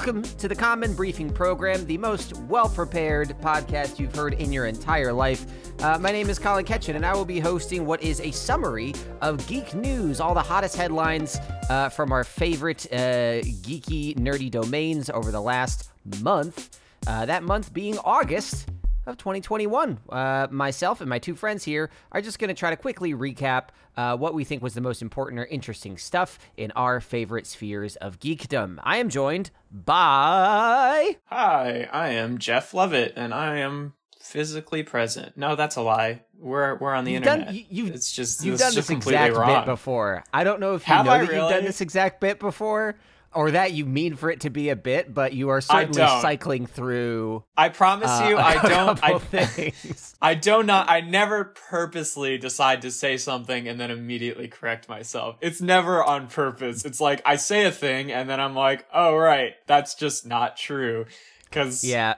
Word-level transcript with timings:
welcome 0.00 0.22
to 0.22 0.48
the 0.48 0.56
Common 0.56 0.94
Briefing 0.94 1.28
Program, 1.28 1.84
the 1.84 1.98
most 1.98 2.34
well 2.44 2.70
prepared 2.70 3.36
podcast 3.42 3.98
you've 3.98 4.14
heard 4.14 4.32
in 4.32 4.50
your 4.50 4.64
entire 4.64 5.12
life. 5.12 5.44
Uh, 5.82 5.98
my 5.98 6.10
name 6.10 6.30
is 6.30 6.38
Colin 6.38 6.64
Ketchin, 6.64 6.96
and 6.96 7.04
I 7.04 7.12
will 7.12 7.26
be 7.26 7.38
hosting 7.38 7.84
what 7.84 8.02
is 8.02 8.18
a 8.18 8.30
summary 8.30 8.94
of 9.20 9.46
geek 9.46 9.74
news, 9.74 10.18
all 10.18 10.32
the 10.32 10.40
hottest 10.40 10.74
headlines 10.74 11.38
uh, 11.68 11.90
from 11.90 12.12
our 12.12 12.24
favorite 12.24 12.86
uh, 12.90 13.42
geeky, 13.42 14.16
nerdy 14.16 14.50
domains 14.50 15.10
over 15.10 15.30
the 15.30 15.42
last 15.42 15.90
month. 16.22 16.80
Uh, 17.06 17.26
that 17.26 17.42
month 17.42 17.74
being 17.74 17.98
August 17.98 18.70
of 19.06 19.16
2021. 19.16 19.98
Uh, 20.08 20.46
myself 20.50 21.00
and 21.00 21.08
my 21.08 21.18
two 21.18 21.34
friends 21.34 21.64
here 21.64 21.90
are 22.12 22.20
just 22.20 22.38
going 22.38 22.48
to 22.48 22.54
try 22.54 22.70
to 22.70 22.76
quickly 22.76 23.12
recap 23.14 23.68
uh, 23.96 24.16
what 24.16 24.34
we 24.34 24.44
think 24.44 24.62
was 24.62 24.74
the 24.74 24.80
most 24.80 25.02
important 25.02 25.40
or 25.40 25.46
interesting 25.46 25.96
stuff 25.98 26.38
in 26.56 26.70
our 26.72 27.00
favorite 27.00 27.46
spheres 27.46 27.96
of 27.96 28.20
geekdom. 28.20 28.78
I 28.82 28.98
am 28.98 29.08
joined 29.08 29.50
by. 29.70 31.16
Hi, 31.26 31.88
I 31.92 32.08
am 32.10 32.38
Jeff 32.38 32.72
Lovett, 32.74 33.12
and 33.16 33.32
I 33.34 33.58
am 33.58 33.94
physically 34.20 34.82
present. 34.82 35.36
No, 35.36 35.56
that's 35.56 35.76
a 35.76 35.82
lie. 35.82 36.22
We're 36.38 36.76
we're 36.76 36.94
on 36.94 37.04
the 37.04 37.12
You've 37.12 37.22
internet. 37.22 37.46
done, 37.48 37.54
you, 37.54 37.64
you've, 37.68 37.94
it's 37.94 38.12
just 38.12 38.42
you've 38.44 38.58
done 38.58 38.72
just 38.72 38.88
this 38.88 38.96
exact 38.96 39.34
wrong. 39.36 39.60
bit 39.62 39.66
before. 39.66 40.24
I 40.32 40.44
don't 40.44 40.60
know 40.60 40.74
if 40.74 40.86
you 40.88 40.94
Have 40.94 41.06
know 41.06 41.12
I 41.12 41.18
that 41.24 41.32
you've 41.34 41.50
done 41.50 41.64
this 41.64 41.80
exact 41.80 42.20
bit 42.20 42.38
before. 42.38 42.96
Or 43.32 43.52
that 43.52 43.72
you 43.72 43.86
mean 43.86 44.16
for 44.16 44.28
it 44.30 44.40
to 44.40 44.50
be 44.50 44.70
a 44.70 44.76
bit, 44.76 45.14
but 45.14 45.32
you 45.32 45.50
are 45.50 45.60
certainly 45.60 45.94
cycling 46.20 46.66
through. 46.66 47.44
I 47.56 47.68
promise 47.68 48.10
uh, 48.10 48.26
you, 48.28 48.36
I 48.36 48.60
don't. 48.68 49.04
I, 49.04 49.18
things. 49.18 50.16
I 50.22 50.34
do 50.34 50.62
not. 50.64 50.90
I 50.90 51.00
never 51.00 51.44
purposely 51.44 52.38
decide 52.38 52.82
to 52.82 52.90
say 52.90 53.16
something 53.16 53.68
and 53.68 53.78
then 53.78 53.90
immediately 53.90 54.48
correct 54.48 54.88
myself. 54.88 55.36
It's 55.40 55.60
never 55.60 56.02
on 56.02 56.26
purpose. 56.26 56.84
It's 56.84 57.00
like 57.00 57.22
I 57.24 57.36
say 57.36 57.64
a 57.66 57.72
thing 57.72 58.10
and 58.10 58.28
then 58.28 58.40
I'm 58.40 58.54
like, 58.54 58.86
oh 58.92 59.16
right, 59.16 59.54
that's 59.66 59.94
just 59.94 60.26
not 60.26 60.56
true. 60.56 61.06
Because 61.44 61.84
Yeah, 61.84 62.14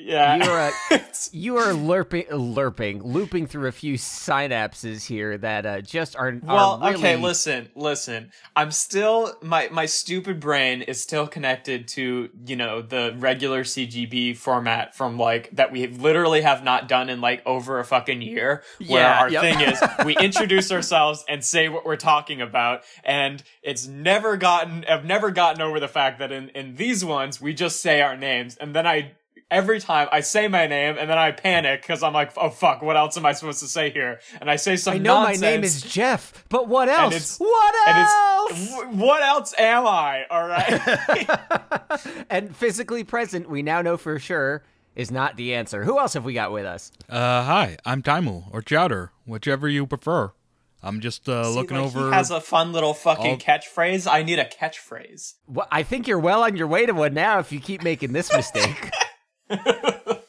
yeah, 0.00 0.36
You're 0.44 0.58
a- 0.58 0.72
It's- 0.94 1.30
You 1.32 1.56
are 1.58 1.72
lerping, 1.72 2.26
lerping, 2.30 3.02
looping 3.02 3.46
through 3.46 3.68
a 3.68 3.72
few 3.72 3.94
synapses 3.94 5.06
here 5.06 5.36
that 5.38 5.66
uh, 5.66 5.80
just 5.80 6.16
are. 6.16 6.28
are 6.28 6.40
Well, 6.42 6.78
really, 6.80 6.94
okay, 6.96 7.16
listen, 7.16 7.68
listen. 7.74 8.30
I'm 8.56 8.70
still 8.70 9.34
my 9.42 9.68
my 9.70 9.86
stupid 9.86 10.40
brain 10.40 10.82
is 10.82 11.02
still 11.02 11.26
connected 11.26 11.88
to, 11.88 12.30
you 12.46 12.56
know, 12.56 12.82
the 12.82 13.14
regular 13.18 13.64
CGB 13.64 14.36
format 14.36 14.94
from 14.96 15.18
like 15.18 15.50
that 15.56 15.72
we 15.72 15.86
literally 15.86 16.42
have 16.42 16.62
not 16.62 16.88
done 16.88 17.08
in 17.10 17.20
like 17.20 17.42
over 17.46 17.78
a 17.78 17.84
fucking 17.84 18.22
year 18.22 18.62
where 18.86 19.02
Yeah, 19.02 19.18
our 19.20 19.30
yep. 19.30 19.40
thing 19.42 19.60
is 19.60 19.82
we 20.04 20.16
introduce 20.16 20.70
ourselves 20.72 21.24
and 21.28 21.44
say 21.44 21.68
what 21.68 21.84
we're 21.84 21.96
talking 21.96 22.40
about 22.40 22.82
and 23.04 23.42
it's 23.62 23.86
never 23.86 24.36
gotten 24.36 24.84
I've 24.88 25.04
never 25.04 25.30
gotten 25.30 25.62
over 25.62 25.80
the 25.80 25.88
fact 25.88 26.18
that 26.20 26.32
in 26.32 26.48
in 26.50 26.76
these 26.76 27.04
ones 27.04 27.40
we 27.40 27.54
just 27.54 27.80
say 27.82 28.00
our 28.00 28.16
names 28.16 28.56
and 28.56 28.74
then 28.74 28.86
I 28.86 29.12
Every 29.50 29.80
time 29.80 30.08
I 30.12 30.20
say 30.20 30.46
my 30.46 30.66
name 30.66 30.96
and 30.98 31.08
then 31.08 31.16
I 31.16 31.32
panic 31.32 31.80
because 31.80 32.02
I'm 32.02 32.12
like, 32.12 32.32
oh 32.36 32.50
fuck, 32.50 32.82
what 32.82 32.98
else 32.98 33.16
am 33.16 33.24
I 33.24 33.32
supposed 33.32 33.60
to 33.60 33.66
say 33.66 33.88
here? 33.90 34.20
And 34.42 34.50
I 34.50 34.56
say 34.56 34.76
some 34.76 34.94
I 34.94 34.98
know 34.98 35.22
nonsense. 35.22 35.40
my 35.40 35.46
name 35.50 35.64
is 35.64 35.80
Jeff, 35.80 36.44
but 36.50 36.68
what 36.68 36.88
else? 36.90 37.14
it's- 37.14 37.38
what 37.38 37.74
And 37.88 37.98
else? 37.98 38.50
it's 38.52 38.96
what 38.96 39.22
else 39.22 39.54
am 39.56 39.86
I? 39.86 40.24
All 40.30 40.46
right. 40.46 42.24
and 42.30 42.54
physically 42.54 43.04
present, 43.04 43.48
we 43.48 43.62
now 43.62 43.80
know 43.80 43.96
for 43.96 44.18
sure 44.18 44.62
is 44.94 45.10
not 45.10 45.36
the 45.36 45.54
answer. 45.54 45.82
Who 45.84 45.98
else 45.98 46.12
have 46.12 46.26
we 46.26 46.34
got 46.34 46.52
with 46.52 46.66
us? 46.66 46.92
Uh, 47.08 47.42
hi, 47.44 47.78
I'm 47.86 48.02
Taimu 48.02 48.44
or 48.52 48.60
Chowder, 48.60 49.12
whichever 49.24 49.66
you 49.66 49.86
prefer. 49.86 50.32
I'm 50.82 51.00
just 51.00 51.26
uh, 51.28 51.44
See, 51.44 51.54
looking 51.58 51.76
like, 51.78 51.86
over. 51.86 52.08
He 52.08 52.14
has 52.14 52.30
a 52.30 52.40
fun 52.40 52.72
little 52.72 52.92
fucking 52.94 53.30
all- 53.32 53.36
catchphrase. 53.38 54.06
I 54.10 54.22
need 54.22 54.38
a 54.38 54.44
catchphrase. 54.44 55.34
Well, 55.46 55.66
I 55.72 55.82
think 55.84 56.06
you're 56.06 56.18
well 56.18 56.42
on 56.44 56.54
your 56.56 56.66
way 56.66 56.84
to 56.84 56.92
one 56.92 57.14
now. 57.14 57.38
If 57.38 57.50
you 57.50 57.60
keep 57.60 57.82
making 57.82 58.12
this 58.12 58.30
mistake. 58.32 58.90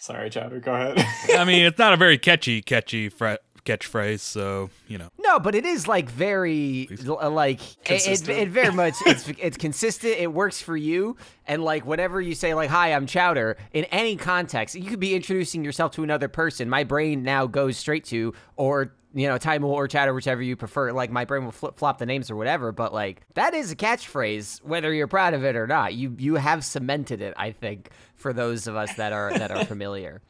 Sorry, 0.00 0.30
Chowder. 0.30 0.60
Go 0.60 0.74
ahead. 0.74 1.04
I 1.36 1.44
mean, 1.44 1.64
it's 1.64 1.78
not 1.78 1.92
a 1.92 1.96
very 1.96 2.18
catchy, 2.18 2.62
catchy 2.62 3.08
fra- 3.08 3.38
catchphrase, 3.66 4.20
so 4.20 4.70
you 4.88 4.98
know. 4.98 5.10
No, 5.18 5.38
but 5.38 5.54
it 5.54 5.66
is 5.66 5.86
like 5.86 6.08
very 6.08 6.88
like 7.30 7.60
it, 7.90 8.28
it, 8.28 8.48
very 8.48 8.72
much 8.72 8.94
it's 9.04 9.28
it's 9.38 9.56
consistent. 9.56 10.14
It 10.18 10.32
works 10.32 10.62
for 10.62 10.76
you, 10.76 11.16
and 11.46 11.62
like 11.62 11.84
whenever 11.84 12.20
you 12.20 12.34
say 12.34 12.54
like 12.54 12.70
"Hi, 12.70 12.92
I'm 12.92 13.06
Chowder" 13.06 13.56
in 13.72 13.84
any 13.86 14.16
context, 14.16 14.74
you 14.74 14.88
could 14.88 15.00
be 15.00 15.14
introducing 15.14 15.64
yourself 15.64 15.92
to 15.92 16.02
another 16.02 16.28
person. 16.28 16.70
My 16.70 16.84
brain 16.84 17.22
now 17.22 17.46
goes 17.46 17.76
straight 17.76 18.04
to 18.06 18.32
or 18.56 18.92
you 19.12 19.26
know 19.26 19.38
Time 19.38 19.64
or 19.64 19.88
Chowder, 19.88 20.14
whichever 20.14 20.42
you 20.42 20.56
prefer. 20.56 20.92
Like 20.92 21.10
my 21.10 21.24
brain 21.24 21.44
will 21.44 21.52
flip 21.52 21.78
flop 21.78 21.98
the 21.98 22.06
names 22.06 22.30
or 22.30 22.36
whatever. 22.36 22.70
But 22.72 22.92
like 22.92 23.22
that 23.34 23.54
is 23.54 23.72
a 23.72 23.76
catchphrase, 23.76 24.62
whether 24.62 24.92
you're 24.92 25.08
proud 25.08 25.34
of 25.34 25.44
it 25.44 25.56
or 25.56 25.66
not. 25.66 25.94
You 25.94 26.14
you 26.18 26.36
have 26.36 26.64
cemented 26.64 27.20
it. 27.20 27.34
I 27.36 27.50
think 27.50 27.90
for 28.14 28.32
those 28.32 28.66
of 28.66 28.76
us 28.76 28.94
that 28.94 29.12
are 29.12 29.36
that 29.36 29.50
are 29.50 29.64
familiar. 29.66 30.22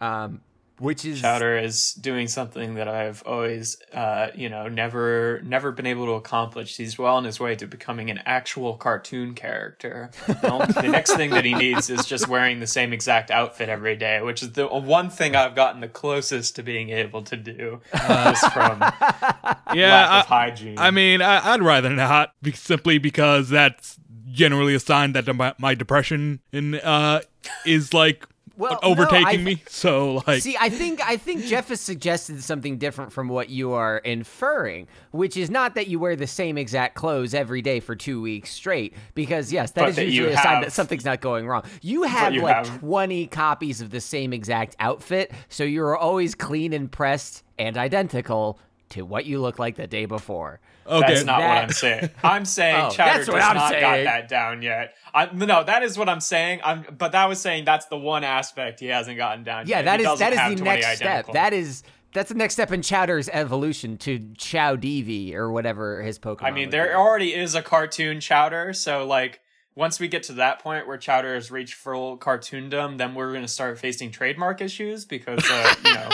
Um, 0.00 0.40
which 0.82 1.04
is 1.04 1.20
Chowder 1.20 1.58
is 1.58 1.92
doing 1.92 2.26
something 2.26 2.74
that 2.74 2.88
I've 2.88 3.22
always, 3.24 3.76
uh, 3.94 4.30
you 4.34 4.48
know, 4.48 4.66
never, 4.66 5.40
never 5.44 5.70
been 5.70 5.86
able 5.86 6.06
to 6.06 6.12
accomplish. 6.12 6.76
He's 6.76 6.98
well 6.98 7.14
on 7.14 7.24
his 7.24 7.38
way 7.38 7.54
to 7.54 7.68
becoming 7.68 8.10
an 8.10 8.18
actual 8.26 8.74
cartoon 8.74 9.34
character. 9.34 10.10
The, 10.26 10.50
only, 10.50 10.66
the 10.72 10.88
next 10.88 11.14
thing 11.14 11.30
that 11.30 11.44
he 11.44 11.54
needs 11.54 11.88
is 11.88 12.04
just 12.04 12.26
wearing 12.26 12.58
the 12.58 12.66
same 12.66 12.92
exact 12.92 13.30
outfit 13.30 13.68
every 13.68 13.94
day, 13.94 14.22
which 14.22 14.42
is 14.42 14.52
the 14.52 14.66
one 14.66 15.08
thing 15.08 15.36
I've 15.36 15.54
gotten 15.54 15.80
the 15.80 15.88
closest 15.88 16.56
to 16.56 16.64
being 16.64 16.90
able 16.90 17.22
to 17.22 17.36
do, 17.36 17.80
just 17.94 18.52
from 18.52 18.80
Yeah, 19.72 20.06
lack 20.06 20.26
of 20.26 20.32
I, 20.32 20.34
hygiene. 20.34 20.78
I 20.78 20.90
mean, 20.90 21.22
I, 21.22 21.52
I'd 21.52 21.62
rather 21.62 21.90
not, 21.90 22.34
be, 22.42 22.50
simply 22.50 22.98
because 22.98 23.50
that's 23.50 24.00
generally 24.32 24.74
a 24.74 24.80
sign 24.80 25.12
that 25.12 25.32
my, 25.36 25.54
my 25.58 25.76
depression 25.76 26.40
in 26.50 26.74
uh 26.76 27.20
is 27.66 27.92
like 27.92 28.26
Well, 28.56 28.78
no, 28.82 28.88
overtaking 28.90 29.26
I- 29.26 29.36
me. 29.38 29.62
So 29.66 30.22
like, 30.26 30.42
See, 30.42 30.56
I 30.60 30.68
think 30.68 31.00
I 31.06 31.16
think 31.16 31.44
Jeff 31.44 31.68
has 31.68 31.80
suggested 31.80 32.42
something 32.42 32.78
different 32.78 33.12
from 33.12 33.28
what 33.28 33.48
you 33.48 33.72
are 33.72 33.98
inferring, 33.98 34.88
which 35.10 35.36
is 35.36 35.50
not 35.50 35.74
that 35.74 35.88
you 35.88 35.98
wear 35.98 36.16
the 36.16 36.26
same 36.26 36.58
exact 36.58 36.94
clothes 36.94 37.34
every 37.34 37.62
day 37.62 37.80
for 37.80 37.94
two 37.96 38.20
weeks 38.20 38.50
straight. 38.50 38.94
Because 39.14 39.52
yes, 39.52 39.70
that 39.72 39.88
is 39.88 39.96
that 39.96 40.06
usually 40.06 40.32
a 40.32 40.36
sign 40.36 40.62
that 40.62 40.72
something's 40.72 41.04
not 41.04 41.20
going 41.20 41.46
wrong. 41.46 41.62
You 41.80 42.02
have 42.04 42.34
you 42.34 42.42
like 42.42 42.66
have- 42.66 42.80
twenty 42.80 43.26
copies 43.26 43.80
of 43.80 43.90
the 43.90 44.00
same 44.00 44.32
exact 44.32 44.76
outfit, 44.78 45.32
so 45.48 45.64
you're 45.64 45.96
always 45.96 46.34
clean 46.34 46.72
and 46.72 46.90
pressed 46.90 47.42
and 47.58 47.76
identical 47.76 48.58
to 48.90 49.02
what 49.06 49.24
you 49.24 49.40
look 49.40 49.58
like 49.58 49.76
the 49.76 49.86
day 49.86 50.04
before. 50.04 50.60
Okay, 50.86 51.06
That's 51.14 51.24
not 51.24 51.38
That- 51.40 51.48
what 51.54 51.62
I'm 51.64 51.70
saying. 51.72 52.10
I'm 52.22 52.44
saying 52.44 52.76
Oh, 52.86 52.90
Chowder 52.90 53.18
that's 53.18 53.28
what 53.28 53.36
does 53.36 53.44
I'm 53.48 53.56
not 53.56 53.70
saying. 53.70 53.82
got 53.82 54.04
that 54.04 54.28
down 54.28 54.62
yet. 54.62 54.94
I, 55.14 55.26
no, 55.32 55.62
that 55.64 55.82
is 55.82 55.98
what 55.98 56.08
I'm 56.08 56.20
saying. 56.20 56.60
I'm, 56.64 56.86
but 56.96 57.12
that 57.12 57.28
was 57.28 57.40
saying 57.40 57.64
that's 57.64 57.86
the 57.86 57.98
one 57.98 58.24
aspect 58.24 58.80
he 58.80 58.86
hasn't 58.86 59.16
gotten 59.16 59.44
down. 59.44 59.66
Yeah, 59.66 59.78
yet. 59.78 59.84
that 59.84 60.00
he 60.00 60.06
is 60.06 60.18
that 60.18 60.32
is 60.32 60.38
the 60.58 60.62
20 60.64 60.80
next 60.80 60.96
step. 60.96 61.26
That 61.32 61.52
is 61.52 61.82
that's 62.14 62.28
the 62.28 62.34
next 62.34 62.54
step 62.54 62.70
in 62.72 62.82
Chowder's 62.82 63.28
evolution 63.30 63.96
to 63.98 64.32
Chow 64.36 64.76
Devi 64.76 65.34
or 65.34 65.50
whatever 65.50 66.02
his 66.02 66.18
Pokemon. 66.18 66.42
I 66.44 66.50
mean, 66.50 66.70
there 66.70 66.88
be. 66.88 66.94
already 66.94 67.34
is 67.34 67.54
a 67.54 67.62
cartoon 67.62 68.20
Chowder, 68.20 68.72
so 68.74 69.06
like 69.06 69.40
once 69.74 69.98
we 69.98 70.08
get 70.08 70.22
to 70.24 70.34
that 70.34 70.58
point 70.58 70.86
where 70.86 70.98
Chowder 70.98 71.34
has 71.34 71.50
reached 71.50 71.74
full 71.74 72.18
cartoondom, 72.18 72.98
then 72.98 73.14
we're 73.14 73.30
going 73.32 73.40
to 73.42 73.48
start 73.48 73.78
facing 73.78 74.10
trademark 74.10 74.60
issues 74.60 75.04
because 75.06 75.42
uh, 75.50 75.74
you 75.84 75.94
know 75.94 76.08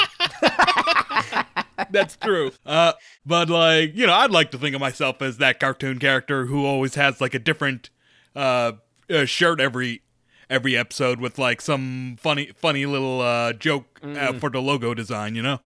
that's 1.91 2.16
true. 2.16 2.53
Uh, 2.66 2.93
but 3.25 3.49
like, 3.50 3.97
you 3.97 4.06
know, 4.06 4.15
I'd 4.15 4.31
like 4.31 4.50
to 4.53 4.59
think 4.59 4.75
of 4.75 4.81
myself 4.81 5.22
as 5.22 5.39
that 5.39 5.61
cartoon 5.61 5.99
character 5.99 6.47
who 6.47 6.65
always 6.65 6.94
has 6.94 7.21
like 7.21 7.34
a 7.34 7.39
different 7.39 7.91
uh, 8.34 8.72
uh 9.11 9.25
shirt 9.25 9.61
every 9.61 10.03
every 10.51 10.77
episode 10.77 11.21
with 11.21 11.39
like 11.39 11.60
some 11.60 12.16
funny 12.21 12.53
funny 12.57 12.86
little 12.86 13.21
uh 13.21 13.53
joke 13.53 14.01
uh, 14.03 14.33
for 14.34 14.51
the 14.51 14.60
logo 14.60 14.95
design. 14.95 15.34
You 15.34 15.42
know. 15.42 15.60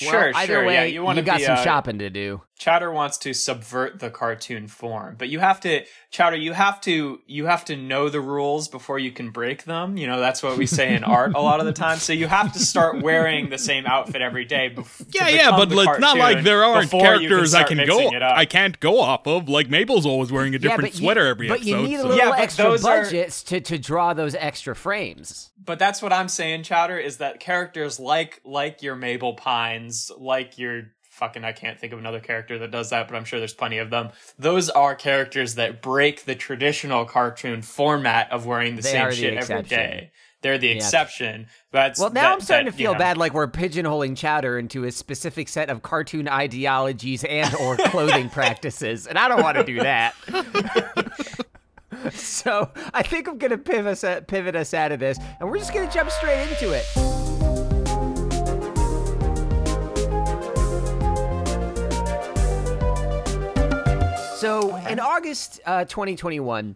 Well, 0.00 0.10
sure, 0.10 0.32
either 0.34 0.54
sure, 0.54 0.66
way, 0.66 0.74
yeah, 0.74 0.84
you 0.84 1.02
want 1.02 1.16
to 1.16 1.22
got 1.22 1.38
be 1.38 1.44
some 1.44 1.58
uh, 1.58 1.64
shopping 1.64 1.98
to 1.98 2.08
do. 2.08 2.40
Chowder 2.62 2.92
wants 2.92 3.18
to 3.18 3.32
subvert 3.34 3.98
the 3.98 4.08
cartoon 4.08 4.68
form, 4.68 5.16
but 5.18 5.28
you 5.28 5.40
have 5.40 5.58
to 5.62 5.84
Chowder, 6.12 6.36
you 6.36 6.52
have 6.52 6.80
to 6.82 7.18
you 7.26 7.46
have 7.46 7.64
to 7.64 7.76
know 7.76 8.08
the 8.08 8.20
rules 8.20 8.68
before 8.68 9.00
you 9.00 9.10
can 9.10 9.30
break 9.30 9.64
them. 9.64 9.96
You 9.96 10.06
know, 10.06 10.20
that's 10.20 10.44
what 10.44 10.56
we 10.56 10.66
say 10.66 10.94
in 10.94 11.02
art 11.02 11.34
a 11.34 11.40
lot 11.40 11.58
of 11.58 11.66
the 11.66 11.72
time. 11.72 11.98
So 11.98 12.12
you 12.12 12.28
have 12.28 12.52
to 12.52 12.60
start 12.60 13.02
wearing 13.02 13.48
the 13.50 13.58
same 13.58 13.84
outfit 13.84 14.22
every 14.22 14.44
day. 14.44 14.70
Bef- 14.72 15.12
Yeah, 15.12 15.28
yeah, 15.28 15.50
but 15.50 15.70
the 15.70 15.76
it's 15.80 15.98
not 15.98 16.18
like 16.18 16.44
there 16.44 16.62
aren't 16.62 16.84
before 16.90 17.00
you 17.16 17.28
can 17.28 17.28
characters 17.28 17.54
I 17.54 17.64
can 17.64 17.84
go. 17.84 18.10
I 18.10 18.44
can't 18.44 18.78
go 18.78 19.00
off 19.00 19.26
of. 19.26 19.48
Like 19.48 19.68
Mabel's 19.68 20.06
always 20.06 20.30
wearing 20.30 20.54
a 20.54 20.58
different 20.60 20.82
but 20.82 20.94
you- 20.94 20.98
sweater 21.00 21.26
every 21.26 21.48
but 21.48 21.54
episode. 21.62 21.70
you 21.70 21.82
need 21.82 21.94
a 21.96 22.02
so- 22.02 22.08
little 22.10 22.24
Yeah, 22.24 22.36
extra 22.38 22.64
those 22.64 22.84
are- 22.84 23.02
budgets 23.02 23.42
to, 23.44 23.60
to 23.60 23.76
draw 23.78 24.14
those 24.14 24.36
extra 24.36 24.76
frames. 24.76 25.50
But 25.64 25.78
that's 25.80 26.00
what 26.00 26.12
I'm 26.12 26.28
saying, 26.28 26.62
Chowder, 26.62 26.98
is 26.98 27.16
that 27.18 27.40
characters 27.40 27.98
like 27.98 28.40
like 28.44 28.82
your 28.82 28.94
Mabel 28.94 29.34
Pines, 29.34 30.10
like 30.16 30.58
your 30.58 30.92
fucking 31.12 31.44
I 31.44 31.52
can't 31.52 31.78
think 31.78 31.92
of 31.92 31.98
another 31.98 32.20
character 32.20 32.58
that 32.58 32.70
does 32.70 32.90
that, 32.90 33.06
but 33.08 33.16
I'm 33.16 33.24
sure 33.24 33.38
there's 33.38 33.54
plenty 33.54 33.78
of 33.78 33.90
them. 33.90 34.10
Those 34.38 34.68
are 34.70 34.94
characters 34.94 35.54
that 35.56 35.80
break 35.82 36.24
the 36.24 36.34
traditional 36.34 37.04
cartoon 37.04 37.62
format 37.62 38.30
of 38.32 38.46
wearing 38.46 38.76
the 38.76 38.82
They 38.82 38.90
same 38.92 39.08
the 39.10 39.14
shit 39.14 39.24
every 39.34 39.38
exception. 39.38 39.78
day. 39.78 40.12
They're 40.40 40.58
the 40.58 40.70
exception. 40.72 41.46
That's 41.70 42.00
Well, 42.00 42.10
now 42.10 42.22
that- 42.22 42.32
I'm 42.32 42.40
starting 42.40 42.64
that, 42.66 42.72
to 42.72 42.76
feel 42.76 42.94
know. 42.94 42.98
bad, 42.98 43.16
like 43.16 43.32
we're 43.34 43.46
pigeonholing 43.46 44.16
Chowder 44.16 44.58
into 44.58 44.84
a 44.84 44.90
specific 44.90 45.48
set 45.48 45.70
of 45.70 45.82
cartoon 45.82 46.26
ideologies 46.28 47.22
and 47.24 47.54
or 47.56 47.76
clothing 47.90 48.28
practices, 48.28 49.06
and 49.06 49.16
I 49.18 49.28
don't 49.28 49.42
want 49.42 49.58
to 49.58 49.64
do 49.64 49.78
that. 49.80 50.14
so 52.12 52.70
I 52.92 53.02
think 53.02 53.28
I'm 53.28 53.38
gonna 53.38 53.58
pivot 53.58 54.04
us, 54.04 54.20
pivot 54.26 54.56
us 54.56 54.74
out 54.74 54.92
of 54.92 54.98
this, 54.98 55.18
and 55.38 55.48
we're 55.48 55.58
just 55.58 55.72
gonna 55.72 55.90
jump 55.92 56.10
straight 56.10 56.42
into 56.50 56.72
it. 56.72 57.11
So 64.42 64.74
in 64.74 64.98
August 64.98 65.60
uh, 65.66 65.84
2021, 65.84 66.74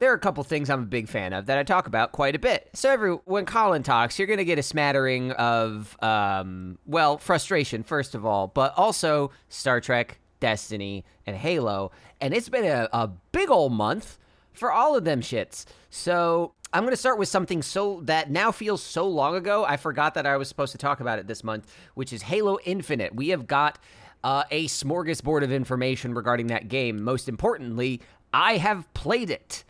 there 0.00 0.10
are 0.10 0.16
a 0.16 0.18
couple 0.18 0.42
things 0.42 0.68
I'm 0.68 0.82
a 0.82 0.84
big 0.84 1.08
fan 1.08 1.32
of 1.32 1.46
that 1.46 1.56
I 1.56 1.62
talk 1.62 1.86
about 1.86 2.10
quite 2.10 2.34
a 2.34 2.40
bit. 2.40 2.68
So 2.72 2.90
every 2.90 3.12
when 3.12 3.46
Colin 3.46 3.84
talks, 3.84 4.18
you're 4.18 4.26
going 4.26 4.38
to 4.38 4.44
get 4.44 4.58
a 4.58 4.64
smattering 4.64 5.30
of, 5.30 5.96
um, 6.02 6.76
well, 6.86 7.16
frustration 7.18 7.84
first 7.84 8.16
of 8.16 8.26
all, 8.26 8.48
but 8.48 8.74
also 8.76 9.30
Star 9.48 9.80
Trek, 9.80 10.18
Destiny, 10.40 11.04
and 11.24 11.36
Halo. 11.36 11.92
And 12.20 12.34
it's 12.34 12.48
been 12.48 12.64
a, 12.64 12.88
a 12.92 13.06
big 13.30 13.48
old 13.48 13.72
month 13.72 14.18
for 14.52 14.72
all 14.72 14.96
of 14.96 15.04
them 15.04 15.20
shits. 15.20 15.66
So 15.90 16.52
I'm 16.72 16.82
going 16.82 16.94
to 16.94 16.96
start 16.96 17.20
with 17.20 17.28
something 17.28 17.62
so 17.62 18.00
that 18.06 18.28
now 18.28 18.50
feels 18.50 18.82
so 18.82 19.06
long 19.06 19.36
ago. 19.36 19.64
I 19.64 19.76
forgot 19.76 20.14
that 20.14 20.26
I 20.26 20.36
was 20.36 20.48
supposed 20.48 20.72
to 20.72 20.78
talk 20.78 20.98
about 20.98 21.20
it 21.20 21.28
this 21.28 21.44
month, 21.44 21.72
which 21.94 22.12
is 22.12 22.22
Halo 22.22 22.58
Infinite. 22.64 23.14
We 23.14 23.28
have 23.28 23.46
got 23.46 23.78
uh, 24.24 24.42
a 24.50 24.66
smorgasbord 24.66 25.44
of 25.44 25.52
information 25.52 26.14
regarding 26.14 26.48
that 26.48 26.68
game. 26.68 27.04
Most 27.04 27.28
importantly, 27.28 28.00
I 28.32 28.56
have 28.56 28.92
played 28.94 29.30
it. 29.30 29.62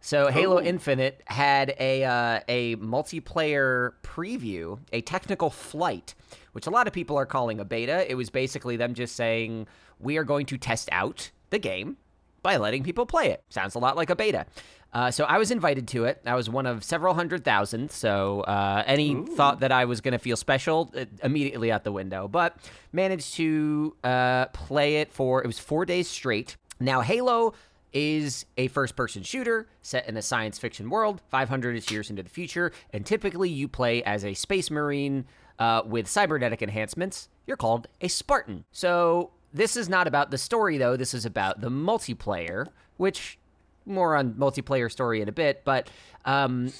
So 0.00 0.28
Halo 0.28 0.58
Ooh. 0.58 0.62
Infinite 0.62 1.22
had 1.26 1.74
a 1.80 2.04
uh, 2.04 2.40
a 2.48 2.76
multiplayer 2.76 3.92
preview, 4.02 4.78
a 4.92 5.00
technical 5.00 5.48
flight, 5.48 6.14
which 6.52 6.66
a 6.66 6.70
lot 6.70 6.86
of 6.86 6.92
people 6.92 7.16
are 7.16 7.26
calling 7.26 7.58
a 7.58 7.64
beta. 7.64 8.08
It 8.10 8.14
was 8.14 8.28
basically 8.28 8.76
them 8.76 8.94
just 8.94 9.16
saying 9.16 9.66
we 9.98 10.18
are 10.18 10.24
going 10.24 10.46
to 10.46 10.58
test 10.58 10.88
out 10.92 11.30
the 11.50 11.58
game 11.58 11.96
by 12.42 12.56
letting 12.56 12.82
people 12.82 13.06
play 13.06 13.28
it. 13.30 13.44
Sounds 13.48 13.76
a 13.76 13.78
lot 13.78 13.96
like 13.96 14.10
a 14.10 14.16
beta. 14.16 14.46
Uh, 14.92 15.10
so 15.10 15.24
I 15.24 15.38
was 15.38 15.50
invited 15.50 15.88
to 15.88 16.04
it. 16.04 16.20
I 16.26 16.34
was 16.34 16.50
one 16.50 16.66
of 16.66 16.84
several 16.84 17.14
hundred 17.14 17.44
thousand. 17.44 17.90
So 17.90 18.42
uh, 18.42 18.82
any 18.86 19.14
thought 19.14 19.60
that 19.60 19.72
I 19.72 19.86
was 19.86 20.00
going 20.00 20.12
to 20.12 20.18
feel 20.18 20.36
special 20.36 20.92
uh, 20.96 21.06
immediately 21.22 21.72
out 21.72 21.84
the 21.84 21.92
window. 21.92 22.28
But 22.28 22.56
managed 22.92 23.34
to 23.34 23.96
uh, 24.04 24.46
play 24.46 24.96
it 24.96 25.12
for 25.12 25.42
it 25.42 25.46
was 25.46 25.58
four 25.58 25.84
days 25.86 26.08
straight. 26.08 26.56
Now 26.78 27.00
Halo 27.00 27.54
is 27.92 28.46
a 28.56 28.68
first-person 28.68 29.22
shooter 29.22 29.66
set 29.82 30.08
in 30.08 30.16
a 30.16 30.22
science 30.22 30.58
fiction 30.58 30.88
world, 30.88 31.20
500 31.30 31.90
years 31.90 32.08
into 32.08 32.22
the 32.22 32.28
future, 32.30 32.72
and 32.90 33.04
typically 33.04 33.50
you 33.50 33.68
play 33.68 34.02
as 34.04 34.24
a 34.24 34.32
space 34.32 34.70
marine 34.70 35.26
uh, 35.58 35.82
with 35.84 36.08
cybernetic 36.08 36.62
enhancements. 36.62 37.28
You're 37.46 37.58
called 37.58 37.88
a 38.00 38.08
Spartan. 38.08 38.64
So 38.72 39.30
this 39.52 39.76
is 39.76 39.88
not 39.88 40.06
about 40.06 40.30
the 40.30 40.38
story, 40.38 40.78
though. 40.78 40.96
This 40.96 41.12
is 41.12 41.26
about 41.26 41.60
the 41.60 41.68
multiplayer, 41.68 42.68
which 42.96 43.38
more 43.86 44.16
on 44.16 44.34
multiplayer 44.34 44.90
story 44.90 45.20
in 45.20 45.28
a 45.28 45.32
bit. 45.32 45.62
But 45.64 45.90
um, 46.24 46.72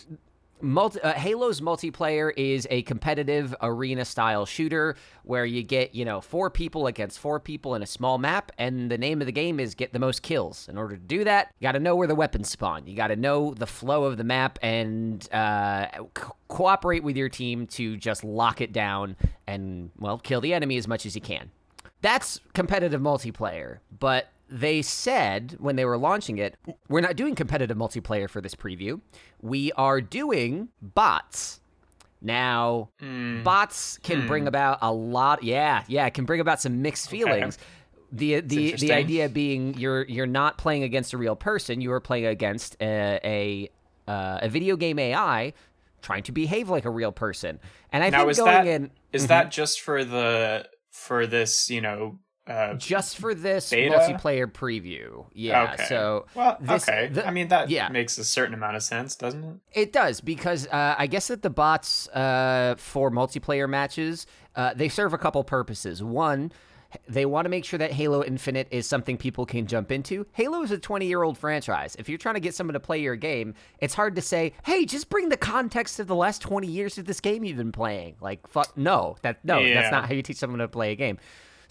multi- 0.60 1.00
uh, 1.00 1.12
Halo's 1.14 1.60
multiplayer 1.60 2.32
is 2.36 2.66
a 2.70 2.82
competitive 2.82 3.54
arena 3.60 4.04
style 4.04 4.46
shooter 4.46 4.96
where 5.24 5.44
you 5.44 5.62
get, 5.62 5.94
you 5.94 6.04
know, 6.04 6.20
four 6.20 6.50
people 6.50 6.86
against 6.86 7.18
four 7.18 7.40
people 7.40 7.74
in 7.74 7.82
a 7.82 7.86
small 7.86 8.18
map, 8.18 8.52
and 8.58 8.90
the 8.90 8.98
name 8.98 9.20
of 9.20 9.26
the 9.26 9.32
game 9.32 9.58
is 9.60 9.74
get 9.74 9.92
the 9.92 9.98
most 9.98 10.22
kills. 10.22 10.68
In 10.68 10.78
order 10.78 10.96
to 10.96 11.02
do 11.02 11.24
that, 11.24 11.52
you 11.58 11.66
got 11.66 11.72
to 11.72 11.80
know 11.80 11.96
where 11.96 12.08
the 12.08 12.14
weapons 12.14 12.48
spawn. 12.48 12.86
You 12.86 12.96
got 12.96 13.08
to 13.08 13.16
know 13.16 13.54
the 13.54 13.66
flow 13.66 14.04
of 14.04 14.16
the 14.16 14.24
map 14.24 14.58
and 14.62 15.28
uh, 15.32 15.88
co- 16.14 16.36
cooperate 16.48 17.02
with 17.02 17.16
your 17.16 17.28
team 17.28 17.66
to 17.68 17.96
just 17.96 18.24
lock 18.24 18.60
it 18.60 18.72
down 18.72 19.16
and, 19.46 19.90
well, 19.98 20.18
kill 20.18 20.40
the 20.40 20.54
enemy 20.54 20.76
as 20.76 20.86
much 20.86 21.06
as 21.06 21.14
you 21.14 21.20
can. 21.20 21.50
That's 22.00 22.40
competitive 22.52 23.00
multiplayer, 23.00 23.78
but 23.98 24.28
they 24.52 24.82
said 24.82 25.56
when 25.58 25.76
they 25.76 25.84
were 25.84 25.96
launching 25.96 26.36
it, 26.38 26.56
we're 26.88 27.00
not 27.00 27.16
doing 27.16 27.34
competitive 27.34 27.76
multiplayer 27.76 28.28
for 28.28 28.40
this 28.40 28.54
preview. 28.54 29.00
We 29.40 29.72
are 29.72 30.00
doing 30.00 30.68
bots. 30.80 31.60
Now, 32.20 32.90
hmm. 33.00 33.42
bots 33.42 33.98
can 34.02 34.22
hmm. 34.22 34.26
bring 34.28 34.46
about 34.46 34.78
a 34.82 34.92
lot. 34.92 35.42
Yeah, 35.42 35.84
yeah, 35.88 36.06
it 36.06 36.14
can 36.14 36.26
bring 36.26 36.40
about 36.40 36.60
some 36.60 36.82
mixed 36.82 37.08
feelings. 37.08 37.58
The 38.12 38.40
the 38.40 38.76
the 38.76 38.92
idea 38.92 39.28
being 39.30 39.74
you're 39.74 40.04
you're 40.04 40.26
not 40.26 40.58
playing 40.58 40.82
against 40.82 41.14
a 41.14 41.16
real 41.16 41.34
person. 41.34 41.80
You 41.80 41.92
are 41.92 42.00
playing 42.00 42.26
against 42.26 42.76
a 42.80 43.18
a, 43.24 44.10
uh, 44.10 44.40
a 44.42 44.48
video 44.50 44.76
game 44.76 44.98
AI 44.98 45.54
trying 46.02 46.22
to 46.24 46.32
behave 46.32 46.68
like 46.68 46.84
a 46.84 46.90
real 46.90 47.12
person. 47.12 47.58
And 47.90 48.04
I 48.04 48.10
now 48.10 48.18
think 48.18 48.32
is 48.32 48.38
going 48.38 48.52
that 48.52 48.66
in 48.66 48.90
is 49.12 49.22
mm-hmm. 49.22 49.28
that 49.28 49.50
just 49.50 49.80
for 49.80 50.04
the 50.04 50.68
for 50.90 51.26
this 51.26 51.70
you 51.70 51.80
know 51.80 52.18
uh, 52.52 52.74
just 52.74 53.18
for 53.18 53.34
this 53.34 53.70
Beta? 53.70 53.96
multiplayer 53.96 54.46
preview. 54.50 55.26
Yeah. 55.32 55.72
okay 55.74 55.84
So 55.86 56.26
well 56.34 56.56
this- 56.60 56.88
okay 56.88 57.08
the- 57.08 57.26
I 57.26 57.30
mean 57.30 57.48
that 57.48 57.70
yeah. 57.70 57.88
makes 57.88 58.18
a 58.18 58.24
certain 58.24 58.54
amount 58.54 58.76
of 58.76 58.82
sense 58.82 59.16
doesn't 59.16 59.44
it 59.44 59.80
It 59.80 59.92
does 59.92 60.20
because 60.20 60.66
uh, 60.68 60.94
I 60.98 61.06
guess 61.06 61.28
that 61.28 61.42
the 61.42 61.50
bots 61.50 62.08
uh, 62.08 62.74
for 62.78 63.10
multiplayer 63.10 63.68
matches 63.68 64.26
uh, 64.54 64.74
they 64.74 64.88
serve 64.88 65.14
a 65.14 65.18
couple 65.18 65.42
purposes. 65.44 66.02
One, 66.02 66.52
they 67.08 67.24
want 67.24 67.46
to 67.46 67.48
make 67.48 67.64
sure 67.64 67.78
that 67.78 67.90
Halo 67.90 68.22
Infinite 68.22 68.68
is 68.70 68.86
something 68.86 69.16
people 69.16 69.46
can 69.46 69.66
jump 69.66 69.90
into. 69.90 70.26
Halo 70.32 70.60
is 70.62 70.70
a 70.70 70.76
20 70.78 71.06
year 71.06 71.22
old 71.22 71.38
franchise. 71.38 71.96
If 71.98 72.06
you're 72.10 72.18
trying 72.18 72.34
to 72.34 72.40
get 72.40 72.54
someone 72.54 72.74
to 72.74 72.80
play 72.80 72.98
your 73.00 73.16
game, 73.16 73.54
it's 73.78 73.94
hard 73.94 74.14
to 74.16 74.20
say, 74.20 74.52
"Hey, 74.64 74.84
just 74.84 75.08
bring 75.08 75.30
the 75.30 75.38
context 75.38 75.98
of 76.00 76.06
the 76.06 76.14
last 76.14 76.42
20 76.42 76.66
years 76.66 76.98
of 76.98 77.06
this 77.06 77.18
game 77.20 77.44
you've 77.44 77.56
been 77.56 77.72
playing." 77.72 78.16
Like, 78.20 78.46
fuck, 78.46 78.76
no, 78.76 79.16
that 79.22 79.42
no, 79.42 79.58
Yeah. 79.60 79.80
that's 79.80 79.90
not 79.90 80.06
how 80.06 80.12
you 80.12 80.20
teach 80.20 80.36
someone 80.36 80.58
to 80.58 80.68
play 80.68 80.92
a 80.92 80.94
game. 80.96 81.16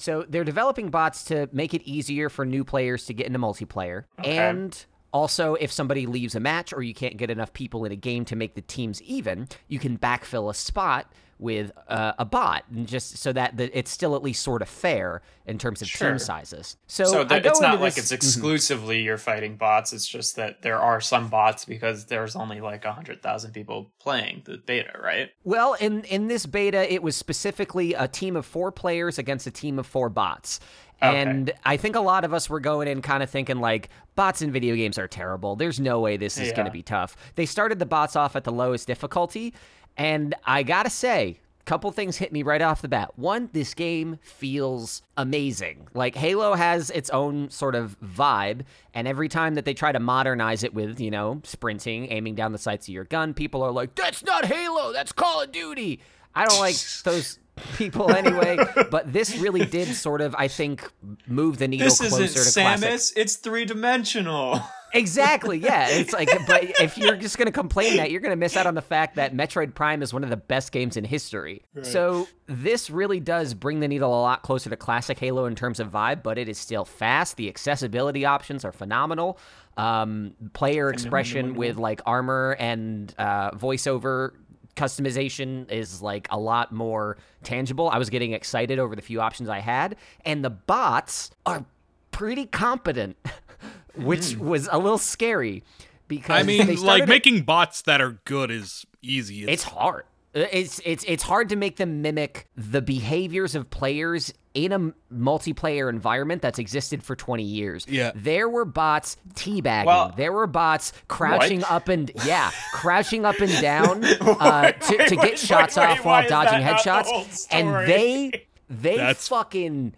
So 0.01 0.25
they're 0.27 0.43
developing 0.43 0.89
bots 0.89 1.23
to 1.25 1.47
make 1.51 1.73
it 1.73 1.83
easier 1.83 2.29
for 2.29 2.45
new 2.45 2.63
players 2.63 3.05
to 3.05 3.13
get 3.13 3.27
into 3.27 3.37
multiplayer. 3.39 4.05
And 4.23 4.85
also, 5.13 5.53
if 5.55 5.71
somebody 5.71 6.07
leaves 6.07 6.33
a 6.35 6.39
match 6.39 6.73
or 6.73 6.81
you 6.81 6.93
can't 6.93 7.17
get 7.17 7.29
enough 7.29 7.53
people 7.53 7.85
in 7.85 7.91
a 7.91 7.95
game 7.95 8.25
to 8.25 8.35
make 8.35 8.55
the 8.55 8.61
teams 8.61 9.01
even, 9.03 9.47
you 9.67 9.77
can 9.77 9.97
backfill 9.97 10.49
a 10.49 10.53
spot 10.53 11.11
with 11.41 11.71
uh, 11.87 12.13
a 12.19 12.23
bot, 12.23 12.63
and 12.69 12.87
just 12.87 13.17
so 13.17 13.33
that 13.33 13.57
the, 13.57 13.77
it's 13.77 13.89
still 13.91 14.15
at 14.15 14.23
least 14.23 14.43
sort 14.43 14.61
of 14.61 14.69
fair 14.69 15.21
in 15.45 15.57
terms 15.57 15.81
of 15.81 15.87
Sure. 15.89 16.11
team 16.11 16.19
sizes. 16.19 16.77
So, 16.87 17.03
so 17.05 17.23
that, 17.25 17.45
it's 17.45 17.59
not 17.59 17.81
like 17.81 17.95
this- 17.95 18.11
it's 18.11 18.11
exclusively 18.25 19.01
you're 19.01 19.17
fighting 19.17 19.57
bots 19.57 19.91
it's 19.91 20.07
just 20.07 20.35
that 20.37 20.61
there 20.61 20.79
are 20.79 21.01
some 21.01 21.27
bots 21.29 21.65
because 21.65 22.05
there's 22.05 22.35
only 22.35 22.61
like 22.61 22.85
100,000 22.85 23.51
people 23.51 23.91
playing 23.99 24.43
the 24.45 24.57
beta 24.57 24.93
right 25.03 25.31
Well, 25.43 25.73
in 25.73 26.03
in 26.05 26.27
this 26.27 26.45
beta, 26.45 26.91
it 26.93 27.01
was 27.03 27.15
specifically 27.15 27.93
a 27.95 28.07
team 28.07 28.35
of 28.35 28.45
four 28.45 28.71
players 28.71 29.17
against 29.17 29.47
a 29.47 29.51
team 29.51 29.79
of 29.79 29.87
four 29.87 30.09
bots. 30.09 30.59
Okay. 31.03 31.17
And 31.19 31.51
I 31.65 31.77
think 31.77 31.95
a 31.95 31.99
lot 31.99 32.23
of 32.23 32.31
us 32.31 32.47
were 32.47 32.59
going 32.59 32.87
in 32.87 33.01
kind 33.01 33.23
of 33.23 33.29
thinking 33.31 33.59
like 33.59 33.89
bots 34.15 34.43
in 34.43 34.51
video 34.51 34.75
games 34.75 34.99
are 34.99 35.07
terrible. 35.07 35.55
There's 35.55 35.79
no 35.79 35.99
way 35.99 36.15
this 36.15 36.37
is 36.37 36.51
going 36.51 36.65
to 36.67 36.71
be 36.71 36.83
tough. 36.83 37.15
They 37.33 37.47
started 37.47 37.79
the 37.79 37.87
bots 37.87 38.15
off 38.15 38.35
at 38.35 38.43
the 38.43 38.51
lowest 38.51 38.85
difficulty, 38.85 39.55
and 39.97 40.35
I 40.45 40.63
got 40.63 40.83
to 40.83 40.89
say, 40.89 41.39
a 41.59 41.63
couple 41.63 41.91
things 41.91 42.17
hit 42.17 42.31
me 42.33 42.41
right 42.41 42.61
off 42.61 42.81
the 42.81 42.87
bat. 42.87 43.17
One, 43.17 43.49
this 43.53 43.73
game 43.73 44.17
feels 44.21 45.03
amazing. 45.15 45.87
Like 45.93 46.15
Halo 46.15 46.55
has 46.55 46.89
its 46.89 47.09
own 47.11 47.49
sort 47.51 47.75
of 47.75 47.99
vibe, 48.01 48.61
and 48.93 49.07
every 49.07 49.29
time 49.29 49.55
that 49.55 49.65
they 49.65 49.73
try 49.73 49.91
to 49.91 49.99
modernize 49.99 50.63
it 50.63 50.73
with, 50.73 50.99
you 50.99 51.11
know, 51.11 51.41
sprinting, 51.43 52.11
aiming 52.11 52.35
down 52.35 52.51
the 52.51 52.57
sights 52.57 52.87
of 52.87 52.93
your 52.93 53.03
gun, 53.03 53.33
people 53.33 53.61
are 53.61 53.71
like, 53.71 53.93
"That's 53.95 54.23
not 54.23 54.45
Halo, 54.45 54.91
that's 54.91 55.11
Call 55.11 55.41
of 55.41 55.51
Duty." 55.51 55.99
I 56.33 56.45
don't 56.45 56.59
like 56.59 56.75
those 57.03 57.37
people 57.77 58.11
anyway, 58.11 58.57
but 58.89 59.11
this 59.11 59.37
really 59.37 59.65
did 59.65 59.87
sort 59.89 60.21
of, 60.21 60.33
I 60.37 60.47
think, 60.47 60.89
move 61.27 61.57
the 61.57 61.67
needle 61.67 61.85
this 61.87 61.99
closer 61.99 62.23
isn't 62.23 62.53
to 62.53 62.59
classic. 62.59 62.89
Samus 62.89 63.13
it's 63.15 63.35
three-dimensional 63.35 64.61
Exactly. 64.93 65.57
Yeah. 65.57 65.87
It's 65.89 66.13
like, 66.13 66.29
but 66.47 66.63
if 66.81 66.97
you're 66.97 67.15
just 67.15 67.37
going 67.37 67.45
to 67.47 67.51
complain 67.51 67.97
that, 67.97 68.11
you're 68.11 68.21
going 68.21 68.31
to 68.31 68.35
miss 68.37 68.57
out 68.57 68.65
on 68.67 68.75
the 68.75 68.81
fact 68.81 69.15
that 69.15 69.33
Metroid 69.35 69.73
Prime 69.73 70.01
is 70.01 70.13
one 70.13 70.23
of 70.23 70.29
the 70.29 70.37
best 70.37 70.71
games 70.71 70.97
in 70.97 71.03
history. 71.03 71.63
So 71.83 72.27
this 72.47 72.89
really 72.89 73.19
does 73.19 73.53
bring 73.53 73.79
the 73.79 73.87
needle 73.87 74.09
a 74.13 74.21
lot 74.21 74.41
closer 74.43 74.69
to 74.69 74.75
classic 74.75 75.17
Halo 75.19 75.45
in 75.45 75.55
terms 75.55 75.79
of 75.79 75.89
vibe, 75.91 76.23
but 76.23 76.37
it 76.37 76.49
is 76.49 76.57
still 76.57 76.85
fast. 76.85 77.37
The 77.37 77.47
accessibility 77.49 78.25
options 78.25 78.65
are 78.65 78.71
phenomenal. 78.71 79.39
Um, 79.77 80.33
player 80.53 80.89
expression 80.89 81.55
with 81.55 81.77
like 81.77 82.01
armor 82.05 82.55
and 82.59 83.13
uh, 83.17 83.51
voiceover 83.51 84.31
customization 84.75 85.69
is 85.71 86.01
like 86.01 86.27
a 86.31 86.39
lot 86.39 86.71
more 86.71 87.17
tangible. 87.43 87.89
I 87.89 87.97
was 87.97 88.09
getting 88.09 88.33
excited 88.33 88.79
over 88.79 88.95
the 88.95 89.01
few 89.01 89.21
options 89.21 89.49
I 89.49 89.59
had, 89.59 89.95
and 90.25 90.43
the 90.43 90.49
bots 90.49 91.31
are 91.45 91.65
pretty 92.11 92.45
competent, 92.45 93.17
which 93.95 94.35
was 94.37 94.67
a 94.71 94.77
little 94.77 94.97
scary 94.97 95.63
because 96.07 96.39
I 96.41 96.43
mean, 96.43 96.65
they 96.67 96.73
like 96.75 96.79
started 96.79 97.03
it- 97.03 97.09
making 97.09 97.41
bots 97.43 97.81
that 97.83 98.01
are 98.01 98.19
good 98.25 98.51
is 98.51 98.85
easy. 99.01 99.45
it's 99.47 99.63
hard. 99.63 100.03
Uh, 100.35 100.45
It's 100.51 100.79
it's 100.85 101.03
it's 101.07 101.23
hard 101.23 101.49
to 101.49 101.55
make 101.55 101.75
them 101.77 102.01
mimic 102.01 102.47
the 102.55 102.81
behaviors 102.81 103.53
of 103.55 103.69
players 103.69 104.33
in 104.53 104.71
a 104.73 104.79
multiplayer 105.13 105.89
environment 105.89 106.41
that's 106.41 106.59
existed 106.59 107.01
for 107.03 107.15
20 107.15 107.41
years. 107.43 107.85
Yeah. 107.87 108.11
There 108.15 108.49
were 108.49 108.65
bots 108.65 109.15
teabagging. 109.35 109.85
Well- 109.85 110.13
there 110.15 110.31
were 110.33 110.47
bots 110.47 110.91
crouching 111.07 111.61
What? 111.61 111.71
up 111.71 111.87
and 111.89 112.11
yeah, 112.25 112.51
crouching 112.73 113.25
up 113.25 113.39
and 113.39 113.61
down 113.61 114.03
uh, 114.21 114.71
to, 114.73 114.97
wait, 114.97 115.07
to 115.07 115.15
wait, 115.15 115.29
get 115.31 115.39
shots 115.39 115.75
wait, 115.77 115.83
off 115.85 115.97
wait, 115.99 116.05
while 116.05 116.27
dodging 116.27 116.59
that 116.61 116.83
the 116.83 116.89
headshots. 116.89 117.47
And 117.51 117.87
they 117.89 118.45
they 118.69 118.97
That's- 118.97 119.27
fucking 119.27 119.93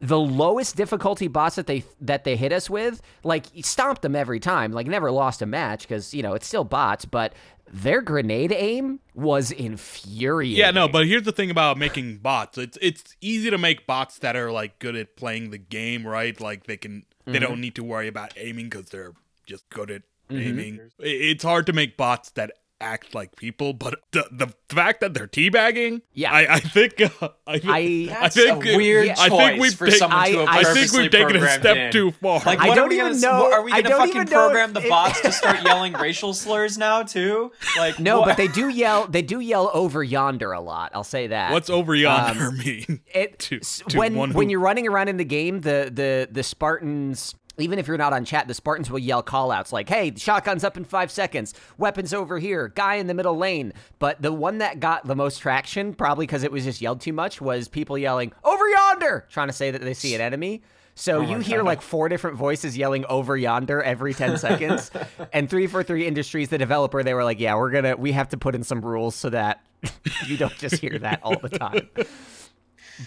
the 0.00 0.18
lowest 0.20 0.76
difficulty 0.76 1.28
boss 1.28 1.54
that 1.56 1.66
they 1.66 1.84
that 2.00 2.24
they 2.24 2.36
hit 2.36 2.52
us 2.52 2.68
with, 2.68 3.00
like 3.24 3.46
stomped 3.62 4.02
them 4.02 4.14
every 4.16 4.40
time. 4.40 4.72
Like 4.72 4.86
never 4.86 5.10
lost 5.10 5.42
a 5.42 5.46
match 5.46 5.82
because 5.82 6.12
you 6.14 6.22
know 6.22 6.34
it's 6.34 6.46
still 6.46 6.64
bots, 6.64 7.04
but 7.04 7.32
their 7.72 8.00
grenade 8.00 8.52
aim 8.52 9.00
was 9.14 9.50
infuriating. 9.50 10.58
Yeah, 10.58 10.70
no, 10.70 10.86
but 10.86 11.06
here's 11.06 11.24
the 11.24 11.32
thing 11.32 11.50
about 11.50 11.78
making 11.78 12.18
bots. 12.18 12.58
It's 12.58 12.78
it's 12.80 13.16
easy 13.20 13.50
to 13.50 13.58
make 13.58 13.86
bots 13.86 14.18
that 14.18 14.36
are 14.36 14.52
like 14.52 14.78
good 14.78 14.96
at 14.96 15.16
playing 15.16 15.50
the 15.50 15.58
game, 15.58 16.06
right? 16.06 16.38
Like 16.40 16.64
they 16.64 16.76
can 16.76 17.04
they 17.24 17.32
Mm-hmm. 17.32 17.42
don't 17.42 17.60
need 17.60 17.74
to 17.74 17.82
worry 17.82 18.06
about 18.06 18.34
aiming 18.36 18.68
because 18.68 18.90
they're 18.90 19.12
just 19.46 19.68
good 19.70 19.90
at 19.90 20.02
aiming. 20.30 20.78
I- 21.00 21.04
It's 21.04 21.42
hard 21.42 21.66
to 21.66 21.72
make 21.72 21.96
bots 21.96 22.30
that 22.30 22.52
act 22.80 23.14
like 23.14 23.36
people, 23.36 23.72
but 23.72 24.00
the 24.12 24.24
the 24.30 24.52
fact 24.74 25.00
that 25.00 25.14
they're 25.14 25.26
teabagging, 25.26 26.02
Yeah. 26.12 26.32
I, 26.32 26.56
I 26.56 26.60
think 26.60 27.00
uh, 27.00 27.28
I, 27.46 27.58
think- 27.58 27.72
I- 27.72 28.06
That's 28.20 28.36
think 28.36 28.66
a 28.66 28.76
weird 28.76 29.06
Yeah. 29.06 29.14
I 29.18 29.28
think 29.30 29.60
we've 29.60 29.74
for 29.74 29.86
taken- 29.86 29.98
someone 29.98 30.24
to 30.24 30.24
I- 30.26 30.40
have 30.40 30.48
I 30.48 30.58
I 30.70 30.74
think 30.74 30.92
we've 30.92 31.10
taken 31.10 31.36
a 31.36 31.48
step 31.48 31.76
in. 31.76 31.92
too 31.92 32.10
far. 32.10 32.40
Like, 32.44 32.58
I 32.58 32.68
what 32.68 32.74
don't 32.74 32.86
are 32.86 32.88
we 32.88 32.96
even 33.00 33.12
gonna, 33.12 33.20
know- 33.20 33.52
Are 33.52 33.62
we 33.62 33.72
I 33.72 33.76
gonna 33.80 33.88
don't 33.88 33.98
fucking 34.08 34.14
even 34.22 34.30
know 34.30 34.46
program 34.48 34.68
if 34.70 34.74
the 34.74 34.80
it- 34.82 34.88
bots 34.90 35.20
to 35.22 35.32
start 35.32 35.62
yelling 35.64 35.94
racial 35.94 36.34
slurs 36.34 36.76
now 36.76 37.02
too? 37.02 37.50
Like 37.78 37.98
no, 37.98 38.20
what? 38.20 38.26
but 38.28 38.36
they 38.36 38.48
do 38.48 38.68
yell. 38.68 39.06
They 39.06 39.22
do 39.22 39.40
yell 39.40 39.70
over 39.72 40.02
yonder 40.04 40.52
a 40.52 40.60
lot. 40.60 40.92
I'll 40.94 41.02
say 41.04 41.28
that. 41.28 41.52
What's 41.52 41.70
over 41.70 41.94
yonder 41.94 42.50
mean? 42.52 43.00
it 43.14 43.38
to- 43.48 43.60
to 43.60 43.98
when 43.98 44.16
when 44.16 44.30
who- 44.32 44.48
you're 44.48 44.60
running 44.60 44.86
around 44.86 45.08
in 45.08 45.16
the 45.16 45.24
game, 45.24 45.62
the 45.62 45.90
the 45.92 46.28
the 46.30 46.42
Spartans. 46.42 47.34
Even 47.58 47.78
if 47.78 47.86
you're 47.88 47.96
not 47.96 48.12
on 48.12 48.24
chat, 48.24 48.48
the 48.48 48.54
Spartans 48.54 48.90
will 48.90 48.98
yell 48.98 49.22
callouts 49.22 49.72
like, 49.72 49.88
"Hey, 49.88 50.12
shotgun's 50.16 50.62
up 50.64 50.76
in 50.76 50.84
five 50.84 51.10
seconds. 51.10 51.54
Weapons 51.78 52.12
over 52.12 52.38
here. 52.38 52.68
Guy 52.68 52.96
in 52.96 53.06
the 53.06 53.14
middle 53.14 53.36
lane." 53.36 53.72
But 53.98 54.20
the 54.20 54.32
one 54.32 54.58
that 54.58 54.78
got 54.80 55.06
the 55.06 55.16
most 55.16 55.38
traction, 55.38 55.94
probably 55.94 56.26
because 56.26 56.42
it 56.42 56.52
was 56.52 56.64
just 56.64 56.80
yelled 56.80 57.00
too 57.00 57.12
much, 57.12 57.40
was 57.40 57.68
people 57.68 57.96
yelling 57.96 58.32
"Over 58.44 58.68
yonder," 58.68 59.26
trying 59.30 59.48
to 59.48 59.54
say 59.54 59.70
that 59.70 59.80
they 59.80 59.94
see 59.94 60.14
an 60.14 60.20
enemy. 60.20 60.62
So 60.98 61.18
oh 61.18 61.20
you 61.20 61.38
hear 61.40 61.62
like 61.62 61.82
four 61.82 62.08
different 62.08 62.36
voices 62.38 62.76
yelling 62.76 63.04
"Over 63.06 63.36
yonder" 63.36 63.82
every 63.82 64.14
ten 64.14 64.36
seconds. 64.46 64.90
and 65.32 65.48
three 65.48 65.66
four 65.66 65.82
three 65.82 66.06
Industries, 66.06 66.48
the 66.50 66.58
developer, 66.58 67.02
they 67.02 67.14
were 67.14 67.24
like, 67.24 67.40
"Yeah, 67.40 67.54
we're 67.56 67.70
gonna 67.70 67.96
we 67.96 68.12
have 68.12 68.28
to 68.30 68.36
put 68.36 68.54
in 68.54 68.64
some 68.64 68.80
rules 68.82 69.14
so 69.14 69.30
that 69.30 69.60
you 70.26 70.36
don't 70.36 70.56
just 70.58 70.76
hear 70.76 70.98
that 70.98 71.20
all 71.22 71.38
the 71.38 71.50
time." 71.50 71.88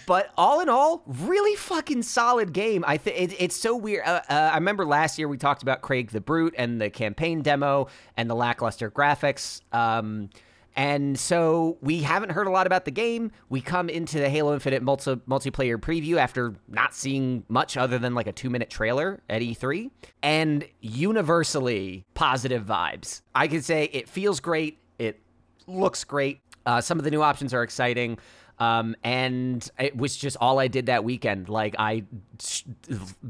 But 0.06 0.30
all 0.36 0.60
in 0.60 0.68
all, 0.68 1.02
really 1.06 1.56
fucking 1.56 2.02
solid 2.02 2.52
game. 2.52 2.84
I 2.86 2.96
think 2.96 3.32
it, 3.32 3.42
it's 3.42 3.56
so 3.56 3.76
weird. 3.76 4.04
Uh, 4.04 4.20
uh, 4.28 4.50
I 4.52 4.54
remember 4.54 4.84
last 4.84 5.18
year 5.18 5.28
we 5.28 5.36
talked 5.36 5.62
about 5.62 5.82
Craig 5.82 6.10
the 6.10 6.20
Brute 6.20 6.54
and 6.56 6.80
the 6.80 6.90
campaign 6.90 7.42
demo 7.42 7.88
and 8.16 8.28
the 8.28 8.34
lackluster 8.34 8.90
graphics. 8.90 9.60
Um, 9.72 10.30
and 10.76 11.18
so 11.18 11.78
we 11.80 12.02
haven't 12.02 12.30
heard 12.30 12.46
a 12.46 12.50
lot 12.50 12.66
about 12.66 12.84
the 12.84 12.90
game. 12.90 13.32
We 13.48 13.60
come 13.60 13.88
into 13.88 14.18
the 14.18 14.28
Halo 14.28 14.54
Infinite 14.54 14.82
multi- 14.82 15.16
multiplayer 15.28 15.76
preview 15.76 16.16
after 16.16 16.54
not 16.68 16.94
seeing 16.94 17.44
much 17.48 17.76
other 17.76 17.98
than 17.98 18.14
like 18.14 18.26
a 18.26 18.32
two 18.32 18.50
minute 18.50 18.70
trailer 18.70 19.20
at 19.28 19.42
E3, 19.42 19.90
and 20.22 20.66
universally 20.80 22.04
positive 22.14 22.64
vibes. 22.64 23.22
I 23.34 23.48
could 23.48 23.64
say 23.64 23.90
it 23.92 24.08
feels 24.08 24.40
great. 24.40 24.78
It 24.98 25.20
looks 25.66 26.04
great. 26.04 26.40
Uh, 26.66 26.80
some 26.80 26.98
of 26.98 27.04
the 27.04 27.10
new 27.10 27.22
options 27.22 27.52
are 27.52 27.62
exciting. 27.62 28.18
Um, 28.60 28.94
and 29.02 29.68
it 29.78 29.96
was 29.96 30.16
just 30.16 30.36
all 30.38 30.58
I 30.58 30.68
did 30.68 30.86
that 30.86 31.02
weekend. 31.02 31.48
Like 31.48 31.74
I 31.78 32.04
s- 32.38 32.64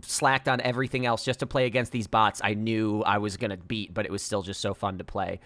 slacked 0.03 0.49
on 0.49 0.61
everything 0.61 1.07
else 1.07 1.25
just 1.25 1.39
to 1.41 1.47
play 1.47 1.67
against 1.67 1.93
these 1.93 2.09
bots. 2.09 2.41
I 2.43 2.55
knew 2.55 3.03
I 3.03 3.19
was 3.19 3.37
gonna 3.37 3.57
beat, 3.57 3.95
but 3.95 4.05
it 4.05 4.11
was 4.11 4.23
still 4.23 4.43
just 4.43 4.61
so 4.61 4.75
fun 4.75 4.99
to 4.99 5.05
play. 5.05 5.39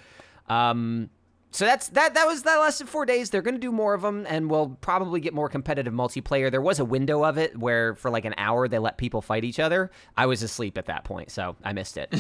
Um, 0.49 1.11
so 1.51 1.67
that's 1.67 1.89
that. 1.91 2.15
That 2.15 2.27
was 2.27 2.43
that 2.43 2.57
lasted 2.57 2.89
four 2.89 3.07
days. 3.07 3.31
They're 3.31 3.43
gonna 3.43 3.59
do 3.59 3.71
more 3.71 3.95
of 3.95 4.03
them, 4.03 4.27
and 4.29 4.51
we'll 4.51 4.71
probably 4.81 5.21
get 5.21 5.35
more 5.35 5.49
competitive 5.49 5.93
multiplayer. 5.93 6.51
There 6.51 6.61
was 6.63 6.81
a 6.81 6.85
window 6.85 7.23
of 7.23 7.39
it 7.39 7.57
where 7.57 7.95
for 7.95 8.11
like 8.11 8.25
an 8.25 8.35
hour 8.39 8.67
they 8.67 8.79
let 8.81 8.99
people 8.99 9.23
fight 9.23 9.45
each 9.45 9.61
other. 9.61 9.91
I 10.17 10.27
was 10.27 10.43
asleep 10.43 10.79
at 10.79 10.87
that 10.87 11.05
point, 11.05 11.31
so 11.31 11.55
I 11.63 11.73
missed 11.73 11.97
it. 11.97 12.13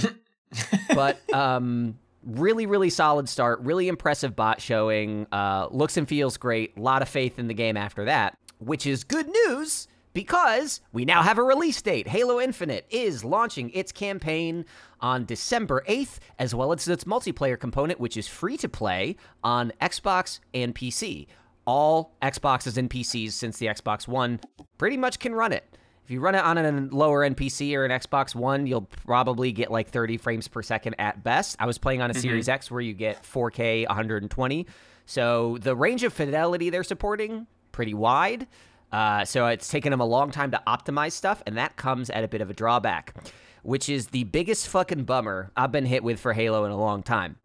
but 0.95 1.19
um 1.35 1.99
really 2.25 2.67
really 2.67 2.91
solid 2.91 3.29
start 3.29 3.61
really 3.61 3.89
impressive 3.89 4.35
bot 4.35 4.61
showing 4.61 5.27
uh 5.33 5.69
looks 5.71 5.97
and 5.97 6.09
feels 6.09 6.37
great 6.37 6.77
a 6.77 6.81
lot 6.81 7.03
of 7.03 7.09
faith 7.09 7.39
in 7.39 7.49
the 7.49 7.55
game 7.55 7.77
after 7.77 8.05
that 8.05 8.39
which 8.59 8.87
is 8.87 9.05
good 9.05 9.29
news 9.29 9.89
because 10.15 10.81
we 10.93 11.05
now 11.05 11.23
have 11.23 11.39
a 11.39 11.43
release 11.43 11.83
date. 11.83 12.07
Halo 12.07 12.41
infinite 12.41 12.87
is 12.89 13.25
launching 13.25 13.71
its 13.71 13.93
campaign 13.93 14.65
on 15.01 15.27
december 15.27 15.85
8th 15.89 16.19
as 16.39 16.55
well 16.55 16.73
as 16.73 16.89
its 16.89 17.05
multiplayer 17.05 17.59
component 17.59 18.01
which 18.01 18.17
is 18.17 18.27
free 18.27 18.57
to 18.57 18.69
play 18.69 19.17
on 19.43 19.73
xbox 19.83 20.41
and 20.55 20.75
pc 20.75 21.27
all 21.67 22.17
xboxes 22.23 22.79
and 22.79 22.89
pcs 22.89 23.33
since 23.33 23.59
the 23.59 23.67
xbox 23.67 24.09
one 24.09 24.41
pretty 24.79 24.97
much 24.97 25.19
can 25.19 25.35
run 25.35 25.53
it 25.53 25.77
if 26.05 26.11
you 26.11 26.21
run 26.21 26.35
it 26.35 26.45
on 26.45 26.59
a 26.59 26.95
lower 26.95 27.29
NPC 27.29 27.75
or 27.75 27.87
an 27.87 27.91
Xbox 27.91 28.35
One, 28.35 28.67
you'll 28.67 28.83
probably 28.83 29.53
get 29.53 29.71
like 29.71 29.89
30 29.89 30.19
frames 30.19 30.49
per 30.49 30.63
second 30.63 30.97
at 30.99 31.25
best. 31.25 31.57
I 31.59 31.67
was 31.67 31.79
playing 31.79 32.03
on 32.03 32.11
a 32.11 32.15
Series 32.15 32.49
X 32.49 32.71
where 32.71 32.83
you 32.83 32.93
get 32.93 33.23
4K 33.23 33.87
120. 33.89 34.67
So 35.07 35.59
the 35.63 35.75
range 35.75 36.05
of 36.05 36.13
fidelity 36.13 36.69
they're 36.69 36.85
supporting 36.85 37.47
pretty 37.73 37.95
wide. 37.95 38.47
Uh, 38.93 39.25
so 39.25 39.47
it's 39.47 39.69
taken 39.69 39.91
them 39.91 40.01
a 40.01 40.07
long 40.07 40.31
time 40.31 40.51
to 40.53 40.63
optimize 40.67 41.13
stuff, 41.13 41.43
and 41.47 41.57
that 41.57 41.77
comes 41.77 42.11
at 42.11 42.23
a 42.23 42.29
bit 42.29 42.41
of 42.41 42.49
a 42.49 42.55
drawback, 42.55 43.15
which 43.63 43.89
is 43.89 44.09
the 44.09 44.25
biggest 44.25 44.69
fucking 44.69 45.05
bummer 45.05 45.51
I've 45.57 45.73
been 45.73 45.87
hit 45.87 46.05
with 46.05 46.21
for 46.21 46.33
Halo 46.33 46.65
in 46.65 46.71
a 46.71 46.77
long 46.79 47.03
time. 47.03 47.37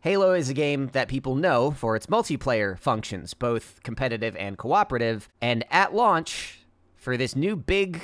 Halo 0.00 0.32
is 0.32 0.48
a 0.48 0.54
game 0.54 0.88
that 0.92 1.08
people 1.08 1.36
know 1.36 1.70
for 1.70 1.94
its 1.94 2.06
multiplayer 2.06 2.78
functions, 2.78 3.34
both 3.34 3.80
competitive 3.82 4.34
and 4.36 4.58
cooperative, 4.58 5.28
and 5.40 5.64
at 5.70 5.94
launch, 5.94 6.59
for 7.00 7.16
this 7.16 7.34
new 7.34 7.56
big 7.56 8.00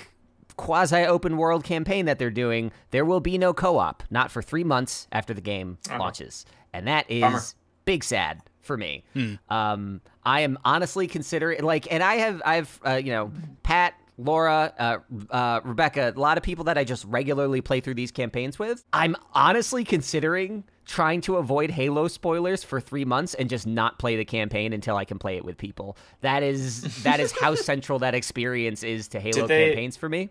quasi 0.57 1.05
open 1.05 1.37
world 1.37 1.63
campaign 1.63 2.07
that 2.07 2.19
they're 2.19 2.31
doing, 2.31 2.73
there 2.91 3.05
will 3.05 3.21
be 3.21 3.39
no 3.39 3.53
co 3.55 3.79
op, 3.79 4.03
not 4.11 4.31
for 4.33 4.43
three 4.43 4.65
months 4.65 5.07
after 5.13 5.33
the 5.33 5.41
game 5.41 5.79
launches. 5.99 6.45
And 6.73 6.89
that 6.89 7.09
is 7.11 7.21
Bummer. 7.21 7.41
big 7.85 8.03
sad 8.03 8.41
for 8.61 8.77
me. 8.77 9.05
Um, 9.49 10.01
I 10.25 10.41
am 10.41 10.59
honestly 10.65 11.07
considering, 11.07 11.63
like, 11.63 11.93
and 11.93 12.03
I 12.03 12.15
have, 12.17 12.43
I've, 12.45 12.81
uh, 12.85 12.95
you 12.95 13.13
know, 13.13 13.31
Pat. 13.63 13.95
Laura, 14.19 14.73
uh, 14.79 14.99
uh, 15.31 15.61
Rebecca, 15.65 16.13
a 16.15 16.19
lot 16.19 16.37
of 16.39 16.43
people 16.43 16.65
that 16.65 16.79
I 16.79 16.85
just 16.85 17.05
regularly 17.05 17.61
play 17.61 17.81
through 17.81 17.95
these 17.95 18.11
campaigns 18.11 18.59
with. 18.59 18.85
I'm 18.93 19.15
honestly 19.35 19.85
considering 19.85 20.65
trying 20.87 21.21
to 21.23 21.37
avoid 21.37 21.71
Halo 21.71 22.09
spoilers 22.09 22.63
for 22.65 22.81
three 22.81 23.05
months 23.05 23.35
and 23.35 23.51
just 23.51 23.67
not 23.67 23.99
play 23.99 24.17
the 24.17 24.25
campaign 24.25 24.73
until 24.73 24.97
I 24.97 25.05
can 25.05 25.19
play 25.19 25.37
it 25.37 25.45
with 25.45 25.59
people. 25.59 25.97
That 26.23 26.43
is 26.43 27.03
that 27.03 27.21
is 27.21 27.33
how 27.33 27.55
central 27.71 27.99
that 27.99 28.15
experience 28.15 28.83
is 28.83 29.09
to 29.09 29.21
Halo 29.21 29.47
they- 29.47 29.69
campaigns 29.69 29.97
for 29.97 30.09
me. 30.09 30.31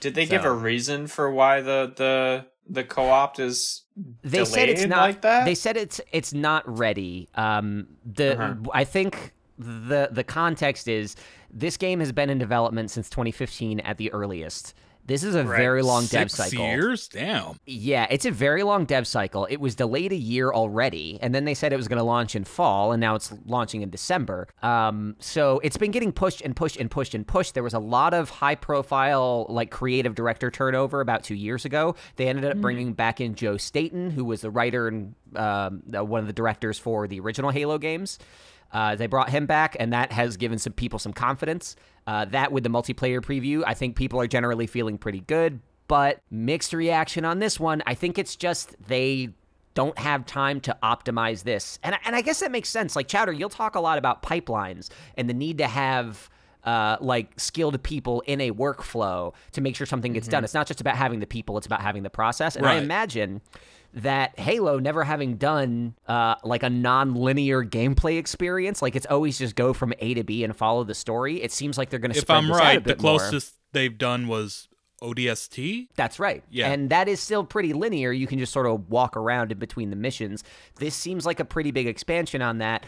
Did 0.00 0.14
they 0.14 0.26
give 0.26 0.44
a 0.44 0.52
reason 0.52 1.06
for 1.08 1.30
why 1.30 1.60
the 1.60 1.92
the 1.96 2.46
the 2.70 2.84
co-op 2.84 3.40
is 3.40 3.82
They 4.22 4.44
said 4.44 4.68
it's 4.68 4.84
not 4.84 4.98
like 5.00 5.22
that? 5.22 5.44
They 5.44 5.54
said 5.56 5.76
it's 5.76 6.00
it's 6.12 6.32
not 6.34 6.62
ready. 6.78 7.28
Um, 7.34 7.88
the 8.04 8.40
Uh-huh. 8.40 8.54
I 8.72 8.84
think 8.84 9.32
the 9.58 10.08
the 10.12 10.24
context 10.24 10.88
is 10.88 11.16
this 11.50 11.76
game 11.76 12.00
has 12.00 12.12
been 12.12 12.30
in 12.30 12.38
development 12.38 12.90
since 12.90 13.10
2015 13.10 13.80
at 13.80 13.96
the 13.98 14.12
earliest. 14.12 14.74
This 15.06 15.24
is 15.24 15.34
a 15.34 15.42
very 15.42 15.80
long 15.80 16.04
dev 16.04 16.30
Six 16.30 16.50
cycle. 16.50 16.66
years? 16.66 17.08
Damn. 17.08 17.58
Yeah, 17.64 18.06
it's 18.10 18.26
a 18.26 18.30
very 18.30 18.62
long 18.62 18.84
dev 18.84 19.06
cycle. 19.06 19.46
It 19.46 19.56
was 19.56 19.74
delayed 19.74 20.12
a 20.12 20.16
year 20.16 20.52
already, 20.52 21.18
and 21.22 21.34
then 21.34 21.46
they 21.46 21.54
said 21.54 21.72
it 21.72 21.76
was 21.76 21.88
going 21.88 21.96
to 21.96 22.04
launch 22.04 22.36
in 22.36 22.44
fall, 22.44 22.92
and 22.92 23.00
now 23.00 23.14
it's 23.14 23.32
launching 23.46 23.80
in 23.80 23.88
December. 23.88 24.48
Um, 24.62 25.16
so 25.18 25.60
it's 25.64 25.78
been 25.78 25.92
getting 25.92 26.12
pushed 26.12 26.42
and 26.42 26.54
pushed 26.54 26.76
and 26.76 26.90
pushed 26.90 27.14
and 27.14 27.26
pushed. 27.26 27.54
There 27.54 27.62
was 27.62 27.72
a 27.72 27.78
lot 27.78 28.12
of 28.12 28.28
high-profile, 28.28 29.46
like 29.48 29.70
creative 29.70 30.14
director 30.14 30.50
turnover 30.50 31.00
about 31.00 31.24
two 31.24 31.34
years 31.34 31.64
ago. 31.64 31.94
They 32.16 32.28
ended 32.28 32.44
up 32.44 32.58
bringing 32.58 32.92
back 32.92 33.18
in 33.18 33.34
Joe 33.34 33.56
Staten, 33.56 34.10
who 34.10 34.26
was 34.26 34.42
the 34.42 34.50
writer 34.50 34.88
and 34.88 35.14
um, 35.34 35.84
uh, 35.96 36.04
one 36.04 36.20
of 36.20 36.26
the 36.26 36.34
directors 36.34 36.78
for 36.78 37.08
the 37.08 37.18
original 37.20 37.50
Halo 37.50 37.78
games. 37.78 38.18
Uh, 38.72 38.94
they 38.94 39.06
brought 39.06 39.30
him 39.30 39.46
back, 39.46 39.76
and 39.80 39.92
that 39.92 40.12
has 40.12 40.36
given 40.36 40.58
some 40.58 40.72
people 40.72 40.98
some 40.98 41.12
confidence. 41.12 41.74
Uh, 42.06 42.24
that 42.26 42.52
with 42.52 42.64
the 42.64 42.70
multiplayer 42.70 43.20
preview, 43.20 43.62
I 43.66 43.74
think 43.74 43.96
people 43.96 44.20
are 44.20 44.26
generally 44.26 44.66
feeling 44.66 44.98
pretty 44.98 45.20
good. 45.20 45.60
But 45.86 46.20
mixed 46.30 46.72
reaction 46.74 47.24
on 47.24 47.38
this 47.38 47.58
one. 47.58 47.82
I 47.86 47.94
think 47.94 48.18
it's 48.18 48.36
just 48.36 48.76
they 48.88 49.30
don't 49.74 49.98
have 49.98 50.26
time 50.26 50.60
to 50.62 50.76
optimize 50.82 51.44
this, 51.44 51.78
and 51.82 51.94
I- 51.94 51.98
and 52.04 52.14
I 52.16 52.20
guess 52.20 52.40
that 52.40 52.50
makes 52.50 52.68
sense. 52.68 52.94
Like 52.96 53.08
Chowder, 53.08 53.32
you'll 53.32 53.48
talk 53.48 53.74
a 53.74 53.80
lot 53.80 53.96
about 53.96 54.22
pipelines 54.22 54.90
and 55.16 55.28
the 55.30 55.34
need 55.34 55.58
to 55.58 55.66
have. 55.66 56.28
Uh, 56.64 56.98
like 57.00 57.30
skilled 57.38 57.80
people 57.82 58.20
in 58.26 58.40
a 58.42 58.50
workflow 58.50 59.32
to 59.52 59.60
make 59.62 59.74
sure 59.76 59.86
something 59.86 60.12
gets 60.12 60.26
done. 60.28 60.44
It's 60.44 60.52
not 60.52 60.66
just 60.66 60.80
about 60.82 60.96
having 60.96 61.20
the 61.20 61.26
people; 61.26 61.56
it's 61.56 61.66
about 61.66 61.80
having 61.80 62.02
the 62.02 62.10
process. 62.10 62.56
And 62.56 62.66
I 62.66 62.74
imagine 62.82 63.40
that 64.02 64.38
Halo 64.38 64.78
never 64.78 65.04
having 65.04 65.36
done 65.36 65.94
uh, 66.06 66.36
like 66.44 66.62
a 66.62 66.70
non-linear 66.70 67.64
gameplay 67.64 68.18
experience, 68.18 68.82
like 68.82 68.96
it's 68.96 69.06
always 69.06 69.38
just 69.38 69.56
go 69.56 69.72
from 69.72 69.92
A 69.98 70.14
to 70.14 70.24
B 70.24 70.44
and 70.44 70.54
follow 70.56 70.84
the 70.84 70.94
story. 70.94 71.42
It 71.42 71.52
seems 71.52 71.76
like 71.78 71.90
they're 71.90 71.98
going 71.98 72.12
to 72.12 72.18
If 72.18 72.30
I'm 72.30 72.48
this 72.48 72.56
out 72.56 72.60
a 72.60 72.64
right, 72.64 72.84
the 72.84 72.94
bit 72.94 73.02
more. 73.02 73.18
closest 73.18 73.54
they've 73.72 73.96
done 73.96 74.28
was 74.28 74.68
ODST. 75.02 75.88
That's 75.96 76.18
right. 76.18 76.42
Yeah. 76.50 76.70
And 76.70 76.90
that 76.90 77.08
is 77.08 77.20
still 77.20 77.44
pretty 77.44 77.72
linear. 77.72 78.12
You 78.12 78.26
can 78.26 78.38
just 78.38 78.52
sort 78.52 78.66
of 78.66 78.88
walk 78.88 79.16
around 79.16 79.52
in 79.52 79.58
between 79.58 79.90
the 79.90 79.96
missions. 79.96 80.44
This 80.76 80.94
seems 80.94 81.24
like 81.26 81.40
a 81.40 81.44
pretty 81.44 81.70
big 81.70 81.86
expansion 81.86 82.42
on 82.42 82.58
that. 82.58 82.84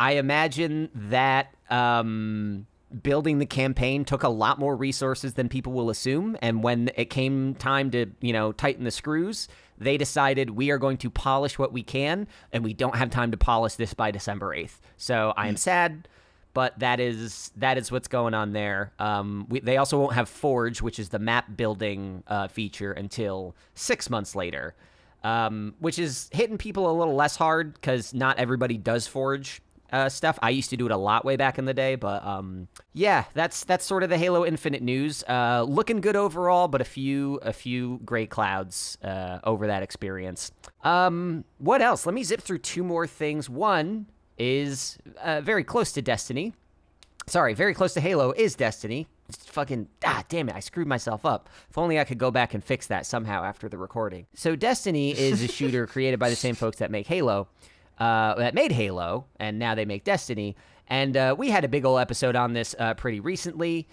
I 0.00 0.12
imagine 0.12 0.90
that 0.94 1.54
um 1.70 2.66
building 3.02 3.38
the 3.38 3.46
campaign 3.46 4.02
took 4.04 4.22
a 4.22 4.28
lot 4.28 4.58
more 4.58 4.74
resources 4.74 5.34
than 5.34 5.48
people 5.48 5.72
will 5.72 5.90
assume. 5.90 6.36
And 6.40 6.62
when 6.62 6.90
it 6.96 7.10
came 7.10 7.54
time 7.54 7.90
to, 7.90 8.06
you 8.22 8.32
know, 8.32 8.52
tighten 8.52 8.84
the 8.84 8.90
screws, 8.90 9.46
they 9.78 9.96
decided 9.96 10.50
we 10.50 10.70
are 10.70 10.78
going 10.78 10.96
to 10.98 11.10
polish 11.10 11.58
what 11.58 11.72
we 11.72 11.82
can, 11.82 12.26
and 12.52 12.64
we 12.64 12.74
don't 12.74 12.96
have 12.96 13.10
time 13.10 13.30
to 13.30 13.36
polish 13.36 13.74
this 13.74 13.94
by 13.94 14.10
December 14.10 14.54
8th. 14.54 14.78
So 14.96 15.32
I 15.36 15.48
am 15.48 15.56
sad 15.56 16.08
but 16.58 16.76
that 16.80 16.98
is 16.98 17.52
that 17.56 17.78
is 17.78 17.92
what's 17.92 18.08
going 18.08 18.34
on 18.34 18.52
there. 18.52 18.92
Um, 18.98 19.46
we, 19.48 19.60
they 19.60 19.76
also 19.76 19.96
won't 19.96 20.14
have 20.14 20.28
Forge, 20.28 20.82
which 20.82 20.98
is 20.98 21.10
the 21.10 21.20
map 21.20 21.56
building 21.56 22.24
uh, 22.26 22.48
feature, 22.48 22.90
until 22.90 23.54
six 23.74 24.10
months 24.10 24.34
later, 24.34 24.74
um, 25.22 25.76
which 25.78 26.00
is 26.00 26.28
hitting 26.32 26.58
people 26.58 26.90
a 26.90 26.94
little 26.98 27.14
less 27.14 27.36
hard 27.36 27.74
because 27.74 28.12
not 28.12 28.38
everybody 28.38 28.76
does 28.76 29.06
Forge 29.06 29.62
uh, 29.92 30.08
stuff. 30.08 30.38
I 30.42 30.50
used 30.50 30.70
to 30.70 30.76
do 30.76 30.86
it 30.86 30.92
a 30.92 30.96
lot 30.96 31.24
way 31.24 31.36
back 31.36 31.58
in 31.58 31.64
the 31.64 31.74
day, 31.74 31.94
but 31.94 32.24
um, 32.24 32.68
yeah, 32.92 33.24
that's 33.34 33.64
that's 33.64 33.84
sort 33.84 34.02
of 34.02 34.10
the 34.10 34.18
Halo 34.18 34.44
Infinite 34.44 34.82
news. 34.82 35.24
Uh, 35.24 35.64
looking 35.68 36.00
good 36.00 36.16
overall, 36.16 36.68
but 36.68 36.80
a 36.80 36.84
few 36.84 37.36
a 37.42 37.52
few 37.52 38.00
gray 38.04 38.26
clouds 38.26 38.98
uh, 39.02 39.38
over 39.44 39.66
that 39.66 39.82
experience. 39.82 40.52
Um, 40.84 41.44
what 41.58 41.82
else? 41.82 42.06
Let 42.06 42.14
me 42.14 42.22
zip 42.24 42.40
through 42.40 42.58
two 42.58 42.84
more 42.84 43.06
things. 43.06 43.48
One 43.48 44.06
is 44.38 44.98
uh, 45.22 45.40
very 45.40 45.64
close 45.64 45.92
to 45.92 46.02
Destiny. 46.02 46.54
Sorry, 47.26 47.52
very 47.52 47.74
close 47.74 47.92
to 47.94 48.00
Halo 48.00 48.32
is 48.32 48.54
Destiny. 48.54 49.06
It's 49.28 49.44
fucking 49.44 49.88
ah 50.04 50.24
damn 50.28 50.48
it, 50.48 50.54
I 50.54 50.60
screwed 50.60 50.86
myself 50.86 51.26
up. 51.26 51.50
If 51.68 51.76
only 51.76 52.00
I 52.00 52.04
could 52.04 52.16
go 52.18 52.30
back 52.30 52.54
and 52.54 52.64
fix 52.64 52.86
that 52.86 53.04
somehow 53.04 53.44
after 53.44 53.68
the 53.68 53.76
recording. 53.76 54.26
So 54.34 54.56
Destiny 54.56 55.10
is 55.10 55.42
a 55.42 55.48
shooter 55.52 55.86
created 55.86 56.18
by 56.18 56.30
the 56.30 56.36
same 56.36 56.54
folks 56.54 56.78
that 56.78 56.90
make 56.90 57.06
Halo, 57.06 57.48
uh, 57.98 58.34
that 58.34 58.54
made 58.54 58.72
Halo, 58.72 59.26
and 59.38 59.58
now 59.58 59.74
they 59.74 59.84
make 59.84 60.04
Destiny. 60.04 60.56
And 60.88 61.16
uh, 61.16 61.34
we 61.36 61.50
had 61.50 61.64
a 61.64 61.68
big 61.68 61.84
old 61.84 62.00
episode 62.00 62.36
on 62.36 62.52
this 62.52 62.74
uh, 62.78 62.94
pretty 62.94 63.20
recently. 63.20 63.88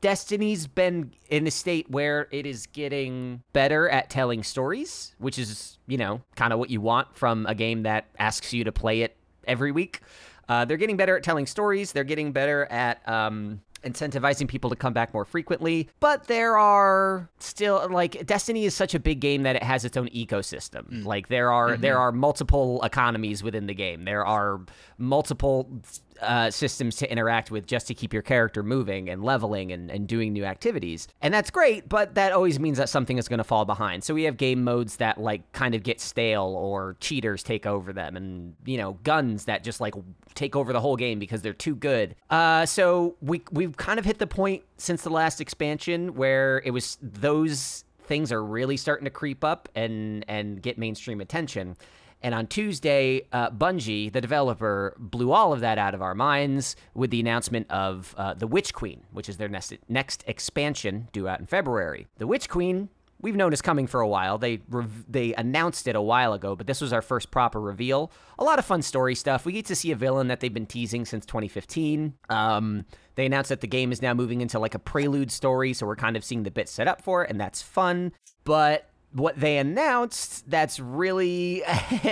Destiny's 0.00 0.66
been 0.66 1.12
in 1.28 1.46
a 1.46 1.50
state 1.50 1.90
where 1.90 2.26
it 2.30 2.46
is 2.46 2.66
getting 2.66 3.42
better 3.52 3.88
at 3.88 4.08
telling 4.08 4.42
stories, 4.42 5.14
which 5.18 5.38
is, 5.38 5.78
you 5.86 5.98
know, 5.98 6.22
kind 6.36 6.52
of 6.52 6.58
what 6.58 6.70
you 6.70 6.80
want 6.80 7.14
from 7.14 7.44
a 7.46 7.54
game 7.54 7.82
that 7.82 8.06
asks 8.18 8.52
you 8.52 8.64
to 8.64 8.72
play 8.72 9.02
it 9.02 9.16
every 9.46 9.72
week. 9.72 10.00
Uh, 10.48 10.64
they're 10.64 10.78
getting 10.78 10.96
better 10.96 11.16
at 11.16 11.22
telling 11.22 11.46
stories. 11.46 11.92
They're 11.92 12.04
getting 12.04 12.32
better 12.32 12.64
at 12.66 13.06
um, 13.08 13.60
incentivizing 13.84 14.48
people 14.48 14.70
to 14.70 14.76
come 14.76 14.92
back 14.92 15.12
more 15.14 15.24
frequently. 15.24 15.88
But 16.00 16.26
there 16.26 16.58
are 16.58 17.28
still 17.38 17.88
like 17.90 18.26
Destiny 18.26 18.64
is 18.64 18.74
such 18.74 18.94
a 18.94 19.00
big 19.00 19.20
game 19.20 19.42
that 19.42 19.56
it 19.56 19.62
has 19.62 19.84
its 19.84 19.96
own 19.96 20.08
ecosystem. 20.08 20.90
Mm. 20.90 21.04
Like 21.04 21.28
there 21.28 21.52
are 21.52 21.70
mm-hmm. 21.70 21.82
there 21.82 21.98
are 21.98 22.12
multiple 22.12 22.82
economies 22.82 23.42
within 23.42 23.66
the 23.66 23.74
game. 23.74 24.04
There 24.04 24.24
are 24.24 24.60
multiple 24.98 25.82
uh, 26.20 26.50
systems 26.50 26.96
to 26.96 27.10
interact 27.10 27.50
with 27.50 27.66
just 27.66 27.86
to 27.88 27.94
keep 27.94 28.12
your 28.12 28.22
character 28.22 28.62
moving 28.62 29.08
and 29.08 29.22
leveling 29.22 29.72
and, 29.72 29.90
and 29.90 30.06
doing 30.06 30.32
new 30.32 30.44
activities. 30.44 31.08
And 31.20 31.32
that's 31.32 31.50
great, 31.50 31.88
but 31.88 32.14
that 32.14 32.32
always 32.32 32.58
means 32.58 32.78
that 32.78 32.88
something 32.88 33.18
is 33.18 33.28
going 33.28 33.38
to 33.38 33.44
fall 33.44 33.64
behind. 33.64 34.04
So 34.04 34.14
we 34.14 34.24
have 34.24 34.36
game 34.36 34.64
modes 34.64 34.96
that 34.96 35.18
like 35.18 35.50
kind 35.52 35.74
of 35.74 35.82
get 35.82 36.00
stale 36.00 36.54
or 36.56 36.96
cheaters 37.00 37.42
take 37.42 37.66
over 37.66 37.92
them 37.92 38.16
and, 38.16 38.54
you 38.64 38.78
know, 38.78 38.98
guns 39.02 39.46
that 39.46 39.64
just 39.64 39.80
like 39.80 39.94
take 40.34 40.56
over 40.56 40.72
the 40.72 40.80
whole 40.80 40.96
game 40.96 41.18
because 41.18 41.42
they're 41.42 41.52
too 41.52 41.74
good. 41.74 42.16
Uh, 42.30 42.66
so 42.66 43.16
we, 43.20 43.42
we've 43.52 43.76
kind 43.76 43.98
of 43.98 44.04
hit 44.04 44.18
the 44.18 44.26
point 44.26 44.62
since 44.76 45.02
the 45.02 45.10
last 45.10 45.40
expansion 45.40 46.14
where 46.14 46.62
it 46.64 46.70
was 46.70 46.98
those 47.02 47.84
things 48.06 48.30
are 48.32 48.44
really 48.44 48.76
starting 48.76 49.04
to 49.04 49.10
creep 49.10 49.42
up 49.44 49.68
and 49.74 50.24
and 50.28 50.62
get 50.62 50.78
mainstream 50.78 51.20
attention. 51.20 51.76
And 52.24 52.34
on 52.34 52.46
Tuesday, 52.46 53.26
uh, 53.32 53.50
Bungie, 53.50 54.10
the 54.10 54.22
developer, 54.22 54.96
blew 54.98 55.30
all 55.30 55.52
of 55.52 55.60
that 55.60 55.76
out 55.76 55.94
of 55.94 56.00
our 56.00 56.14
minds 56.14 56.74
with 56.94 57.10
the 57.10 57.20
announcement 57.20 57.70
of 57.70 58.14
uh, 58.16 58.32
The 58.32 58.46
Witch 58.46 58.72
Queen, 58.72 59.02
which 59.12 59.28
is 59.28 59.36
their 59.36 59.48
next, 59.50 59.74
next 59.90 60.24
expansion 60.26 61.08
due 61.12 61.28
out 61.28 61.38
in 61.38 61.44
February. 61.44 62.06
The 62.16 62.26
Witch 62.26 62.48
Queen, 62.48 62.88
we've 63.20 63.36
known 63.36 63.52
is 63.52 63.60
coming 63.60 63.86
for 63.86 64.00
a 64.00 64.08
while. 64.08 64.38
They 64.38 64.60
they 65.06 65.34
announced 65.34 65.86
it 65.86 65.96
a 65.96 66.00
while 66.00 66.32
ago, 66.32 66.56
but 66.56 66.66
this 66.66 66.80
was 66.80 66.94
our 66.94 67.02
first 67.02 67.30
proper 67.30 67.60
reveal. 67.60 68.10
A 68.38 68.44
lot 68.44 68.58
of 68.58 68.64
fun 68.64 68.80
story 68.80 69.14
stuff. 69.14 69.44
We 69.44 69.52
get 69.52 69.66
to 69.66 69.76
see 69.76 69.90
a 69.90 69.96
villain 69.96 70.28
that 70.28 70.40
they've 70.40 70.52
been 70.52 70.64
teasing 70.64 71.04
since 71.04 71.26
2015. 71.26 72.14
Um, 72.30 72.86
they 73.16 73.26
announced 73.26 73.50
that 73.50 73.60
the 73.60 73.66
game 73.66 73.92
is 73.92 74.00
now 74.00 74.14
moving 74.14 74.40
into 74.40 74.58
like 74.58 74.74
a 74.74 74.78
prelude 74.78 75.30
story, 75.30 75.74
so 75.74 75.86
we're 75.86 75.94
kind 75.94 76.16
of 76.16 76.24
seeing 76.24 76.44
the 76.44 76.50
bits 76.50 76.72
set 76.72 76.88
up 76.88 77.02
for 77.02 77.22
it, 77.22 77.28
and 77.28 77.38
that's 77.38 77.60
fun. 77.60 78.12
But 78.44 78.88
what 79.14 79.38
they 79.38 79.58
announced 79.58 80.48
that's 80.50 80.80
really 80.80 81.62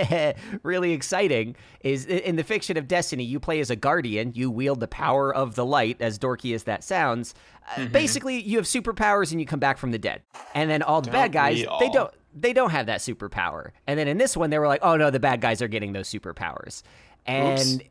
really 0.62 0.92
exciting 0.92 1.56
is 1.80 2.06
in 2.06 2.36
the 2.36 2.44
fiction 2.44 2.76
of 2.76 2.86
destiny 2.86 3.24
you 3.24 3.40
play 3.40 3.58
as 3.58 3.70
a 3.70 3.76
guardian 3.76 4.30
you 4.34 4.48
wield 4.48 4.78
the 4.78 4.86
power 4.86 5.34
of 5.34 5.56
the 5.56 5.66
light 5.66 5.96
as 6.00 6.18
dorky 6.18 6.54
as 6.54 6.62
that 6.64 6.84
sounds. 6.84 7.34
Uh, 7.66 7.80
mm-hmm. 7.80 7.92
basically 7.92 8.40
you 8.40 8.56
have 8.56 8.66
superpowers 8.66 9.32
and 9.32 9.40
you 9.40 9.46
come 9.46 9.58
back 9.58 9.78
from 9.78 9.90
the 9.90 9.98
dead. 9.98 10.22
And 10.54 10.70
then 10.70 10.82
all 10.82 11.00
the 11.00 11.10
don't 11.10 11.14
bad 11.14 11.32
guys 11.32 11.64
they 11.80 11.88
don't 11.88 12.14
they 12.34 12.52
don't 12.52 12.70
have 12.70 12.86
that 12.86 13.00
superpower. 13.00 13.72
And 13.88 13.98
then 13.98 14.06
in 14.06 14.16
this 14.16 14.36
one 14.36 14.50
they 14.50 14.58
were 14.60 14.68
like 14.68 14.80
oh 14.82 14.96
no 14.96 15.10
the 15.10 15.20
bad 15.20 15.40
guys 15.40 15.60
are 15.60 15.68
getting 15.68 15.92
those 15.92 16.08
superpowers. 16.08 16.82
And 17.26 17.82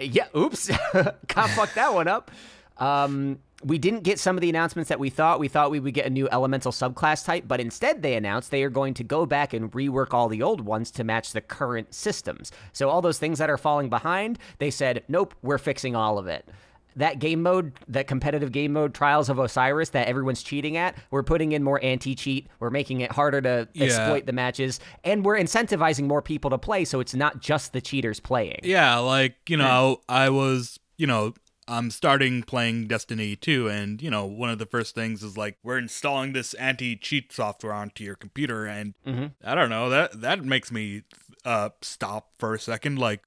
oops. 0.00 0.14
yeah 0.14 0.26
oops. 0.36 0.68
Can't 1.26 1.50
fuck 1.50 1.74
that 1.74 1.92
one 1.92 2.06
up. 2.06 2.30
Um 2.78 3.40
we 3.62 3.78
didn't 3.78 4.04
get 4.04 4.18
some 4.18 4.36
of 4.36 4.40
the 4.40 4.48
announcements 4.48 4.88
that 4.88 4.98
we 4.98 5.10
thought. 5.10 5.38
We 5.38 5.48
thought 5.48 5.70
we 5.70 5.80
would 5.80 5.94
get 5.94 6.06
a 6.06 6.10
new 6.10 6.28
elemental 6.30 6.72
subclass 6.72 7.24
type, 7.24 7.44
but 7.46 7.60
instead 7.60 8.02
they 8.02 8.14
announced 8.14 8.50
they 8.50 8.62
are 8.62 8.70
going 8.70 8.94
to 8.94 9.04
go 9.04 9.26
back 9.26 9.52
and 9.52 9.70
rework 9.72 10.14
all 10.14 10.28
the 10.28 10.42
old 10.42 10.62
ones 10.62 10.90
to 10.92 11.04
match 11.04 11.32
the 11.32 11.40
current 11.40 11.92
systems. 11.94 12.52
So 12.72 12.88
all 12.88 13.02
those 13.02 13.18
things 13.18 13.38
that 13.38 13.50
are 13.50 13.58
falling 13.58 13.90
behind, 13.90 14.38
they 14.58 14.70
said, 14.70 15.04
nope, 15.08 15.34
we're 15.42 15.58
fixing 15.58 15.94
all 15.94 16.18
of 16.18 16.26
it. 16.26 16.48
That 16.96 17.18
game 17.20 17.42
mode, 17.42 17.72
that 17.86 18.08
competitive 18.08 18.50
game 18.50 18.72
mode, 18.72 18.94
Trials 18.94 19.28
of 19.28 19.38
Osiris, 19.38 19.90
that 19.90 20.08
everyone's 20.08 20.42
cheating 20.42 20.76
at, 20.76 20.96
we're 21.10 21.22
putting 21.22 21.52
in 21.52 21.62
more 21.62 21.82
anti 21.84 22.16
cheat. 22.16 22.48
We're 22.58 22.70
making 22.70 23.00
it 23.00 23.12
harder 23.12 23.40
to 23.42 23.68
yeah. 23.74 23.84
exploit 23.84 24.26
the 24.26 24.32
matches, 24.32 24.80
and 25.04 25.24
we're 25.24 25.38
incentivizing 25.38 26.06
more 26.06 26.20
people 26.20 26.50
to 26.50 26.58
play 26.58 26.84
so 26.84 26.98
it's 26.98 27.14
not 27.14 27.40
just 27.40 27.72
the 27.72 27.80
cheaters 27.80 28.18
playing. 28.18 28.60
Yeah, 28.64 28.98
like, 28.98 29.36
you 29.48 29.56
know, 29.56 30.00
I 30.08 30.30
was, 30.30 30.80
you 30.98 31.06
know, 31.06 31.34
I'm 31.70 31.90
starting 31.92 32.42
playing 32.42 32.88
Destiny 32.88 33.36
2, 33.36 33.68
and 33.68 34.02
you 34.02 34.10
know, 34.10 34.26
one 34.26 34.50
of 34.50 34.58
the 34.58 34.66
first 34.66 34.94
things 34.94 35.22
is 35.22 35.36
like 35.36 35.56
we're 35.62 35.78
installing 35.78 36.32
this 36.32 36.52
anti-cheat 36.54 37.32
software 37.32 37.72
onto 37.72 38.02
your 38.02 38.16
computer, 38.16 38.66
and 38.66 38.94
mm-hmm. 39.06 39.26
I 39.44 39.54
don't 39.54 39.70
know 39.70 39.88
that 39.88 40.20
that 40.20 40.44
makes 40.44 40.72
me 40.72 41.02
uh 41.44 41.70
stop 41.80 42.30
for 42.38 42.54
a 42.54 42.58
second. 42.58 42.98
Like, 42.98 43.22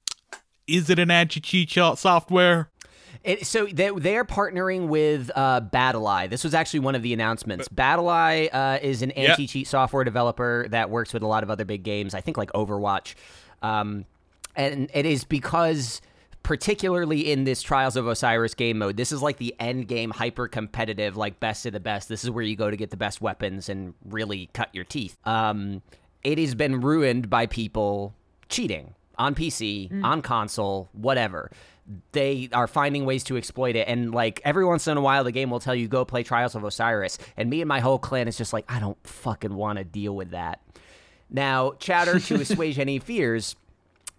is 0.68 0.90
it 0.90 1.00
an 1.00 1.10
anti-cheat 1.10 1.72
software? 1.72 2.70
It, 3.24 3.48
so 3.48 3.66
they 3.68 3.90
they're 3.92 4.26
partnering 4.26 4.90
with 4.90 5.32
uh, 5.34 5.62
BattlEye. 5.62 6.30
This 6.30 6.44
was 6.44 6.54
actually 6.54 6.82
one 6.82 6.96
of 6.96 7.02
the 7.02 7.14
announcements. 7.14 7.70
BattlEye 7.70 8.50
uh, 8.52 8.80
is 8.82 9.02
an 9.02 9.12
anti-cheat 9.12 9.62
yep. 9.62 9.68
software 9.68 10.04
developer 10.04 10.68
that 10.70 10.90
works 10.90 11.14
with 11.14 11.24
a 11.24 11.28
lot 11.28 11.44
of 11.44 11.50
other 11.50 11.64
big 11.64 11.84
games. 11.84 12.14
I 12.14 12.20
think 12.20 12.36
like 12.36 12.52
Overwatch, 12.52 13.16
um, 13.62 14.04
and 14.58 14.90
it 14.94 15.06
is 15.06 15.24
because 15.24 16.02
particularly 16.44 17.32
in 17.32 17.46
this 17.46 17.62
Trials 17.62 17.96
of 17.96 18.06
Osiris 18.06 18.54
game 18.54 18.78
mode. 18.78 18.98
This 18.98 19.12
is 19.12 19.22
like 19.22 19.38
the 19.38 19.56
end 19.60 19.88
game 19.88 20.12
hyper 20.12 20.50
competitive, 20.50 21.16
like 21.16 21.40
best 21.40 21.66
of 21.66 21.72
the 21.74 21.80
best. 21.80 22.10
This 22.10 22.24
is 22.24 22.30
where 22.30 22.44
you 22.44 22.58
go 22.58 22.70
to 22.70 22.78
get 22.78 22.92
the 22.92 22.98
best 22.98 23.22
weapons 23.22 23.70
and 23.70 23.94
really 24.06 24.50
cut 24.54 24.70
your 24.74 24.84
teeth. 24.84 25.18
Um, 25.26 25.82
it 26.24 26.38
has 26.38 26.54
been 26.54 26.82
ruined 26.82 27.30
by 27.30 27.46
people 27.46 28.14
cheating 28.50 28.94
on 29.18 29.36
PC, 29.36 29.90
mm. 29.90 30.04
on 30.04 30.22
console, 30.22 30.90
whatever. 30.92 31.50
They 32.12 32.50
are 32.54 32.68
finding 32.68 33.06
ways 33.06 33.24
to 33.26 33.38
exploit 33.38 33.76
it. 33.76 33.88
And 33.88 34.14
like 34.14 34.42
every 34.44 34.66
once 34.66 34.88
in 34.88 34.98
a 34.98 35.02
while, 35.02 35.24
the 35.24 35.32
game 35.32 35.50
will 35.50 35.60
tell 35.60 35.76
you, 35.76 35.88
go 35.88 36.04
play 36.06 36.24
Trials 36.24 36.56
of 36.56 36.64
Osiris. 36.64 37.18
And 37.38 37.50
me 37.50 37.62
and 37.62 37.68
my 37.68 37.80
whole 37.80 38.00
clan 38.00 38.28
is 38.28 38.38
just 38.38 38.54
like, 38.54 38.66
I 38.70 38.80
don't 38.80 38.98
fucking 39.06 39.54
want 39.54 39.78
to 39.78 39.84
deal 39.84 40.16
with 40.16 40.32
that. 40.32 40.62
Now, 41.30 41.74
chatter 41.80 42.20
to 42.20 42.36
assuage 42.42 42.80
any 42.80 43.00
fears 43.00 43.56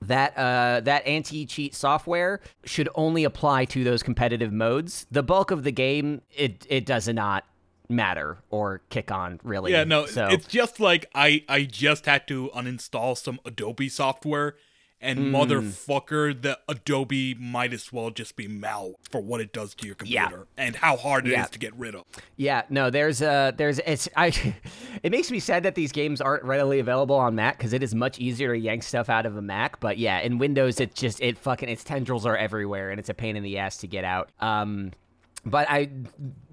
that 0.09 0.37
uh, 0.37 0.81
that 0.81 1.07
anti-cheat 1.07 1.75
software 1.75 2.40
should 2.64 2.88
only 2.95 3.25
apply 3.25 3.64
to 3.67 3.85
those 3.85 4.03
competitive 4.03 4.53
modes. 4.53 5.07
The 5.11 5.23
bulk 5.23 5.51
of 5.51 5.62
the 5.64 5.73
game, 5.73 6.23
it 6.31 6.67
it 6.69 6.87
does 6.87 7.09
not 7.09 7.45
matter 7.88 8.38
or 8.51 8.83
kick 8.90 9.11
on 9.11 9.40
really. 9.43 9.73
Yeah, 9.73 9.85
no, 9.85 10.07
so. 10.07 10.29
it's 10.29 10.47
just 10.47 10.81
like 10.81 11.11
I 11.14 11.45
I 11.49 11.64
just 11.64 12.07
had 12.07 12.27
to 12.29 12.51
uninstall 12.55 13.17
some 13.17 13.40
Adobe 13.45 13.88
software 13.88 14.57
and 15.05 15.19
mm. 15.19 15.31
motherfucker, 15.31 16.40
the 16.40 16.59
Adobe 16.67 17.35
might 17.35 17.75
as 17.75 17.93
well 17.93 18.11
just 18.11 18.37
be 18.37 18.49
mal 18.49 18.95
for 19.11 19.21
what 19.21 19.40
it 19.40 19.53
does 19.53 19.75
to 19.75 19.87
your 19.87 19.95
computer 19.95 20.47
yeah. 20.57 20.64
and 20.64 20.77
how 20.77 20.97
hard 20.97 21.27
it 21.27 21.33
yeah. 21.33 21.45
is 21.45 21.51
to 21.51 21.59
get 21.59 21.77
rid 21.77 21.95
of. 21.95 22.05
Yeah, 22.37 22.62
no, 22.71 22.88
there's 22.88 23.21
uh 23.21 23.53
there's 23.57 23.79
it's 23.81 24.09
I 24.17 24.29
it 25.03 25.12
makes 25.12 25.31
me 25.31 25.38
sad 25.38 25.62
that 25.64 25.75
these 25.75 25.93
games 25.93 26.21
aren't 26.21 26.43
readily 26.43 26.79
available 26.79 27.17
on 27.17 27.35
Mac 27.35 27.59
because 27.59 27.75
it 27.75 27.83
is 27.83 27.95
much 27.95 28.19
easier 28.19 28.55
to 28.55 28.59
yank 28.59 28.83
stuff 28.83 29.11
out 29.11 29.27
of 29.27 29.37
a 29.37 29.43
Mac. 29.43 29.79
But 29.79 29.99
yeah, 29.99 30.21
in 30.21 30.38
Windows 30.38 30.81
it 30.81 30.95
just 30.95 31.21
it 31.21 31.37
fucking 31.37 31.69
its 31.69 31.85
tendrils 31.85 32.25
are 32.25 32.37
everywhere 32.37 32.90
and 32.90 32.99
it's 32.99 33.11
a 33.11 33.14
pain 33.14 33.37
in 33.37 33.43
the 33.43 33.59
ass 33.59 33.77
to 33.79 33.87
get 33.87 34.05
out. 34.05 34.31
Um 34.40 34.93
but 35.47 35.69
I, 35.69 35.90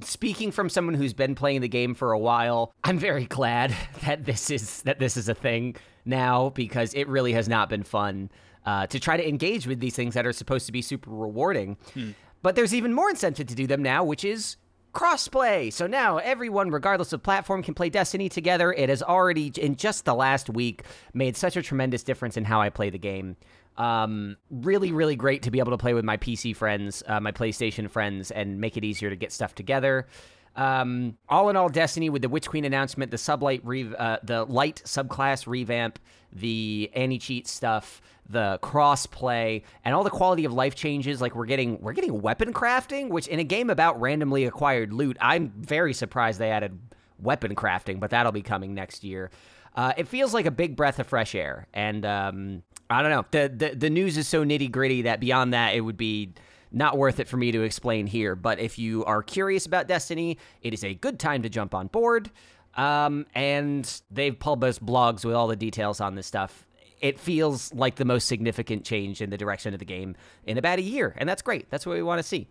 speaking 0.01 0.51
from 0.51 0.67
someone 0.67 0.95
who's 0.95 1.13
been 1.13 1.33
playing 1.33 1.61
the 1.61 1.69
game 1.69 1.95
for 1.95 2.11
a 2.11 2.19
while, 2.19 2.73
I'm 2.83 2.99
very 2.99 3.25
glad 3.25 3.73
that 4.05 4.25
this 4.25 4.49
is 4.49 4.81
that 4.81 4.99
this 4.99 5.15
is 5.15 5.29
a 5.29 5.33
thing 5.33 5.77
now 6.05 6.49
because 6.49 6.93
it 6.93 7.07
really 7.07 7.33
has 7.33 7.47
not 7.47 7.69
been 7.69 7.83
fun 7.83 8.29
uh, 8.65 8.87
to 8.87 8.99
try 8.99 9.17
to 9.17 9.27
engage 9.27 9.67
with 9.67 9.79
these 9.79 9.95
things 9.95 10.13
that 10.13 10.25
are 10.25 10.33
supposed 10.33 10.65
to 10.65 10.71
be 10.71 10.81
super 10.81 11.09
rewarding. 11.09 11.77
Hmm. 11.93 12.11
But 12.41 12.55
there's 12.55 12.73
even 12.73 12.93
more 12.93 13.09
incentive 13.09 13.47
to 13.47 13.55
do 13.55 13.67
them 13.67 13.83
now, 13.83 14.03
which 14.03 14.25
is 14.25 14.57
crossplay. 14.93 15.71
So 15.71 15.87
now 15.87 16.17
everyone, 16.17 16.71
regardless 16.71 17.13
of 17.13 17.23
platform, 17.23 17.63
can 17.63 17.73
play 17.73 17.89
Destiny 17.89 18.29
together. 18.29 18.73
It 18.73 18.89
has 18.89 19.01
already, 19.01 19.51
in 19.57 19.75
just 19.75 20.05
the 20.05 20.13
last 20.13 20.49
week, 20.49 20.83
made 21.13 21.37
such 21.37 21.55
a 21.55 21.61
tremendous 21.61 22.03
difference 22.03 22.37
in 22.37 22.43
how 22.43 22.61
I 22.61 22.69
play 22.69 22.89
the 22.89 22.99
game. 22.99 23.35
Um, 23.77 24.37
really, 24.49 24.91
really 24.91 25.15
great 25.15 25.43
to 25.43 25.51
be 25.51 25.59
able 25.59 25.71
to 25.71 25.77
play 25.77 25.93
with 25.93 26.03
my 26.03 26.17
PC 26.17 26.55
friends, 26.55 27.03
uh, 27.07 27.19
my 27.19 27.31
PlayStation 27.31 27.89
friends, 27.89 28.31
and 28.31 28.59
make 28.59 28.75
it 28.75 28.83
easier 28.83 29.09
to 29.09 29.15
get 29.15 29.31
stuff 29.31 29.55
together. 29.55 30.07
Um, 30.55 31.17
all 31.29 31.49
in 31.49 31.55
all, 31.55 31.69
Destiny 31.69 32.09
with 32.09 32.21
the 32.21 32.29
Witch 32.29 32.49
Queen 32.49 32.65
announcement, 32.65 33.11
the 33.11 33.17
sublight, 33.17 33.61
re- 33.63 33.93
uh, 33.97 34.17
the 34.23 34.43
light 34.45 34.81
subclass 34.85 35.47
revamp, 35.47 35.99
the 36.33 36.89
anti 36.93 37.19
cheat 37.19 37.47
stuff, 37.47 38.01
the 38.29 38.59
cross 38.61 39.05
play, 39.05 39.63
and 39.85 39.95
all 39.95 40.03
the 40.03 40.09
quality 40.09 40.45
of 40.45 40.53
life 40.53 40.75
changes. 40.75 41.21
Like 41.21 41.35
we're 41.35 41.45
getting, 41.45 41.79
we're 41.81 41.93
getting 41.93 42.21
weapon 42.21 42.53
crafting, 42.53 43.09
which 43.09 43.27
in 43.27 43.39
a 43.39 43.43
game 43.43 43.69
about 43.69 43.99
randomly 44.01 44.45
acquired 44.45 44.91
loot, 44.93 45.17
I'm 45.21 45.53
very 45.57 45.93
surprised 45.93 46.39
they 46.39 46.51
added 46.51 46.77
weapon 47.19 47.55
crafting, 47.55 47.99
but 47.99 48.09
that'll 48.09 48.31
be 48.31 48.41
coming 48.41 48.73
next 48.73 49.03
year. 49.03 49.31
Uh, 49.75 49.93
it 49.95 50.07
feels 50.07 50.33
like 50.33 50.45
a 50.45 50.51
big 50.51 50.75
breath 50.75 50.99
of 50.99 51.07
fresh 51.07 51.33
air, 51.33 51.65
and 51.73 52.05
um, 52.05 52.63
I 52.89 53.01
don't 53.01 53.11
know. 53.11 53.25
The, 53.31 53.53
the 53.55 53.75
the 53.75 53.89
news 53.89 54.17
is 54.17 54.27
so 54.27 54.43
nitty 54.43 54.69
gritty 54.69 55.03
that 55.03 55.21
beyond 55.21 55.53
that, 55.53 55.75
it 55.75 55.81
would 55.81 55.95
be 55.95 56.33
not 56.71 56.97
worth 56.97 57.19
it 57.19 57.27
for 57.27 57.37
me 57.37 57.51
to 57.51 57.61
explain 57.61 58.07
here. 58.07 58.35
But 58.35 58.59
if 58.59 58.79
you 58.79 59.03
are 59.05 59.21
curious 59.21 59.65
about 59.65 59.87
Destiny, 59.87 60.37
it 60.61 60.73
is 60.73 60.83
a 60.83 60.93
good 60.93 61.19
time 61.19 61.41
to 61.43 61.49
jump 61.49 61.73
on 61.75 61.87
board. 61.87 62.31
Um, 62.75 63.25
and 63.35 64.01
they've 64.09 64.37
published 64.37 64.85
blogs 64.85 65.25
with 65.25 65.35
all 65.35 65.47
the 65.47 65.55
details 65.55 65.99
on 65.99 66.15
this 66.15 66.27
stuff. 66.27 66.65
It 67.01 67.19
feels 67.19 67.73
like 67.73 67.95
the 67.95 68.05
most 68.05 68.27
significant 68.27 68.85
change 68.85 69.21
in 69.21 69.29
the 69.29 69.37
direction 69.37 69.73
of 69.73 69.79
the 69.79 69.85
game 69.85 70.15
in 70.45 70.57
about 70.57 70.79
a 70.79 70.83
year, 70.83 71.15
and 71.17 71.27
that's 71.27 71.41
great. 71.41 71.69
That's 71.69 71.85
what 71.85 71.93
we 71.93 72.03
want 72.03 72.19
to 72.19 72.23
see. 72.23 72.47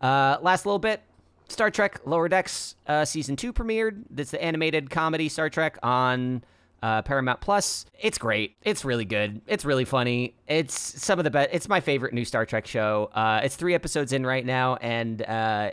Uh, 0.00 0.36
last 0.42 0.66
little 0.66 0.78
bit. 0.78 1.02
Star 1.48 1.70
Trek 1.70 2.00
Lower 2.06 2.28
Decks 2.28 2.74
uh, 2.86 3.04
season 3.04 3.36
two 3.36 3.52
premiered. 3.52 4.04
That's 4.10 4.30
the 4.30 4.42
animated 4.42 4.90
comedy 4.90 5.28
Star 5.28 5.50
Trek 5.50 5.78
on 5.82 6.44
uh, 6.84 7.00
Paramount 7.00 7.40
Plus. 7.40 7.86
It's 7.98 8.18
great. 8.18 8.56
It's 8.60 8.84
really 8.84 9.06
good. 9.06 9.40
It's 9.46 9.64
really 9.64 9.86
funny. 9.86 10.34
It's 10.46 11.02
some 11.02 11.18
of 11.18 11.24
the 11.24 11.30
best. 11.30 11.48
It's 11.50 11.66
my 11.66 11.80
favorite 11.80 12.12
new 12.12 12.26
Star 12.26 12.44
Trek 12.44 12.66
show. 12.66 13.10
Uh, 13.14 13.40
it's 13.42 13.56
three 13.56 13.74
episodes 13.74 14.12
in 14.12 14.26
right 14.26 14.44
now, 14.44 14.76
and 14.76 15.22
uh, 15.22 15.70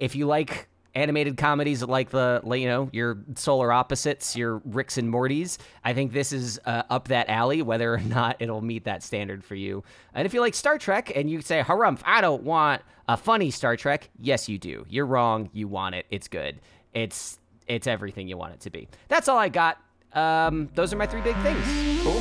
if 0.00 0.16
you 0.16 0.26
like 0.26 0.68
animated 0.96 1.36
comedies 1.36 1.82
like 1.82 2.10
the 2.10 2.40
you 2.46 2.66
know 2.66 2.88
your 2.92 3.18
solar 3.34 3.72
opposites 3.72 4.36
your 4.36 4.62
ricks 4.64 4.96
and 4.96 5.12
mortys 5.12 5.58
i 5.82 5.92
think 5.92 6.12
this 6.12 6.32
is 6.32 6.60
uh, 6.66 6.84
up 6.88 7.08
that 7.08 7.28
alley 7.28 7.62
whether 7.62 7.94
or 7.94 7.98
not 7.98 8.36
it'll 8.38 8.60
meet 8.60 8.84
that 8.84 9.02
standard 9.02 9.42
for 9.42 9.56
you 9.56 9.82
and 10.14 10.24
if 10.24 10.32
you 10.32 10.40
like 10.40 10.54
star 10.54 10.78
trek 10.78 11.10
and 11.16 11.28
you 11.28 11.40
say 11.40 11.60
harumph 11.60 11.98
i 12.04 12.20
don't 12.20 12.44
want 12.44 12.80
a 13.08 13.16
funny 13.16 13.50
star 13.50 13.76
trek 13.76 14.08
yes 14.20 14.48
you 14.48 14.56
do 14.56 14.86
you're 14.88 15.04
wrong 15.04 15.50
you 15.52 15.66
want 15.66 15.96
it 15.96 16.06
it's 16.10 16.28
good 16.28 16.60
it's 16.92 17.40
it's 17.66 17.88
everything 17.88 18.28
you 18.28 18.36
want 18.36 18.54
it 18.54 18.60
to 18.60 18.70
be 18.70 18.86
that's 19.08 19.26
all 19.26 19.38
i 19.38 19.48
got 19.48 19.83
um, 20.14 20.68
those 20.74 20.92
are 20.92 20.96
my 20.96 21.06
three 21.06 21.22
big 21.22 21.36
things. 21.36 22.02
Cool. 22.02 22.20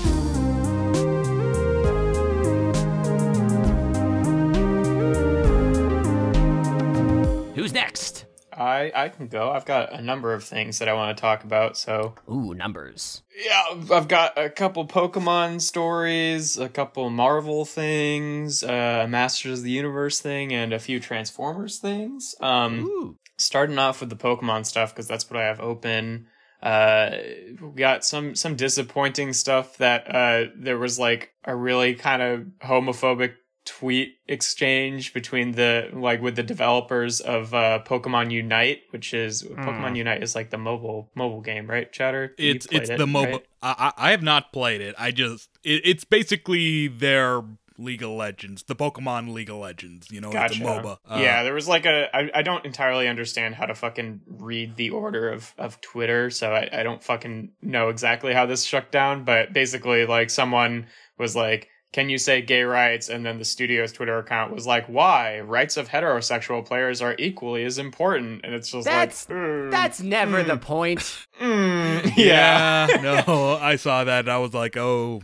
Who's 7.55 7.71
next? 7.71 8.25
I 8.51 8.91
I 8.93 9.09
can 9.09 9.27
go. 9.27 9.51
I've 9.51 9.65
got 9.65 9.93
a 9.93 10.01
number 10.01 10.33
of 10.33 10.43
things 10.43 10.79
that 10.79 10.87
I 10.89 10.93
want 10.93 11.15
to 11.15 11.21
talk 11.21 11.43
about. 11.43 11.77
So 11.77 12.15
Ooh, 12.29 12.53
numbers. 12.53 13.21
yeah, 13.43 13.63
I've 13.91 14.07
got 14.07 14.37
a 14.37 14.49
couple 14.49 14.87
Pokemon 14.87 15.61
stories, 15.61 16.57
a 16.57 16.69
couple 16.69 17.09
Marvel 17.09 17.65
things, 17.65 18.63
uh, 18.63 19.01
a 19.03 19.07
Masters 19.07 19.59
of 19.59 19.65
the 19.65 19.71
Universe 19.71 20.19
thing, 20.19 20.51
and 20.53 20.73
a 20.73 20.79
few 20.79 20.99
Transformers 20.99 21.79
things. 21.79 22.35
Um, 22.41 22.79
Ooh. 22.85 23.17
starting 23.37 23.77
off 23.77 24.01
with 24.01 24.09
the 24.09 24.15
Pokemon 24.15 24.65
stuff 24.65 24.93
because 24.93 25.07
that's 25.07 25.29
what 25.29 25.39
I 25.39 25.45
have 25.45 25.59
open. 25.59 26.27
Uh, 26.63 27.17
we 27.61 27.73
got 27.75 28.05
some 28.05 28.35
some 28.35 28.55
disappointing 28.55 29.33
stuff 29.33 29.77
that 29.77 30.15
uh 30.15 30.49
there 30.55 30.77
was 30.77 30.97
like 30.97 31.33
a 31.43 31.53
really 31.53 31.93
kind 31.93 32.21
of 32.21 32.47
homophobic 32.65 33.33
tweet 33.65 34.15
exchange 34.27 35.13
between 35.13 35.53
the 35.53 35.89
like 35.91 36.21
with 36.21 36.37
the 36.37 36.43
developers 36.43 37.19
of 37.19 37.53
uh 37.53 37.79
Pokemon 37.85 38.31
Unite, 38.31 38.79
which 38.91 39.13
is 39.13 39.43
Pokemon 39.43 39.97
Unite 39.97 40.23
is 40.23 40.35
like 40.35 40.51
the 40.51 40.57
mobile 40.57 41.11
mobile 41.15 41.41
game, 41.41 41.69
right? 41.69 41.91
Chatter. 41.91 42.33
It's 42.37 42.65
it's 42.71 42.89
it, 42.89 42.97
the 42.97 43.07
mobile. 43.07 43.33
right? 43.33 43.47
I, 43.61 43.91
I 43.97 44.07
I 44.07 44.11
have 44.11 44.23
not 44.23 44.53
played 44.53 44.79
it. 44.79 44.95
I 44.97 45.11
just 45.11 45.49
it, 45.65 45.81
it's 45.83 46.05
basically 46.05 46.87
their 46.87 47.41
League 47.77 48.03
of 48.03 48.09
Legends, 48.11 48.63
the 48.63 48.75
Pokemon 48.75 49.33
League 49.33 49.49
of 49.49 49.57
Legends. 49.57 50.11
You 50.11 50.21
know, 50.21 50.31
Gotcha. 50.31 50.53
it's 50.55 50.61
a 50.61 50.65
MOBA. 50.65 50.97
Uh, 51.09 51.19
yeah, 51.21 51.43
there 51.43 51.53
was 51.53 51.67
like 51.67 51.85
a. 51.85 52.15
I, 52.15 52.29
I 52.35 52.41
don't 52.41 52.65
entirely 52.65 53.07
understand 53.07 53.55
how 53.55 53.65
to 53.65 53.75
fucking 53.75 54.21
read 54.27 54.75
the 54.75 54.91
order 54.91 55.29
of, 55.29 55.53
of 55.57 55.79
Twitter, 55.81 56.29
so 56.29 56.51
I, 56.53 56.69
I 56.71 56.83
don't 56.83 57.03
fucking 57.03 57.51
know 57.61 57.89
exactly 57.89 58.33
how 58.33 58.45
this 58.45 58.63
shook 58.63 58.91
down. 58.91 59.23
But 59.23 59.53
basically, 59.53 60.05
like 60.05 60.29
someone 60.29 60.87
was 61.17 61.35
like, 61.35 61.69
"Can 61.93 62.09
you 62.09 62.17
say 62.17 62.41
gay 62.41 62.63
rights?" 62.63 63.09
And 63.09 63.25
then 63.25 63.37
the 63.39 63.45
studio's 63.45 63.91
Twitter 63.91 64.17
account 64.19 64.53
was 64.53 64.65
like, 64.67 64.87
"Why? 64.87 65.39
Rights 65.41 65.77
of 65.77 65.89
heterosexual 65.89 66.65
players 66.65 67.01
are 67.01 67.15
equally 67.17 67.63
as 67.65 67.77
important." 67.77 68.41
And 68.43 68.53
it's 68.53 68.71
just 68.71 68.85
That's 68.85 69.29
like, 69.29 69.37
mm, 69.37 69.71
that's 69.71 70.01
never 70.01 70.41
Hmm. 70.43 70.47
the 70.47 70.57
point. 70.57 70.99
mm, 71.41 72.13
yeah. 72.17 72.87
yeah. 72.89 73.01
no, 73.27 73.57
I 73.59 73.75
saw 73.77 74.03
that. 74.03 74.19
and 74.25 74.29
I 74.31 74.37
was 74.37 74.53
like, 74.53 74.77
oh. 74.77 75.21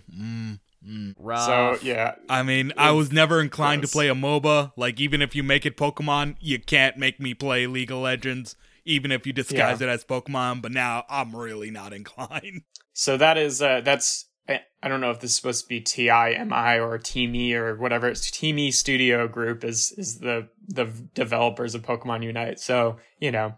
Mm. 0.90 1.14
So 1.46 1.78
yeah, 1.86 2.16
I 2.28 2.42
mean, 2.44 2.74
I 2.78 2.92
was 2.92 3.12
never 3.12 3.40
inclined 3.42 3.82
gross. 3.82 3.92
to 3.92 3.96
play 3.96 4.08
a 4.10 4.16
MOBA. 4.16 4.72
Like, 4.76 5.00
even 5.00 5.22
if 5.22 5.36
you 5.36 5.44
make 5.44 5.66
it 5.66 5.78
Pokemon, 5.78 6.36
you 6.40 6.58
can't 6.60 6.98
make 6.98 7.20
me 7.20 7.34
play 7.34 7.68
League 7.68 7.92
of 7.92 8.00
Legends, 8.00 8.56
even 8.86 9.12
if 9.12 9.28
you 9.28 9.34
disguise 9.34 9.82
Yeah. 9.82 9.88
it 9.88 9.90
as 9.92 10.04
Pokemon. 10.06 10.62
But 10.62 10.72
now 10.72 11.04
I'm 11.10 11.36
really 11.36 11.70
not 11.72 11.94
inclined. 12.00 12.64
So 12.94 13.18
that 13.18 13.38
is 13.38 13.62
uh 13.62 13.82
that's 13.82 14.26
I 14.48 14.62
I 14.82 14.88
don't 14.88 15.02
know 15.02 15.12
if 15.12 15.20
this 15.20 15.32
is 15.32 15.36
supposed 15.36 15.64
to 15.66 15.70
be 15.70 15.82
TIMI 15.82 16.80
or 16.80 16.98
Teamy 16.98 17.54
or 17.54 17.76
whatever. 17.76 18.08
It's 18.08 18.32
Teamy 18.32 18.74
Studio 18.74 19.28
Group 19.28 19.64
is 19.64 19.94
is 19.98 20.20
the 20.20 20.48
the 20.68 20.86
developers 21.14 21.76
of 21.76 21.84
Pokemon 21.84 22.24
Unite. 22.24 22.60
So 22.60 22.98
you 23.20 23.32
know, 23.32 23.54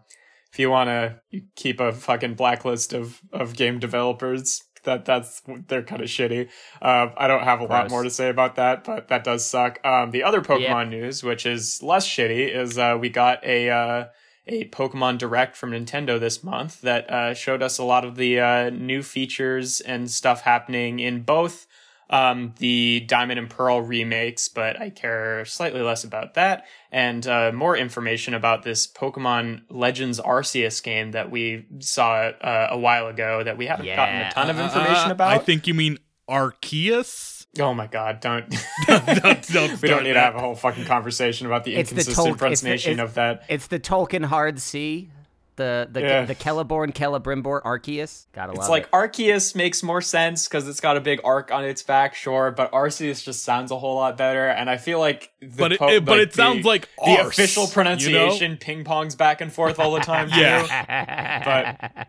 if 0.52 0.58
you 0.58 0.70
want 0.70 0.88
to 0.88 1.18
keep 1.56 1.80
a 1.80 1.92
fucking 1.92 2.34
blacklist 2.34 2.92
of 2.92 3.20
of 3.32 3.56
game 3.56 3.78
developers, 3.78 4.60
that 4.84 5.04
that's 5.04 5.42
they're 5.68 5.82
kind 5.82 6.02
of 6.02 6.08
shitty. 6.08 6.48
Uh, 6.80 7.08
I 7.16 7.26
don't 7.26 7.44
have 7.44 7.60
a 7.60 7.64
lot 7.64 7.90
more 7.90 8.02
to 8.02 8.10
say 8.10 8.28
about 8.28 8.56
that, 8.56 8.84
but 8.84 9.08
that 9.08 9.24
does 9.24 9.46
suck. 9.46 9.78
Um, 9.84 10.10
the 10.10 10.22
other 10.22 10.40
Pokemon 10.40 10.88
news, 10.90 11.22
which 11.22 11.46
is 11.46 11.82
less 11.82 12.08
shitty, 12.08 12.54
is 12.54 12.78
uh, 12.78 12.96
we 13.00 13.08
got 13.08 13.44
a. 13.44 13.70
Uh, 13.70 14.04
a 14.44 14.68
Pokemon 14.70 15.18
Direct 15.18 15.56
from 15.56 15.70
Nintendo 15.70 16.18
this 16.18 16.42
month 16.42 16.80
that 16.80 17.08
uh, 17.08 17.32
showed 17.32 17.62
us 17.62 17.78
a 17.78 17.84
lot 17.84 18.04
of 18.04 18.16
the 18.16 18.40
uh, 18.40 18.70
new 18.70 19.00
features 19.02 19.80
and 19.80 20.10
stuff 20.10 20.40
happening 20.40 20.98
in 20.98 21.22
both 21.22 21.68
um, 22.10 22.54
the 22.58 23.00
Diamond 23.08 23.38
and 23.38 23.48
Pearl 23.48 23.80
remakes, 23.80 24.48
but 24.48 24.80
I 24.80 24.90
care 24.90 25.44
slightly 25.44 25.80
less 25.80 26.04
about 26.04 26.34
that, 26.34 26.64
and 26.90 27.26
uh, 27.26 27.52
more 27.52 27.76
information 27.76 28.34
about 28.34 28.62
this 28.62 28.86
Pokemon 28.86 29.62
Legends 29.70 30.20
Arceus 30.20 30.82
game 30.82 31.12
that 31.12 31.30
we 31.30 31.66
saw 31.80 32.14
uh, 32.14 32.68
a 32.70 32.78
while 32.78 33.06
ago 33.06 33.42
that 33.42 33.56
we 33.56 33.66
haven't 33.66 33.86
gotten 33.86 34.16
a 34.22 34.30
ton 34.32 34.50
of 34.50 34.58
information 34.58 35.08
uh, 35.08 35.12
about. 35.12 35.28
I 35.32 35.38
think 35.38 35.66
you 35.66 35.74
mean 35.74 35.98
Arceus. 36.28 37.46
oh 37.60 37.74
my 37.74 37.86
god, 37.86 38.20
don't. 38.20 38.48
don't, 38.86 39.06
don't 39.06 39.24
we 39.24 39.42
start 39.42 39.80
don't 39.82 40.04
need 40.04 40.12
to 40.14 40.20
have 40.20 40.34
a 40.36 40.40
whole 40.40 40.54
fucking 40.54 40.84
conversation 40.84 41.46
about 41.46 41.64
the 41.64 41.74
It's 41.76 41.90
the 41.90 41.96
inconsistent 42.00 42.38
Tolk- 42.38 42.50
it's 42.52 42.60
the- 42.60 42.64
pronunciation 42.66 42.92
it's- 42.94 43.08
of 43.08 43.14
that. 43.14 43.44
It's 43.48 43.66
the 43.68 43.80
Tolkien 43.80 44.24
Hard 44.24 44.58
C. 44.60 45.10
The 45.56 45.86
the 45.90 46.00
Yeah. 46.00 46.24
the 46.24 46.34
Celeborn 46.34 46.92
Celebrimbor 46.94 47.62
Arceus. 47.62 48.26
Gotta 48.32 48.52
It's 48.52 48.60
love 48.60 48.70
like 48.70 48.84
it. 48.84 48.90
Arceus 48.92 49.54
makes 49.54 49.82
more 49.82 50.00
sense 50.00 50.48
because 50.48 50.66
it's 50.66 50.80
got 50.80 50.96
a 50.96 51.00
big 51.00 51.20
arc 51.24 51.52
on 51.52 51.64
its 51.64 51.82
back, 51.82 52.14
sure, 52.14 52.50
but 52.50 52.72
Arceus 52.72 53.22
just 53.22 53.44
sounds 53.44 53.70
a 53.70 53.78
whole 53.78 53.96
lot 53.96 54.16
better. 54.16 54.48
And 54.48 54.70
I 54.70 54.78
feel 54.78 54.98
like, 54.98 55.30
the 55.40 55.48
But 55.58 55.72
it, 55.72 55.78
po- 55.78 55.88
it- 55.88 56.04
but 56.06 56.18
like 56.18 56.28
it 56.28 56.34
sounds 56.34 56.62
the, 56.62 56.68
like 56.68 56.88
the 57.04 57.18
arse, 57.18 57.28
official 57.38 57.64
you 57.64 57.68
know? 57.68 57.72
pronunciation 57.74 58.56
ping 58.56 58.82
pongs 58.84 59.16
back 59.16 59.40
and 59.42 59.52
forth 59.52 59.78
all 59.78 59.92
the 59.92 60.00
time. 60.00 60.30
too. 60.30 60.40
Yeah. 60.40 62.04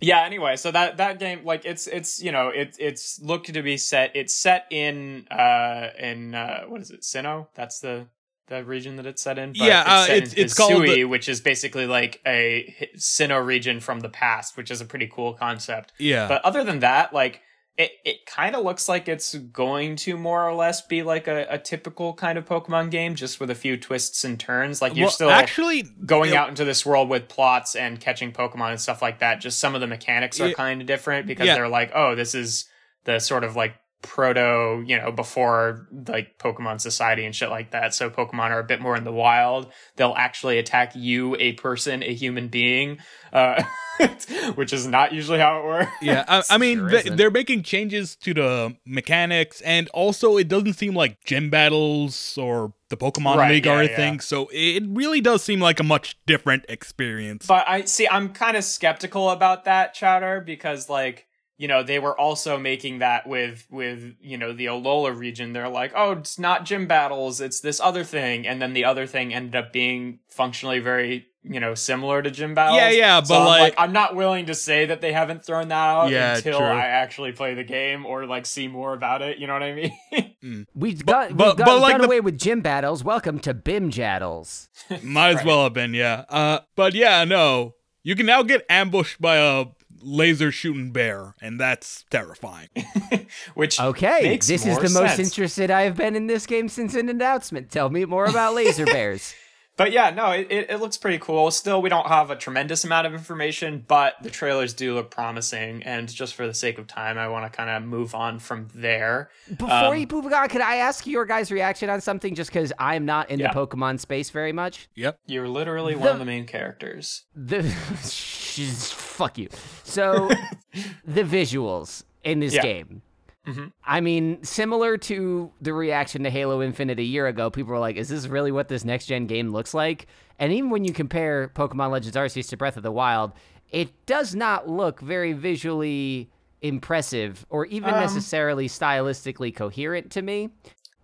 yeah. 0.00 0.22
Anyway, 0.24 0.56
so 0.56 0.70
that 0.72 0.96
that 0.96 1.18
game, 1.18 1.44
like, 1.44 1.64
it's 1.64 1.86
it's 1.86 2.20
you 2.22 2.32
know 2.32 2.48
it 2.48 2.76
it's 2.78 3.20
looked 3.22 3.52
to 3.52 3.62
be 3.62 3.76
set. 3.76 4.12
It's 4.16 4.34
set 4.34 4.66
in 4.70 5.28
uh 5.30 5.90
in 5.98 6.34
uh 6.34 6.62
what 6.66 6.80
is 6.80 6.90
it? 6.90 7.02
Sinnoh. 7.02 7.46
That's 7.54 7.78
the 7.80 8.06
the 8.50 8.62
region 8.64 8.96
that 8.96 9.06
it's 9.06 9.22
set 9.22 9.38
in. 9.38 9.52
But 9.52 9.66
Yeah, 9.66 9.84
uh, 9.86 10.04
set 10.06 10.16
it's- 10.18 10.32
in 10.34 10.44
it's 10.44 10.54
called 10.54 10.82
the- 10.84 11.04
which 11.04 11.28
is 11.28 11.40
basically 11.40 11.86
like 11.86 12.20
a 12.26 12.74
Sinnoh 12.98 13.44
region 13.44 13.80
from 13.80 14.00
the 14.00 14.10
past, 14.10 14.56
which 14.58 14.70
is 14.70 14.80
a 14.82 14.84
pretty 14.84 15.06
cool 15.10 15.32
concept. 15.32 15.92
Yeah. 15.98 16.28
But 16.28 16.44
other 16.44 16.62
than 16.64 16.80
that, 16.80 17.14
like 17.14 17.40
it, 17.78 17.92
it 18.04 18.26
kind 18.26 18.54
of 18.54 18.62
looks 18.62 18.90
like 18.90 19.08
it's 19.08 19.34
going 19.34 19.96
to 19.96 20.14
more 20.18 20.46
or 20.46 20.52
less 20.52 20.82
be 20.82 21.02
like 21.02 21.26
a, 21.28 21.46
a 21.48 21.56
typical 21.58 22.12
kind 22.12 22.36
of 22.36 22.44
Pokemon 22.44 22.90
game, 22.90 23.14
just 23.14 23.40
with 23.40 23.48
a 23.48 23.54
few 23.54 23.78
twists 23.78 24.22
and 24.22 24.38
turns. 24.38 24.82
Like 24.82 24.94
you're 24.96 25.06
well, 25.06 25.12
still 25.12 25.30
actually 25.30 25.84
going 26.04 26.30
it- 26.32 26.36
out 26.36 26.50
into 26.50 26.64
this 26.66 26.84
world 26.84 27.08
with 27.08 27.28
plots 27.28 27.74
and 27.76 27.98
catching 27.98 28.32
Pokemon 28.32 28.72
and 28.72 28.80
stuff 28.80 29.00
like 29.00 29.20
that. 29.20 29.40
Just 29.40 29.58
some 29.60 29.74
of 29.74 29.80
the 29.80 29.86
mechanics 29.86 30.38
are 30.40 30.52
kind 30.52 30.82
of 30.82 30.86
different 30.88 31.26
because 31.26 31.46
Yeah. 31.46 31.54
they're 31.54 31.68
like, 31.68 31.92
oh, 31.94 32.14
this 32.14 32.34
is 32.34 32.66
the 33.04 33.18
sort 33.18 33.44
of 33.44 33.56
like 33.56 33.74
proto, 34.02 34.82
you 34.86 34.96
know, 34.98 35.12
before 35.12 35.86
like 36.08 36.38
Pokemon 36.38 36.80
Society 36.80 37.24
and 37.24 37.34
shit 37.34 37.50
like 37.50 37.72
that. 37.72 37.94
So 37.94 38.10
Pokemon 38.10 38.50
are 38.50 38.60
a 38.60 38.64
bit 38.64 38.80
more 38.80 38.96
in 38.96 39.04
the 39.04 39.12
wild. 39.12 39.70
They'll 39.96 40.14
actually 40.16 40.58
attack 40.58 40.92
you, 40.94 41.36
a 41.36 41.52
person, 41.52 42.02
a 42.02 42.14
human 42.14 42.48
being, 42.48 42.98
uh, 43.32 43.62
which 44.54 44.72
is 44.72 44.86
not 44.86 45.12
usually 45.12 45.38
how 45.38 45.60
it 45.60 45.64
works. 45.64 45.92
Yeah, 46.00 46.24
I, 46.26 46.42
I 46.50 46.58
mean, 46.58 46.78
Sure 46.78 46.88
th- 46.88 47.04
they're 47.16 47.30
making 47.30 47.62
changes 47.62 48.16
to 48.16 48.34
the 48.34 48.76
mechanics, 48.86 49.60
and 49.60 49.88
also 49.90 50.36
it 50.38 50.48
doesn't 50.48 50.74
seem 50.74 50.94
like 50.94 51.22
gym 51.24 51.50
battles 51.50 52.38
or 52.38 52.72
the 52.88 52.96
Pokemon 52.96 53.36
Right, 53.36 53.52
League 53.52 53.66
yeah, 53.66 53.72
are 53.72 53.82
a 53.82 53.88
yeah. 53.88 53.96
thing. 53.96 54.20
So 54.20 54.48
it 54.52 54.84
really 54.88 55.20
does 55.20 55.42
seem 55.42 55.60
like 55.60 55.78
a 55.78 55.84
much 55.84 56.16
different 56.26 56.64
experience. 56.68 57.46
But 57.46 57.68
I 57.68 57.84
see, 57.84 58.08
I'm 58.08 58.30
kind 58.30 58.56
of 58.56 58.64
skeptical 58.64 59.30
about 59.30 59.64
that, 59.66 59.94
Chowder, 59.94 60.40
because 60.40 60.88
like, 60.88 61.26
you 61.60 61.68
know, 61.68 61.82
they 61.82 61.98
were 61.98 62.18
also 62.18 62.58
making 62.58 63.00
that 63.00 63.26
with 63.26 63.66
with 63.70 64.14
you 64.22 64.38
know 64.38 64.54
the 64.54 64.64
Alola 64.66 65.14
region. 65.14 65.52
They're 65.52 65.68
like, 65.68 65.92
oh, 65.94 66.12
it's 66.12 66.38
not 66.38 66.64
gym 66.64 66.86
battles, 66.86 67.38
it's 67.42 67.60
this 67.60 67.80
other 67.80 68.02
thing, 68.02 68.46
and 68.46 68.62
then 68.62 68.72
the 68.72 68.86
other 68.86 69.06
thing 69.06 69.34
ended 69.34 69.54
up 69.54 69.70
being 69.70 70.20
functionally 70.30 70.78
very 70.78 71.26
you 71.42 71.60
know 71.60 71.74
similar 71.74 72.22
to 72.22 72.30
gym 72.30 72.54
battles. 72.54 72.78
Yeah, 72.78 72.88
yeah, 72.90 73.22
So 73.22 73.34
but, 73.34 73.40
I'm 73.42 73.46
like- 73.46 73.74
I'm 73.76 73.92
not 73.92 74.16
willing 74.16 74.46
to 74.46 74.54
say 74.54 74.86
that 74.86 75.02
they 75.02 75.12
haven't 75.12 75.44
thrown 75.44 75.68
that 75.68 75.74
out 75.74 76.10
Yeah, 76.10 76.36
until 76.36 76.58
true. 76.58 76.66
I 76.66 76.86
actually 76.86 77.32
play 77.32 77.52
the 77.54 77.64
game 77.64 78.06
or 78.06 78.24
like 78.24 78.46
see 78.46 78.66
more 78.68 78.94
about 78.94 79.20
it. 79.20 79.36
You 79.36 79.46
know 79.46 79.52
what 79.52 79.62
I 79.62 79.74
mean? 79.74 80.66
We've 80.74 81.04
got 81.04 81.36
but- 81.36 81.48
we've 81.48 81.56
got, 81.58 81.66
but 81.66 81.80
like 81.80 81.92
done 81.92 82.00
the- 82.00 82.06
away 82.06 82.20
with 82.20 82.38
gym 82.38 82.62
battles. 82.62 83.04
Welcome 83.04 83.38
to 83.40 83.52
Bim 83.52 83.90
Jaddles. 83.90 84.68
Might 85.02 85.36
as 85.38 85.44
well 85.44 85.64
have 85.64 85.74
been, 85.74 85.92
yeah. 85.92 86.24
Uh, 86.30 86.60
but 86.74 86.94
yeah, 86.94 87.24
no, 87.24 87.74
you 88.02 88.16
can 88.16 88.24
now 88.24 88.42
get 88.42 88.64
ambushed 88.70 89.20
by 89.20 89.36
a 89.36 89.66
laser 90.02 90.50
shooting 90.52 90.92
bear, 90.92 91.34
and 91.40 91.58
that's 91.60 92.04
terrifying. 92.10 92.68
Which 93.54 93.80
Okay, 93.80 94.20
makes 94.22 94.46
this 94.48 94.66
is 94.66 94.74
more 94.74 94.82
the 94.82 94.90
most 94.90 95.18
interested 95.18 95.70
I 95.70 95.82
have 95.82 95.96
been 95.96 96.16
in 96.16 96.26
this 96.26 96.46
game 96.46 96.68
since 96.68 96.94
an 96.94 97.08
announcement. 97.08 97.70
Tell 97.70 97.90
me 97.90 98.04
more 98.04 98.26
about 98.26 98.54
laser 98.54 98.86
bears. 98.86 99.34
But 99.80 99.92
yeah, 99.92 100.10
no, 100.10 100.30
it, 100.32 100.46
it, 100.50 100.70
it 100.70 100.76
looks 100.80 100.98
pretty 100.98 101.16
cool. 101.18 101.50
Still, 101.50 101.80
we 101.80 101.88
don't 101.88 102.06
have 102.06 102.30
a 102.30 102.36
tremendous 102.36 102.84
amount 102.84 103.06
of 103.06 103.14
information, 103.14 103.82
but 103.88 104.14
the 104.22 104.28
trailers 104.28 104.74
do 104.74 104.92
look 104.94 105.10
promising. 105.10 105.82
And 105.84 106.06
just 106.06 106.34
for 106.34 106.46
the 106.46 106.52
sake 106.52 106.76
of 106.76 106.86
time, 106.86 107.16
I 107.16 107.28
want 107.28 107.50
to 107.50 107.56
kind 107.56 107.70
of 107.70 107.82
move 107.88 108.14
on 108.14 108.40
from 108.40 108.68
there. 108.74 109.30
Before 109.48 109.70
Um, 109.72 109.96
you 109.96 110.06
move 110.10 110.30
on, 110.30 110.48
could 110.50 110.60
I 110.60 110.76
ask 110.76 111.06
your 111.06 111.24
guys' 111.24 111.50
reaction 111.50 111.88
on 111.88 112.02
something? 112.02 112.34
Just 112.34 112.50
because 112.52 112.74
I'm 112.78 113.06
not 113.06 113.30
in 113.30 113.40
Yeah. 113.40 113.54
the 113.54 113.58
Pokemon 113.66 114.00
space 114.00 114.28
very 114.28 114.52
much. 114.52 114.90
Yep. 114.96 115.18
You're 115.24 115.48
literally 115.48 115.94
one 115.96 116.08
of 116.08 116.18
the 116.18 116.26
main 116.26 116.44
characters. 116.44 117.22
The 117.34 117.62
She's- 118.04 118.90
fuck 118.92 119.38
you. 119.38 119.48
So 119.84 120.28
the 121.06 121.22
visuals 121.22 122.04
in 122.22 122.40
this 122.40 122.52
Yeah. 122.52 122.62
game. 122.62 123.00
Mhm. 123.46 123.72
I 123.84 124.00
mean, 124.00 124.42
similar 124.44 124.98
to 124.98 125.50
the 125.60 125.72
reaction 125.72 126.24
to 126.24 126.30
Halo 126.30 126.62
Infinite 126.62 126.98
a 126.98 127.02
year 127.02 127.26
ago, 127.26 127.50
people 127.50 127.72
were 127.72 127.78
like, 127.78 127.96
"Is 127.96 128.08
this 128.08 128.26
really 128.26 128.52
what 128.52 128.68
this 128.68 128.84
next 128.84 129.06
gen 129.06 129.26
game 129.26 129.48
looks 129.50 129.72
like?" 129.72 130.06
And 130.38 130.52
even 130.52 130.70
when 130.70 130.84
you 130.84 130.92
compare 130.92 131.48
Pokemon 131.48 131.90
Legends 131.90 132.16
Arceus 132.16 132.48
to 132.50 132.56
Breath 132.56 132.76
of 132.76 132.82
the 132.82 132.92
Wild, 132.92 133.32
it 133.70 133.88
does 134.06 134.34
not 134.34 134.68
look 134.68 135.00
very 135.00 135.32
visually 135.32 136.28
impressive 136.62 137.46
or 137.48 137.64
even 137.66 137.94
Um, 137.94 138.00
necessarily 138.00 138.68
stylistically 138.68 139.54
coherent 139.54 140.10
to 140.12 140.22
me. 140.22 140.50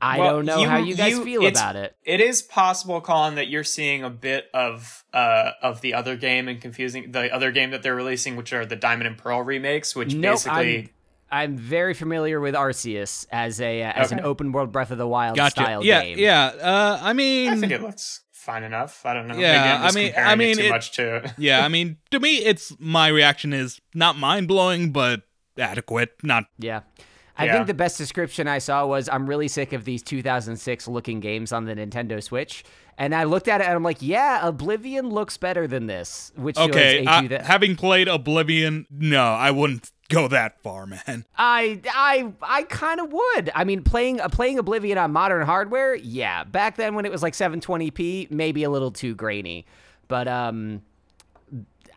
I 0.03 0.19
Well, 0.21 0.31
don't 0.37 0.45
know 0.45 0.59
you- 0.61 0.69
how 0.69 0.77
you 0.77 0.95
guys 0.95 1.13
you- 1.13 1.25
feel 1.25 1.47
about 1.47 1.75
it. 1.75 1.97
It 2.05 2.21
is 2.21 2.43
possible, 2.43 3.01
Colin, 3.01 3.37
that 3.37 3.49
you're 3.49 3.65
seeing 3.65 4.05
a 4.05 4.11
bit 4.11 4.51
of 4.53 5.05
uh 5.15 5.53
of 5.63 5.81
the 5.81 5.95
other 5.95 6.17
game 6.17 6.49
and 6.49 6.61
confusing 6.61 7.13
the 7.13 7.33
other 7.35 7.51
game 7.51 7.71
that 7.71 7.83
they're 7.83 7.95
releasing, 7.95 8.37
which 8.37 8.53
are 8.53 8.67
the 8.67 8.77
Diamond 8.77 9.07
and 9.07 9.17
Pearl 9.17 9.41
remakes, 9.41 9.97
which 9.97 10.15
Nope, 10.15 10.35
basically. 10.35 10.79
I'm, 10.79 10.89
I'm 11.31 11.57
very 11.57 11.93
familiar 11.95 12.41
with 12.41 12.55
Arceus 12.55 13.27
as 13.31 13.61
a 13.61 13.83
uh, 13.83 13.93
as 13.93 14.13
an 14.13 14.21
open 14.21 14.53
world 14.53 14.71
Breath 14.73 14.91
of 14.91 14.99
the 14.99 15.09
Wild 15.09 15.37
Gotcha. 15.37 15.63
style 15.63 15.85
yeah, 15.85 16.03
game. 16.03 16.19
yeah. 16.19 16.47
Uh, 16.61 16.99
I 17.03 17.13
mean, 17.13 17.51
I 17.53 17.57
think 17.57 17.73
it 17.73 17.83
looks 17.83 18.21
fine 18.33 18.63
enough. 18.63 19.05
I 19.05 19.13
don't 19.15 19.27
know. 19.27 19.37
Yeah, 19.37 19.53
Maybe 19.53 19.69
I'm 19.69 19.83
just 19.83 19.97
I 19.97 20.01
mean- 20.01 20.09
comparing 20.13 20.29
I 20.29 20.33
it 20.33 20.37
mean, 20.37 20.57
too 20.57 20.63
it- 20.65 20.71
much 20.71 20.93
to. 20.93 21.35
yeah. 21.39 21.65
I 21.65 21.69
mean, 21.69 21.97
to 22.13 22.21
me, 22.21 22.37
it's 22.39 22.73
my 22.79 23.09
reaction 23.09 23.53
is 23.53 23.81
not 23.95 24.17
mind 24.17 24.47
blowing, 24.47 24.93
but 24.93 25.23
adequate. 25.59 26.11
Not 26.23 26.45
Yeah. 26.59 26.81
I 27.39 27.47
Yeah. 27.47 27.55
think 27.55 27.67
the 27.67 27.75
best 27.75 27.99
description 27.99 28.47
I 28.49 28.59
saw 28.59 28.87
was 28.87 29.09
I'm 29.11 29.27
really 29.29 29.49
sick 29.49 29.73
of 29.75 29.85
these 29.85 30.03
2006 30.03 30.89
looking 30.89 31.21
games 31.21 31.53
on 31.53 31.65
the 31.67 31.75
Nintendo 31.75 32.23
Switch. 32.23 32.65
And 32.99 33.15
I 33.15 33.25
looked 33.25 33.47
at 33.49 33.61
it 33.61 33.65
and 33.65 33.75
I'm 33.75 33.83
like, 33.83 34.01
yeah, 34.01 34.47
Oblivion 34.47 35.11
looks 35.11 35.37
better 35.37 35.67
than 35.67 35.87
this. 35.87 36.33
Which 36.37 36.57
okay. 36.57 37.01
was 37.01 37.09
a 37.09 37.11
Uh, 37.11 37.21
2000 37.23 37.43
having 37.47 37.77
played 37.77 38.09
Oblivion, 38.09 38.87
no, 38.91 39.23
I 39.35 39.51
wouldn't 39.51 39.91
go 40.09 40.29
that 40.29 40.61
far, 40.63 40.87
man. 40.87 41.25
I 41.37 41.81
I 41.93 42.33
I 42.43 42.63
kind 42.65 43.01
of 43.01 43.13
would. 43.13 43.51
I 43.55 43.65
mean, 43.65 43.83
playing 43.83 44.21
uh, 44.21 44.29
playing 44.29 44.59
Oblivion 44.59 44.99
on 44.99 45.13
modern 45.13 45.47
hardware, 45.47 45.95
yeah. 45.95 46.45
Back 46.45 46.77
then 46.77 46.95
when 46.95 47.05
it 47.05 47.13
was 47.13 47.23
like 47.23 47.33
720p, 47.35 48.31
maybe 48.31 48.65
a 48.65 48.71
little 48.71 48.91
too 48.91 49.15
grainy, 49.15 49.67
but 50.09 50.29
um, 50.29 50.83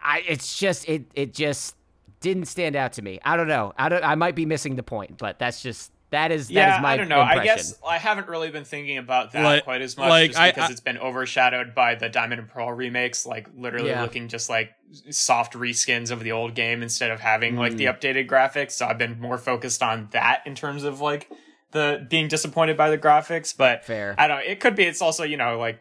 I 0.03 0.23
it's 0.27 0.57
just 0.57 0.87
it 0.87 1.05
it 1.13 1.33
just 1.33 1.75
didn't 2.19 2.45
stand 2.45 2.75
out 2.75 2.93
to 2.93 3.01
me. 3.01 3.19
I 3.23 3.37
don't 3.37 3.47
know. 3.47 3.73
I 3.77 3.89
don't. 3.89 4.03
I 4.03 4.15
might 4.15 4.35
be 4.35 4.45
missing 4.45 4.75
the 4.75 4.83
point, 4.83 5.17
but 5.17 5.39
that's 5.39 5.61
just 5.61 5.91
that 6.11 6.31
is 6.31 6.47
that 6.47 6.53
yeah, 6.53 6.75
is 6.77 6.81
my 6.81 6.93
I 6.93 6.97
don't 6.97 7.07
know. 7.09 7.21
impression. 7.21 7.41
I 7.41 7.45
guess 7.45 7.79
I 7.87 7.97
haven't 7.97 8.27
really 8.27 8.49
been 8.49 8.63
thinking 8.65 8.97
about 8.97 9.31
that 9.33 9.43
Like- 9.43 9.63
quite 9.63 9.81
as 9.81 9.95
much, 9.97 10.09
like, 10.09 10.31
just 10.31 10.43
because 10.55 10.69
I- 10.69 10.71
it's 10.71 10.81
been 10.81 10.97
overshadowed 10.97 11.75
by 11.75 11.95
the 11.95 12.09
Diamond 12.09 12.39
and 12.41 12.49
Pearl 12.49 12.71
remakes, 12.71 13.25
like 13.25 13.47
literally 13.55 13.89
Yeah. 13.89 14.01
looking 14.01 14.27
just 14.27 14.49
like 14.49 14.71
soft 15.11 15.53
reskins 15.53 16.09
of 16.09 16.21
the 16.21 16.31
old 16.31 16.55
game 16.55 16.81
instead 16.81 17.11
of 17.11 17.19
having 17.19 17.55
like 17.55 17.73
Mm. 17.73 17.77
the 17.77 17.85
updated 17.85 18.27
graphics. 18.27 18.71
So 18.71 18.87
I've 18.87 18.97
been 18.97 19.19
more 19.19 19.37
focused 19.37 19.83
on 19.83 20.07
that 20.11 20.41
in 20.45 20.55
terms 20.55 20.83
of 20.83 20.99
like 20.99 21.29
the 21.71 22.05
being 22.09 22.27
disappointed 22.27 22.75
by 22.75 22.89
the 22.89 22.97
graphics. 22.97 23.55
But 23.55 23.85
Fair. 23.85 24.15
I 24.17 24.27
don't. 24.27 24.37
know. 24.37 24.43
It 24.43 24.59
could 24.59 24.75
be. 24.75 24.85
It's 24.85 25.01
also 25.03 25.23
you 25.23 25.37
know 25.37 25.59
like 25.59 25.79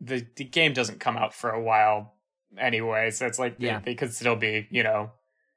the 0.00 0.26
the 0.36 0.44
game 0.44 0.72
doesn't 0.72 1.00
come 1.00 1.16
out 1.18 1.34
for 1.34 1.50
a 1.50 1.60
while 1.62 2.14
anyway, 2.58 3.10
so 3.10 3.26
it's 3.26 3.38
like 3.38 3.56
Yeah. 3.58 3.80
they, 3.80 3.90
they 3.90 3.94
could 3.94 4.14
still 4.14 4.36
be 4.36 4.66
you 4.70 4.82
know 4.82 5.10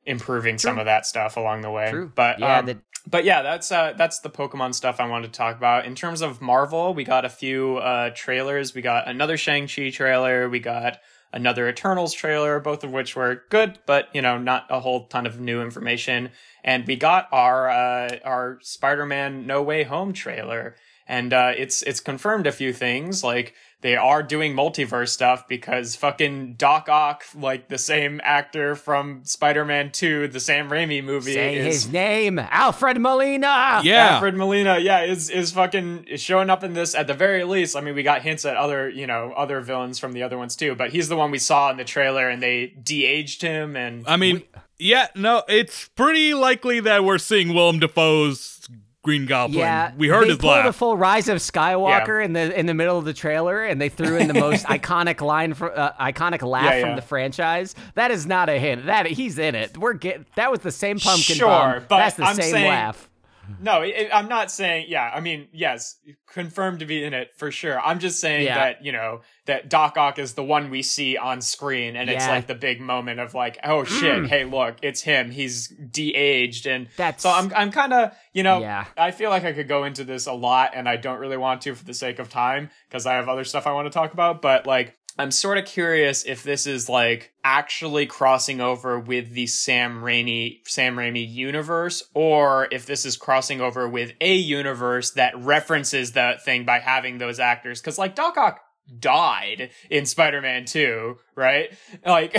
improving 0.06 0.58
some 0.58 0.80
of 0.80 0.86
that 0.86 1.06
stuff 1.06 1.38
along 1.38 1.62
the 1.62 1.70
way. 1.70 1.90
True. 1.92 2.12
But 2.14 2.40
yeah, 2.40 2.60
um, 2.60 2.66
the, 2.66 2.78
but 3.08 3.24
yeah, 3.24 3.42
that's 3.42 3.72
uh, 3.72 3.94
that's 3.98 4.20
the 4.20 4.30
Pokemon 4.30 4.76
stuff 4.76 5.00
I 5.00 5.08
wanted 5.08 5.34
to 5.34 5.38
talk 5.38 5.58
about. 5.58 5.86
In 5.86 5.96
terms 5.96 6.22
of 6.22 6.42
Marvel, 6.42 6.94
we 6.94 7.04
got 7.04 7.26
a 7.26 7.30
few 7.30 7.78
uh, 7.78 8.12
trailers. 8.14 8.74
We 8.74 8.82
got 8.82 9.08
another 9.08 9.38
Shang 9.38 9.68
Chi 9.68 9.90
trailer. 9.90 10.50
We 10.50 10.60
got 10.60 11.00
another 11.32 11.68
Eternals 11.70 12.14
trailer, 12.14 12.60
both 12.60 12.84
of 12.84 12.92
which 12.92 13.16
were 13.16 13.44
good, 13.50 13.80
but 13.86 14.10
you 14.14 14.22
know, 14.22 14.38
not 14.38 14.66
a 14.70 14.80
whole 14.80 15.08
ton 15.08 15.26
of 15.26 15.40
new 15.40 15.62
information. 15.62 16.32
And 16.64 16.86
we 16.86 16.96
got 16.96 17.28
our 17.32 17.70
uh, 17.70 18.20
our 18.24 18.60
Spider 18.62 19.06
Man 19.06 19.48
No 19.48 19.62
Way 19.64 19.84
Home 19.84 20.14
trailer, 20.14 20.76
and 21.08 21.34
uh, 21.34 21.54
it's 21.58 21.82
it's 21.84 22.00
confirmed 22.00 22.48
a 22.48 22.52
few 22.52 22.74
things 22.74 23.24
like. 23.24 23.54
They 23.82 23.96
are 23.96 24.22
doing 24.22 24.56
multiverse 24.56 25.10
stuff 25.10 25.48
because 25.48 25.96
fucking 25.96 26.56
Doc 26.56 26.90
Ock, 26.90 27.24
like 27.34 27.70
the 27.70 27.78
same 27.78 28.20
actor 28.26 28.76
from 28.76 29.22
Spider-Man 29.24 29.92
2, 29.92 30.28
the 30.28 30.42
Sam 30.42 30.70
Raimi 30.70 31.02
movie, 31.02 31.34
say 31.34 31.56
is 31.56 31.84
his 31.84 31.94
name, 31.94 32.40
Alfred 32.40 33.00
Molina. 33.00 33.80
Yeah. 33.84 34.16
Alfred 34.16 34.36
Molina, 34.36 34.80
yeah, 34.80 35.04
is 35.04 35.30
is 35.30 35.52
fucking 35.54 36.06
is 36.10 36.22
showing 36.22 36.50
up 36.50 36.62
in 36.62 36.74
this 36.74 36.94
at 36.94 37.08
the 37.08 37.14
very 37.14 37.46
least. 37.46 37.78
I 37.78 37.82
mean, 37.82 37.96
we 37.96 38.04
got 38.04 38.22
hints 38.22 38.44
at 38.44 38.58
other, 38.58 38.90
you 38.90 39.08
know, 39.08 39.32
other 39.38 39.62
villains 39.62 39.98
from 39.98 40.12
the 40.12 40.24
other 40.24 40.38
ones 40.38 40.58
too, 40.58 40.76
but 40.76 40.90
he's 40.90 41.08
the 41.08 41.16
one 41.16 41.32
we 41.32 41.40
saw 41.40 41.72
in 41.72 41.78
the 41.78 41.86
trailer 41.86 42.28
and 42.28 42.44
they 42.44 42.68
de-aged 42.68 43.42
him 43.42 43.78
and 43.78 44.04
I 44.06 44.18
mean, 44.18 44.44
yeah, 44.78 45.08
no, 45.16 45.44
it's 45.48 45.88
pretty 45.96 46.34
likely 46.34 46.82
that 46.82 47.06
we're 47.06 47.18
seeing 47.18 47.54
Willem 47.54 47.80
Dafoe's 47.80 48.68
Green 49.02 49.26
Goblin. 49.26 49.60
Yeah, 49.60 49.94
we 49.98 50.10
heard 50.10 50.26
they 50.26 50.30
his 50.30 50.38
pulled 50.40 50.66
a 50.66 50.74
full 50.74 50.98
rise 50.98 51.30
of 51.30 51.38
Skywalker 51.38 52.24
in 52.24 52.34
the 52.34 52.58
in 52.60 52.66
the 52.66 52.74
middle 52.74 52.98
of 52.98 53.06
the 53.06 53.14
trailer, 53.14 53.64
and 53.64 53.80
they 53.80 53.88
threw 53.88 54.18
in 54.18 54.28
the 54.28 54.34
most 54.40 54.66
iconic 54.66 55.22
line 55.22 55.54
for 55.54 55.78
uh, 55.78 55.94
iconic 56.02 56.42
laugh 56.46 56.66
Yeah, 56.66 56.82
from 56.82 56.90
yeah. 56.90 56.96
the 56.98 57.02
franchise. 57.02 57.76
That 57.96 58.12
is 58.12 58.26
not 58.26 58.50
a 58.50 58.60
hint. 58.60 58.88
That 58.88 59.06
he's 59.06 59.40
in 59.40 59.56
it. 59.56 59.78
We're 59.78 59.94
get 59.94 60.26
that 60.36 60.52
was 60.52 60.60
the 60.60 60.72
same 60.72 61.00
pumpkin 61.00 61.38
Sure, 61.38 61.48
bomb. 61.48 61.86
but 61.88 61.98
That's 61.98 62.16
the 62.18 62.24
I'm 62.26 62.36
same 62.36 62.52
saying- 62.52 62.68
laugh. 62.68 63.10
No, 63.62 63.82
it, 63.82 64.10
I'm 64.14 64.28
not 64.28 64.52
saying. 64.52 64.86
Yeah, 64.90 65.10
I 65.14 65.20
mean, 65.20 65.48
yes, 65.52 65.96
confirmed 66.32 66.80
to 66.80 66.86
be 66.86 67.04
in 67.04 67.14
it 67.14 67.30
for 67.38 67.52
sure. 67.52 67.80
I'm 67.80 68.00
just 68.00 68.20
saying 68.20 68.46
Yeah. 68.46 68.56
that 68.56 68.86
you 68.86 68.92
know 68.92 69.22
that 69.46 69.70
Doc 69.70 69.98
Ock 69.98 70.20
is 70.20 70.34
the 70.34 70.44
one 70.44 70.70
we 70.70 70.82
see 70.82 71.18
on 71.18 71.42
screen, 71.42 71.96
and 71.96 72.10
it's 72.10 72.28
like 72.28 72.48
the 72.48 72.56
big 72.56 72.80
moment 72.80 73.20
of 73.20 73.34
like, 73.34 73.58
oh 73.64 73.84
shit, 73.84 74.24
mm. 74.24 74.28
hey, 74.28 74.46
look, 74.46 74.78
it's 74.82 75.02
him. 75.02 75.32
He's 75.32 75.68
de-aged, 75.68 76.66
and 76.68 76.88
That's- 76.98 77.24
so 77.24 77.30
I'm. 77.32 77.52
I'm 77.56 77.72
kind 77.72 77.94
of, 77.94 78.14
you 78.34 78.44
know, 78.44 78.60
Yeah. 78.60 78.86
I 78.98 79.12
feel 79.12 79.30
like 79.30 79.44
I 79.44 79.54
could 79.54 79.68
go 79.68 79.84
into 79.84 80.04
this 80.04 80.28
a 80.28 80.34
lot, 80.34 80.72
and 80.76 80.88
I 80.88 80.96
don't 80.96 81.20
really 81.20 81.38
want 81.38 81.62
to 81.64 81.76
for 81.76 81.84
the 81.84 81.94
sake 81.94 82.20
of 82.20 82.30
time 82.30 82.70
because 82.88 83.06
I 83.06 83.16
have 83.16 83.28
other 83.28 83.44
stuff 83.44 83.68
I 83.68 83.72
want 83.74 83.88
to 83.88 83.92
talk 83.92 84.14
about. 84.14 84.42
But 84.42 84.66
like, 84.68 84.96
I'm 85.20 85.32
sort 85.32 85.58
of 85.58 85.66
curious 85.66 86.24
if 86.24 86.44
this 86.44 86.66
is 86.66 86.88
like 86.88 87.34
actually 87.44 88.06
crossing 88.06 88.62
over 88.62 88.98
with 88.98 89.32
the 89.34 89.48
Sam 89.48 90.02
Raimi 90.02 90.60
Sam 90.66 90.96
Raimi 90.96 91.30
universe, 91.30 92.02
or 92.14 92.70
if 92.72 92.86
this 92.86 93.06
is 93.06 93.18
crossing 93.18 93.60
over 93.60 93.88
with 93.90 94.14
a 94.22 94.34
universe 94.34 95.12
that 95.12 95.38
references 95.38 96.14
that 96.14 96.46
thing 96.46 96.64
by 96.64 96.80
having 96.80 97.18
those 97.18 97.38
actors. 97.38 97.82
Because 97.82 97.98
like 97.98 98.16
Doc 98.16 98.38
Ock 98.38 98.62
died 98.98 99.72
in 99.90 100.06
Spider-Man 100.06 100.64
2, 100.66 101.18
right? 101.36 101.70
Like, 102.06 102.36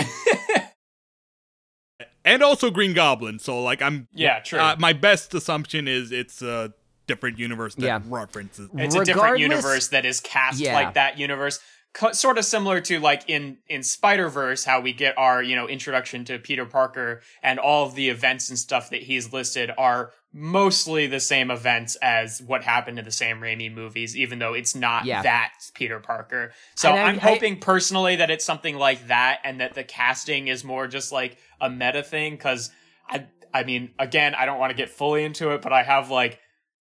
and 2.24 2.42
also 2.42 2.70
Green 2.70 2.94
Goblin. 2.94 3.38
So 3.38 3.62
like 3.62 3.82
I'm 3.82 4.08
Yeah, 4.14 4.40
true. 4.40 4.58
Uh, 4.58 4.76
my 4.78 4.94
best 4.94 5.34
assumption 5.34 5.86
is 5.86 6.12
it's 6.12 6.40
a 6.40 6.72
different 7.06 7.38
universe 7.38 7.74
that 7.74 7.84
Yeah. 7.84 8.00
references. 8.06 8.70
it's 8.74 8.94
a 8.94 9.04
different 9.04 9.38
universe 9.38 9.88
that 9.88 10.06
is 10.06 10.20
cast 10.20 10.60
Yeah. 10.60 10.74
like 10.74 10.94
that 10.94 11.18
universe 11.18 11.60
Co- 11.92 12.12
sort 12.12 12.38
of 12.38 12.44
similar 12.44 12.80
to 12.82 13.00
like 13.00 13.24
in 13.28 13.58
in 13.68 13.82
spider-verse 13.82 14.64
how 14.64 14.80
we 14.80 14.92
get 14.92 15.18
our 15.18 15.42
you 15.42 15.56
know 15.56 15.66
introduction 15.66 16.24
to 16.26 16.38
peter 16.38 16.64
parker 16.64 17.20
and 17.42 17.58
all 17.58 17.84
of 17.84 17.96
the 17.96 18.10
events 18.10 18.48
and 18.48 18.56
stuff 18.56 18.90
that 18.90 19.02
he's 19.02 19.32
listed 19.32 19.72
are 19.76 20.12
mostly 20.32 21.08
the 21.08 21.18
same 21.18 21.50
events 21.50 21.96
as 21.96 22.40
what 22.42 22.62
happened 22.62 23.00
in 23.00 23.04
the 23.04 23.10
sam 23.10 23.40
raimi 23.40 23.72
movies 23.74 24.16
even 24.16 24.38
though 24.38 24.54
it's 24.54 24.76
not 24.76 25.04
Yeah. 25.04 25.22
that 25.22 25.52
peter 25.74 25.98
parker 25.98 26.52
so 26.76 26.92
I- 26.92 27.02
i'm 27.02 27.16
I- 27.16 27.18
hoping 27.18 27.58
personally 27.58 28.14
that 28.16 28.30
it's 28.30 28.44
something 28.44 28.76
like 28.76 29.08
that 29.08 29.40
and 29.42 29.60
that 29.60 29.74
the 29.74 29.82
casting 29.82 30.46
is 30.46 30.62
more 30.62 30.86
just 30.86 31.10
like 31.10 31.38
a 31.60 31.68
meta 31.68 32.04
thing 32.04 32.34
because 32.34 32.70
i 33.08 33.26
i 33.52 33.64
mean 33.64 33.90
again 33.98 34.36
i 34.36 34.46
don't 34.46 34.60
want 34.60 34.70
to 34.70 34.76
get 34.76 34.90
fully 34.90 35.24
into 35.24 35.50
it 35.50 35.60
but 35.60 35.72
i 35.72 35.82
have 35.82 36.08
like 36.08 36.38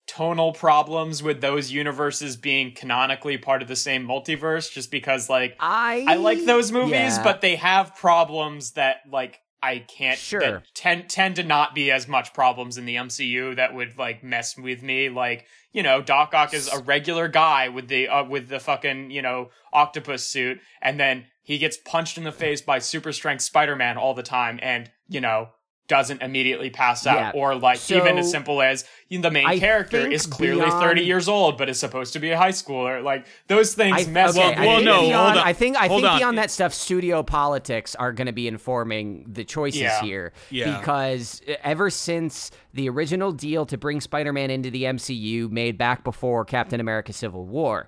tonal 0.09 0.53
problems 0.53 1.21
with 1.21 1.39
those 1.41 1.71
universes 1.71 2.35
being 2.35 2.73
canonically 2.73 3.37
part 3.37 3.61
of 3.61 3.67
the 3.67 3.75
same 3.75 4.07
multiverse 4.07 4.71
just 4.71 4.89
because 4.89 5.29
like 5.29 5.55
I 5.59 6.03
I 6.07 6.15
like 6.15 6.45
those 6.45 6.71
movies 6.71 6.91
yeah. 7.17 7.23
but 7.23 7.41
they 7.41 7.55
have 7.57 7.95
problems 7.95 8.71
that 8.71 8.97
like 9.11 9.39
I 9.61 9.79
can't 9.79 10.17
Sure. 10.17 10.63
tend 10.73 11.09
tend 11.09 11.35
to 11.35 11.43
not 11.43 11.75
be 11.75 11.91
as 11.91 12.07
much 12.07 12.33
problems 12.33 12.77
in 12.77 12.85
the 12.85 12.95
MCU 12.95 13.55
that 13.57 13.75
would 13.75 13.97
like 13.97 14.23
mess 14.23 14.57
with 14.57 14.81
me 14.81 15.09
like 15.09 15.45
you 15.73 15.83
know 15.83 16.01
Doc 16.01 16.33
Ock 16.33 16.53
is 16.55 16.67
a 16.73 16.79
regular 16.81 17.27
guy 17.27 17.69
with 17.69 17.87
the 17.87 18.07
uh, 18.07 18.23
with 18.23 18.47
the 18.49 18.59
fucking 18.59 19.11
you 19.11 19.21
know 19.21 19.49
octopus 19.71 20.25
suit 20.25 20.59
and 20.81 20.99
then 20.99 21.25
he 21.43 21.57
gets 21.59 21.77
punched 21.77 22.17
in 22.17 22.23
the 22.23 22.31
face 22.31 22.61
by 22.61 22.79
super 22.79 23.11
strength 23.11 23.41
Spider-Man 23.43 23.97
all 23.97 24.13
the 24.15 24.23
time 24.23 24.59
and 24.63 24.89
you 25.07 25.21
know 25.21 25.49
doesn't 25.87 26.21
immediately 26.21 26.69
pass 26.69 27.07
out 27.07 27.17
Yeah. 27.35 27.41
or 27.41 27.55
like 27.55 27.79
So- 27.79 27.97
even 27.97 28.17
as 28.19 28.29
simple 28.31 28.61
as 28.61 28.85
the 29.09 29.31
main 29.31 29.45
I 29.47 29.57
character 29.57 29.97
is 30.09 30.27
clearly 30.27 30.61
beyond- 30.65 30.81
30 30.83 31.01
years 31.01 31.27
old 31.27 31.57
but 31.57 31.67
is 31.67 31.79
supposed 31.79 32.13
to 32.13 32.19
be 32.19 32.29
a 32.29 32.37
high 32.37 32.51
schooler 32.51 33.03
like 33.03 33.25
those 33.47 33.73
things 33.73 34.07
I, 34.07 34.09
mess 34.11 34.37
okay, 34.37 34.49
with 34.49 34.57
I 34.59 34.65
well, 34.67 34.75
think 34.77 34.85
no, 34.85 35.01
beyond, 35.01 35.25
hold 35.25 35.37
on. 35.37 35.47
I 35.47 35.53
think 35.53 35.77
I 35.77 35.87
Hold 35.87 36.01
think 36.01 36.11
on. 36.13 36.17
beyond 36.19 36.37
that 36.37 36.51
stuff, 36.51 36.73
studio 36.73 37.23
politics 37.23 37.95
are 37.95 38.13
going 38.13 38.27
to 38.27 38.33
be 38.33 38.47
informing 38.47 39.25
the 39.27 39.43
choices 39.43 39.81
Yeah. 39.81 40.01
here. 40.01 40.33
Yeah. 40.51 40.77
Because 40.79 41.41
ever 41.63 41.89
since 41.89 42.51
the 42.73 42.87
original 42.87 43.31
deal 43.31 43.65
to 43.65 43.77
bring 43.79 43.99
Spider-Man 43.99 44.51
into 44.51 44.69
the 44.69 44.83
MCU, 44.83 45.49
made 45.49 45.75
back 45.77 46.03
before 46.03 46.45
Captain 46.45 46.79
America: 46.79 47.11
Civil 47.11 47.45
War, 47.47 47.87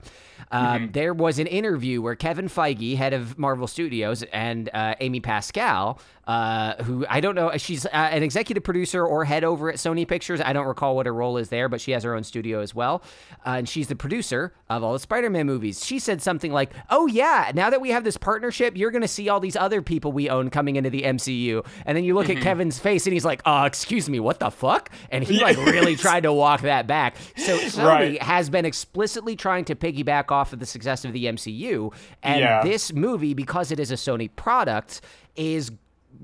um, 0.52 0.66
Mm-hmm. 0.66 0.92
there 0.94 1.14
was 1.14 1.38
an 1.38 1.46
interview 1.48 2.02
where 2.02 2.16
Kevin 2.16 2.48
Feige, 2.50 2.98
head 2.98 3.14
of 3.14 3.38
Marvel 3.38 3.68
Studios, 3.68 4.24
and 4.34 4.70
uh, 4.74 4.96
Amy 5.00 5.20
Pascal, 5.20 6.00
uh, 6.28 6.82
who 6.84 7.06
I 7.08 7.20
don't 7.22 7.36
know, 7.36 7.52
she's 7.58 7.86
uh, 7.86 7.90
an 7.92 8.24
executive 8.24 8.64
producer 8.64 9.06
or 9.06 9.24
head 9.24 9.44
over 9.44 9.70
at 9.70 9.76
Sony 9.76 10.08
Pictures. 10.08 10.42
I 10.42 10.52
don't 10.54 10.66
recall 10.68 10.96
what 10.96 11.06
her 11.06 11.11
role 11.14 11.38
is 11.38 11.50
there, 11.50 11.70
but 11.70 11.82
she 11.82 11.92
has 11.92 12.04
her 12.04 12.16
own 12.16 12.24
studio 12.24 12.60
as 12.62 12.74
well, 12.76 13.02
uh, 13.46 13.52
and 13.58 13.70
she's 13.70 13.88
the 13.88 13.96
producer 13.96 14.54
of 14.70 14.84
all 14.84 14.94
the 14.94 15.00
Spider-Man 15.00 15.46
movies. 15.46 15.86
She 15.86 16.00
said 16.00 16.22
something 16.22 16.52
like, 16.52 16.72
"Oh 16.90 17.08
yeah, 17.08 17.52
now 17.56 17.70
that 17.70 17.82
we 17.82 17.90
have 17.90 18.04
this 18.04 18.18
partnership, 18.18 18.76
you're 18.78 18.92
going 18.92 19.02
to 19.02 19.08
see 19.08 19.30
all 19.30 19.40
these 19.40 19.56
other 19.56 19.82
people 19.82 20.12
we 20.12 20.30
own 20.30 20.50
coming 20.50 20.76
into 20.76 20.90
the 20.90 21.04
MCU." 21.04 21.66
And 21.86 21.96
then 21.98 22.04
you 22.04 22.14
look 22.14 22.28
Mm-hmm. 22.28 22.38
at 22.38 22.44
Kevin's 22.44 22.80
face, 22.80 23.06
and 23.06 23.14
he's 23.14 23.26
like, 23.26 23.42
Oh, 23.46 23.64
excuse 23.66 24.10
me, 24.10 24.20
what 24.20 24.40
the 24.40 24.50
fuck?" 24.52 24.90
And 25.10 25.24
he 25.24 25.42
like 25.42 25.58
really 25.58 25.96
tried 25.96 26.22
to 26.24 26.34
walk 26.34 26.62
that 26.62 26.88
back. 26.88 27.16
So 27.38 27.58
Sony 27.60 27.86
Right. 27.88 28.22
has 28.22 28.50
been 28.50 28.66
explicitly 28.66 29.36
trying 29.36 29.66
to 29.66 29.76
piggyback 29.76 30.32
off 30.32 30.54
of 30.54 30.60
the 30.60 30.66
success 30.66 31.04
of 31.06 31.14
the 31.14 31.26
MCU, 31.26 31.92
and 32.24 32.40
Yeah. 32.40 32.64
this 32.64 32.94
movie, 32.94 33.34
because 33.34 33.72
it 33.72 33.80
is 33.80 33.92
a 33.92 33.96
Sony 33.96 34.30
product, 34.36 35.02
is 35.36 35.72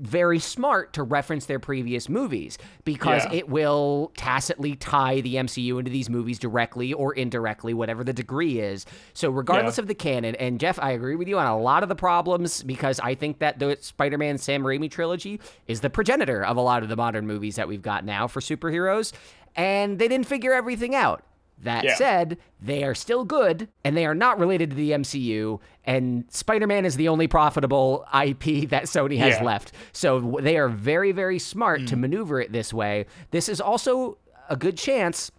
very 0.00 0.38
smart 0.38 0.92
to 0.92 1.02
reference 1.02 1.46
their 1.46 1.58
previous 1.58 2.08
movies 2.08 2.58
because 2.84 3.24
Yeah. 3.24 3.38
it 3.38 3.48
will 3.48 4.12
tacitly 4.16 4.76
tie 4.76 5.20
the 5.20 5.36
MCU 5.36 5.78
into 5.78 5.90
these 5.90 6.08
movies 6.10 6.38
directly 6.38 6.92
or 6.92 7.12
indirectly, 7.14 7.74
whatever 7.74 8.04
the 8.04 8.12
degree 8.12 8.60
is. 8.60 8.86
So, 9.14 9.30
regardless 9.30 9.78
Yeah. 9.78 9.82
of 9.82 9.88
the 9.88 9.94
canon, 9.94 10.34
and 10.36 10.60
Jeff, 10.60 10.78
I 10.80 10.92
agree 10.92 11.16
with 11.16 11.28
you 11.28 11.38
on 11.38 11.46
a 11.46 11.58
lot 11.58 11.82
of 11.82 11.88
the 11.88 11.94
problems 11.96 12.62
because 12.62 13.00
I 13.00 13.14
think 13.14 13.38
that 13.40 13.58
the 13.58 13.76
Spider 13.80 14.18
Man 14.18 14.38
Sam 14.38 14.62
Raimi 14.62 14.90
trilogy 14.90 15.40
is 15.66 15.80
the 15.80 15.90
progenitor 15.90 16.44
of 16.44 16.56
a 16.56 16.60
lot 16.60 16.82
of 16.82 16.88
the 16.88 16.96
modern 16.96 17.26
movies 17.26 17.56
that 17.56 17.68
we've 17.68 17.82
got 17.82 18.04
now 18.04 18.26
for 18.26 18.40
superheroes, 18.40 19.12
and 19.56 19.98
they 19.98 20.08
didn't 20.08 20.26
figure 20.26 20.52
everything 20.52 20.94
out. 20.94 21.22
That 21.62 21.84
Yeah. 21.84 21.96
said, 21.96 22.38
they 22.60 22.84
are 22.84 22.94
still 22.94 23.24
good 23.24 23.68
and 23.84 23.96
they 23.96 24.06
are 24.06 24.14
not 24.14 24.38
related 24.38 24.70
to 24.70 24.76
the 24.76 24.92
MCU. 24.92 25.60
And 25.84 26.24
Spider 26.28 26.66
Man 26.66 26.84
is 26.84 26.96
the 26.96 27.08
only 27.08 27.26
profitable 27.26 28.04
IP 28.12 28.66
that 28.70 28.84
Sony 28.84 29.18
has 29.18 29.36
Yeah. 29.36 29.44
left. 29.44 29.72
So 29.92 30.38
they 30.40 30.56
are 30.56 30.68
very, 30.68 31.12
very 31.12 31.38
smart 31.38 31.86
to 31.88 31.96
mm. 31.96 32.00
maneuver 32.00 32.40
it 32.40 32.52
this 32.52 32.72
way. 32.72 33.06
This 33.30 33.48
is 33.48 33.60
also 33.60 34.18
a 34.48 34.56
good 34.56 34.76
chance. 34.76 35.30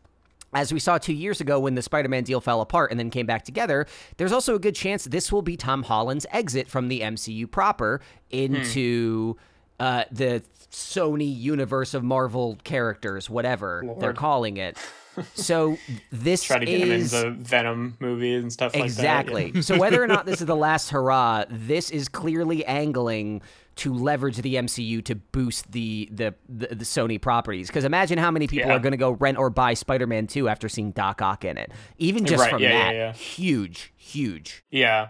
As 0.52 0.74
we 0.74 0.80
saw 0.80 0.98
two 0.98 1.14
years 1.14 1.40
ago 1.40 1.60
when 1.60 1.76
the 1.76 1.82
Spider 1.82 2.10
Man 2.10 2.24
deal 2.24 2.42
fell 2.42 2.60
apart 2.60 2.90
and 2.90 3.00
then 3.00 3.12
came 3.12 3.28
back 3.28 3.44
together, 3.46 3.86
there's 4.18 4.32
also 4.32 4.56
a 4.56 4.60
good 4.60 4.76
chance 4.76 5.06
this 5.06 5.32
will 5.32 5.44
be 5.44 5.56
Tom 5.56 5.84
Holland's 5.84 6.26
exit 6.32 6.68
from 6.68 6.88
the 6.88 7.02
MCU 7.02 7.50
proper 7.50 8.02
hmm. 8.32 8.38
into 8.38 9.38
uh, 9.80 10.04
the 10.12 10.44
Sony 10.72 11.36
universe 11.36 11.94
of 11.94 12.04
Marvel 12.04 12.58
characters, 12.64 13.30
whatever 13.30 13.84
they're 14.00 14.14
calling 14.14 14.58
it. 14.58 14.78
So 15.34 15.78
this 16.14 16.44
try 16.44 16.60
to 16.60 16.66
get 16.66 16.88
is 16.88 17.14
him 17.14 17.28
into 17.34 17.44
Venom 17.44 17.98
movies 18.00 18.42
and 18.42 18.54
stuff 18.54 18.74
like 18.74 18.84
that. 18.84 18.86
exactly. 18.86 19.62
so 19.64 19.78
whether 19.78 20.02
or 20.02 20.08
not 20.08 20.26
this 20.26 20.40
is 20.40 20.46
the 20.48 20.56
last 20.56 20.92
hurrah, 20.92 21.44
this 21.50 21.90
is 21.90 22.08
clearly 22.08 22.64
angling 22.66 23.42
to 23.78 23.94
leverage 23.94 24.38
the 24.38 24.56
MCU 24.56 25.04
to 25.04 25.16
boost 25.16 25.74
the 25.74 26.08
the 26.10 26.36
the, 26.48 26.68
the 26.68 26.86
Sony 26.86 27.20
properties. 27.22 27.68
Because 27.68 27.84
imagine 27.84 28.18
how 28.18 28.32
many 28.32 28.48
people 28.48 28.70
Yeah. 28.70 28.78
are 28.78 28.80
going 28.80 28.92
to 28.92 28.98
go 28.98 29.12
rent 29.12 29.38
or 29.38 29.50
buy 29.50 29.74
Spider-Man 29.74 30.28
2 30.28 30.48
after 30.48 30.70
seeing 30.70 30.92
Doc 30.92 31.22
Ock 31.22 31.44
in 31.44 31.58
it. 31.58 31.72
Even 31.98 32.24
just 32.26 32.40
Right, 32.42 32.52
from 32.52 32.62
yeah, 32.62 32.70
yeah, 32.70 32.86
that, 32.86 32.96
yeah. 32.96 33.12
huge, 33.14 33.92
huge. 33.98 34.64
Yeah. 34.70 35.10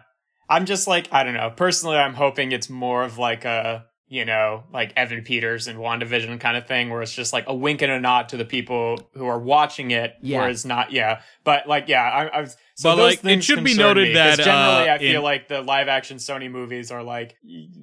I'm 0.50 0.66
just 0.66 0.88
like, 0.88 1.08
I 1.12 1.24
don't 1.24 1.36
know. 1.36 1.52
Personally, 1.56 1.98
I'm 1.98 2.16
hoping 2.16 2.52
it's 2.52 2.70
more 2.70 3.04
of 3.04 3.20
like 3.20 3.46
a, 3.46 3.86
you 4.10 4.26
know, 4.26 4.64
like 4.74 4.92
Evan 4.96 5.24
Peters 5.24 5.68
and 5.68 5.78
WandaVision 5.78 6.40
kind 6.40 6.58
of 6.58 6.68
thing 6.68 6.90
where 6.90 7.04
it's 7.04 7.14
just 7.14 7.32
like 7.32 7.46
a 7.48 7.54
wink 7.54 7.84
and 7.84 7.92
a 7.92 8.00
nod 8.00 8.30
to 8.30 8.38
the 8.38 8.46
people 8.46 9.00
who 9.14 9.28
are 9.28 9.40
watching 9.40 9.92
it. 9.92 10.16
Yeah. 10.22 10.40
Whereas 10.40 10.66
not, 10.66 10.92
yeah. 10.92 11.22
But 11.44 11.68
like, 11.68 11.88
yeah, 11.88 12.02
I, 12.02 12.40
I've, 12.40 12.56
so 12.80 12.96
But, 12.96 12.98
like, 13.24 13.26
it 13.26 13.44
should 13.44 13.64
be 13.64 13.74
noted 13.74 14.08
me, 14.10 14.14
'cause 14.14 14.38
that, 14.38 14.44
generally 14.46 14.90
uh, 14.90 14.94
I 14.96 14.98
feel 15.00 15.18
in- 15.18 15.24
like 15.24 15.48
the 15.50 15.62
live 15.62 15.90
action 15.90 16.16
Sony 16.16 16.50
movies 16.50 16.92
are 16.92 17.04
like 17.04 17.36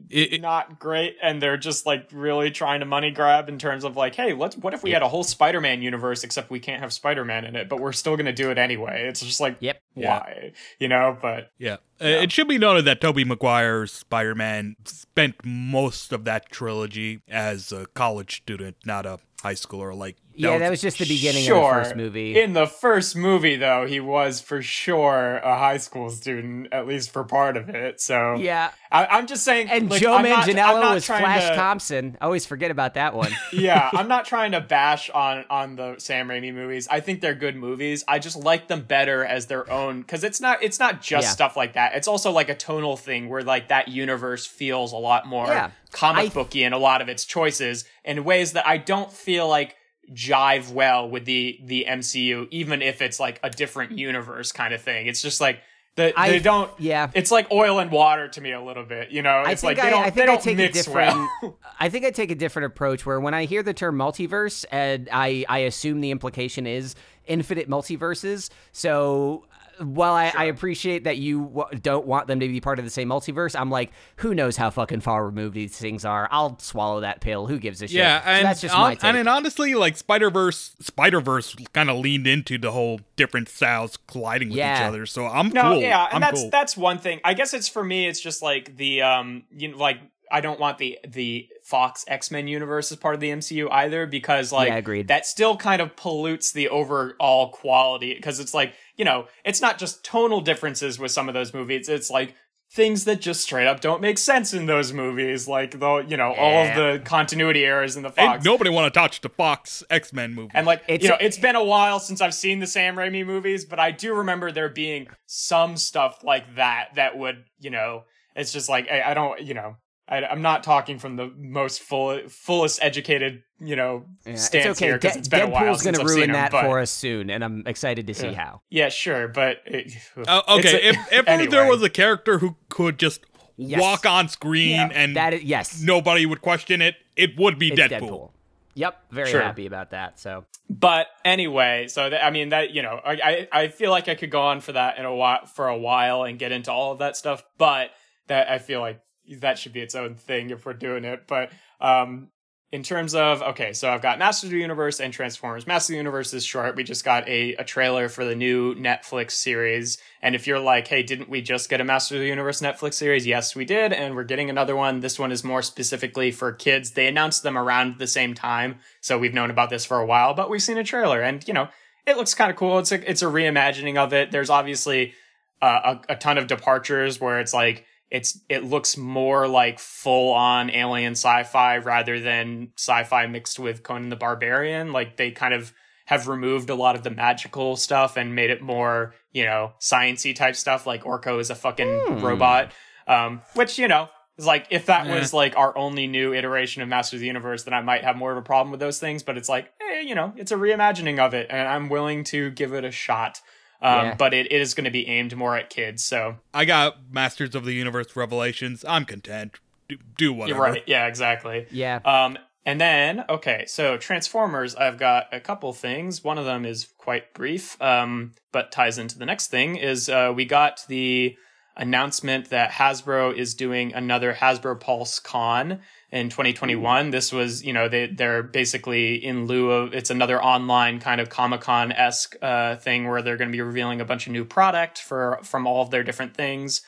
It- 0.09 0.33
it- 0.35 0.41
not 0.41 0.79
great 0.79 1.17
and 1.23 1.43
they're 1.43 1.59
just 1.59 1.85
like 1.85 2.09
really 2.13 2.51
trying 2.51 2.81
to 2.81 2.87
money 2.87 3.11
grab 3.11 3.49
in 3.51 3.59
terms 3.59 3.85
of 3.85 3.95
like, 3.97 4.15
hey, 4.15 4.33
let's, 4.33 4.57
what 4.57 4.73
if 4.73 4.83
we 4.83 4.93
had 4.93 5.03
a 5.03 5.09
whole 5.09 5.23
Spider 5.25 5.61
Man 5.61 5.83
universe 5.83 6.25
except 6.25 6.51
we 6.51 6.61
can't 6.61 6.81
have 6.81 6.93
Spider 6.95 7.25
Man 7.27 7.45
in 7.45 7.57
it, 7.57 7.69
but 7.69 7.79
we're 7.79 7.93
still 7.93 8.17
going 8.17 8.25
to 8.27 8.33
do 8.33 8.51
it 8.51 8.57
anyway? 8.57 9.07
It's 9.07 9.21
just 9.21 9.41
like, 9.41 9.57
Yep. 9.61 9.81
why? 9.95 10.53
You 10.81 10.89
know, 10.89 11.19
but 11.21 11.51
Yeah. 11.59 11.77
Uh, 12.01 12.07
It 12.07 12.33
should 12.33 12.49
be 12.49 12.59
noted 12.59 12.85
that 12.87 13.01
Tobey 13.01 13.25
Maguire's 13.25 13.91
Spider-Man 13.93 14.77
spent 14.85 15.35
most 15.45 16.13
of 16.13 16.25
that 16.25 16.51
trilogy 16.51 17.21
as 17.29 17.73
a 17.73 17.87
college 17.95 18.37
student, 18.37 18.77
not 18.85 19.07
a 19.07 19.19
high 19.43 19.55
school 19.55 19.81
or 19.83 19.95
Like 19.95 20.17
Yeah, 20.35 20.59
that 20.59 20.71
was 20.71 20.81
just 20.81 20.99
the 20.99 21.07
beginning 21.07 21.45
sure. 21.45 21.57
of 21.57 21.77
the 21.77 21.83
first 21.85 21.97
movie. 21.97 22.41
In 22.41 22.53
the 22.53 22.67
first 22.67 23.17
movie, 23.17 23.57
though, 23.57 23.87
he 23.87 24.01
was 24.01 24.41
for 24.41 24.61
sure 24.63 25.37
a 25.39 25.57
high 25.57 25.77
school 25.77 26.11
student, 26.11 26.69
at 26.73 26.87
least 26.87 27.11
for 27.13 27.23
part 27.25 27.57
of 27.57 27.69
it. 27.69 28.01
So 28.01 28.35
yeah. 28.37 28.71
I, 28.91 29.07
I'm 29.07 29.27
just 29.27 29.45
saying. 29.45 29.69
And 29.71 29.91
like, 29.91 30.01
Joe 30.01 30.15
I'm 30.15 30.25
Manganiello 30.25 30.81
not 30.81 30.95
was 30.95 31.05
trying 31.07 31.23
Flash 31.23 31.49
to- 31.51 31.57
Thompson. 31.57 32.17
I 32.21 32.25
always 32.25 32.47
forget 32.47 32.71
about 32.71 32.95
that 32.95 33.15
one. 33.15 33.31
yeah, 33.53 33.91
I'm 33.95 34.09
not 34.09 34.25
trying 34.25 34.53
to 34.53 34.61
bash 34.61 35.11
on 35.11 35.45
on 35.51 35.77
the 35.77 35.97
Sam 35.99 36.29
Raimi 36.29 36.53
movies. 36.55 36.87
I 36.91 37.01
think 37.01 37.21
they're 37.21 37.35
good 37.35 37.57
movies. 37.57 38.05
I 38.09 38.19
just 38.19 38.37
like 38.37 38.69
them 38.69 38.83
better 38.83 39.25
as 39.25 39.47
their 39.47 39.71
own 39.71 40.01
because 40.01 40.25
it's 40.25 40.41
not 40.41 40.63
it's 40.63 40.79
not 40.79 41.03
just 41.03 41.27
Yeah. 41.27 41.31
stuff 41.31 41.57
like 41.57 41.75
that. 41.75 41.95
It's 41.95 42.09
also 42.09 42.31
like 42.31 42.49
a 42.49 42.55
tonal 42.55 42.97
thing 42.97 43.29
where 43.29 43.43
like 43.43 43.69
that 43.69 43.89
universe 43.89 44.47
feels 44.47 44.93
a 44.93 44.97
lot 44.97 45.27
more 45.27 45.47
Yeah. 45.47 45.71
Comic 45.97 46.27
I- 46.31 46.35
booky 46.35 46.63
in 46.63 46.73
a 46.73 46.79
lot 46.79 47.01
of 47.03 47.09
its 47.09 47.25
choices 47.25 47.85
in 48.05 48.23
ways 48.25 48.53
that 48.53 48.67
I 48.67 48.77
don't 48.77 49.11
feel 49.13 49.49
like 49.49 49.75
jive 50.13 50.71
well 50.73 51.09
with 51.09 51.25
the 51.25 51.59
the 51.65 51.87
MCU, 51.89 52.47
even 52.51 52.83
if 52.83 53.03
it's 53.03 53.19
like 53.19 53.41
a 53.43 53.51
different 53.51 53.93
universe 53.99 54.53
kind 54.53 54.73
of 54.75 54.81
thing. 54.81 55.07
It's 55.07 55.21
just 55.23 55.41
like 55.41 55.61
the, 55.97 56.13
I- 56.19 56.29
they 56.29 56.39
don't. 56.41 56.71
yeah. 56.79 57.11
it's 57.15 57.31
like 57.31 57.51
oil 57.51 57.79
and 57.79 57.91
water 57.91 58.29
to 58.29 58.41
me 58.41 58.53
a 58.53 58.61
little 58.61 58.85
bit. 58.85 59.11
You 59.11 59.23
know, 59.23 59.31
I 59.31 59.53
it's 59.53 59.63
like 59.65 59.79
they 59.79 59.85
I, 59.85 59.91
don't 59.91 60.03
I 60.03 60.11
they 60.11 60.17
think 60.17 60.23
I 60.23 60.27
don't 60.27 60.43
take 60.43 60.59
a 60.59 60.71
different. 60.71 61.17
well. 61.43 61.59
I 61.81 61.89
think 61.89 62.05
I 62.05 62.11
take 62.11 62.31
a 62.31 62.35
different 62.35 62.67
approach 62.67 63.07
where 63.07 63.19
when 63.19 63.33
I 63.35 63.47
hear 63.47 63.63
the 63.63 63.73
term 63.75 63.97
multiverse, 63.97 64.65
and 64.71 65.09
I 65.11 65.45
I 65.49 65.59
assume 65.61 66.03
the 66.03 66.11
implication 66.11 66.67
is 66.67 66.95
infinite 67.27 67.69
multiverses. 67.69 68.51
So 68.73 69.45
while 69.81 70.15
I, 70.15 70.33
I 70.37 70.45
appreciate 70.45 71.05
that 71.05 71.19
you 71.19 71.45
w- 71.55 71.79
don't 71.81 72.07
want 72.07 72.27
them 72.27 72.41
to 72.41 72.49
be 72.49 72.61
part 72.61 72.79
of 72.79 72.85
the 72.85 72.91
same 72.91 73.09
multiverse, 73.09 73.59
I'm 73.59 73.71
like, 73.71 73.91
who 74.17 74.35
knows 74.35 74.57
how 74.57 74.71
fucking 74.71 75.01
far 75.01 75.25
removed 75.27 75.55
these 75.55 75.77
things 75.77 76.05
are? 76.05 76.29
I'll 76.31 76.59
swallow 76.59 77.01
that 77.01 77.21
pill. 77.21 77.47
Who 77.47 77.59
gives 77.59 77.83
a 77.83 77.89
shit? 77.89 77.97
Yeah, 77.97 78.23
So 78.23 78.29
and 78.31 78.45
that's 78.47 78.61
just 78.61 78.75
hon- 78.75 78.83
my 78.83 78.95
take. 78.95 79.05
and 79.05 79.17
then 79.17 79.29
honestly, 79.29 79.75
like 79.75 79.97
Spider 79.97 80.31
Verse, 80.31 80.75
Spider 80.81 81.21
Verse 81.21 81.55
kind 81.73 81.91
of 81.91 81.99
leaned 81.99 82.27
into 82.27 82.59
the 82.59 82.73
whole 82.73 83.01
different 83.17 83.49
styles 83.49 83.99
colliding 84.07 84.49
with 84.49 84.59
each 84.59 84.63
other. 84.81 85.07
So 85.07 85.27
I'm 85.27 85.49
No, 85.51 85.63
cool. 85.73 85.81
yeah, 85.83 86.07
and 86.07 86.15
I'm 86.17 86.21
that's 86.21 86.41
cool. 86.41 86.51
that's 86.51 86.77
one 86.77 86.99
thing. 86.99 87.21
I 87.25 87.35
guess 87.35 87.53
it's 87.55 87.69
for 87.69 87.85
me. 87.85 88.07
It's 88.07 88.21
just 88.21 88.43
like 88.43 88.77
the 88.77 89.03
um, 89.03 89.45
you 89.51 89.69
know, 89.69 89.77
like 89.77 89.99
I 90.31 90.41
don't 90.41 90.59
want 90.59 90.79
the 90.79 90.99
the 91.07 91.49
Fox 91.63 92.05
X 92.09 92.31
Men 92.33 92.49
universe 92.49 92.91
as 92.91 92.99
part 92.99 93.15
of 93.15 93.21
the 93.21 93.29
MCU 93.31 93.69
either 93.71 94.07
because 94.07 94.51
like 94.53 94.69
Yeah, 94.69 94.77
agreed. 94.77 95.09
that 95.09 95.25
still 95.27 95.57
kind 95.57 95.81
of 95.83 95.95
pollutes 95.97 96.53
the 96.53 96.69
overall 96.69 97.51
quality 97.51 98.15
because 98.15 98.41
it's 98.41 98.55
like 98.55 98.75
you 98.97 99.05
know 99.05 99.27
it's 99.45 99.61
not 99.61 99.79
just 99.79 100.05
tonal 100.05 100.41
differences 100.41 100.99
with 100.99 101.11
some 101.13 101.29
of 101.29 101.35
those 101.35 101.53
movies. 101.55 101.89
It's 101.89 102.11
like 102.11 102.35
things 102.73 103.05
that 103.05 103.21
just 103.21 103.43
straight 103.43 103.69
up 103.69 103.81
don't 103.81 104.01
make 104.01 104.19
sense 104.19 104.53
in 104.53 104.67
those 104.67 104.93
movies 104.93 105.47
like 105.47 105.79
the 105.79 106.05
you 106.09 106.17
know 106.17 106.33
all 106.35 106.65
of 106.67 106.75
the 106.75 107.01
continuity 107.05 107.65
errors 107.65 107.95
in 107.97 108.03
the 108.03 108.09
And 108.09 108.33
Fox. 108.33 108.45
nobody 108.45 108.71
want 108.71 108.93
to 108.93 108.99
touch 109.01 109.21
the 109.21 109.29
Fox 109.29 109.85
X 109.89 110.13
Men 110.13 110.35
movie. 110.35 110.51
and 110.53 110.67
like 110.67 110.83
It's- 110.89 111.03
you 111.03 111.09
know, 111.11 111.17
it's 111.21 111.39
been 111.39 111.55
a 111.55 111.63
while 111.63 112.01
since 112.01 112.21
I've 112.21 112.35
seen 112.35 112.59
the 112.59 112.67
Sam 112.67 112.97
Raimi 112.97 113.25
movies, 113.25 113.65
but 113.65 113.79
I 113.79 113.93
do 113.93 114.15
remember 114.15 114.51
there 114.51 114.69
being 114.69 115.07
some 115.27 115.77
stuff 115.77 116.25
like 116.25 116.57
that 116.57 116.89
that 116.97 117.17
would, 117.17 117.45
you 117.61 117.71
know, 117.71 118.03
it's 118.35 118.53
just 118.53 118.69
like 118.69 118.91
I, 118.91 119.13
I 119.13 119.15
don't, 119.15 119.41
you 119.41 119.55
know, 119.55 119.77
I, 120.09 120.25
I'm 120.25 120.43
not 120.43 120.63
talking 120.63 120.99
from 120.99 121.17
the 121.17 121.33
most 121.37 121.83
full, 121.83 122.21
fullest 122.29 122.81
educated, 122.83 123.43
you 123.59 123.75
know, 123.75 124.05
Yeah, 124.25 124.33
it's 124.35 124.45
stance 124.45 124.79
okay. 124.79 124.87
here 124.87 124.95
because 124.99 125.15
De- 125.15 125.19
it's 125.19 125.29
been 125.29 125.41
a 125.43 125.47
while 125.49 125.65
Deadpool's 125.65 125.83
since 125.83 125.99
gonna 125.99 126.09
I've 126.09 126.15
ruin 126.17 126.27
seen 126.29 126.33
that 126.33 126.51
them, 126.53 126.63
but, 126.63 126.69
for 126.69 126.79
us 126.79 126.91
soon, 126.91 127.29
and 127.31 127.43
I'm 127.45 127.65
excited 127.67 128.07
to 128.07 128.15
see 128.15 128.29
Yeah. 128.29 128.35
how. 128.45 128.61
Yeah, 128.71 128.89
sure, 128.89 129.27
but 129.29 129.59
it, 129.67 129.93
Uh, 130.27 130.43
okay, 130.59 130.87
a- 130.87 130.91
if 130.91 131.13
if 131.13 131.29
anyway. 131.29 131.51
there 131.51 131.67
was 131.69 131.83
a 131.83 131.91
character 131.91 132.39
who 132.39 132.57
could 132.69 132.99
just 132.99 133.25
Yes. 133.57 133.81
walk 133.81 134.05
on 134.07 134.29
screen 134.29 134.71
Yeah. 134.77 134.89
and 134.93 135.17
That 135.17 135.35
is 135.35 135.43
yes, 135.43 135.81
nobody 135.83 136.25
would 136.27 136.41
question 136.43 136.81
it, 136.83 136.95
it 137.17 137.37
would 137.39 137.59
be 137.59 137.71
Deadpool. 137.71 138.01
Deadpool. 138.01 138.31
Yep, 138.75 139.05
very 139.11 139.31
Sure. 139.31 139.41
happy 139.41 139.65
about 139.67 139.91
that. 139.93 140.21
So 140.21 140.45
But 140.69 141.07
anyway, 141.25 141.87
so 141.89 142.11
that, 142.11 142.23
I 142.25 142.31
mean 142.31 142.51
that 142.51 142.71
you 142.73 142.83
know, 142.83 143.01
I, 143.05 143.49
I 143.53 143.63
I 143.63 143.69
feel 143.69 143.91
like 143.91 144.09
I 144.09 144.15
could 144.15 144.31
go 144.31 144.43
on 144.43 144.61
for 144.61 144.73
that 144.73 144.99
in 144.99 145.05
a 145.07 145.15
while 145.15 145.47
for 145.47 145.67
a 145.69 145.77
while 145.79 146.23
and 146.25 146.39
get 146.39 146.53
into 146.53 146.71
all 146.71 146.93
of 146.93 146.99
that 146.99 147.17
stuff, 147.17 147.43
but 147.59 147.91
that 148.29 148.51
I 148.51 148.59
feel 148.59 148.81
like 148.81 149.01
that 149.41 149.59
should 149.59 149.73
be 149.73 149.81
its 149.81 149.95
own 149.95 150.15
thing 150.15 150.51
if 150.51 150.67
we're 150.67 150.75
doing 150.75 151.05
it. 151.05 151.27
But 151.27 151.51
um, 151.81 152.29
in 152.73 152.83
terms 152.83 153.15
of 153.15 153.43
okay, 153.43 153.73
so 153.73 153.89
I've 153.91 154.03
got 154.03 154.19
Master 154.19 154.49
of 154.49 154.51
the 154.51 154.59
Universe 154.59 155.01
and 155.01 155.13
Transformers. 155.13 155.67
Master 155.67 155.93
of 155.93 155.95
the 155.95 155.99
Universe 155.99 156.35
is 156.35 156.45
short. 156.45 156.75
We 156.75 156.83
just 156.83 157.05
got 157.05 157.29
a 157.29 157.55
a 157.55 157.65
trailer 157.65 158.09
for 158.09 158.25
the 158.25 158.35
new 158.35 158.75
Netflix 158.75 159.33
series, 159.33 159.99
and 160.21 160.35
if 160.35 160.47
you're 160.47 160.59
like, 160.59 160.89
hey, 160.89 161.03
didn't 161.05 161.29
we 161.29 161.43
just 161.43 161.71
get 161.71 161.81
a 161.81 161.85
Master 161.85 162.17
of 162.17 162.23
the 162.23 162.27
Universe 162.27 162.61
Netflix 162.61 162.95
series? 162.95 163.25
Yes, 163.25 163.55
we 163.55 163.65
did, 163.65 163.93
and 163.93 164.17
we're 164.17 164.25
getting 164.25 164.51
another 164.51 164.75
one. 164.75 165.01
This 165.01 165.19
one 165.19 165.31
is 165.31 165.45
more 165.45 165.63
specifically 165.63 166.33
for 166.33 166.53
kids. 166.53 166.91
They 166.91 167.07
announced 167.07 167.45
them 167.45 167.57
around 167.57 167.99
the 167.99 168.07
same 168.09 168.35
time, 168.35 168.81
so 169.01 169.17
we've 169.17 169.35
known 169.35 169.51
about 169.51 169.71
this 169.71 169.85
for 169.85 170.01
a 170.01 170.07
while, 170.07 170.35
but 170.35 170.51
we've 170.51 170.63
seen 170.63 170.79
a 170.79 170.85
trailer, 170.85 171.23
and 171.23 171.47
you 171.47 171.55
know, 171.55 171.69
it 172.05 172.17
looks 172.17 172.35
kind 172.35 172.51
of 172.51 172.57
cool. 172.57 172.81
It's 172.81 172.91
a 172.91 173.11
it's 173.11 173.23
a 173.23 173.27
reimagining 173.27 173.97
of 173.97 174.13
it. 174.13 174.33
There's 174.33 174.51
obviously 174.51 175.15
uh, 175.63 175.97
a, 176.09 176.15
a 176.15 176.17
ton 176.17 176.37
of 176.37 176.49
departures 176.49 177.21
where 177.21 177.39
it's 177.39 177.55
like 177.55 177.87
it's 178.11 178.39
it 178.49 178.63
looks 178.65 178.97
more 178.97 179.49
like 179.49 179.79
full 179.79 180.33
on 180.33 180.71
alien 180.71 181.13
sci-fi 181.13 181.79
rather 181.79 182.21
than 182.21 182.73
sci-fi 182.77 183.27
mixed 183.27 183.59
with 183.59 183.83
Conan 183.83 184.11
the 184.11 184.17
Barbarian. 184.17 184.93
Like 184.93 185.17
they 185.17 185.31
kind 185.33 185.53
of 185.55 185.73
have 186.07 186.29
removed 186.29 186.71
a 186.71 186.75
lot 186.77 186.95
of 186.95 187.03
the 187.03 187.11
magical 187.11 187.75
stuff 187.77 188.17
and 188.17 188.35
made 188.35 188.51
it 188.51 188.63
more, 188.63 189.13
you 189.33 189.45
know, 189.45 189.73
sciency 189.81 190.35
type 190.37 190.55
stuff. 190.55 190.87
Like 190.87 191.03
Orko 191.03 191.41
is 191.41 191.51
a 191.51 191.57
fucking 191.57 192.01
Hmm. 192.07 192.25
robot, 192.25 192.71
um, 193.09 193.43
which 193.55 193.77
you 193.79 193.89
know 193.89 194.09
is 194.39 194.47
like 194.47 194.67
if 194.71 194.87
that 194.87 195.09
Eh. 195.09 195.19
was 195.19 195.33
like 195.33 195.57
our 195.57 195.77
only 195.77 196.07
new 196.07 196.33
iteration 196.33 196.83
of 196.83 196.89
Masters 196.89 197.15
of 197.19 197.21
the 197.23 197.27
Universe, 197.27 197.65
then 197.65 197.75
I 197.75 197.81
might 197.81 198.05
have 198.05 198.15
more 198.17 198.31
of 198.31 198.39
a 198.39 198.43
problem 198.43 198.71
with 198.71 198.79
those 198.79 199.01
things. 199.01 199.25
But 199.25 199.37
it's 199.37 199.49
like, 199.49 199.73
eh, 199.81 200.01
you 200.03 200.15
know, 200.15 200.33
it's 200.37 200.53
a 200.53 200.57
reimagining 200.57 201.19
of 201.19 201.35
it, 201.35 201.49
and 201.51 201.67
I'm 201.67 201.89
willing 201.89 202.23
to 202.25 202.51
give 202.51 202.73
it 202.73 202.85
a 202.85 202.93
shot. 202.93 203.41
Um, 203.83 204.07
Yeah. 204.07 204.15
But 204.15 204.35
it, 204.35 204.51
it 204.51 204.61
is 204.61 204.75
going 204.75 204.85
to 204.85 204.91
be 204.91 205.07
aimed 205.07 205.37
more 205.37 205.57
at 205.57 205.71
kids, 205.71 206.03
so 206.03 206.37
I 206.55 206.65
got 206.65 206.97
Masters 207.11 207.55
of 207.55 207.65
the 207.65 207.73
Universe 207.73 208.17
Revelations. 208.17 208.85
I'm 208.89 209.05
content. 209.05 209.59
Do, 209.89 209.97
do 210.17 210.33
whatever. 210.33 210.59
you're 210.59 210.67
right. 210.73 210.83
Yeah, 210.87 211.07
exactly. 211.07 211.67
yeah, 211.71 212.01
Um, 212.05 212.39
and 212.65 212.81
then, 212.81 213.25
okay, 213.29 213.65
so 213.69 213.97
Transformers, 213.97 214.75
I've 214.75 214.99
got 214.99 215.29
a 215.33 215.39
couple 215.39 215.73
things. 215.73 216.25
One 216.25 216.37
of 216.37 216.45
them 216.45 216.65
is 216.65 216.89
quite 216.99 217.33
brief, 217.33 217.81
um, 217.81 218.33
but 218.51 218.73
ties 218.73 218.99
into 218.99 219.17
the 219.17 219.27
next 219.27 219.49
thing. 219.49 219.77
Is 219.77 220.09
uh, 220.09 220.33
we 220.35 220.45
got 220.47 220.85
the 220.89 221.37
announcement 221.77 222.51
that 222.51 222.73
Hasbro 222.73 223.37
is 223.37 223.55
doing 223.55 223.95
another 223.95 224.35
Hasbro 224.35 224.81
Pulse 224.81 225.21
Con 225.21 225.81
in 226.11 226.29
2021. 226.29 227.11
This 227.11 227.33
was, 227.33 227.65
you 227.65 227.73
know, 227.73 227.89
they 227.89 228.07
they're 228.07 228.43
basically 228.43 229.17
in 229.17 229.47
lieu 229.47 229.71
of 229.71 229.95
it's 229.95 230.11
another 230.11 230.43
online 230.43 231.01
kind 231.01 231.21
of 231.21 231.29
Comic 231.29 231.61
Con 231.63 231.93
esque 231.93 232.37
uh, 232.43 232.77
thing 232.77 233.09
where 233.09 233.23
they're 233.23 233.37
going 233.37 233.51
to 233.51 233.57
be 233.57 233.63
revealing 233.63 234.01
a 234.01 234.05
bunch 234.05 234.27
of 234.27 234.33
new 234.33 234.45
product 234.45 234.99
for 234.99 235.39
from 235.43 235.67
all 235.67 235.83
of 235.83 235.91
their 235.91 236.03
different 236.03 236.35
things 236.35 236.83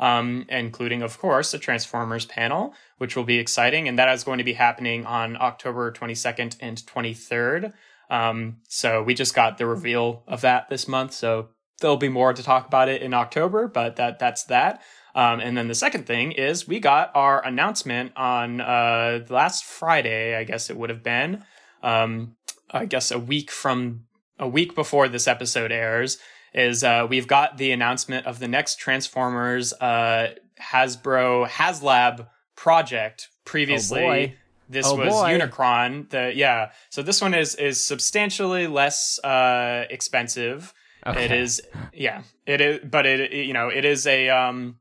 um, 0.00 0.46
including, 0.48 1.02
of 1.02 1.18
course, 1.18 1.54
a 1.54 1.58
Transformers 1.58 2.26
panel, 2.26 2.74
which 2.98 3.16
will 3.16 3.24
be 3.24 3.38
exciting. 3.38 3.88
And 3.88 3.98
that 3.98 4.12
is 4.12 4.24
going 4.24 4.38
to 4.38 4.44
be 4.44 4.54
happening 4.54 5.06
on 5.06 5.36
October 5.40 5.92
22nd 5.92 6.56
and 6.60 6.78
23rd. 6.78 7.72
Um, 8.10 8.58
so 8.68 9.02
we 9.02 9.14
just 9.14 9.34
got 9.34 9.58
the 9.58 9.66
reveal 9.66 10.22
of 10.26 10.40
that 10.42 10.68
this 10.68 10.86
month. 10.86 11.12
So 11.12 11.48
there'll 11.80 11.96
be 11.96 12.08
more 12.08 12.32
to 12.32 12.42
talk 12.42 12.66
about 12.66 12.88
it 12.88 13.02
in 13.02 13.14
October, 13.14 13.66
but 13.66 13.96
that 13.96 14.18
that's 14.18 14.44
that. 14.44 14.82
Um, 15.14 15.38
and 15.40 15.56
then 15.56 15.68
the 15.68 15.74
second 15.74 16.06
thing 16.06 16.32
is 16.32 16.66
we 16.66 16.80
got 16.80 17.12
our 17.14 17.44
announcement 17.46 18.12
on 18.16 18.60
uh, 18.60 19.24
last 19.28 19.64
Friday, 19.64 20.36
I 20.36 20.44
guess 20.44 20.70
it 20.70 20.76
would 20.76 20.90
have 20.90 21.02
been. 21.02 21.44
Um, 21.82 22.36
I 22.70 22.86
guess 22.86 23.10
a 23.12 23.18
week 23.18 23.50
from 23.50 24.06
a 24.38 24.48
week 24.48 24.74
before 24.74 25.08
this 25.08 25.28
episode 25.28 25.70
airs 25.70 26.18
is 26.52 26.82
uh, 26.82 27.06
we've 27.08 27.28
got 27.28 27.58
the 27.58 27.70
announcement 27.70 28.26
of 28.26 28.38
the 28.40 28.48
next 28.48 28.76
Transformers 28.80 29.72
uh, 29.74 30.34
Hasbro 30.60 31.46
HasLab 31.48 32.26
project. 32.56 33.28
Previously, 33.44 34.00
boy. 34.00 34.34
this 34.68 34.86
Oh, 34.86 34.96
was 34.96 35.10
boy. 35.12 35.38
Unicron. 35.38 36.08
The 36.10 36.32
yeah, 36.34 36.70
so 36.90 37.02
this 37.02 37.20
one 37.20 37.34
is 37.34 37.54
is 37.54 37.84
substantially 37.84 38.66
less 38.66 39.18
uh, 39.22 39.84
expensive. 39.90 40.72
It 41.06 41.10
Okay. 41.10 41.38
is 41.40 41.60
yeah, 41.92 42.22
it 42.46 42.60
is, 42.60 42.80
but 42.82 43.04
it 43.06 43.32
you 43.32 43.52
know 43.52 43.68
it 43.68 43.84
is 43.84 44.06
a 44.06 44.30
um. 44.30 44.78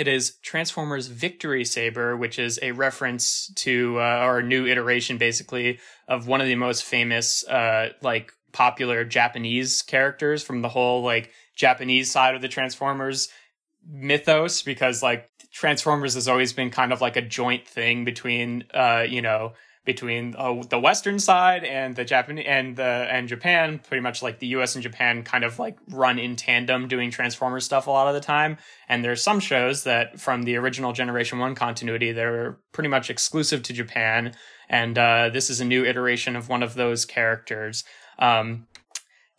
It 0.00 0.08
is 0.08 0.38
Transformers 0.42 1.08
Victory 1.08 1.62
Saber, 1.62 2.16
which 2.16 2.38
is 2.38 2.58
a 2.62 2.72
reference 2.72 3.52
to 3.56 4.00
uh, 4.00 4.38
a 4.38 4.42
new 4.42 4.66
iteration, 4.66 5.18
basically, 5.18 5.78
of 6.08 6.26
one 6.26 6.40
of 6.40 6.46
the 6.46 6.54
most 6.54 6.84
famous, 6.84 7.46
uh, 7.46 7.90
like 8.00 8.32
popular 8.50 9.04
Japanese 9.04 9.82
characters 9.82 10.42
from 10.42 10.62
the 10.62 10.70
whole 10.70 11.02
like 11.02 11.32
Japanese 11.54 12.10
side 12.10 12.34
of 12.34 12.40
the 12.40 12.48
Transformers 12.48 13.28
mythos. 13.86 14.62
Because 14.62 15.02
like 15.02 15.28
Transformers 15.52 16.14
has 16.14 16.28
always 16.28 16.54
been 16.54 16.70
kind 16.70 16.94
of 16.94 17.02
like 17.02 17.16
a 17.16 17.22
joint 17.22 17.68
thing 17.68 18.06
between, 18.06 18.64
uh, 18.72 19.04
you 19.06 19.20
know, 19.20 19.52
between 19.84 20.34
uh, 20.36 20.62
the 20.68 20.78
Western 20.78 21.18
side 21.18 21.64
and 21.64 21.96
the 21.96 22.04
Japan 22.04 22.38
and 22.38 22.76
the 22.76 22.82
and 22.82 23.28
Japan. 23.28 23.80
Pretty 23.86 24.02
much 24.02 24.22
like 24.22 24.38
the 24.38 24.48
U.S. 24.48 24.74
and 24.74 24.82
Japan 24.82 25.22
kind 25.22 25.44
of 25.44 25.58
like 25.58 25.78
run 25.88 26.18
in 26.18 26.36
tandem, 26.36 26.88
doing 26.88 27.10
Transformers 27.10 27.64
stuff 27.64 27.86
a 27.86 27.90
lot 27.90 28.08
of 28.08 28.14
the 28.14 28.20
time. 28.20 28.58
And 28.88 29.04
there's 29.04 29.22
some 29.22 29.40
shows 29.40 29.84
that 29.84 30.20
from 30.20 30.42
the 30.42 30.56
original 30.56 30.92
Generation 30.92 31.38
One 31.38 31.54
continuity, 31.54 32.12
they're 32.12 32.58
pretty 32.72 32.88
much 32.88 33.10
exclusive 33.10 33.62
to 33.64 33.72
Japan. 33.72 34.34
And 34.68 34.98
uh, 34.98 35.30
this 35.30 35.50
is 35.50 35.60
a 35.60 35.64
new 35.64 35.84
iteration 35.84 36.36
of 36.36 36.48
one 36.48 36.62
of 36.62 36.74
those 36.74 37.04
characters. 37.04 37.84
Um, 38.18 38.66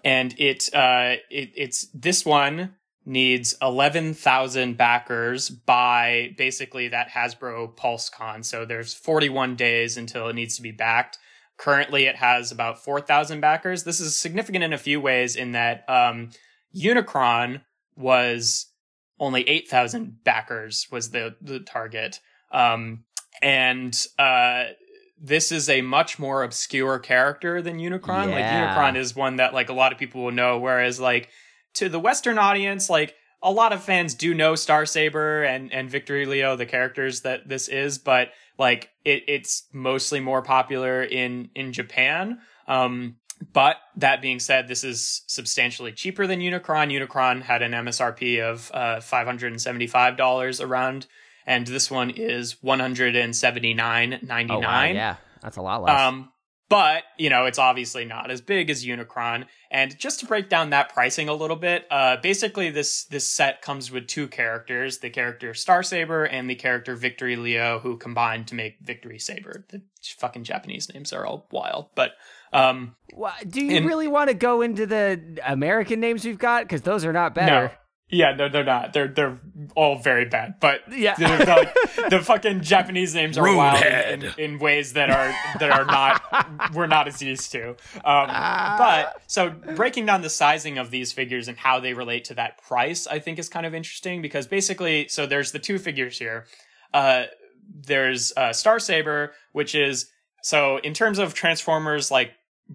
and 0.03 0.33
it 0.39 0.73
uh, 0.73 1.17
it 1.29 1.51
it's 1.55 1.87
this 1.93 2.25
one 2.25 2.75
needs 3.05 3.55
11,000 3.61 4.77
backers 4.77 5.49
by 5.49 6.33
basically 6.37 6.87
that 6.89 7.09
Hasbro 7.09 7.75
PulseCon. 7.75 8.45
So 8.45 8.65
there's 8.65 8.93
41 8.93 9.55
days 9.55 9.97
until 9.97 10.27
it 10.27 10.35
needs 10.35 10.55
to 10.57 10.61
be 10.61 10.71
backed. 10.71 11.17
Currently, 11.57 12.05
it 12.05 12.15
has 12.17 12.51
about 12.51 12.83
4,000 12.83 13.39
backers. 13.39 13.83
This 13.83 13.99
is 13.99 14.17
significant 14.17 14.63
in 14.63 14.73
a 14.73 14.77
few 14.77 15.01
ways 15.01 15.35
in 15.35 15.51
that 15.53 15.83
um, 15.89 16.29
Unicron 16.75 17.61
was 17.95 18.67
only 19.19 19.47
8,000 19.47 20.23
backers 20.23 20.87
was 20.91 21.11
the, 21.11 21.35
the 21.41 21.59
target. 21.59 22.19
Um, 22.51 23.03
and 23.41 23.95
uh, 24.17 24.65
this 25.19 25.51
is 25.51 25.69
a 25.69 25.81
much 25.81 26.17
more 26.17 26.43
obscure 26.43 26.97
character 26.97 27.61
than 27.61 27.77
Unicron. 27.77 28.31
Like 28.31 28.45
Unicron 28.45 28.95
is 28.95 29.15
one 29.15 29.35
that 29.35 29.53
like 29.53 29.69
a 29.69 29.73
lot 29.73 29.91
of 29.91 29.99
people 29.99 30.23
will 30.23 30.31
know, 30.31 30.57
whereas 30.57 30.99
like 30.99 31.29
to 31.75 31.89
the 31.89 31.99
Western 31.99 32.37
audience, 32.37 32.89
like 32.89 33.15
a 33.43 33.51
lot 33.51 33.73
of 33.73 33.83
fans 33.83 34.13
do 34.13 34.33
know 34.33 34.55
Star 34.55 34.85
Saber 34.85 35.43
and 35.43 35.71
and 35.73 35.89
Victory 35.89 36.25
Leo, 36.25 36.55
the 36.55 36.65
characters 36.65 37.21
that 37.21 37.47
this 37.49 37.67
is, 37.67 37.97
but 37.97 38.29
like 38.57 38.89
it, 39.03 39.23
it's 39.27 39.67
mostly 39.73 40.19
more 40.19 40.41
popular 40.41 41.03
in 41.03 41.49
in 41.55 41.73
Japan. 41.73 42.39
Um, 42.67 43.15
but 43.53 43.77
that 43.95 44.21
being 44.21 44.39
said, 44.39 44.67
this 44.67 44.83
is 44.83 45.23
substantially 45.25 45.91
cheaper 45.91 46.27
than 46.27 46.39
Unicron. 46.41 46.91
Unicron 46.95 47.41
had 47.41 47.63
an 47.63 47.71
MSRP 47.71 48.39
of 48.41 48.69
uh, 48.73 48.99
five 49.01 49.25
hundred 49.25 49.51
and 49.51 49.61
seventy 49.61 49.87
five 49.87 50.15
dollars 50.17 50.61
around, 50.61 51.07
and 51.47 51.65
this 51.65 51.89
one 51.89 52.11
is 52.11 52.61
one 52.61 52.79
hundred 52.79 53.15
and 53.15 53.35
seventy 53.35 53.73
nine 53.73 54.19
ninety 54.21 54.53
Oh, 54.53 54.59
nine. 54.59 54.93
wow, 54.95 55.01
yeah, 55.01 55.15
that's 55.41 55.57
a 55.57 55.61
lot 55.63 55.81
less. 55.81 55.99
Um, 55.99 56.31
but 56.71 57.03
you 57.17 57.29
know 57.29 57.45
it's 57.45 57.59
obviously 57.59 58.05
not 58.05 58.31
as 58.31 58.41
big 58.41 58.69
as 58.69 58.83
unicron 58.85 59.45
and 59.69 59.97
just 59.99 60.19
to 60.21 60.25
break 60.25 60.49
down 60.49 60.69
that 60.71 60.91
pricing 60.93 61.27
a 61.29 61.33
little 61.33 61.55
bit 61.57 61.85
uh, 61.91 62.15
basically 62.23 62.71
this 62.71 63.03
this 63.05 63.27
set 63.27 63.61
comes 63.61 63.91
with 63.91 64.07
two 64.07 64.27
characters 64.27 64.97
the 64.99 65.09
character 65.09 65.53
star 65.53 65.83
saber 65.83 66.23
and 66.23 66.49
the 66.49 66.55
character 66.55 66.95
victory 66.95 67.35
leo 67.35 67.79
who 67.79 67.97
combined 67.97 68.47
to 68.47 68.55
make 68.55 68.77
victory 68.81 69.19
saber 69.19 69.65
the 69.69 69.81
fucking 70.17 70.43
japanese 70.43 70.91
names 70.93 71.11
are 71.13 71.25
all 71.25 71.45
wild 71.51 71.89
but 71.93 72.13
um 72.53 72.95
Well, 73.13 73.33
do 73.47 73.63
you 73.63 73.77
And- 73.77 73.85
really 73.85 74.07
want 74.07 74.29
to 74.29 74.33
go 74.33 74.61
into 74.61 74.85
the 74.85 75.39
American 75.45 75.99
names 75.99 76.25
we've 76.25 76.37
got? 76.39 76.63
Because 76.63 76.81
those 76.81 77.05
are 77.05 77.13
not 77.13 77.33
better. 77.35 77.71
No 78.11 78.17
yeah 78.17 78.33
no 78.35 78.49
they're 78.49 78.63
not. 78.63 78.93
They're 78.93 79.07
they're 79.07 79.39
all 79.75 79.97
very 79.99 80.25
bad 80.25 80.55
but 80.59 80.81
Yeah. 80.91 81.15
they're 81.17 81.45
like, 81.45 81.73
the 82.09 82.19
fucking 82.23 82.61
japanese 82.61 83.13
names 83.15 83.37
are 83.37 83.55
wild 83.55 83.83
in, 83.85 84.23
in, 84.23 84.33
in 84.53 84.59
ways 84.59 84.93
that 84.93 85.09
are 85.09 85.33
that 85.59 85.71
are 85.71 85.85
not 85.85 86.73
we're 86.73 86.87
not 86.87 87.07
as 87.07 87.21
used 87.21 87.51
to. 87.53 87.69
Um 88.03 88.27
but 88.27 89.21
so 89.27 89.49
breaking 89.49 90.05
down 90.05 90.21
the 90.21 90.29
sizing 90.29 90.77
of 90.77 90.91
these 90.91 91.11
figures 91.13 91.47
and 91.47 91.57
how 91.57 91.79
they 91.79 91.93
relate 91.93 92.25
to 92.25 92.33
that 92.35 92.61
price 92.63 93.07
i 93.07 93.19
think 93.19 93.39
is 93.39 93.49
kind 93.49 93.65
of 93.65 93.73
interesting 93.73 94.21
because 94.21 94.47
basically 94.47 95.07
so 95.07 95.25
there's 95.25 95.51
the 95.51 95.59
two 95.59 95.77
figures 95.79 96.17
here. 96.19 96.45
Uh 96.93 97.23
there's 97.73 98.33
uh 98.35 98.51
star 98.51 98.79
saber 98.79 99.33
which 99.53 99.75
is 99.75 100.09
so 100.43 100.77
in 100.77 100.93
terms 100.93 101.19
of 101.19 101.33
transformers 101.33 102.11
like 102.11 102.31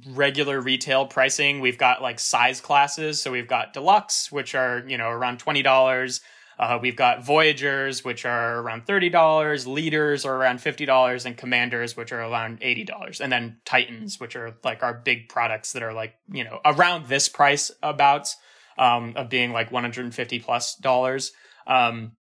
regular 0.08 0.60
retail 0.60 1.06
pricing. 1.06 1.60
We've 1.60 1.78
got 1.78 2.02
like 2.02 2.18
size 2.18 2.60
classes. 2.60 3.20
So 3.20 3.30
we've 3.30 3.48
got 3.48 3.72
deluxe 3.72 4.30
which 4.30 4.54
are 4.54 4.84
you 4.86 4.98
know 4.98 5.08
around 5.08 5.42
$20 5.42 6.20
uh, 6.58 6.78
we've 6.80 6.96
got 6.96 7.24
voyagers 7.24 8.02
which 8.02 8.24
are 8.24 8.60
around 8.60 8.86
$30 8.86 9.66
leaders 9.66 10.24
are 10.24 10.34
around 10.34 10.58
$50 10.58 11.26
and 11.26 11.36
commanders 11.36 11.96
which 11.96 12.12
are 12.12 12.20
around 12.20 12.60
$80 12.60 13.20
and 13.20 13.30
then 13.30 13.58
titans 13.64 14.18
which 14.18 14.36
are 14.36 14.56
like 14.64 14.82
our 14.82 14.94
big 14.94 15.28
products 15.28 15.72
that 15.72 15.82
are 15.82 15.92
like 15.92 16.14
you 16.30 16.44
know 16.44 16.60
around 16.64 17.06
this 17.06 17.28
price 17.28 17.70
about 17.82 18.34
um, 18.78 19.14
of 19.16 19.28
being 19.28 19.52
like 19.52 19.70
150 19.72 20.38
plus 20.40 20.74
dollars. 20.76 21.32
Um, 21.66 22.12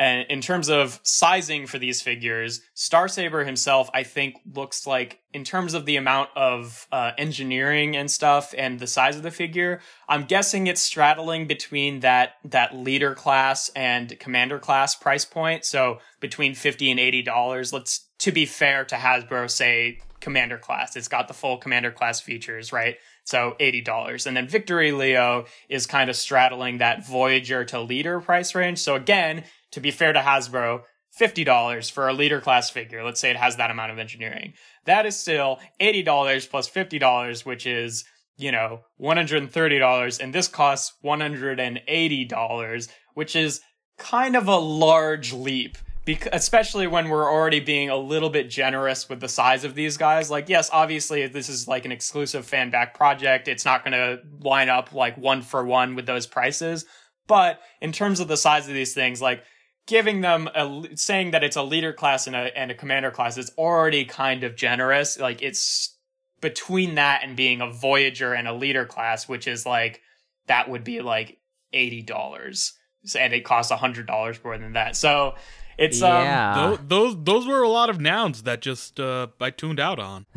and 0.00 0.26
in 0.30 0.40
terms 0.40 0.70
of 0.70 0.98
sizing 1.02 1.66
for 1.66 1.78
these 1.78 2.00
figures, 2.00 2.62
Star 2.72 3.06
Saber 3.06 3.44
himself, 3.44 3.90
I 3.92 4.02
think, 4.02 4.36
looks 4.50 4.86
like, 4.86 5.20
in 5.34 5.44
terms 5.44 5.74
of 5.74 5.84
the 5.84 5.96
amount 5.96 6.30
of 6.34 6.88
uh, 6.90 7.10
engineering 7.18 7.94
and 7.96 8.10
stuff 8.10 8.54
and 8.56 8.80
the 8.80 8.86
size 8.86 9.16
of 9.16 9.22
the 9.22 9.30
figure, 9.30 9.82
I'm 10.08 10.24
guessing 10.24 10.66
it's 10.66 10.80
straddling 10.80 11.46
between 11.46 12.00
that 12.00 12.36
that 12.46 12.74
leader 12.74 13.14
class 13.14 13.68
and 13.76 14.18
commander 14.18 14.58
class 14.58 14.96
price 14.96 15.26
point. 15.26 15.66
So 15.66 15.98
between 16.18 16.54
fifty 16.54 16.90
and 16.90 16.98
eighty 16.98 17.20
dollars. 17.20 17.70
Let's, 17.70 18.06
to 18.20 18.32
be 18.32 18.46
fair 18.46 18.86
to 18.86 18.94
Hasbro, 18.94 19.50
say 19.50 19.98
commander 20.20 20.58
class. 20.58 20.96
It's 20.96 21.08
got 21.08 21.28
the 21.28 21.34
full 21.34 21.58
commander 21.58 21.90
class 21.90 22.20
features, 22.20 22.72
right? 22.72 22.96
So 23.24 23.54
$80. 23.60 24.26
And 24.26 24.36
then 24.36 24.48
Victory 24.48 24.92
Leo 24.92 25.44
is 25.68 25.86
kind 25.86 26.10
of 26.10 26.16
straddling 26.16 26.78
that 26.78 27.06
Voyager 27.06 27.64
to 27.66 27.80
leader 27.80 28.20
price 28.20 28.54
range. 28.54 28.78
So 28.78 28.96
again, 28.96 29.44
to 29.72 29.80
be 29.80 29.90
fair 29.90 30.12
to 30.12 30.20
Hasbro, 30.20 30.82
$50 31.18 31.90
for 31.90 32.08
a 32.08 32.12
leader 32.12 32.40
class 32.40 32.70
figure. 32.70 33.04
Let's 33.04 33.20
say 33.20 33.30
it 33.30 33.36
has 33.36 33.56
that 33.56 33.70
amount 33.70 33.92
of 33.92 33.98
engineering. 33.98 34.54
That 34.84 35.06
is 35.06 35.16
still 35.16 35.58
$80 35.80 36.48
plus 36.48 36.70
$50, 36.70 37.44
which 37.44 37.66
is, 37.66 38.04
you 38.36 38.52
know, 38.52 38.80
$130. 39.00 40.20
And 40.20 40.34
this 40.34 40.48
costs 40.48 40.94
$180, 41.04 42.88
which 43.14 43.36
is 43.36 43.60
kind 43.98 44.36
of 44.36 44.48
a 44.48 44.56
large 44.56 45.32
leap. 45.32 45.78
Bec- 46.06 46.28
especially 46.32 46.86
when 46.86 47.10
we're 47.10 47.30
already 47.30 47.60
being 47.60 47.90
a 47.90 47.96
little 47.96 48.30
bit 48.30 48.48
generous 48.48 49.08
with 49.08 49.20
the 49.20 49.28
size 49.28 49.64
of 49.64 49.74
these 49.74 49.98
guys. 49.98 50.30
Like, 50.30 50.48
yes, 50.48 50.70
obviously 50.72 51.26
this 51.26 51.50
is 51.50 51.68
like 51.68 51.84
an 51.84 51.92
exclusive 51.92 52.46
fan 52.46 52.70
back 52.70 52.94
project. 52.94 53.48
It's 53.48 53.66
not 53.66 53.84
going 53.84 53.92
to 53.92 54.20
line 54.40 54.70
up 54.70 54.94
like 54.94 55.18
one 55.18 55.42
for 55.42 55.64
one 55.64 55.94
with 55.94 56.06
those 56.06 56.26
prices. 56.26 56.86
But 57.26 57.60
in 57.82 57.92
terms 57.92 58.18
of 58.18 58.28
the 58.28 58.38
size 58.38 58.66
of 58.66 58.74
these 58.74 58.94
things, 58.94 59.20
like 59.20 59.44
giving 59.90 60.20
them 60.20 60.48
a 60.54 60.84
saying 60.94 61.32
that 61.32 61.42
it's 61.42 61.56
a 61.56 61.62
leader 61.64 61.92
class 61.92 62.28
and 62.28 62.36
a 62.36 62.56
and 62.56 62.70
a 62.70 62.74
commander 62.74 63.10
class 63.10 63.36
is 63.36 63.50
already 63.58 64.04
kind 64.04 64.44
of 64.44 64.54
generous. 64.54 65.18
Like 65.18 65.42
it's 65.42 65.98
between 66.40 66.94
that 66.94 67.22
and 67.24 67.36
being 67.36 67.60
a 67.60 67.68
voyager 67.70 68.32
and 68.32 68.46
a 68.46 68.54
leader 68.54 68.86
class, 68.86 69.28
which 69.28 69.48
is 69.48 69.66
like 69.66 70.00
that 70.46 70.70
would 70.70 70.84
be 70.84 71.00
like 71.00 71.38
eighty 71.72 72.02
dollars, 72.02 72.72
and 73.18 73.32
it 73.32 73.44
costs 73.44 73.72
hundred 73.72 74.06
dollars 74.06 74.38
more 74.44 74.56
than 74.56 74.74
that. 74.74 74.94
So 74.94 75.34
it's 75.80 76.00
um 76.02 76.22
yeah. 76.24 76.54
Those, 76.54 76.78
those 76.86 77.24
those 77.24 77.46
were 77.48 77.62
a 77.62 77.68
lot 77.68 77.90
of 77.90 78.00
nouns 78.00 78.42
that 78.44 78.60
just 78.60 79.00
uh, 79.00 79.26
I 79.40 79.50
tuned 79.50 79.80
out 79.80 79.98
on. 79.98 80.26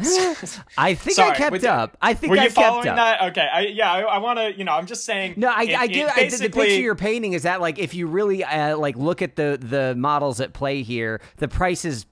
I 0.77 0.95
think 0.95 1.15
Sorry, 1.15 1.31
I 1.31 1.35
kept 1.35 1.63
up. 1.65 1.97
I 2.01 2.13
think 2.13 2.31
were 2.31 2.37
I 2.39 2.43
you 2.45 2.49
kept 2.49 2.55
following 2.55 2.87
up. 2.87 2.95
that? 2.95 3.21
Okay, 3.31 3.47
I, 3.53 3.59
yeah, 3.61 3.91
I, 3.91 3.99
I 4.01 4.17
want 4.19 4.39
to. 4.39 4.57
You 4.57 4.63
know, 4.63 4.71
I'm 4.71 4.85
just 4.85 5.05
saying. 5.05 5.33
No, 5.37 5.49
I, 5.49 5.63
it- 5.63 5.75
I 5.77 5.87
get 5.87 6.17
I, 6.17 6.29
the- 6.29 6.37
the 6.37 6.49
picture 6.49 6.79
you're 6.81 6.95
painting 6.95 7.33
is 7.33 7.43
that 7.43 7.61
like 7.61 7.77
if 7.77 7.93
you 7.93 8.07
really 8.07 8.43
uh, 8.43 8.77
like 8.77 8.95
look 8.95 9.21
at 9.21 9.35
the 9.35 9.57
the 9.61 9.93
models 9.95 10.39
at 10.41 10.53
play 10.53 10.81
here, 10.81 11.21
the 11.37 11.47
prices 11.47 11.97
s- 11.97 12.05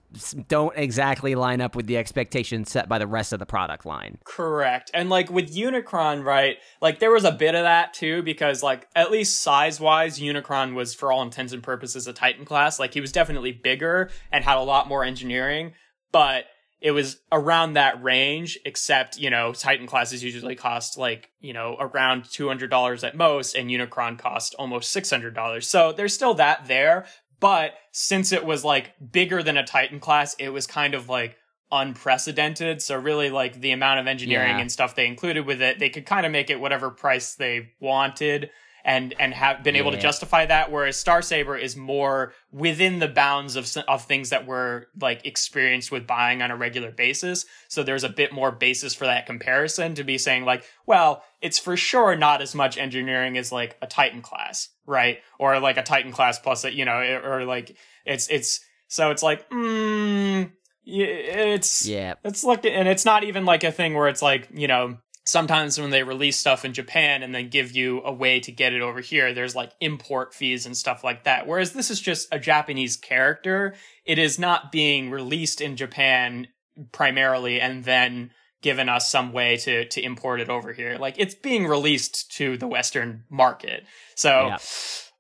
don't 0.48 0.78
exactly 0.78 1.36
line 1.36 1.62
up 1.62 1.76
with 1.76 1.88
the 1.88 1.98
expectations 1.98 2.72
set 2.72 2.90
by 2.90 2.98
the 2.98 3.08
rest 3.08 3.34
of 3.34 3.40
the 3.40 3.46
product 3.46 3.86
line. 3.86 4.18
Correct. 4.24 4.92
And 4.94 5.10
like 5.10 5.30
with 5.32 5.56
Unicron, 5.56 6.24
right? 6.24 6.58
Like 6.82 7.00
there 7.00 7.12
was 7.12 7.24
a 7.24 7.32
bit 7.32 7.56
of 7.56 7.64
that 7.64 7.94
too, 7.94 8.22
because 8.24 8.62
like 8.62 8.88
at 8.96 9.12
least 9.12 9.42
size 9.42 9.80
wise, 9.80 10.20
Unicron 10.20 10.76
was 10.76 10.94
for 10.94 11.12
all 11.12 11.22
intents 11.22 11.54
and 11.54 11.64
purposes 11.64 12.08
a 12.08 12.14
Titan 12.14 12.46
class. 12.46 12.80
Like 12.80 12.94
he 12.94 13.02
was 13.02 13.12
definitely 13.12 13.52
bigger 13.52 14.10
and 14.32 14.44
had 14.44 14.58
a 14.58 14.62
lot 14.62 14.88
more 14.88 15.04
engineering, 15.04 15.74
but 16.12 16.46
it 16.82 16.92
was 16.92 17.18
around 17.32 17.74
that 17.74 18.02
range, 18.02 18.58
except, 18.66 19.18
you 19.20 19.30
know, 19.30 19.54
Titan 19.54 19.86
classes 19.86 20.24
usually 20.24 20.56
cost 20.56 20.98
like, 20.98 21.30
you 21.40 21.54
know, 21.54 21.78
around 21.80 22.24
$200 22.24 23.08
at 23.08 23.16
most, 23.16 23.54
and 23.56 23.70
Unicron 23.70 24.18
cost 24.18 24.56
almost 24.58 24.96
$600. 24.96 25.64
So 25.64 25.92
there's 25.92 26.14
still 26.14 26.34
that 26.34 26.66
there. 26.66 27.06
But 27.42 27.74
since 27.92 28.32
it 28.32 28.46
was 28.46 28.64
like 28.64 28.94
bigger 29.12 29.44
than 29.44 29.58
a 29.58 29.66
Titan 29.66 30.00
class, 30.00 30.36
it 30.40 30.50
was 30.50 30.66
kind 30.66 30.94
of 30.94 31.10
like 31.10 31.36
unprecedented. 31.72 32.82
So 32.82 32.96
really 32.96 33.30
like 33.30 33.60
the 33.60 33.72
amount 33.72 34.00
of 34.00 34.08
engineering 34.08 34.56
Yeah. 34.56 34.62
and 34.62 34.72
stuff 34.72 34.96
they 34.96 35.08
included 35.08 35.46
with 35.46 35.62
it, 35.62 35.80
they 35.80 35.90
could 35.90 36.06
kind 36.06 36.26
of 36.26 36.32
make 36.32 36.50
it 36.50 36.60
whatever 36.60 36.90
price 36.90 37.36
they 37.36 37.72
wanted 37.82 38.50
and 38.84 39.14
and 39.20 39.34
have 39.34 39.64
been 39.64 39.76
able 39.76 39.92
to 39.92 39.98
justify 39.98 40.46
that 40.46 40.72
whereas 40.72 40.98
Star 40.98 41.22
Saber 41.22 41.56
is 41.58 41.76
more 41.76 42.34
within 42.52 43.00
the 43.00 43.08
bounds 43.08 43.56
of 43.56 43.70
of 43.88 44.06
things 44.06 44.30
that 44.30 44.46
we're 44.48 44.86
like 45.00 45.26
experienced 45.26 45.92
with 45.92 46.08
buying 46.08 46.42
on 46.42 46.52
a 46.52 46.56
regular 46.56 46.92
basis. 46.92 47.46
So 47.68 47.84
there's 47.84 48.04
a 48.04 48.10
bit 48.10 48.34
more 48.34 48.52
basis 48.52 48.94
for 48.94 49.06
that 49.06 49.26
comparison 49.26 49.96
to 49.96 50.04
be 50.04 50.18
saying 50.18 50.46
like, 50.46 50.64
well, 50.86 51.24
it's 51.42 51.60
for 51.60 51.78
sure 51.78 52.16
not 52.16 52.42
as 52.42 52.56
much 52.56 52.78
engineering 52.78 53.38
as 53.38 53.52
like 53.52 53.78
a 53.82 53.88
Titan 53.88 54.22
class, 54.22 54.70
right? 54.86 55.20
Or 55.40 55.60
like 55.60 55.78
a 55.78 55.84
Titan 55.84 56.12
class 56.12 56.40
plus 56.40 56.64
you 56.66 56.86
know, 56.86 57.22
or 57.24 57.46
like 57.46 57.76
it's 58.06 58.28
it's 58.30 58.60
so 58.88 59.10
it's 59.10 59.24
like, 59.24 59.50
mm, 59.50 60.52
it's 60.86 61.86
Yeah. 61.86 62.16
it's 62.26 62.44
like, 62.44 62.66
and 62.66 62.88
it's 62.88 63.06
not 63.06 63.24
even 63.24 63.46
like 63.46 63.64
a 63.64 63.72
thing 63.72 63.94
where 63.94 64.10
it's 64.10 64.22
like, 64.22 64.50
you 64.54 64.68
know, 64.68 64.98
sometimes 65.26 65.80
when 65.80 65.92
they 65.92 66.04
release 66.04 66.38
stuff 66.38 66.66
in 66.66 66.74
Japan 66.74 67.24
and 67.24 67.34
then 67.34 67.50
give 67.50 67.72
you 67.72 68.02
a 68.04 68.12
way 68.12 68.40
to 68.40 68.52
get 68.52 68.74
it 68.74 68.82
over 68.82 69.02
here, 69.02 69.34
there's 69.34 69.56
like 69.56 69.72
import 69.80 70.34
fees 70.34 70.66
and 70.66 70.76
stuff 70.76 71.04
like 71.04 71.24
that. 71.26 71.48
Whereas 71.48 71.74
this 71.74 71.92
is 71.92 72.00
just 72.00 72.28
a 72.32 72.40
Japanese 72.40 72.98
character. 72.98 73.76
It 74.06 74.18
is 74.18 74.40
not 74.40 74.72
being 74.72 75.12
released 75.12 75.62
in 75.62 75.76
Japan 75.76 76.48
primarily 76.92 77.62
and 77.62 77.84
then 77.84 78.32
given 78.62 78.90
us 78.90 79.10
some 79.10 79.32
way 79.34 79.58
to, 79.58 79.86
to 79.86 80.02
import 80.02 80.40
it 80.40 80.50
over 80.50 80.74
here. 80.74 80.98
Like 80.98 81.16
it's 81.18 81.36
being 81.36 81.68
released 81.68 82.32
to 82.38 82.58
the 82.58 82.68
Western 82.68 83.24
market. 83.30 83.86
So, 84.16 84.48
Yeah. 84.48 84.58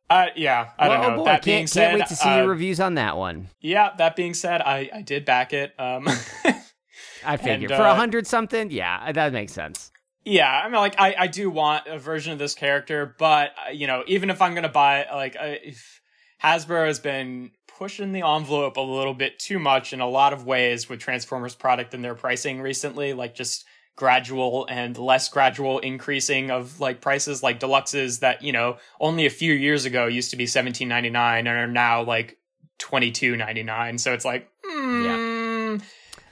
uh, 0.10 0.26
yeah, 0.36 0.70
I 0.78 0.88
well, 0.88 1.02
don't 1.02 1.08
know. 1.10 1.14
Oh 1.14 1.18
boy, 1.20 1.26
that 1.26 1.32
can't, 1.32 1.46
being 1.46 1.68
can't 1.68 2.00
wait 2.00 2.08
to 2.08 2.16
see 2.16 2.30
uh, 2.30 2.38
your 2.38 2.48
reviews 2.48 2.80
on 2.80 2.96
that 2.96 3.18
one. 3.18 3.50
yeah, 3.60 3.92
that 3.98 4.16
being 4.16 4.34
said, 4.34 4.62
I, 4.62 4.90
I 4.94 5.02
did 5.02 5.26
back 5.26 5.54
it. 5.54 5.74
Um, 5.80 6.08
I 7.24 7.38
figured 7.38 7.72
and, 7.72 7.80
for 7.80 7.86
uh, 7.86 7.92
a 7.94 7.96
hundred 7.96 8.28
something, 8.28 8.72
yeah, 8.72 9.12
that 9.12 9.32
makes 9.34 9.54
sense. 9.54 9.91
Yeah, 10.24 10.50
I 10.50 10.66
mean, 10.66 10.76
like, 10.76 11.00
I, 11.00 11.16
I 11.18 11.28
do 11.28 11.50
want 11.50 11.88
a 11.88 11.98
version 11.98 12.32
of 12.32 12.40
this 12.40 12.54
character, 12.54 13.16
but, 13.18 13.54
uh, 13.68 13.72
you 13.72 13.88
know, 13.88 14.04
even 14.06 14.30
if 14.30 14.42
I'm 14.42 14.52
going 14.52 14.64
to 14.64 14.70
buy, 14.70 15.08
like, 15.12 15.36
uh, 15.36 15.56
if 15.64 16.00
Hasbro 16.44 16.86
has 16.86 17.00
been 17.00 17.52
pushing 17.68 18.12
the 18.12 18.22
envelope 18.22 18.78
a 18.78 18.82
little 18.82 19.16
bit 19.16 19.40
too 19.40 19.58
much 19.58 19.94
in 19.94 20.00
a 20.00 20.08
lot 20.08 20.32
of 20.34 20.46
ways 20.46 20.88
with 20.88 21.00
Transformers 21.00 21.56
product 21.56 21.96
and 21.96 22.04
their 22.04 22.14
pricing 22.14 22.62
recently, 22.62 23.14
like, 23.14 23.34
just 23.34 23.66
gradual 23.96 24.68
and 24.70 24.96
less 24.96 25.28
gradual 25.28 25.80
increasing 25.80 26.52
of, 26.52 26.80
like, 26.80 27.02
prices, 27.02 27.42
like 27.42 27.60
deluxes 27.60 28.20
that, 28.20 28.44
you 28.44 28.52
know, 28.52 28.78
only 29.00 29.26
a 29.26 29.32
few 29.32 29.54
years 29.54 29.86
ago 29.86 30.06
used 30.06 30.30
to 30.32 30.38
be 30.38 30.46
$17.99 30.46 31.40
and 31.40 31.48
are 31.48 31.68
now, 31.68 32.04
like, 32.04 32.38
$22.99. 32.78 34.00
So 34.00 34.14
it's 34.14 34.26
like, 34.26 34.48
hmm, 34.64 35.78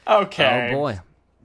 okay. 0.07 0.69
Oh 0.71 0.75
boy. 0.75 0.99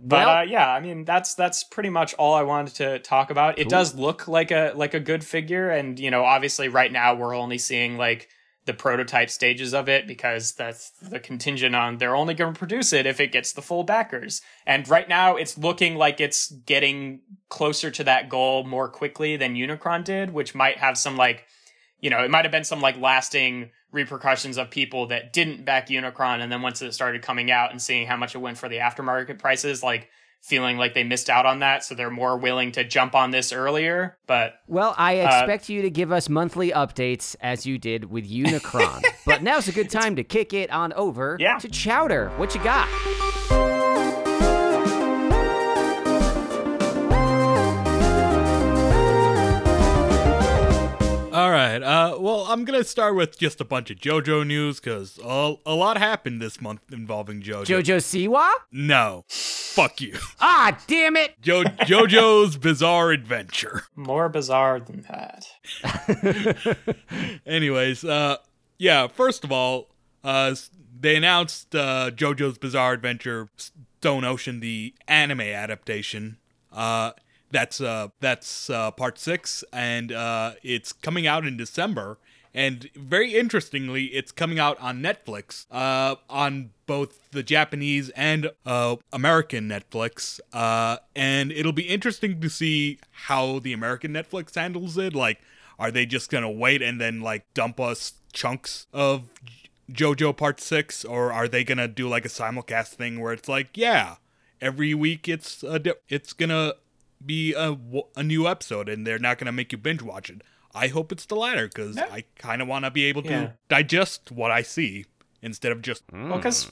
But 0.07 0.26
Well- 0.26 0.38
uh, 0.38 0.42
yeah, 0.42 0.70
I 0.70 0.80
mean 0.80 1.05
that's 1.05 1.34
that's 1.34 1.64
pretty 1.64 1.88
much 1.88 2.12
all 2.14 2.34
I 2.34 2.42
wanted 2.42 2.74
to 2.76 2.98
talk 2.98 3.30
about. 3.30 3.59
It 3.59 3.68
does 3.70 3.94
look 3.94 4.28
like 4.28 4.50
a 4.50 4.72
like 4.76 4.92
a 4.92 5.00
good 5.00 5.24
figure, 5.24 5.70
and 5.70 5.98
you 5.98 6.11
know, 6.11 6.24
obviously, 6.24 6.68
right 6.68 6.92
now 6.92 7.14
we're 7.14 7.34
only 7.34 7.59
seeing 7.59 7.96
like 7.96 8.28
the 8.66 8.74
prototype 8.74 9.28
stages 9.28 9.74
of 9.74 9.88
it 9.88 10.07
because 10.07 10.52
that's 10.52 10.90
the 11.02 11.20
contingent 11.20 11.74
on 11.76 11.98
they're 11.98 12.16
only 12.16 12.32
going 12.32 12.55
to 12.55 12.59
produce 12.59 12.92
it 12.94 13.05
if 13.05 13.20
it 13.20 13.30
gets 13.30 13.52
the 13.52 13.61
full 13.62 13.84
backers. 13.84 14.40
And 14.66 14.88
right 14.88 15.09
now 15.09 15.36
it's 15.36 15.59
looking 15.59 15.96
like 15.96 16.20
it's 16.20 16.50
getting 16.50 17.20
closer 17.50 17.90
to 17.90 18.05
that 18.05 18.28
goal 18.30 18.64
more 18.64 18.88
quickly 18.88 19.36
than 19.36 19.55
Unicron 19.55 20.02
did, 20.05 20.32
which 20.32 20.55
might 20.55 20.78
have 20.78 20.96
some 20.96 21.16
like, 21.16 21.44
you 22.00 22.09
know, 22.09 22.24
it 22.24 22.30
might 22.30 22.46
have 22.46 22.52
been 22.52 22.64
some 22.64 22.80
like 22.80 22.98
lasting 22.98 23.70
repercussions 23.95 24.59
of 24.59 24.68
people 24.68 25.07
that 25.07 25.32
didn't 25.32 25.64
back 25.64 25.88
Unicron 25.88 26.40
and 26.40 26.53
then 26.53 26.61
once 26.61 26.82
it 26.82 26.92
started 26.92 27.22
coming 27.22 27.51
out 27.51 27.70
and 27.70 27.80
seeing 27.80 28.07
how 28.07 28.16
much 28.16 28.34
it 28.34 28.38
went 28.38 28.59
for 28.59 28.68
the 28.68 28.76
aftermarket 28.76 29.38
prices, 29.38 29.82
like 29.82 30.11
feeling 30.42 30.76
like 30.76 30.92
they 30.92 31.05
missed 31.05 31.30
out 31.30 31.47
on 31.47 31.61
that, 31.61 31.82
so 31.82 31.95
they're 31.95 32.11
more 32.11 32.36
willing 32.36 32.70
to 32.72 32.84
jump 32.84 33.14
on 33.14 33.30
this 33.30 33.51
earlier. 33.51 34.18
But 34.26 34.61
well, 34.66 34.95
I 34.99 35.20
uh, 35.20 35.38
expect 35.38 35.70
uh, 35.70 35.72
you 35.72 35.82
to 35.82 35.90
give 35.90 36.12
us 36.12 36.28
monthly 36.28 36.70
updates 36.70 37.34
as 37.40 37.64
you 37.64 37.78
did 37.78 38.11
with 38.11 38.30
Unicron. 38.30 39.03
but 39.26 39.42
now's 39.42 39.68
a 39.68 39.72
good 39.72 39.88
time 39.88 40.16
to 40.16 40.24
kick 40.24 40.53
it 40.53 40.70
on 40.70 40.92
over 40.92 41.38
yeah. 41.40 41.57
to 41.59 41.68
Chowder. 41.68 42.28
What 42.36 42.55
you 42.55 42.62
got? 42.62 43.73
All 51.35 51.51
right. 51.51 51.82
Uh, 51.82 52.16
well, 52.20 52.47
I'm 52.49 52.64
gonna 52.64 52.85
start 52.85 53.16
with 53.16 53.37
just 53.37 53.61
a 53.61 53.64
bunch 53.64 53.91
of 53.91 53.99
JoJo 53.99 54.47
news 54.47 54.78
because 54.78 55.18
a, 55.20 55.57
a 55.66 55.74
lot 55.74 55.99
happened 55.99 56.41
this 56.41 56.61
month 56.61 56.82
involving 56.93 57.43
JoJo. 57.43 57.64
JoJo 57.64 58.28
Siwa? 58.28 58.49
No. 58.70 59.24
Fuck 59.28 60.01
you. 60.01 60.16
Ah, 60.39 60.78
damn 60.87 61.16
it. 61.16 61.35
Jo- 61.43 61.64
JoJo's 61.64 62.57
Bizarre 62.57 63.11
Adventure. 63.11 63.82
More 63.97 64.28
bizarre 64.28 64.78
than 64.78 65.05
that. 65.11 65.49
Anyways, 67.47 68.05
uh, 68.05 68.37
yeah. 68.78 69.09
First 69.09 69.43
of 69.43 69.51
all, 69.51 69.89
uh, 70.22 70.55
they 71.01 71.16
announced 71.16 71.74
uh, 71.74 72.12
JoJo's 72.14 72.59
Bizarre 72.59 72.93
Adventure 72.93 73.49
Stone 73.57 74.22
Ocean, 74.24 74.61
the 74.61 74.95
anime 75.09 75.41
adaptation. 75.41 76.39
Uh, 76.70 77.11
that's 77.55 77.80
uh, 77.80 78.09
that's 78.20 78.68
uh, 78.68 78.90
part 78.90 79.18
six, 79.18 79.64
and 79.72 80.12
uh, 80.12 80.55
it's 80.62 80.92
coming 80.92 81.26
out 81.26 81.46
in 81.46 81.57
December. 81.57 82.18
And 82.52 82.88
very 82.94 83.34
interestingly, 83.34 84.07
it's 84.07 84.30
coming 84.30 84.61
out 84.61 84.78
on 84.80 85.00
Netflix, 85.00 85.66
uh, 85.72 86.16
on 86.30 86.70
both 86.86 87.30
the 87.32 87.42
Japanese 87.42 88.11
and 88.11 88.50
uh, 88.64 88.96
American 89.12 89.68
Netflix. 89.68 90.38
Uh, 90.52 90.98
and 91.16 91.50
it'll 91.50 91.72
be 91.72 91.88
interesting 91.88 92.40
to 92.40 92.48
see 92.48 92.98
how 93.11 93.59
the 93.59 93.72
American 93.72 94.12
Netflix 94.12 94.55
handles 94.55 94.96
it. 94.98 95.14
Like, 95.14 95.40
are 95.78 95.90
they 95.90 96.07
just 96.07 96.30
gonna 96.30 96.50
wait 96.50 96.82
and 96.82 97.00
then 97.00 97.20
like 97.20 97.44
dump 97.55 97.80
us 97.80 98.14
chunks 98.32 98.86
of 98.92 99.30
JoJo 99.90 100.36
Part 100.36 100.61
Six, 100.61 101.05
or 101.05 101.32
are 101.32 101.48
they 101.48 101.64
gonna 101.64 101.88
do 101.88 102.09
like 102.09 102.24
a 102.24 102.28
simulcast 102.28 102.94
thing 102.94 103.20
where 103.20 103.32
it's 103.32 103.48
like, 103.48 103.76
yeah, 103.76 104.16
every 104.61 104.94
week 104.94 105.28
it's 105.28 105.62
a 105.64 105.78
di- 105.78 105.92
it's 106.09 106.32
gonna 106.32 106.74
be 107.26 107.54
a, 107.54 107.76
a 108.16 108.22
new 108.22 108.46
episode 108.46 108.88
and 108.88 109.06
they're 109.06 109.18
not 109.18 109.38
going 109.38 109.46
to 109.46 109.52
make 109.52 109.72
you 109.72 109.78
binge 109.78 110.02
watch 110.02 110.30
it. 110.30 110.42
I 110.74 110.88
hope 110.88 111.12
it's 111.12 111.26
the 111.26 111.36
latter 111.36 111.68
because 111.68 111.96
yeah. 111.96 112.08
I 112.10 112.24
kind 112.36 112.60
of 112.60 112.68
want 112.68 112.84
to 112.84 112.90
be 112.90 113.04
able 113.04 113.22
to 113.22 113.30
yeah. 113.30 113.50
digest 113.68 114.32
what 114.32 114.50
I 114.50 114.62
see 114.62 115.06
instead 115.40 115.72
of 115.72 115.82
just. 115.82 116.02
Hmm. 116.10 116.30
Well, 116.30 116.38
because 116.38 116.70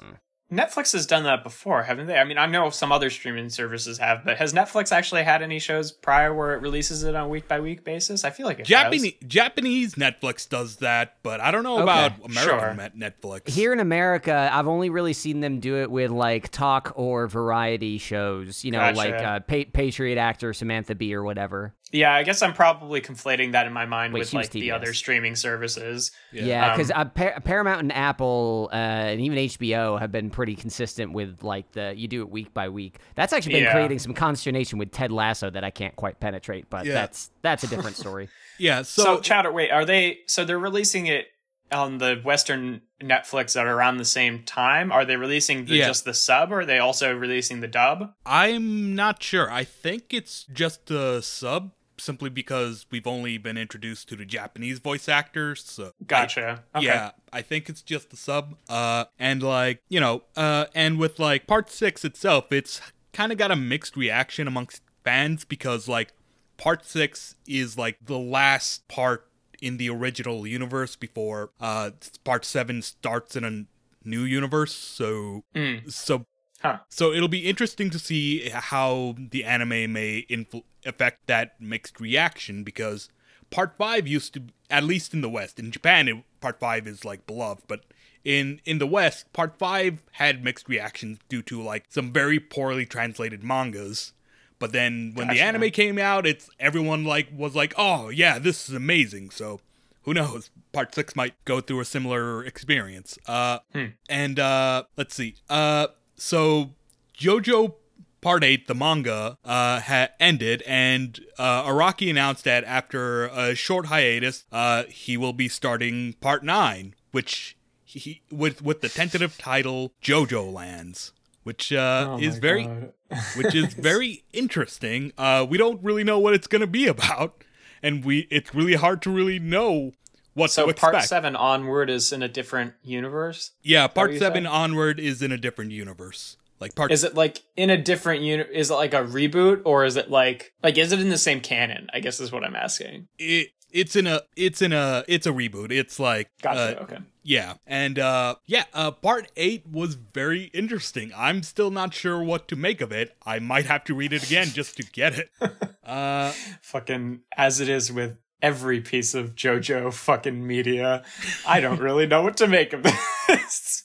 Netflix 0.53 0.93
has 0.93 1.07
done 1.07 1.25
that 1.25 1.43
before, 1.43 1.83
haven't 1.83 2.09
they? 2.09 2.19
I 2.19 2.25
mean, 2.25 2.37
I 2.37 2.45
know 2.45 2.69
some 2.69 2.93
other 2.93 3.09
streaming 3.09 3.49
services 3.49 3.97
have, 3.99 4.23
but 4.23 4.37
has 4.37 4.53
Netflix 4.53 4.93
actually 4.93 5.23
had 5.23 5.41
any 5.43 5.59
shows 5.59 5.91
prior 5.91 6.35
where 6.35 6.55
it 6.55 6.61
releases 6.61 7.05
it 7.05 7.15
on 7.15 7.25
a 7.25 7.29
week 7.29 7.49
by 7.49 7.61
week 7.61 7.85
basis? 7.85 8.23
I 8.23 8.31
feel 8.31 8.47
like 8.47 8.61
it 8.61 8.67
Japanese 8.67 9.05
has. 9.05 9.15
Japanese 9.27 9.95
Netflix 9.95 10.47
does 10.47 10.77
that, 10.77 11.17
but 11.23 11.41
I 11.41 11.51
don't 11.51 11.63
know 11.63 11.77
okay. 11.77 11.83
about 11.85 12.13
American 12.23 12.77
sure. 12.77 12.91
Netflix. 13.11 13.49
Here 13.49 13.73
in 13.73 13.81
America, 13.81 14.51
I've 14.53 14.69
only 14.69 14.91
really 14.91 15.15
seen 15.15 15.41
them 15.41 15.59
do 15.59 15.79
it 15.79 15.91
with 15.91 16.11
like 16.11 16.51
talk 16.51 16.93
or 16.97 17.29
variety 17.29 17.97
shows. 17.97 18.63
You 18.63 18.73
know, 18.73 18.81
gotcha. 18.81 18.97
like 18.99 19.15
uh, 19.15 19.41
pa- 19.41 19.71
Patriot 19.73 20.19
actor 20.19 20.53
Samantha 20.53 20.95
Bee 20.95 21.15
or 21.15 21.23
whatever. 21.23 21.75
Yeah, 21.93 22.15
I 22.15 22.23
guess 22.23 22.41
I'm 22.41 22.55
probably 22.55 23.03
conflating 23.03 23.53
that 23.53 23.67
in 23.67 23.73
my 23.73 23.85
mind 23.85 24.15
Wait, 24.15 24.21
with 24.21 24.33
like 24.33 24.51
the 24.51 24.71
other 24.71 24.95
streaming 24.95 25.37
services. 25.37 26.11
Yeah, 26.33 26.75
because 26.75 26.89
yeah, 26.89 27.03
um, 27.03 27.11
uh, 27.15 27.41
Paramount 27.41 27.81
and 27.81 27.93
Apple 27.93 28.71
uh, 28.73 28.77
and 28.77 29.21
even 29.21 29.37
HBO 29.37 30.01
have 30.01 30.11
been 30.11 30.31
pretty 30.31 30.57
consistent 30.57 31.13
with 31.13 31.43
like 31.43 31.71
the 31.73 31.93
you 31.95 32.09
do 32.09 32.23
it 32.23 32.31
week 32.31 32.55
by 32.55 32.71
week. 32.71 32.99
That's 33.15 33.35
actually 33.35 33.53
been 33.53 33.65
yeah. 33.65 33.73
creating 33.73 33.99
some 33.99 34.15
consternation 34.15 34.79
with 34.79 34.91
Ted 34.91 35.13
Lasso 35.13 35.51
that 35.51 35.65
I 35.65 35.71
can't 35.71 35.95
quite 35.95 36.19
penetrate, 36.19 36.71
but 36.71 36.87
yeah. 36.87 36.95
that's 36.95 37.31
that's 37.43 37.63
a 37.63 37.67
different 37.69 37.97
story. 37.97 38.31
yeah. 38.59 38.83
So, 38.83 39.03
so 39.03 39.21
Chowder, 39.21 39.53
wait, 39.53 39.71
are 39.71 39.85
they? 39.85 40.21
So 40.27 40.47
they're 40.47 40.59
releasing 40.59 41.07
it 41.07 41.27
on 41.71 41.99
the 41.99 42.21
Western 42.25 42.83
Netflix 43.03 43.59
at 43.59 43.67
around 43.67 43.97
the 43.97 44.05
same 44.05 44.43
time? 44.45 44.93
Are 44.93 45.05
they 45.05 45.17
releasing 45.17 45.65
the, 45.65 45.77
yeah. 45.77 45.87
just 45.87 46.05
the 46.05 46.15
sub, 46.15 46.53
or 46.53 46.61
are 46.61 46.67
they 46.67 46.79
also 46.79 47.15
releasing 47.15 47.61
the 47.61 47.69
dub? 47.69 48.13
I'm 48.27 48.95
not 48.95 49.23
sure. 49.23 49.51
I 49.51 49.65
think 49.65 50.13
it's 50.13 50.45
just 50.53 50.87
the 50.87 51.21
sub 51.23 51.73
simply 51.99 52.31
because 52.31 52.87
we've 52.91 53.07
only 53.07 53.39
been 53.39 53.57
introduced 53.57 54.09
to 54.09 54.17
the 54.17 54.25
Japanese 54.25 54.79
voice 54.79 55.09
actors. 55.09 55.65
So 55.65 55.93
gotcha. 56.07 56.63
I, 56.75 56.79
okay. 56.79 56.87
Yeah, 56.87 57.11
I 57.33 57.43
think 57.43 57.69
it's 57.69 57.83
just 57.83 58.11
the 58.11 58.17
sub. 58.17 58.57
Uh, 58.69 59.07
and 59.19 59.43
like 59.43 59.83
you 59.89 60.01
know, 60.01 60.23
uh, 60.37 60.67
and 60.75 60.99
with 60.99 61.19
like 61.19 61.47
part 61.47 61.71
six 61.71 62.05
itself, 62.05 62.53
it's 62.53 62.81
kind 63.13 63.33
of 63.33 63.39
got 63.39 63.51
a 63.51 63.57
mixed 63.57 63.97
reaction 63.97 64.47
amongst 64.47 64.83
fans 65.05 65.45
because 65.45 65.89
like 65.89 66.13
part 66.57 66.85
six 66.85 67.37
is 67.47 67.77
like 67.77 67.99
the 68.05 68.19
last 68.19 68.87
part 68.89 69.27
in 69.61 69.77
the 69.77 69.89
original 69.89 70.45
universe 70.45 70.97
before 70.97 71.51
uh 71.61 71.91
part 72.25 72.45
seven 72.45 72.83
starts 72.83 73.37
in 73.37 73.45
a 73.45 73.65
new 74.05 74.23
universe. 74.23 74.75
So 74.75 75.45
mm. 75.55 75.91
so 75.91 76.27
Huh. 76.63 76.79
So 76.89 77.13
it'll 77.13 77.29
be 77.29 77.49
interesting 77.49 77.91
to 77.91 77.99
see 77.99 78.49
how 78.51 79.17
the 79.19 79.45
anime 79.45 79.93
may 79.93 80.25
influ- 80.31 80.65
affect 80.87 81.27
that 81.27 81.61
mixed 81.61 82.01
reaction 82.01 82.63
because 82.63 83.09
part 83.53 83.77
5 83.77 84.09
used 84.09 84.35
to 84.35 84.43
at 84.71 84.83
least 84.83 85.15
in 85.15 85.21
the 85.21 85.29
west 85.29 85.61
in 85.61 85.71
japan 85.71 86.09
it, 86.09 86.17
part 86.41 86.59
5 86.59 86.89
is 86.89 87.05
like 87.05 87.27
beloved 87.27 87.63
but 87.69 87.85
in 88.25 88.61
in 88.65 88.79
the 88.79 88.87
west 88.87 89.33
part 89.33 89.57
5 89.59 90.03
had 90.13 90.43
mixed 90.43 90.69
reactions 90.69 91.19
due 91.29 91.43
to 91.43 91.63
like 91.63 91.85
some 91.89 92.13
very 92.13 92.41
poorly 92.41 92.87
translated 92.87 93.45
mangas 93.45 94.13
but 94.59 94.73
then 94.73 95.13
when 95.15 95.27
gotcha. 95.27 95.39
the 95.39 95.45
anime 95.45 95.71
came 95.71 95.99
out 95.99 96.27
it's 96.27 96.49
everyone 96.59 97.05
like 97.05 97.29
was 97.37 97.55
like 97.55 97.75
oh 97.77 98.09
yeah 98.09 98.39
this 98.39 98.69
is 98.69 98.75
amazing 98.75 99.31
so 99.31 99.61
who 100.03 100.15
knows 100.15 100.51
part 100.73 100.95
6 100.95 101.15
might 101.15 101.35
go 101.45 101.61
through 101.61 101.81
a 101.81 101.85
similar 101.85 102.45
experience 102.45 103.19
uh 103.27 103.59
hmm. 103.73 103.87
and 104.09 104.41
uh 104.41 104.85
let's 104.97 105.15
see 105.15 105.35
uh 105.51 105.89
so 106.23 106.71
JoJo 107.19 107.75
Part 108.21 108.45
8, 108.45 108.69
the 108.69 108.75
manga, 108.77 109.37
uh, 109.45 109.81
ha- 109.81 110.11
ended, 110.21 110.63
and 110.65 111.19
uh, 111.41 111.65
Araki 111.65 112.09
announced 112.09 112.45
that 112.45 112.63
after 112.63 113.27
a 113.27 113.57
short 113.57 113.87
hiatus, 113.87 114.45
uh, 114.53 114.85
he 114.85 115.17
will 115.17 115.33
be 115.33 115.49
starting 115.49 116.13
Part 116.21 116.45
9, 116.45 116.95
which 117.11 117.57
he 117.85 118.23
with 118.31 118.63
with 118.63 118.81
the 118.81 118.89
tentative 118.89 119.37
title 119.37 119.93
JoJo 120.01 120.53
Lands, 120.53 121.13
which 121.43 121.73
uh, 121.73 122.07
oh 122.11 122.19
is 122.21 122.39
very 122.39 122.65
which 123.37 123.57
is 123.57 123.75
very 123.75 124.23
interesting. 124.33 125.13
Uh, 125.19 125.45
we 125.49 125.59
don't 125.59 125.83
really 125.83 126.05
know 126.05 126.21
what 126.21 126.33
it's 126.33 126.47
going 126.47 126.61
to 126.61 126.69
be 126.69 126.87
about, 126.87 127.43
and 127.83 128.05
we 128.05 128.29
it's 128.31 128.55
really 128.55 128.75
hard 128.75 129.03
to 129.03 129.11
really 129.11 129.41
know 129.41 129.93
what 130.35 130.51
so 130.51 130.65
to 130.65 130.71
expect. 130.71 130.93
part 130.93 131.05
seven 131.05 131.37
onward 131.37 131.91
is 131.91 132.13
in 132.13 132.23
a 132.23 132.29
different 132.29 132.75
universe 132.83 133.53
yeah 133.63 133.87
part 133.87 134.17
seven 134.19 134.47
onward 134.47 134.99
is 135.01 135.23
in 135.23 135.33
a 135.33 135.39
different 135.39 135.71
universe 135.73 136.37
like 136.63 136.77
part 136.77 136.93
Is 136.93 137.03
it 137.03 137.17
like 137.17 137.43
in 137.57 137.71
a 137.71 137.77
different 137.77 138.23
unit 138.23 138.49
is 138.53 138.71
it 138.71 138.75
like 138.75 138.95
a 138.95 139.03
reboot 139.03 139.63
or 139.65 139.85
is 139.85 139.97
it 139.97 140.11
like 140.11 140.53
like 140.63 140.79
is 140.79 140.93
it 140.93 141.01
in 141.01 141.09
the 141.09 141.19
same 141.19 141.41
canon? 141.41 141.89
I 141.93 141.99
guess 141.99 142.21
is 142.21 142.31
what 142.31 142.45
I'm 142.45 142.55
asking. 142.55 143.09
It 143.19 143.49
it's 143.73 143.97
in 143.97 144.07
a 144.07 144.21
it's 144.37 144.63
in 144.63 144.73
a 144.73 145.05
it's 145.09 145.27
a 145.27 145.33
reboot. 145.33 145.73
It's 145.73 145.99
like 145.99 146.31
Gotcha, 146.41 146.79
uh, 146.79 146.83
okay. 146.85 146.99
Yeah. 147.25 147.55
And 147.67 147.99
uh 147.99 148.37
yeah, 148.47 148.63
uh 148.73 148.93
part 148.93 149.33
8 149.37 149.67
was 149.73 149.95
very 149.97 150.45
interesting. 150.55 151.11
I'm 151.17 151.43
still 151.43 151.73
not 151.73 151.95
sure 151.95 152.23
what 152.23 152.47
to 152.47 152.55
make 152.55 152.81
of 152.81 152.93
it. 152.93 153.17
I 153.27 153.41
might 153.41 153.67
have 153.67 153.83
to 153.85 153.95
read 153.95 154.13
it 154.13 154.23
again 154.23 154.47
just 154.47 154.77
to 154.77 154.85
get 154.85 155.19
it. 155.19 155.31
Uh 155.85 156.31
fucking 156.61 157.23
as 157.37 157.61
it 157.61 157.69
is 157.69 157.91
with 157.91 158.17
every 158.43 158.81
piece 158.81 159.15
of 159.15 159.35
JoJo 159.35 159.95
fucking 159.95 160.47
media. 160.47 161.05
I 161.47 161.61
don't 161.61 161.81
really 161.81 162.07
know 162.07 162.23
what 162.23 162.37
to 162.39 162.49
make 162.49 162.73
of 162.73 162.83
this. 163.29 163.85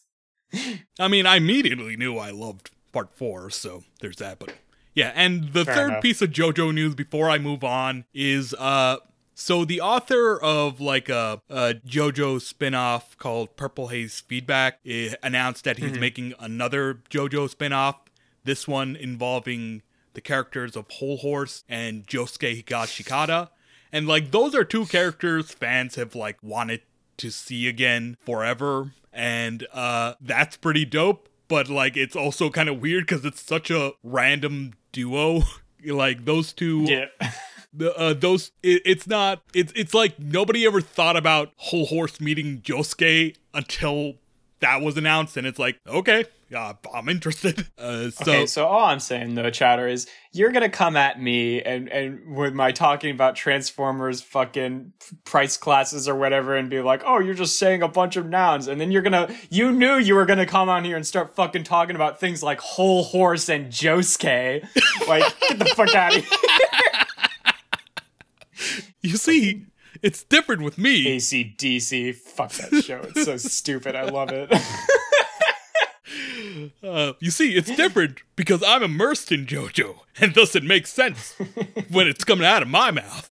I 0.99 1.07
mean, 1.07 1.25
I 1.25 1.37
immediately 1.37 1.95
knew 1.95 2.17
I 2.17 2.31
loved 2.31 2.71
part 2.91 3.15
four, 3.15 3.49
so 3.49 3.83
there's 4.01 4.17
that. 4.17 4.39
But 4.39 4.53
yeah, 4.93 5.11
and 5.15 5.53
the 5.53 5.63
Fair 5.63 5.75
third 5.75 5.89
enough. 5.89 6.03
piece 6.03 6.21
of 6.21 6.31
JoJo 6.31 6.73
news 6.73 6.95
before 6.95 7.29
I 7.29 7.37
move 7.37 7.63
on 7.63 8.05
is 8.13 8.53
uh 8.55 8.97
so 9.39 9.65
the 9.65 9.81
author 9.81 10.41
of 10.41 10.81
like 10.81 11.09
a, 11.09 11.43
a 11.47 11.75
JoJo 11.87 12.41
spin-off 12.41 13.15
called 13.19 13.55
Purple 13.55 13.89
Haze 13.89 14.19
Feedback 14.21 14.79
eh, 14.83 15.13
announced 15.21 15.65
that 15.65 15.77
he's 15.77 15.91
mm-hmm. 15.91 15.99
making 15.99 16.33
another 16.39 17.01
JoJo 17.11 17.47
spin-off. 17.47 17.97
This 18.45 18.67
one 18.67 18.95
involving 18.95 19.83
the 20.15 20.21
characters 20.21 20.75
of 20.75 20.89
Hol 20.89 21.17
Horse 21.17 21.63
and 21.69 22.07
Josuke 22.07 22.63
Higashikata. 22.63 23.49
And 23.97 24.07
like 24.07 24.29
those 24.29 24.53
are 24.53 24.63
two 24.63 24.85
characters 24.85 25.49
fans 25.49 25.95
have 25.95 26.13
like 26.13 26.37
wanted 26.43 26.81
to 27.17 27.31
see 27.31 27.67
again 27.67 28.15
forever. 28.21 28.91
And 29.11 29.65
uh, 29.73 30.13
that's 30.21 30.55
pretty 30.55 30.85
dope. 30.85 31.29
But 31.47 31.67
like, 31.67 31.97
it's 31.97 32.15
also 32.15 32.51
kind 32.51 32.69
of 32.69 32.79
weird 32.79 33.07
because 33.07 33.25
it's 33.25 33.41
such 33.41 33.71
a 33.71 33.93
random 34.03 34.73
duo. 34.91 35.41
like 35.83 36.25
those 36.25 36.53
two 36.53 36.83
Yeah. 36.83 37.05
the 37.73 37.97
uh, 37.97 38.13
those 38.13 38.51
it, 38.61 38.83
it's 38.85 39.07
not 39.07 39.41
it's 39.55 39.73
it's 39.75 39.95
like 39.95 40.19
nobody 40.19 40.67
ever 40.67 40.79
thought 40.79 41.17
about 41.17 41.53
Hol 41.55 41.87
Horse 41.87 42.21
meeting 42.21 42.61
Josuke 42.61 43.35
until 43.55 44.13
that 44.59 44.81
was 44.81 44.97
announced 44.97 45.37
and 45.37 45.47
it's 45.47 45.59
like 45.59 45.79
okay 45.87 46.25
yeah 46.49 46.73
i'm 46.93 47.09
interested. 47.09 47.67
Uh 47.77 48.09
so, 48.09 48.23
okay, 48.23 48.45
so 48.47 48.65
all 48.65 48.85
I'm 48.85 48.99
saying 48.99 49.35
though, 49.35 49.51
Chowder, 49.51 49.87
is 49.87 50.07
you're 50.33 50.51
gonna 50.51 50.69
come 50.69 50.97
at 50.97 51.21
me 51.21 51.61
and 51.61 51.87
and 51.89 52.35
with 52.35 52.53
my 52.53 52.71
talking 52.71 53.11
about 53.11 53.35
Transformers 53.35 54.21
fucking 54.21 54.93
price 55.25 55.57
classes 55.57 56.09
or 56.09 56.15
whatever, 56.15 56.55
and 56.55 56.69
be 56.69 56.81
like, 56.81 57.03
oh, 57.05 57.19
you're 57.19 57.35
just 57.35 57.59
saying 57.59 57.83
a 57.83 57.87
bunch 57.87 58.15
of 58.17 58.25
nouns, 58.25 58.67
and 58.67 58.81
then 58.81 58.91
you're 58.91 59.03
gonna, 59.03 59.29
you 59.51 59.71
knew 59.71 59.97
you 59.97 60.15
were 60.15 60.25
gonna 60.25 60.47
come 60.47 60.69
on 60.69 60.83
here 60.83 60.95
and 60.95 61.05
start 61.05 61.35
fucking 61.35 61.63
talking 61.65 61.95
about 61.95 62.19
things 62.19 62.41
like 62.41 62.59
Hol 62.59 63.03
Horse 63.03 63.47
and 63.47 63.71
Josuke, 63.71 64.65
like 65.07 65.39
get 65.41 65.59
the 65.59 65.65
fuck 65.65 65.93
out 65.93 66.17
of 66.17 66.25
here. 68.55 68.83
you 69.01 69.17
see 69.17 69.65
it's 70.01 70.23
different 70.23 70.63
with 70.63 70.77
me 70.77 71.17
ACDC, 71.17 72.15
fuck 72.15 72.51
that 72.53 72.81
show, 72.83 73.01
it's 73.03 73.25
so 73.25 73.37
stupid, 73.37 73.95
I 73.95 74.03
love 74.03 74.29
it. 74.31 74.51
uh, 76.83 77.13
you 77.19 77.31
see 77.31 77.53
it's 77.55 77.73
different 77.75 78.21
because 78.35 78.63
i'm 78.65 78.81
immersed 78.81 79.31
in 79.31 79.45
jojo 79.45 79.97
and 80.19 80.33
thus 80.33 80.55
it 80.55 80.63
makes 80.63 80.91
sense 80.91 81.33
when 81.91 82.07
it's 82.07 82.23
coming 82.23 82.45
out 82.45 82.61
of 82.61 82.67
my 82.67 82.91
mouth 82.91 83.29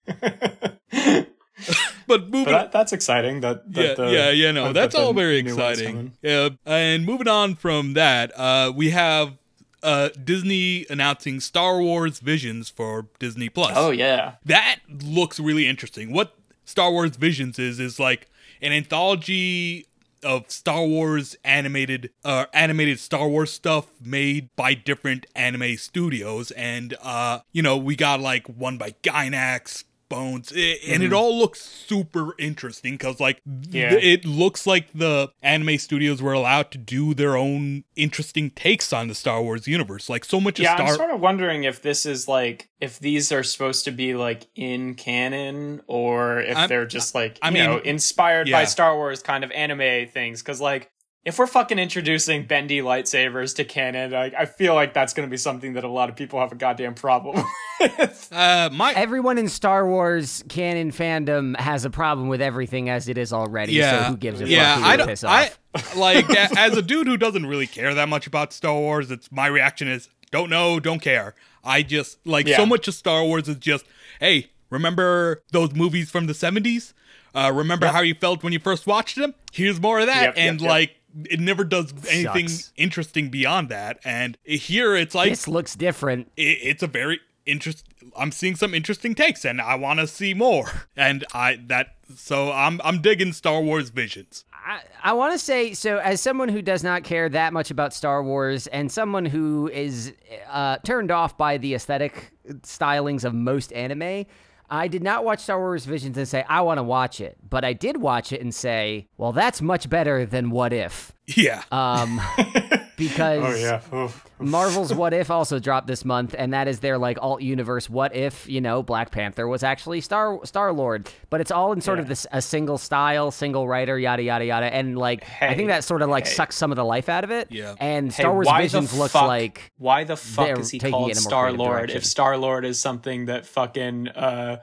but 2.06 2.24
moving 2.24 2.44
But 2.44 2.50
that, 2.50 2.72
that's 2.72 2.92
exciting. 2.92 3.40
That, 3.40 3.72
that 3.72 3.82
yeah, 3.82 3.94
the, 3.94 4.10
yeah, 4.12 4.30
yeah, 4.30 4.50
no, 4.52 4.64
that- 4.66 4.74
that's 4.74 4.94
that 4.94 5.02
all 5.02 5.14
very 5.14 5.38
exciting. 5.38 6.12
Yeah, 6.20 6.50
and 6.66 7.06
moving 7.06 7.28
on 7.28 7.54
from 7.54 7.94
that, 7.94 8.30
uh, 8.38 8.70
we 8.76 8.90
have 8.90 9.38
uh, 9.82 10.10
Disney 10.22 10.84
announcing 10.90 11.40
Star 11.40 11.80
Wars 11.80 12.20
Visions 12.20 12.68
for 12.68 13.06
Disney 13.18 13.48
Plus. 13.48 13.72
Oh 13.74 13.90
yeah, 13.90 14.34
that 14.44 14.80
looks 15.02 15.40
really 15.40 15.66
interesting. 15.66 16.12
What 16.12 16.36
Star 16.66 16.92
Wars 16.92 17.16
Visions 17.16 17.58
is 17.58 17.80
is 17.80 17.98
like 17.98 18.28
an 18.60 18.72
anthology 18.72 19.86
of 20.22 20.50
Star 20.50 20.84
Wars 20.84 21.36
animated 21.44 22.10
uh 22.24 22.46
animated 22.52 22.98
Star 22.98 23.28
Wars 23.28 23.50
stuff 23.50 23.86
made 24.04 24.50
by 24.56 24.74
different 24.74 25.24
anime 25.34 25.76
studios. 25.78 26.50
And 26.50 26.94
uh 27.02 27.40
you 27.52 27.62
know 27.62 27.76
we 27.78 27.96
got 27.96 28.20
like 28.20 28.46
one 28.46 28.76
by 28.76 28.90
Gainax 29.02 29.84
Bones 30.08 30.52
i- 30.52 30.78
and 30.88 31.02
it 31.02 31.06
mm-hmm. 31.06 31.14
all 31.14 31.38
looks 31.38 31.60
super 31.60 32.34
interesting 32.38 32.96
cuz 32.98 33.20
like 33.20 33.42
th- 33.72 34.02
it 34.02 34.24
looks 34.24 34.66
like 34.66 34.92
the 34.94 35.30
anime 35.42 35.78
studios 35.78 36.22
were 36.22 36.32
allowed 36.32 36.70
to 36.70 36.78
do 36.78 37.14
their 37.14 37.36
own 37.36 37.84
interesting 37.96 38.50
takes 38.50 38.92
on 38.92 39.08
the 39.08 39.14
Star 39.14 39.42
Wars 39.42 39.66
universe 39.66 40.08
like 40.08 40.24
so 40.24 40.40
much 40.40 40.60
yeah. 40.60 40.74
Star 40.74 40.88
I'm 40.88 40.94
sort 40.94 41.10
of 41.10 41.20
wondering 41.20 41.64
if 41.64 41.82
this 41.82 42.06
is 42.06 42.28
like 42.28 42.68
if 42.80 42.98
these 42.98 43.32
are 43.32 43.42
supposed 43.42 43.84
to 43.86 43.90
be 43.90 44.14
like 44.14 44.46
in 44.54 44.94
canon 44.94 45.80
or 45.86 46.40
if 46.40 46.56
I'm- 46.56 46.68
they're 46.68 46.86
just 46.86 47.14
like 47.14 47.38
I 47.42 47.48
you 47.48 47.54
mean, 47.54 47.64
know 47.64 47.78
inspired 47.78 48.48
yeah. 48.48 48.58
by 48.60 48.64
Star 48.64 48.96
Wars 48.96 49.22
kind 49.22 49.44
of 49.44 49.50
anime 49.52 50.08
things. 50.08 50.42
Because 50.42 50.60
like 50.60 50.90
if 51.26 51.40
we're 51.40 51.46
fucking 51.48 51.78
introducing 51.80 52.44
bendy 52.44 52.80
lightsabers 52.80 53.56
to 53.56 53.64
canon, 53.64 54.12
like 54.12 54.32
I 54.32 54.46
feel 54.46 54.74
like 54.74 54.94
that's 54.94 55.12
going 55.12 55.26
to 55.28 55.30
be 55.30 55.36
something 55.36 55.72
that 55.72 55.82
a 55.82 55.88
lot 55.88 56.08
of 56.08 56.14
people 56.14 56.38
have 56.38 56.52
a 56.52 56.54
goddamn 56.54 56.94
problem 56.94 57.44
with. 57.80 58.28
uh 58.32 58.70
my 58.72 58.92
Everyone 58.92 59.36
in 59.36 59.48
Star 59.48 59.86
Wars 59.88 60.44
canon 60.48 60.92
fandom 60.92 61.56
has 61.58 61.84
a 61.84 61.90
problem 61.90 62.28
with 62.28 62.40
everything 62.40 62.88
as 62.88 63.08
it 63.08 63.18
is 63.18 63.32
already. 63.32 63.72
Yeah, 63.72 64.04
so 64.04 64.10
who 64.12 64.16
gives 64.16 64.40
a 64.40 64.48
yeah, 64.48 64.76
fuck? 64.76 64.84
Who 64.84 64.88
I 64.90 64.96
don't. 64.96 65.06
piss 65.08 65.24
I 65.24 65.50
off? 65.74 65.96
like 65.96 66.30
as 66.30 66.76
a 66.76 66.82
dude 66.90 67.08
who 67.08 67.16
doesn't 67.16 67.44
really 67.46 67.66
care 67.66 67.92
that 67.92 68.08
much 68.08 68.26
about 68.28 68.52
Star 68.52 68.74
Wars. 68.74 69.10
It's 69.10 69.30
my 69.32 69.48
reaction 69.48 69.88
is 69.88 70.08
don't 70.30 70.48
know, 70.48 70.78
don't 70.78 71.00
care. 71.02 71.34
I 71.64 71.82
just 71.82 72.24
like 72.24 72.46
Yeah. 72.46 72.56
so 72.56 72.66
much 72.66 72.86
of 72.86 72.94
Star 72.94 73.24
Wars 73.24 73.48
is 73.48 73.56
just 73.56 73.84
hey, 74.20 74.50
remember 74.70 75.42
those 75.50 75.74
movies 75.74 76.08
from 76.08 76.26
the 76.26 76.34
seventies? 76.34 76.94
Uh, 77.34 77.50
remember 77.52 77.88
how 77.88 78.00
you 78.00 78.14
felt 78.14 78.42
when 78.44 78.52
you 78.52 78.60
first 78.60 78.86
watched 78.86 79.16
them? 79.16 79.34
Here's 79.52 79.78
more 79.80 79.98
of 80.00 80.06
that, 80.06 80.22
Yep, 80.22 80.36
yep, 80.36 80.48
and 80.48 80.60
yep. 80.60 80.70
like 80.70 80.96
it 81.24 81.40
never 81.40 81.64
does 81.64 81.92
anything 82.10 82.48
Sucks. 82.48 82.72
interesting 82.76 83.30
beyond 83.30 83.68
that. 83.70 83.98
And 84.04 84.36
here 84.44 84.94
it's 84.96 85.14
like 85.14 85.30
this 85.30 85.48
looks 85.48 85.74
different. 85.74 86.30
it, 86.36 86.58
it's 86.62 86.82
a 86.82 86.86
very 86.86 87.20
interest 87.44 87.84
I'm 88.16 88.32
seeing 88.32 88.56
some 88.56 88.74
interesting 88.74 89.14
takes 89.14 89.44
and 89.44 89.60
I 89.60 89.76
want 89.76 90.00
to 90.00 90.06
see 90.06 90.34
more. 90.34 90.70
And 90.96 91.24
I 91.32 91.60
that 91.66 91.96
so 92.14 92.52
I'm 92.52 92.80
I'm 92.84 93.00
digging 93.00 93.32
Star 93.32 93.60
Wars 93.60 93.90
Visions. 93.90 94.44
I, 94.52 94.80
I 95.02 95.12
want 95.12 95.32
to 95.32 95.38
say 95.38 95.74
so 95.74 95.98
as 95.98 96.20
someone 96.20 96.48
who 96.48 96.60
does 96.60 96.82
not 96.82 97.04
care 97.04 97.28
that 97.28 97.52
much 97.52 97.70
about 97.70 97.94
Star 97.94 98.22
Wars 98.22 98.66
and 98.66 98.90
someone 98.90 99.24
who 99.24 99.68
is 99.72 100.12
uh, 100.48 100.78
turned 100.78 101.10
off 101.10 101.38
by 101.38 101.58
the 101.58 101.74
aesthetic 101.74 102.32
stylings 102.62 103.24
of 103.24 103.32
most 103.34 103.72
anime. 103.72 104.26
I 104.68 104.88
did 104.88 105.02
not 105.02 105.24
watch 105.24 105.40
Star 105.40 105.58
Wars 105.58 105.84
Visions 105.84 106.16
and 106.18 106.26
say 106.26 106.44
I 106.48 106.60
want 106.62 106.78
to 106.78 106.82
watch 106.82 107.20
it, 107.20 107.36
but 107.48 107.64
I 107.64 107.72
did 107.72 107.98
watch 107.98 108.32
it 108.32 108.40
and 108.40 108.54
say, 108.54 109.06
"Well, 109.16 109.32
that's 109.32 109.62
much 109.62 109.88
better 109.88 110.26
than 110.26 110.50
What 110.50 110.72
If," 110.72 111.12
Yeah. 111.26 111.62
um, 111.70 112.20
because 112.96 113.54
oh 113.54 113.56
yeah. 113.92 114.08
Marvel's 114.38 114.92
What 114.92 115.14
If 115.14 115.30
also 115.30 115.58
dropped 115.58 115.86
this 115.86 116.04
month, 116.04 116.34
and 116.36 116.52
that 116.52 116.68
is 116.68 116.80
their 116.80 116.98
like 116.98 117.18
alt 117.20 117.42
universe. 117.42 117.88
What 117.88 118.14
if 118.14 118.48
you 118.48 118.60
know 118.60 118.82
Black 118.82 119.10
Panther 119.10 119.46
was 119.46 119.62
actually 119.62 120.00
Star 120.00 120.40
Star 120.44 120.72
Lord? 120.72 121.08
But 121.30 121.40
it's 121.40 121.50
all 121.50 121.72
in 121.72 121.80
sort 121.80 121.98
of 121.98 122.08
this 122.08 122.26
a 122.32 122.42
single 122.42 122.78
style, 122.78 123.30
single 123.30 123.68
writer, 123.68 123.98
yada 123.98 124.22
yada 124.22 124.44
yada. 124.44 124.66
And 124.66 124.98
like 124.98 125.24
I 125.40 125.54
think 125.54 125.68
that 125.68 125.84
sort 125.84 126.02
of 126.02 126.08
like 126.08 126.26
hey. 126.26 126.34
sucks 126.34 126.56
some 126.56 126.72
of 126.72 126.76
the 126.76 126.84
life 126.84 127.08
out 127.08 127.24
of 127.24 127.30
it. 127.30 127.48
Yeah. 127.50 127.74
And 127.78 128.12
Hey, 128.12 128.22
Star 128.22 128.32
Wars 128.32 128.46
why 128.46 128.58
the 128.58 128.62
Visions 128.64 128.98
looks 128.98 129.12
fuck- 129.12 129.28
like 129.28 129.72
why 129.78 130.04
the 130.04 130.16
fuck 130.16 130.58
is 130.58 130.70
he 130.70 130.78
called 130.78 131.10
in 131.10 131.16
a 131.16 131.20
more 131.20 131.30
Star 131.30 131.52
Lord? 131.52 131.90
If 131.90 132.04
Star 132.04 132.36
Lord 132.36 132.64
is 132.64 132.80
something 132.80 133.26
that 133.26 133.46
fucking 133.46 134.08
uh 134.08 134.58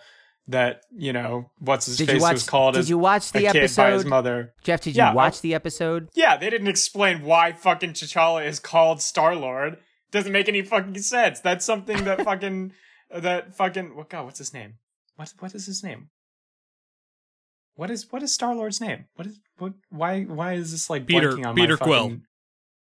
that 0.48 0.82
you 0.96 1.14
know 1.14 1.50
what's 1.60 1.86
his 1.86 1.98
Did 1.98 2.08
face 2.08 2.16
you 2.18 2.22
watch? 2.22 2.34
was 2.34 2.50
called 2.50 2.74
Did 2.74 2.80
as 2.82 2.90
you 2.90 2.98
watch 2.98 3.32
the 3.32 3.40
kid 3.40 3.54
by 3.54 3.60
his 3.62 3.78
episode? 3.78 4.08
mother. 4.10 4.54
Jeff, 4.64 4.82
did 4.82 4.96
Yeah, 4.96 5.12
you 5.12 5.16
watch 5.16 5.38
oh, 5.38 5.42
the 5.42 5.54
episode? 5.56 6.10
Yeah, 6.16 6.36
they 6.38 6.50
didn't 6.50 6.68
explain 6.68 7.22
why 7.24 7.54
fucking 7.54 7.94
T'Challa 7.94 8.46
is 8.46 8.60
called 8.60 9.02
Star 9.02 9.36
Lord. 9.36 9.78
Doesn't 10.12 10.32
make 10.32 10.50
any 10.50 10.62
fucking 10.62 10.98
sense. 11.00 11.40
That's 11.40 11.66
something 11.66 12.04
that 12.04 12.22
fucking 12.26 12.74
that 13.16 13.56
fucking 13.56 13.96
what 13.96 14.10
God? 14.10 14.26
What's 14.26 14.40
his 14.40 14.54
name? 14.54 14.76
What 15.16 15.32
what 15.40 15.56
is 15.56 15.66
his 15.66 15.84
name? 15.84 16.10
What 17.76 17.90
is 17.90 18.06
what 18.12 18.22
is 18.22 18.34
Star 18.34 18.54
Lord's 18.54 18.80
name? 18.82 19.06
What 19.16 19.28
is 19.28 19.40
what? 19.58 19.74
Why 19.90 20.24
why 20.24 20.54
is 20.54 20.72
this 20.72 20.90
like 20.90 21.08
Peter- 21.08 21.32
blanking 21.32 21.46
on 21.48 21.56
Peter 21.56 21.78
my 21.80 21.86
Quill. 21.86 22.04
fucking- 22.04 22.22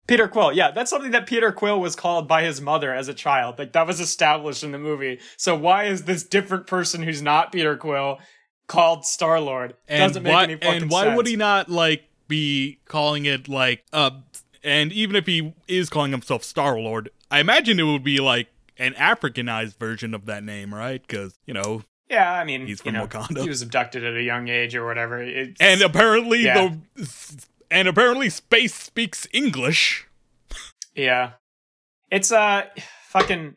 Peter 0.07 0.27
Quill, 0.27 0.53
yeah, 0.53 0.71
that's 0.73 0.91
something 0.91 1.13
that 1.13 1.27
Peter 1.27 1.53
Quill 1.53 1.81
was 1.81 1.95
called 1.95 2.27
by 2.27 2.43
his 2.43 2.61
mother 2.61 2.93
as 2.93 3.07
a 3.09 3.15
child. 3.15 3.59
Like 3.59 3.73
that 3.75 3.87
was 3.87 4.01
established 4.01 4.65
in 4.65 4.73
the 4.73 4.79
movie. 4.79 5.21
So 5.37 5.55
why 5.55 5.85
is 5.85 6.03
this 6.03 6.25
different 6.25 6.67
person 6.67 7.03
who's 7.03 7.23
not 7.23 7.53
Peter 7.53 7.77
Quill 7.77 8.19
called 8.67 9.05
Star 9.05 9.41
Lord? 9.41 9.75
Doesn't 9.89 10.23
make 10.23 10.33
why, 10.33 10.43
any 10.45 10.57
fucking 10.57 10.83
and 10.83 10.91
why 10.91 11.05
sense. 11.05 11.17
would 11.17 11.27
he 11.27 11.37
not 11.37 11.69
like 11.69 12.05
be 12.27 12.79
calling 12.87 13.25
it 13.25 13.49
like 13.49 13.85
uh 13.93 14.11
and 14.63 14.93
even 14.93 15.17
if 15.17 15.27
he 15.27 15.55
is 15.69 15.89
calling 15.89 16.11
himself 16.13 16.43
Star 16.45 16.79
Lord, 16.79 17.11
I 17.31 17.41
imagine 17.41 17.79
it 17.79 17.85
would 17.85 18.05
be 18.05 18.19
like 18.19 18.49
an 18.79 18.95
Africanized 18.95 19.77
version 19.79 20.13
of 20.15 20.27
that 20.27 20.43
name, 20.43 20.75
right? 20.75 21.01
Because 21.07 21.39
you 21.47 21.55
know, 21.55 21.83
Yeah, 22.09 22.33
I 22.33 22.45
mean, 22.45 22.63
He's 22.67 22.81
you 22.85 22.91
from 22.91 22.95
know, 22.95 23.07
Wakanda. 23.07 23.43
He 23.43 23.49
was 23.49 23.63
abducted 23.63 24.03
at 24.05 24.15
a 24.17 24.23
young 24.23 24.49
age 24.49 24.75
or 24.75 24.85
whatever. 24.87 25.23
It's, 25.23 25.61
and 25.61 25.83
apparently 25.83 26.43
Yeah. 26.45 26.75
the 26.97 27.45
and 27.71 27.89
apparently 27.89 28.31
space 28.31 28.75
speaks 28.75 29.27
English. 29.33 30.07
yeah, 30.95 31.33
it's 32.11 32.33
uh 32.33 32.64
fucking 33.09 33.57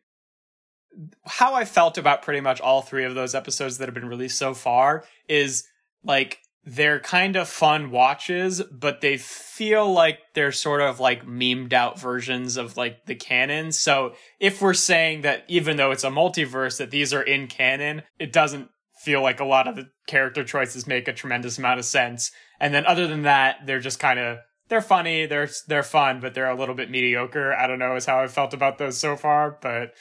how 1.26 1.54
I 1.54 1.66
felt 1.66 1.98
about 1.98 2.22
pretty 2.22 2.42
much 2.42 2.62
all 2.62 2.82
three 2.82 3.06
of 3.06 3.16
those 3.16 3.34
episodes 3.34 3.78
that 3.78 3.88
have 3.88 3.96
been 3.96 4.08
released 4.08 4.38
so 4.38 4.54
far 4.54 5.04
is 5.28 5.66
like 6.04 6.40
they're 6.66 7.00
kind 7.00 7.36
of 7.36 7.50
fun 7.50 7.92
watches, 7.92 8.62
but 8.72 9.02
they 9.02 9.18
feel 9.18 9.92
like 9.92 10.20
they're 10.34 10.52
sort 10.52 10.82
of 10.82 11.00
like 11.00 11.26
memed 11.26 11.74
out 11.74 12.00
versions 12.00 12.56
of 12.56 12.78
like 12.78 13.06
the 13.06 13.16
canon. 13.16 13.72
So 13.72 14.14
if 14.40 14.62
we're 14.62 14.74
saying 14.74 15.22
that 15.22 15.44
even 15.48 15.76
though 15.76 15.92
it's 15.92 16.06
a 16.06 16.10
multiverse, 16.10 16.78
that 16.78 16.92
these 16.92 17.14
are 17.14 17.22
in 17.22 17.48
canon, 17.48 18.04
it 18.18 18.32
doesn't 18.32 18.70
feel 19.02 19.22
like 19.22 19.42
a 19.42 19.46
lot 19.46 19.68
of 19.68 19.76
the 19.76 19.90
character 20.08 20.44
choices 20.44 20.88
make 20.88 21.08
a 21.10 21.14
tremendous 21.14 21.58
amount 21.58 21.80
of 21.80 21.86
sense. 21.86 22.32
And 22.60 22.74
then 22.74 22.86
other 22.86 23.08
than 23.08 23.24
that, 23.24 23.66
they're 23.66 23.80
just 23.80 24.00
kind 24.00 24.20
of 24.20 24.38
they're 24.70 24.82
funny, 24.82 25.26
they're 25.26 25.50
they're 25.68 25.84
fun, 25.84 26.20
but 26.20 26.34
they're 26.34 26.50
a 26.50 26.56
little 26.56 26.76
bit 26.76 26.90
mediocre. 26.90 27.54
I 27.54 27.68
don't 27.68 27.80
know 27.80 27.96
is 27.96 28.06
how 28.06 28.20
I 28.20 28.28
felt 28.28 28.54
about 28.54 28.78
those 28.78 28.98
so 28.98 29.16
far, 29.16 29.58
but 29.62 29.94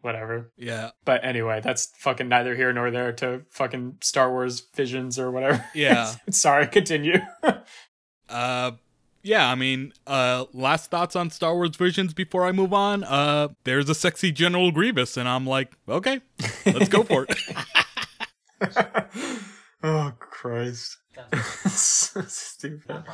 whatever. 0.00 0.52
Yeah, 0.56 0.90
But 1.04 1.24
anyway, 1.24 1.60
that's 1.62 1.90
fucking 1.98 2.28
neither 2.28 2.54
here 2.54 2.72
nor 2.72 2.90
there 2.90 3.12
to 3.14 3.42
fucking 3.50 3.98
Star 4.00 4.30
Wars 4.30 4.62
visions 4.74 5.18
or 5.18 5.30
whatever. 5.30 5.64
yeah. 5.74 6.14
Sorry, 6.30 6.66
continue. 6.66 7.20
Uh 8.30 8.72
yeah, 9.22 9.50
I 9.50 9.54
mean, 9.54 9.94
uh 10.06 10.44
last 10.52 10.90
thoughts 10.90 11.16
on 11.16 11.30
Star 11.30 11.54
Wars 11.54 11.76
Visions 11.76 12.12
before 12.12 12.44
I 12.44 12.52
move 12.52 12.74
on. 12.74 13.02
Uh 13.04 13.48
there's 13.64 13.88
a 13.88 13.94
sexy 13.94 14.32
General 14.32 14.70
Grievous 14.70 15.16
and 15.16 15.26
I'm 15.26 15.46
like, 15.46 15.72
okay, 15.88 16.20
let's 16.66 16.90
go 16.90 17.04
for 17.04 17.26
it. 17.26 17.38
oh 19.82 20.12
Christ. 20.18 20.98
so 21.68 22.22
stupid. 22.22 23.04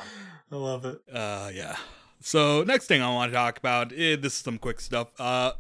I 0.52 0.56
love 0.56 0.84
it. 0.84 1.00
Uh, 1.12 1.50
yeah. 1.52 1.76
So 2.20 2.64
next 2.64 2.86
thing 2.86 3.02
I 3.02 3.12
want 3.12 3.32
to 3.32 3.36
talk 3.36 3.58
about, 3.58 3.92
eh, 3.92 4.16
this 4.16 4.32
is 4.34 4.38
some 4.38 4.58
quick 4.58 4.80
stuff. 4.80 5.12
Uh, 5.20 5.52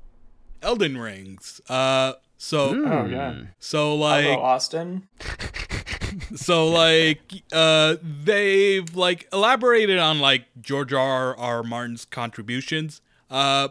Elden 0.62 0.96
Rings. 0.96 1.60
Uh, 1.68 2.14
so 2.38 2.84
Oh 2.86 3.06
yeah. 3.06 3.34
so 3.58 3.94
like 3.94 4.24
Hello, 4.24 4.40
Austin. 4.40 5.08
so 6.34 6.68
like 6.68 7.20
uh 7.52 7.96
they've 8.02 8.94
like 8.94 9.28
elaborated 9.32 9.98
on 9.98 10.20
like 10.20 10.44
George 10.60 10.92
R. 10.92 11.36
R. 11.36 11.62
Martin's 11.62 12.04
contributions. 12.04 13.00
Uh, 13.30 13.68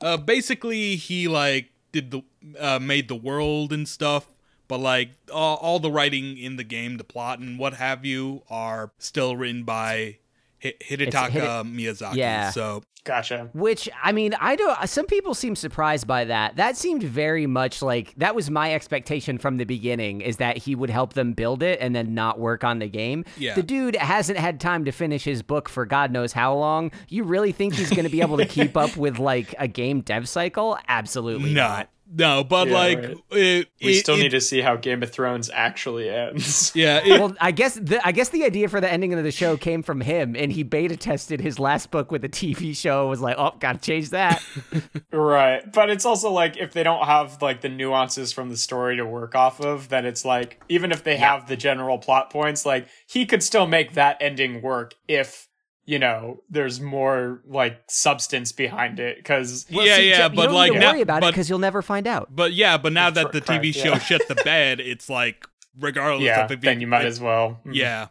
uh 0.00 0.16
basically 0.16 0.96
he 0.96 1.26
like 1.28 1.70
did 1.90 2.10
the 2.10 2.22
uh 2.58 2.78
made 2.80 3.08
the 3.08 3.16
world 3.16 3.72
and 3.72 3.88
stuff, 3.88 4.26
but 4.72 4.80
like 4.80 5.10
all, 5.30 5.58
all 5.58 5.78
the 5.80 5.90
writing 5.90 6.38
in 6.38 6.56
the 6.56 6.64
game, 6.64 6.96
the 6.96 7.04
plot 7.04 7.38
and 7.38 7.58
what 7.58 7.74
have 7.74 8.06
you 8.06 8.42
are 8.48 8.90
still 8.96 9.36
written 9.36 9.64
by 9.64 10.16
Hi- 10.62 10.72
Hidetaka 10.80 11.12
Hide- 11.12 11.66
Miyazaki. 11.66 12.14
Yeah. 12.14 12.48
So 12.52 12.82
Gotcha. 13.04 13.50
Which 13.52 13.90
I 14.02 14.12
mean, 14.12 14.32
I 14.40 14.56
don't. 14.56 14.88
Some 14.88 15.04
people 15.06 15.34
seem 15.34 15.56
surprised 15.56 16.06
by 16.06 16.24
that. 16.24 16.56
That 16.56 16.78
seemed 16.78 17.02
very 17.02 17.46
much 17.46 17.82
like 17.82 18.14
that 18.16 18.34
was 18.34 18.48
my 18.48 18.72
expectation 18.72 19.38
from 19.38 19.58
the 19.58 19.64
beginning. 19.64 20.20
Is 20.20 20.36
that 20.38 20.56
he 20.56 20.74
would 20.74 20.88
help 20.88 21.12
them 21.12 21.32
build 21.32 21.62
it 21.62 21.78
and 21.80 21.94
then 21.94 22.14
not 22.14 22.38
work 22.38 22.64
on 22.64 22.78
the 22.78 22.88
game. 22.88 23.24
Yeah. 23.36 23.54
The 23.54 23.62
dude 23.62 23.96
hasn't 23.96 24.38
had 24.38 24.58
time 24.58 24.84
to 24.86 24.92
finish 24.92 25.24
his 25.24 25.42
book 25.42 25.68
for 25.68 25.84
God 25.84 26.12
knows 26.12 26.32
how 26.32 26.54
long. 26.54 26.92
You 27.08 27.24
really 27.24 27.52
think 27.52 27.74
he's 27.74 27.90
going 27.90 28.04
to 28.04 28.10
be 28.10 28.20
able 28.22 28.38
to 28.38 28.46
keep 28.46 28.74
up 28.78 28.96
with 28.96 29.18
like 29.18 29.54
a 29.58 29.68
game 29.68 30.00
dev 30.00 30.28
cycle? 30.28 30.78
Absolutely 30.88 31.52
no. 31.52 31.68
not. 31.68 31.88
No, 32.14 32.44
but 32.44 32.68
Yeah, 32.68 32.74
like 32.74 32.98
right. 32.98 33.16
it, 33.30 33.68
We 33.82 33.92
it- 33.92 34.00
still 34.00 34.16
it- 34.16 34.22
need 34.22 34.28
to 34.32 34.40
see 34.40 34.60
how 34.60 34.76
Game 34.76 35.02
of 35.02 35.10
Thrones 35.10 35.50
actually 35.52 36.10
ends. 36.10 36.70
Yeah, 36.74 37.00
it, 37.04 37.18
Well, 37.20 37.34
I 37.40 37.52
guess 37.52 37.74
the 37.74 38.00
I 38.06 38.12
guess 38.12 38.28
the 38.28 38.44
idea 38.44 38.68
for 38.68 38.80
the 38.80 38.90
ending 38.92 39.14
of 39.14 39.24
the 39.24 39.30
show 39.32 39.56
came 39.56 39.82
from 39.82 40.00
him, 40.02 40.36
and 40.36 40.52
he 40.52 40.62
beta 40.62 40.96
tested 40.96 41.40
his 41.40 41.58
last 41.58 41.90
book 41.90 42.10
with 42.12 42.22
a 42.24 42.28
TV 42.28 42.76
show. 42.76 43.08
Was 43.08 43.20
like, 43.22 43.36
oh, 43.38 43.54
gotta 43.58 43.78
change 43.78 44.10
that. 44.10 44.42
Right. 45.12 45.70
But 45.72 45.90
it's 45.90 46.04
also 46.06 46.30
like 46.30 46.56
if 46.56 46.72
they 46.72 46.82
don't 46.82 47.04
have 47.04 47.40
like 47.42 47.60
the 47.60 47.68
nuances 47.68 48.32
from 48.32 48.48
the 48.48 48.56
story 48.56 48.96
to 48.96 49.04
work 49.04 49.34
off 49.34 49.60
of, 49.60 49.88
then 49.88 50.06
it's 50.06 50.24
like 50.24 50.60
even 50.68 50.90
if 50.92 51.04
they 51.04 51.16
have 51.16 51.46
the 51.48 51.56
general 51.56 51.98
plot 51.98 52.30
points, 52.30 52.64
like 52.64 52.88
he 53.06 53.26
could 53.26 53.42
still 53.42 53.66
make 53.66 53.92
that 53.94 54.16
ending 54.20 54.62
work 54.62 54.94
if 55.08 55.48
you 55.84 55.98
know 55.98 56.42
there's 56.48 56.80
more 56.80 57.42
like 57.46 57.82
substance 57.88 58.52
behind 58.52 59.00
it 59.00 59.16
because 59.16 59.66
yeah, 59.68 59.96
See, 59.96 60.10
yeah, 60.10 60.28
you 60.28 60.36
but 60.36 60.46
don't 60.46 60.54
like 60.54 60.72
need 60.72 60.78
to 60.78 60.80
now, 60.80 60.92
worry 60.92 61.00
about 61.00 61.18
it 61.18 61.20
but, 61.22 61.30
because 61.30 61.50
you'll 61.50 61.58
never 61.58 61.82
find 61.82 62.06
out. 62.06 62.34
but 62.34 62.52
yeah, 62.52 62.76
but 62.76 62.92
now 62.92 63.10
that 63.10 63.32
the 63.32 63.40
Correct, 63.40 63.64
TV 63.64 63.74
show 63.74 63.90
yeah. 63.90 63.98
shit 63.98 64.28
the 64.28 64.36
bed, 64.36 64.80
it's 64.80 65.08
like 65.08 65.46
regardless 65.78 66.24
yeah, 66.24 66.44
of 66.44 66.52
if 66.52 66.60
then 66.60 66.80
you 66.80 66.86
might 66.86 67.06
as 67.06 67.20
well 67.20 67.60
mm, 67.66 67.74
yeah, 67.74 68.08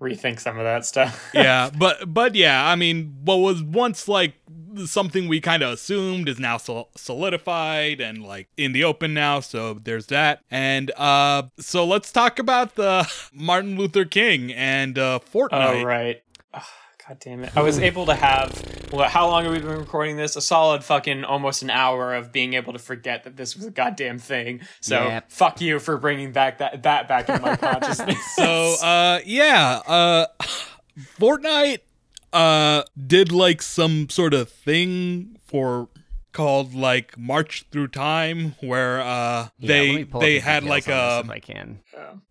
rethink 0.00 0.40
some 0.40 0.58
of 0.58 0.64
that 0.64 0.84
stuff. 0.84 1.30
yeah, 1.34 1.70
but 1.76 2.12
but 2.12 2.34
yeah, 2.34 2.66
I 2.66 2.76
mean, 2.76 3.16
what 3.24 3.36
was 3.36 3.62
once 3.62 4.06
like 4.06 4.34
something 4.84 5.26
we 5.26 5.40
kind 5.40 5.62
of 5.62 5.72
assumed 5.72 6.28
is 6.28 6.38
now 6.38 6.56
sol- 6.56 6.90
solidified 6.96 8.00
and 8.00 8.22
like 8.22 8.48
in 8.56 8.72
the 8.72 8.84
open 8.84 9.12
now. 9.12 9.40
So 9.40 9.74
there's 9.74 10.06
that, 10.06 10.42
and 10.50 10.92
uh, 10.92 11.44
so 11.58 11.84
let's 11.84 12.12
talk 12.12 12.38
about 12.38 12.76
the 12.76 13.10
Martin 13.32 13.76
Luther 13.76 14.04
King 14.04 14.52
and 14.52 14.96
uh, 14.98 15.18
Fortnite. 15.18 15.82
Oh 15.82 15.84
right. 15.84 16.22
Ugh, 17.08 17.14
God 17.14 17.18
damn 17.20 17.44
it! 17.44 17.52
I 17.56 17.62
was 17.62 17.78
able 17.78 18.06
to 18.06 18.14
have. 18.14 18.62
Well, 18.92 19.08
how 19.08 19.28
long 19.28 19.44
have 19.44 19.52
we 19.52 19.58
been 19.60 19.78
recording 19.78 20.16
this? 20.16 20.36
A 20.36 20.40
solid 20.40 20.82
fucking 20.84 21.24
almost 21.24 21.62
an 21.62 21.70
hour 21.70 22.14
of 22.14 22.32
being 22.32 22.54
able 22.54 22.72
to 22.72 22.78
forget 22.78 23.24
that 23.24 23.36
this 23.36 23.56
was 23.56 23.66
a 23.66 23.70
goddamn 23.70 24.18
thing. 24.18 24.60
So 24.80 25.08
Yep. 25.08 25.30
fuck 25.30 25.60
you 25.60 25.78
for 25.78 25.98
bringing 25.98 26.32
back 26.32 26.58
that 26.58 26.82
that 26.84 27.08
back 27.08 27.28
in 27.28 27.40
my 27.42 27.56
consciousness. 27.56 28.18
So 28.36 28.76
uh 28.82 29.20
yeah, 29.26 29.80
uh 29.86 30.26
Fortnite 31.18 31.80
uh 32.32 32.82
did 33.06 33.32
like 33.32 33.62
some 33.62 34.08
sort 34.08 34.34
of 34.34 34.48
thing 34.50 35.38
for 35.46 35.88
called 36.32 36.74
like 36.74 37.16
March 37.18 37.64
Through 37.70 37.88
Time 37.88 38.54
where 38.60 39.00
uh 39.00 39.48
Yeah, 39.58 39.68
they 39.68 40.04
they 40.04 40.38
had 40.40 40.64
like 40.64 40.88
on 40.88 40.94
a, 40.94 41.20
if 41.20 41.30
I 41.30 41.38
can. 41.40 41.80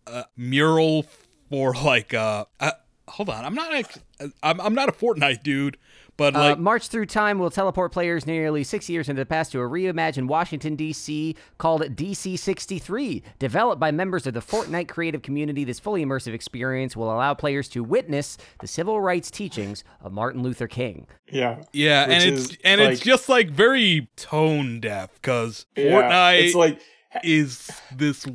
a 0.06 0.24
mural 0.36 1.04
for 1.50 1.74
like 1.74 2.14
uh, 2.14 2.46
uh 2.60 2.72
hold 3.08 3.28
on, 3.30 3.44
I'm 3.44 3.54
not 3.54 3.74
ex- 3.74 3.98
I'm 4.42 4.60
I'm 4.60 4.74
not 4.74 4.88
a 4.88 4.92
Fortnite 4.92 5.42
dude, 5.42 5.76
but 6.16 6.34
Uh, 6.36 6.56
March 6.56 6.88
through 6.88 7.06
time 7.06 7.38
will 7.38 7.50
teleport 7.50 7.92
players 7.92 8.26
nearly 8.26 8.64
six 8.64 8.88
years 8.88 9.08
into 9.08 9.20
the 9.20 9.26
past 9.26 9.52
to 9.52 9.60
a 9.60 9.62
reimagined 9.68 10.26
Washington, 10.26 10.74
D.C. 10.76 11.36
called 11.58 11.82
DC 11.82 12.38
63. 12.38 13.22
Developed 13.38 13.80
by 13.80 13.90
members 13.90 14.26
of 14.26 14.34
the 14.34 14.40
Fortnite 14.40 14.88
creative 14.88 15.22
community, 15.22 15.64
this 15.64 15.78
fully 15.78 16.04
immersive 16.04 16.34
experience 16.34 16.96
will 16.96 17.12
allow 17.12 17.34
players 17.34 17.68
to 17.70 17.84
witness 17.84 18.36
the 18.60 18.66
civil 18.66 19.00
rights 19.00 19.30
teachings 19.30 19.84
of 20.00 20.12
Martin 20.12 20.42
Luther 20.42 20.66
King. 20.66 21.06
yeah, 21.30 21.62
yeah, 21.72 22.02
and 22.04 22.24
it's 22.24 22.50
is, 22.50 22.58
and 22.64 22.80
it's 22.80 23.00
just 23.00 23.28
like 23.28 23.50
very 23.50 24.08
tone 24.16 24.80
deaf 24.80 25.20
cuz 25.22 25.66
yeah, 25.76 25.84
Fortnite 25.84 26.42
It's 26.42 26.54
like 26.54 26.80
is 27.24 27.70
this 27.94 28.26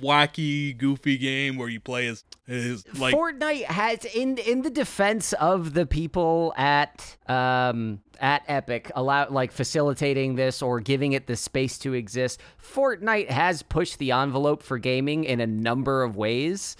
wacky, 0.00 0.76
goofy 0.76 1.18
game 1.18 1.56
where 1.56 1.68
you 1.68 1.80
play 1.80 2.06
as 2.06 2.24
is 2.46 2.84
like 2.98 3.14
Fortnite 3.14 3.64
has 3.64 4.04
in 4.04 4.38
in 4.38 4.62
the 4.62 4.70
defense 4.70 5.32
of 5.34 5.74
the 5.74 5.86
people 5.86 6.52
at 6.56 7.16
um 7.28 8.00
at 8.20 8.42
Epic 8.48 8.90
allow 8.94 9.28
like 9.28 9.52
facilitating 9.52 10.34
this 10.36 10.62
or 10.62 10.80
giving 10.80 11.12
it 11.12 11.26
the 11.26 11.36
space 11.36 11.78
to 11.78 11.92
exist. 11.94 12.40
Fortnite 12.62 13.28
has 13.30 13.62
pushed 13.62 13.98
the 13.98 14.12
envelope 14.12 14.62
for 14.62 14.78
gaming 14.78 15.24
in 15.24 15.40
a 15.40 15.46
number 15.46 16.02
of 16.02 16.16
ways. 16.16 16.76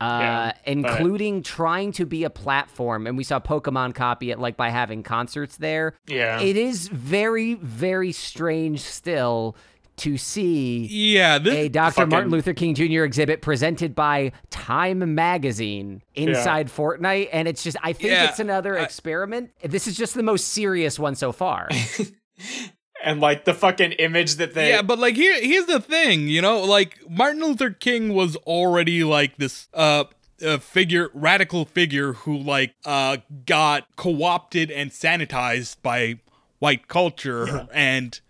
Uh, 0.00 0.04
Yeah, 0.20 0.52
but- 0.52 0.72
including 0.72 1.42
trying 1.44 1.92
to 1.92 2.04
be 2.04 2.24
a 2.24 2.30
platform, 2.30 3.06
and 3.06 3.16
we 3.16 3.22
saw 3.22 3.38
Pokemon 3.38 3.94
copy 3.94 4.32
it 4.32 4.38
like 4.40 4.56
by 4.56 4.68
having 4.70 5.04
concerts 5.04 5.56
there. 5.58 5.94
Yeah. 6.08 6.40
it 6.40 6.56
is 6.56 6.88
very, 6.88 7.54
very 7.54 8.10
strange 8.10 8.80
still 8.80 9.54
to 10.02 10.16
see 10.18 10.86
yeah, 10.90 11.38
this 11.38 11.54
a 11.54 11.68
Dr. 11.68 11.92
fucking- 11.92 12.10
Martin 12.10 12.30
Luther 12.30 12.54
King 12.54 12.74
Jr. 12.74 13.02
exhibit 13.04 13.42
presented 13.42 13.94
by 13.94 14.32
Time 14.50 15.14
Magazine 15.14 16.02
inside 16.14 16.68
Fortnite, 16.68 17.28
and 17.32 17.48
it's 17.48 17.62
just 17.62 17.76
I 17.82 17.92
think 17.92 18.10
Yeah, 18.12 18.28
it's 18.28 18.38
another 18.40 18.78
I- 18.78 18.82
experiment. 18.82 19.50
This 19.62 19.86
is 19.86 19.96
just 19.96 20.14
the 20.14 20.22
most 20.22 20.48
serious 20.48 20.98
one 20.98 21.14
so 21.14 21.32
far. 21.32 21.68
and 23.04 23.20
like 23.20 23.44
the 23.44 23.54
fucking 23.54 23.92
image 23.92 24.36
that 24.36 24.54
they 24.54 24.70
yeah, 24.70 24.82
but 24.82 24.98
like 24.98 25.14
here 25.16 25.40
here's 25.40 25.66
the 25.66 25.80
thing, 25.80 26.28
you 26.28 26.42
know, 26.42 26.62
like 26.62 26.98
Martin 27.08 27.42
Luther 27.42 27.70
King 27.70 28.14
was 28.14 28.36
already 28.36 29.04
like 29.04 29.36
this 29.36 29.68
uh 29.74 30.04
a 30.44 30.58
figure 30.58 31.08
radical 31.14 31.64
figure 31.64 32.14
who 32.14 32.36
like 32.36 32.74
uh 32.84 33.18
got 33.46 33.86
co-opted 33.96 34.70
and 34.70 34.90
sanitized 34.90 35.76
by 35.82 36.18
white 36.58 36.88
culture 36.88 37.68
and 37.72 38.20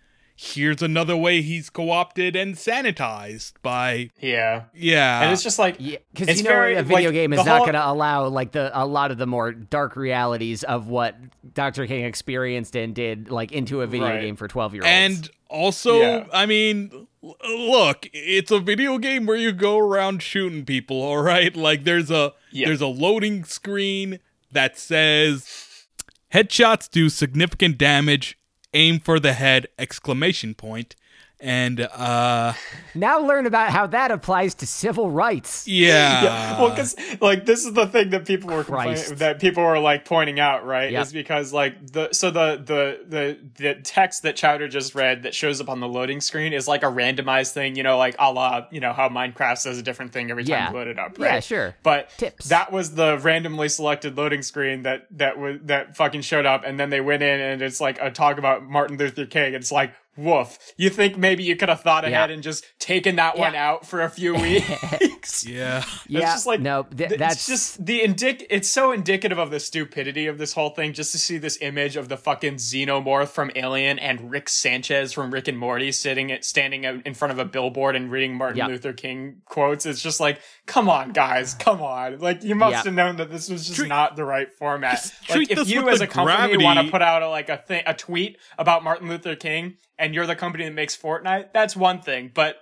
here's 0.44 0.82
another 0.82 1.16
way 1.16 1.40
he's 1.40 1.70
co-opted 1.70 2.34
and 2.34 2.56
sanitized 2.56 3.52
by 3.62 4.10
yeah. 4.20 4.64
yeah 4.74 5.22
And 5.22 5.32
it's 5.32 5.42
just 5.44 5.56
like 5.58 5.76
Yeah, 5.78 5.98
because 6.12 6.28
It's 6.28 6.38
you 6.38 6.44
know 6.44 6.50
very, 6.50 6.74
a 6.74 6.82
video 6.82 7.10
like, 7.10 7.14
game 7.14 7.32
is 7.32 7.36
not 7.44 7.46
whole- 7.46 7.58
going 7.60 7.74
to 7.74 7.88
allow 7.88 8.26
like 8.26 8.50
the 8.50 8.70
a 8.76 8.84
lot 8.84 9.12
of 9.12 9.18
the 9.18 9.26
more 9.26 9.52
dark 9.52 9.94
realities 9.94 10.64
of 10.64 10.88
what 10.88 11.14
Dr. 11.54 11.86
King 11.86 12.04
experienced 12.04 12.74
and 12.74 12.92
did 12.94 13.30
like 13.30 13.52
into 13.52 13.82
a 13.82 13.86
video 13.86 14.08
Right. 14.08 14.20
game 14.20 14.34
for 14.36 14.48
twelve 14.48 14.74
year 14.74 14.82
olds. 14.82 14.90
And 14.90 15.30
also, 15.48 16.00
Yeah. 16.00 16.26
I 16.32 16.46
mean, 16.46 17.06
look, 17.22 18.08
it's 18.12 18.50
a 18.50 18.58
video 18.58 18.98
game 18.98 19.26
where 19.26 19.36
you 19.36 19.52
go 19.52 19.78
around 19.78 20.22
shooting 20.22 20.64
people, 20.64 21.00
all 21.02 21.22
right? 21.22 21.54
Like 21.54 21.84
there's 21.84 22.10
a 22.10 22.32
Yeah. 22.50 22.66
there's 22.66 22.80
a 22.80 22.86
loading 22.88 23.44
screen 23.44 24.18
that 24.50 24.76
says 24.76 25.86
headshots 26.34 26.90
do 26.90 27.08
significant 27.08 27.78
damage, 27.78 28.38
aim 28.74 28.98
for 29.00 29.20
the 29.20 29.34
head 29.34 29.68
exclamation 29.78 30.54
point. 30.54 30.96
And 31.44 31.80
uh 31.80 32.52
now 32.94 33.18
learn 33.18 33.46
about 33.46 33.70
how 33.70 33.88
that 33.88 34.10
applies 34.12 34.54
to 34.56 34.66
civil 34.66 35.10
rights. 35.10 35.66
yeah. 35.66 36.22
yeah. 36.22 36.52
Well, 36.62 36.70
because 36.70 36.94
like 37.20 37.44
this 37.46 37.64
is 37.66 37.72
the 37.72 37.86
thing 37.88 38.10
that 38.10 38.24
people 38.26 38.50
were 38.54 38.62
complaining, 38.62 39.16
that 39.16 39.40
people 39.40 39.64
were 39.64 39.80
like 39.80 40.04
pointing 40.04 40.38
out, 40.38 40.64
right? 40.64 40.92
Yep. 40.92 41.02
Is 41.06 41.12
because 41.12 41.52
like 41.52 41.84
the 41.92 42.12
so 42.12 42.30
the 42.30 42.62
the 42.64 43.00
the 43.08 43.38
the 43.56 43.74
text 43.82 44.22
that 44.22 44.36
Chowder 44.36 44.68
just 44.68 44.94
read 44.94 45.24
that 45.24 45.34
shows 45.34 45.60
up 45.60 45.68
on 45.68 45.80
the 45.80 45.88
loading 45.88 46.20
screen 46.20 46.52
is 46.52 46.68
like 46.68 46.84
a 46.84 46.86
randomized 46.86 47.52
thing, 47.52 47.74
you 47.74 47.82
know, 47.82 47.98
like 47.98 48.14
a 48.20 48.32
la 48.32 48.66
you 48.70 48.78
know 48.80 48.92
how 48.92 49.08
Minecraft 49.08 49.58
says 49.58 49.78
a 49.78 49.82
different 49.82 50.12
thing 50.12 50.30
every 50.30 50.44
time 50.44 50.50
Yeah. 50.52 50.70
you 50.70 50.76
load 50.76 50.86
it 50.86 50.98
up, 50.98 51.18
Yeah, 51.18 51.40
sure. 51.40 51.74
But 51.82 52.10
Tips. 52.18 52.48
that 52.50 52.70
was 52.70 52.94
the 52.94 53.18
randomly 53.18 53.68
selected 53.68 54.16
loading 54.16 54.42
screen 54.42 54.82
that 54.82 55.06
that 55.12 55.38
was 55.38 55.58
that 55.64 55.96
fucking 55.96 56.20
showed 56.20 56.46
up, 56.46 56.62
and 56.64 56.78
then 56.78 56.90
they 56.90 57.00
went 57.00 57.22
in 57.24 57.40
and 57.40 57.62
it's 57.62 57.80
like 57.80 57.98
a 58.00 58.10
talk 58.12 58.38
about 58.38 58.62
Martin 58.62 58.96
Luther 58.96 59.26
King. 59.26 59.54
It's 59.54 59.72
like, 59.72 59.92
woof. 60.16 60.58
You 60.76 60.90
think 60.90 61.16
maybe 61.16 61.42
you 61.42 61.56
could 61.56 61.68
have 61.68 61.80
thought 61.80 62.04
ahead 62.04 62.30
Yeah. 62.30 62.34
and 62.34 62.42
just 62.42 62.64
taken 62.78 63.16
that 63.16 63.38
one 63.38 63.54
out 63.54 63.86
for 63.86 64.02
a 64.02 64.10
few 64.10 64.34
weeks? 64.86 65.46
Yeah. 65.46 65.84
Yeah, 66.08 66.20
It's 66.24 66.32
just 66.32 66.46
like 66.46 66.60
no, 66.60 66.82
th- 66.82 67.08
th- 67.10 67.18
that's 67.18 67.34
it's 67.36 67.46
just 67.46 67.86
the 67.86 68.00
indic. 68.00 68.44
It's 68.50 68.68
so 68.68 68.92
indicative 68.92 69.38
of 69.38 69.50
the 69.50 69.60
stupidity 69.60 70.26
of 70.26 70.36
this 70.36 70.52
whole 70.52 70.70
thing. 70.70 70.92
Just 70.92 71.12
to 71.12 71.18
see 71.18 71.38
this 71.38 71.56
image 71.62 71.96
of 71.96 72.08
the 72.08 72.16
fucking 72.18 72.56
xenomorph 72.56 73.28
from 73.28 73.50
Alien 73.56 73.98
and 73.98 74.30
Rick 74.30 74.48
Sanchez 74.50 75.12
from 75.12 75.30
Rick 75.32 75.48
and 75.48 75.56
Morty 75.58 75.90
sitting 75.92 76.30
at 76.32 76.44
standing 76.44 76.84
out 76.84 77.06
in 77.06 77.14
front 77.14 77.32
of 77.32 77.38
a 77.38 77.44
billboard 77.46 77.96
and 77.96 78.10
reading 78.10 78.34
Martin 78.34 78.58
Yeah. 78.58 78.66
Luther 78.66 78.92
King 78.92 79.36
quotes. 79.46 79.86
It's 79.86 80.02
just 80.02 80.20
like, 80.20 80.40
come 80.66 80.90
on, 80.90 81.12
guys, 81.12 81.54
come 81.54 81.80
on. 81.80 82.18
Like 82.18 82.42
you 82.42 82.54
must 82.54 82.72
Yeah. 82.72 82.82
have 82.84 82.94
known 82.94 83.16
that 83.16 83.30
this 83.30 83.48
was 83.48 83.64
just 83.66 83.78
Treat- 83.78 83.88
not 83.88 84.16
the 84.16 84.24
right 84.24 84.52
format. 84.52 85.10
Like 85.30 85.48
treat 85.48 85.50
if 85.52 85.68
you 85.68 85.88
as 85.88 86.00
a 86.02 86.06
company 86.06 86.36
gravity- 86.36 86.64
want 86.64 86.84
to 86.84 86.90
put 86.90 87.00
out 87.00 87.22
a, 87.22 87.28
like 87.28 87.48
a 87.48 87.56
thing, 87.56 87.82
a 87.86 87.94
tweet 87.94 88.36
about 88.58 88.84
Martin 88.84 89.08
Luther 89.08 89.36
King, 89.36 89.76
and 90.02 90.14
you're 90.14 90.26
the 90.26 90.36
company 90.36 90.64
that 90.64 90.74
makes 90.74 90.94
Fortnite, 90.96 91.52
that's 91.54 91.74
one 91.74 92.02
thing. 92.02 92.30
But 92.34 92.56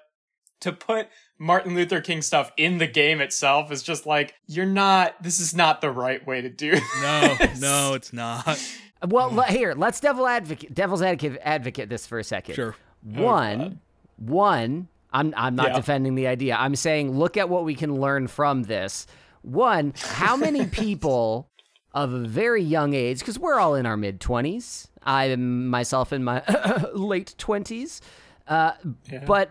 to 0.61 0.73
put 0.73 1.09
Martin 1.39 1.75
Luther 1.75 2.01
King 2.01 2.21
stuff 2.23 2.53
in 2.59 2.79
the 2.79 2.87
game 2.87 3.21
itself 3.21 3.73
is 3.73 3.83
just 3.83 4.05
like 4.07 4.35
you're 4.47 4.67
not. 4.67 5.21
This 5.23 5.41
is 5.41 5.55
not 5.55 5.81
the 5.81 5.91
right 5.91 6.25
way 6.27 6.43
to 6.43 6.51
do. 6.51 6.73
No, 7.03 7.35
this. 7.41 7.61
no, 7.61 7.95
it's 7.95 8.13
not. 8.13 8.63
well. 9.09 9.31
le- 9.31 9.45
Here, 9.47 9.75
let's 9.75 9.99
devil 10.01 10.27
advocate, 10.29 10.75
devil's 10.75 11.03
advocate, 11.03 11.41
advocate 11.43 11.89
this 11.89 12.07
for 12.07 12.19
a 12.19 12.25
second. 12.25 12.55
Sure. 12.55 12.77
Oh, 13.17 13.23
one, 13.23 13.81
one. 14.19 14.89
I'm 15.13 15.35
I'm 15.37 15.57
not 15.57 15.69
Yeah. 15.71 15.77
defending 15.77 16.15
the 16.15 16.27
idea. 16.29 16.55
I'm 16.57 16.77
saying 16.77 17.19
look 17.19 17.37
at 17.37 17.49
what 17.49 17.65
we 17.65 17.75
can 17.75 17.99
learn 18.01 18.29
from 18.29 18.63
this. 18.65 19.07
One, 19.43 19.95
how 19.97 20.37
many 20.37 20.67
people 20.85 21.49
of 21.93 22.13
a 22.13 22.21
very 22.21 22.63
young 22.63 22.95
age, 22.95 23.19
because 23.21 23.39
we're 23.39 23.59
all 23.59 23.75
in 23.75 23.87
our 23.87 23.97
mid 23.97 24.21
twenties. 24.21 24.89
I'm 25.03 25.69
myself 25.69 26.13
in 26.13 26.23
my 26.25 26.43
late 26.95 27.35
twenties. 27.39 28.01
Uh, 28.49 28.73
Yeah, 29.11 29.25
but 29.27 29.51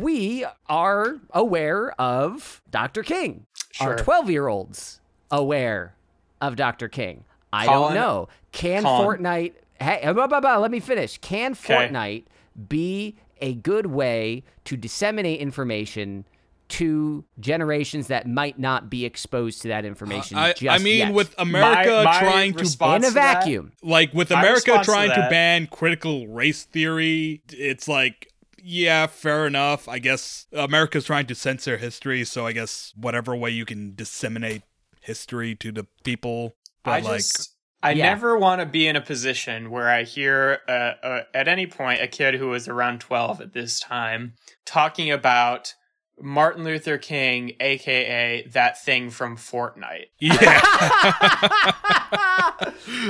we 0.00 0.44
are 0.68 1.16
aware 1.30 1.92
of 2.00 2.60
Dr. 2.70 3.02
King. 3.04 3.46
Are 3.80 3.96
Sure. 3.96 3.98
12 3.98 4.30
year 4.30 4.48
olds 4.48 5.00
aware 5.30 5.94
of 6.40 6.56
Dr. 6.56 6.88
King? 6.88 7.24
I 7.52 7.66
Colin- 7.66 7.94
don't 7.94 7.94
know. 7.94 8.28
Can 8.50 8.82
Colin. 8.82 9.20
Fortnite. 9.22 9.52
Hey, 9.80 10.00
blah, 10.12 10.26
blah, 10.26 10.40
blah, 10.40 10.56
let 10.58 10.70
me 10.72 10.80
finish. 10.80 11.18
Can. 11.18 11.54
Fortnite 11.54 12.24
be 12.68 13.16
a 13.40 13.54
good 13.54 13.86
way 13.86 14.42
to 14.64 14.76
disseminate 14.76 15.40
information 15.40 16.24
to 16.72 17.24
generations 17.40 18.08
that 18.08 18.26
might 18.26 18.58
not 18.58 18.90
be 18.90 19.04
exposed 19.04 19.62
to 19.62 19.68
that 19.68 19.84
information? 19.84 20.36
I, 20.36 20.52
just 20.52 20.64
I 20.68 20.78
mean, 20.82 20.98
yet? 20.98 21.14
with 21.14 21.34
America 21.38 22.02
My- 22.04 22.12
my 22.12 22.18
trying 22.20 22.52
to 22.54 22.58
response 22.60 23.04
in 23.04 23.08
a 23.08 23.10
to 23.10 23.14
that- 23.14 23.34
vacuum. 23.40 23.72
like 23.82 24.12
with 24.14 24.30
America 24.30 24.72
response 24.72 24.86
to 24.86 24.92
trying 24.92 25.10
to, 25.10 25.26
ban 25.30 25.66
critical 25.66 26.26
race 26.28 26.64
theory, 26.64 27.42
it's 27.50 27.88
like 27.88 28.28
yeah, 28.64 29.08
fair 29.08 29.46
enough. 29.46 29.88
I 29.88 29.98
guess 29.98 30.46
America's 30.52 31.04
trying 31.06 31.26
to 31.26 31.34
censor 31.34 31.78
history, 31.78 32.24
so 32.24 32.46
I 32.46 32.52
guess 32.52 32.92
whatever 32.96 33.34
way 33.34 33.50
you 33.50 33.64
can 33.64 33.94
disseminate 33.96 34.62
history 35.00 35.56
to 35.56 35.72
the 35.72 35.84
people. 36.04 36.54
But 36.84 36.90
I 36.92 36.98
like, 37.00 37.16
just 37.18 37.56
I 37.82 37.90
Yeah. 37.90 38.04
never 38.10 38.38
want 38.38 38.60
to 38.60 38.66
be 38.66 38.86
in 38.86 38.94
a 38.94 39.00
position 39.00 39.68
where 39.72 39.90
I 39.90 40.04
hear 40.04 40.60
uh, 40.68 40.72
uh, 41.04 41.22
at 41.34 41.48
any 41.48 41.66
point 41.66 42.00
a 42.00 42.06
kid 42.06 42.34
who 42.36 42.50
was 42.50 42.68
around 42.68 43.00
12 43.00 43.40
at 43.40 43.52
this 43.52 43.80
time 43.80 44.34
talking 44.64 45.10
about 45.10 45.74
Martin 46.20 46.64
Luther 46.64 46.98
King, 46.98 47.52
aka 47.60 48.46
that 48.52 48.82
thing 48.82 49.10
from 49.10 49.36
Fortnite. 49.36 50.06
yeah, 50.18 50.60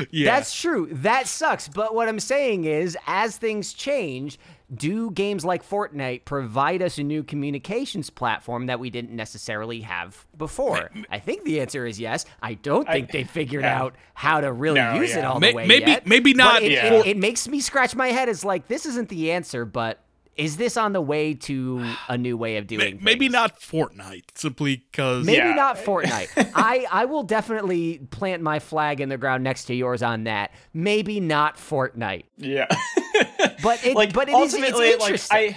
yeah. 0.10 0.24
That's 0.24 0.54
true. 0.58 0.88
That 0.92 1.26
sucks. 1.26 1.68
But 1.68 1.94
what 1.94 2.08
I'm 2.08 2.20
saying 2.20 2.64
is, 2.64 2.96
as 3.06 3.36
things 3.36 3.72
change, 3.72 4.38
do 4.74 5.10
games 5.10 5.44
like 5.44 5.68
Fortnite 5.68 6.24
provide 6.24 6.80
us 6.80 6.96
a 6.98 7.02
new 7.02 7.22
communications 7.22 8.08
platform 8.08 8.66
that 8.66 8.80
we 8.80 8.88
didn't 8.88 9.14
necessarily 9.14 9.80
have 9.82 10.24
before? 10.38 10.90
I 11.10 11.18
think 11.18 11.44
the 11.44 11.60
answer 11.60 11.84
is 11.84 12.00
yes. 12.00 12.24
I 12.42 12.54
don't 12.54 12.86
think 12.88 13.10
they 13.10 13.24
figured 13.24 13.64
yeah. 13.64 13.78
out 13.82 13.96
how 14.14 14.40
to 14.40 14.50
really 14.52 14.80
No, 14.80 14.94
use 14.94 15.14
it 15.14 15.24
all 15.24 15.40
May- 15.40 15.50
the 15.50 15.56
way 15.56 15.66
maybe- 15.66 15.90
yet. 15.90 16.06
maybe 16.06 16.32
But 16.32 16.38
not 16.38 16.62
It, 16.62 16.72
Yeah. 16.72 16.94
it, 16.94 17.06
it 17.08 17.16
makes 17.18 17.46
me 17.46 17.60
scratch 17.60 17.94
my 17.94 18.08
head. 18.08 18.30
It's 18.30 18.44
like 18.44 18.68
this 18.68 18.86
isn't 18.86 19.10
the 19.10 19.32
answer, 19.32 19.66
but 19.66 20.01
is 20.36 20.56
this 20.56 20.76
on 20.76 20.92
the 20.92 21.00
way 21.00 21.34
to 21.34 21.84
a 22.08 22.16
new 22.16 22.36
way 22.36 22.56
of 22.56 22.64
May- 22.70 22.76
doing? 22.76 22.98
maybe 23.02 23.26
things? 23.26 23.32
not 23.32 23.60
Fortnite, 23.60 24.24
simply 24.36 24.76
because 24.90 25.26
Maybe 25.26 25.38
Yeah. 25.38 25.54
not 25.54 25.76
Fortnite. 25.76 26.52
I, 26.54 26.86
I 26.90 27.04
will 27.04 27.22
definitely 27.22 27.98
plant 28.10 28.42
my 28.42 28.58
flag 28.58 29.00
in 29.00 29.08
the 29.08 29.18
ground 29.18 29.44
next 29.44 29.64
to 29.66 29.74
yours 29.74 30.02
on 30.02 30.24
that. 30.24 30.52
Maybe 30.72 31.20
not 31.20 31.56
Fortnite. 31.56 32.24
Yeah. 32.36 32.66
But 33.62 33.84
it, 33.86 33.94
like 33.94 34.12
but 34.12 34.28
it 34.28 34.32
is 34.32 34.54
ultimately, 34.54 34.88
it's 34.88 35.00
like 35.00 35.10
interesting. 35.10 35.54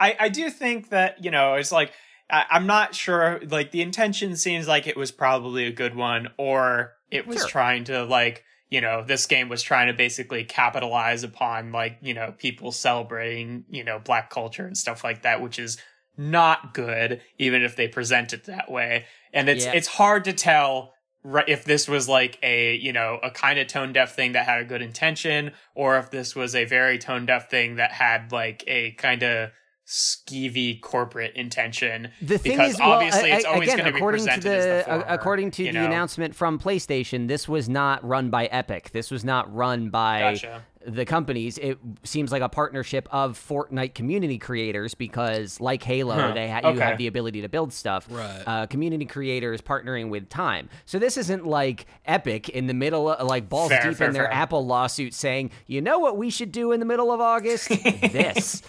I, 0.00 0.08
I, 0.08 0.16
I 0.20 0.28
do 0.30 0.50
think 0.50 0.88
that 0.90 1.22
you 1.22 1.30
know 1.30 1.54
it's 1.54 1.70
like 1.70 1.92
I, 2.28 2.44
I'm 2.50 2.66
not 2.66 2.94
sure. 2.94 3.40
Like 3.48 3.70
the 3.70 3.82
intention 3.82 4.34
seems 4.36 4.66
like 4.66 4.88
it 4.88 4.96
was 4.96 5.12
probably 5.12 5.64
a 5.66 5.70
good 5.70 5.94
one, 5.94 6.28
or 6.38 6.94
it 7.10 7.24
was 7.26 7.38
Sure. 7.38 7.48
trying 7.48 7.84
to 7.84 8.04
like 8.04 8.42
you 8.76 8.82
know 8.82 9.02
this 9.02 9.24
game 9.24 9.48
was 9.48 9.62
trying 9.62 9.86
to 9.86 9.94
basically 9.94 10.44
capitalize 10.44 11.22
upon 11.24 11.72
like 11.72 11.96
you 12.02 12.12
know 12.12 12.34
people 12.36 12.70
celebrating 12.72 13.64
you 13.70 13.82
know 13.82 13.98
black 13.98 14.28
culture 14.28 14.66
and 14.66 14.76
stuff 14.76 15.02
like 15.02 15.22
that, 15.22 15.40
which 15.40 15.58
is 15.58 15.78
not 16.18 16.74
good, 16.74 17.22
even 17.38 17.62
if 17.62 17.74
they 17.74 17.88
present 17.88 18.34
it 18.34 18.44
that 18.44 18.70
way. 18.70 19.06
And 19.32 19.48
it's 19.48 19.64
Yeah. 19.64 19.72
it's 19.72 19.88
hard 19.88 20.24
to 20.24 20.34
tell 20.34 20.92
right 21.22 21.48
if 21.48 21.64
this 21.64 21.88
was 21.88 22.06
like 22.06 22.38
a 22.42 22.76
you 22.76 22.92
know 22.92 23.18
a 23.22 23.30
kind 23.30 23.58
of 23.58 23.66
tone 23.66 23.94
deaf 23.94 24.14
thing 24.14 24.32
that 24.32 24.44
had 24.44 24.60
a 24.60 24.64
good 24.66 24.82
intention 24.82 25.52
or 25.74 25.96
if 25.96 26.10
this 26.10 26.36
was 26.36 26.54
a 26.54 26.66
very 26.66 26.98
tone 26.98 27.24
deaf 27.24 27.48
thing 27.48 27.76
that 27.76 27.92
had 27.92 28.30
like 28.30 28.62
a 28.66 28.90
kind 28.92 29.22
of 29.22 29.50
skeevy 29.86 30.80
corporate 30.80 31.32
intention 31.36 32.10
the 32.20 32.38
thing 32.38 32.52
because 32.52 32.74
is, 32.74 32.78
well, 32.80 32.92
obviously 32.92 33.30
a- 33.30 33.36
it's 33.36 33.44
always 33.44 33.68
going 33.68 33.84
to 33.84 33.92
be 33.92 33.96
according 33.98 34.24
to 34.24 34.32
presented 34.34 34.50
the, 34.50 34.56
as 34.56 34.84
the 34.84 34.90
former, 34.90 35.04
according 35.08 35.50
to 35.52 35.62
the 35.64 35.72
know? 35.72 35.84
announcement 35.84 36.34
from 36.34 36.58
PlayStation, 36.58 37.28
this 37.28 37.48
was 37.48 37.68
not 37.68 38.04
run 38.06 38.28
by 38.30 38.46
Epic. 38.46 38.90
This 38.90 39.10
was 39.12 39.24
not 39.24 39.52
run 39.54 39.90
by 39.90 40.32
Gotcha. 40.32 40.64
the 40.84 41.04
companies. 41.04 41.56
It 41.58 41.78
seems 42.02 42.32
like 42.32 42.42
a 42.42 42.48
partnership 42.48 43.08
of 43.12 43.38
Fortnite 43.38 43.94
community 43.94 44.38
creators 44.38 44.94
because, 44.94 45.60
like 45.60 45.84
Halo, 45.84 46.16
Huh. 46.16 46.32
they 46.34 46.48
ha- 46.50 46.68
you 46.68 46.80
have 46.80 46.98
the 46.98 47.06
ability 47.06 47.42
to 47.42 47.48
build 47.48 47.72
stuff. 47.72 48.08
Right. 48.10 48.42
Uh, 48.44 48.66
community 48.66 49.04
creators 49.04 49.60
partnering 49.60 50.08
with 50.08 50.28
Time. 50.28 50.68
So 50.86 50.98
this 50.98 51.16
isn't 51.16 51.46
like 51.46 51.86
Epic 52.06 52.48
in 52.48 52.66
the 52.66 52.74
middle, 52.74 53.08
of, 53.08 53.24
like 53.24 53.48
balls 53.48 53.68
Fair, 53.70 53.82
deep 53.84 53.98
fair, 53.98 54.08
in 54.08 54.14
their 54.14 54.24
fair. 54.24 54.32
Apple 54.32 54.66
lawsuit, 54.66 55.14
saying, 55.14 55.52
"You 55.68 55.80
know 55.80 56.00
what 56.00 56.16
we 56.16 56.28
should 56.30 56.50
do 56.50 56.72
in 56.72 56.80
the 56.80 56.86
middle 56.86 57.12
of 57.12 57.20
August? 57.20 57.68
this." 58.12 58.62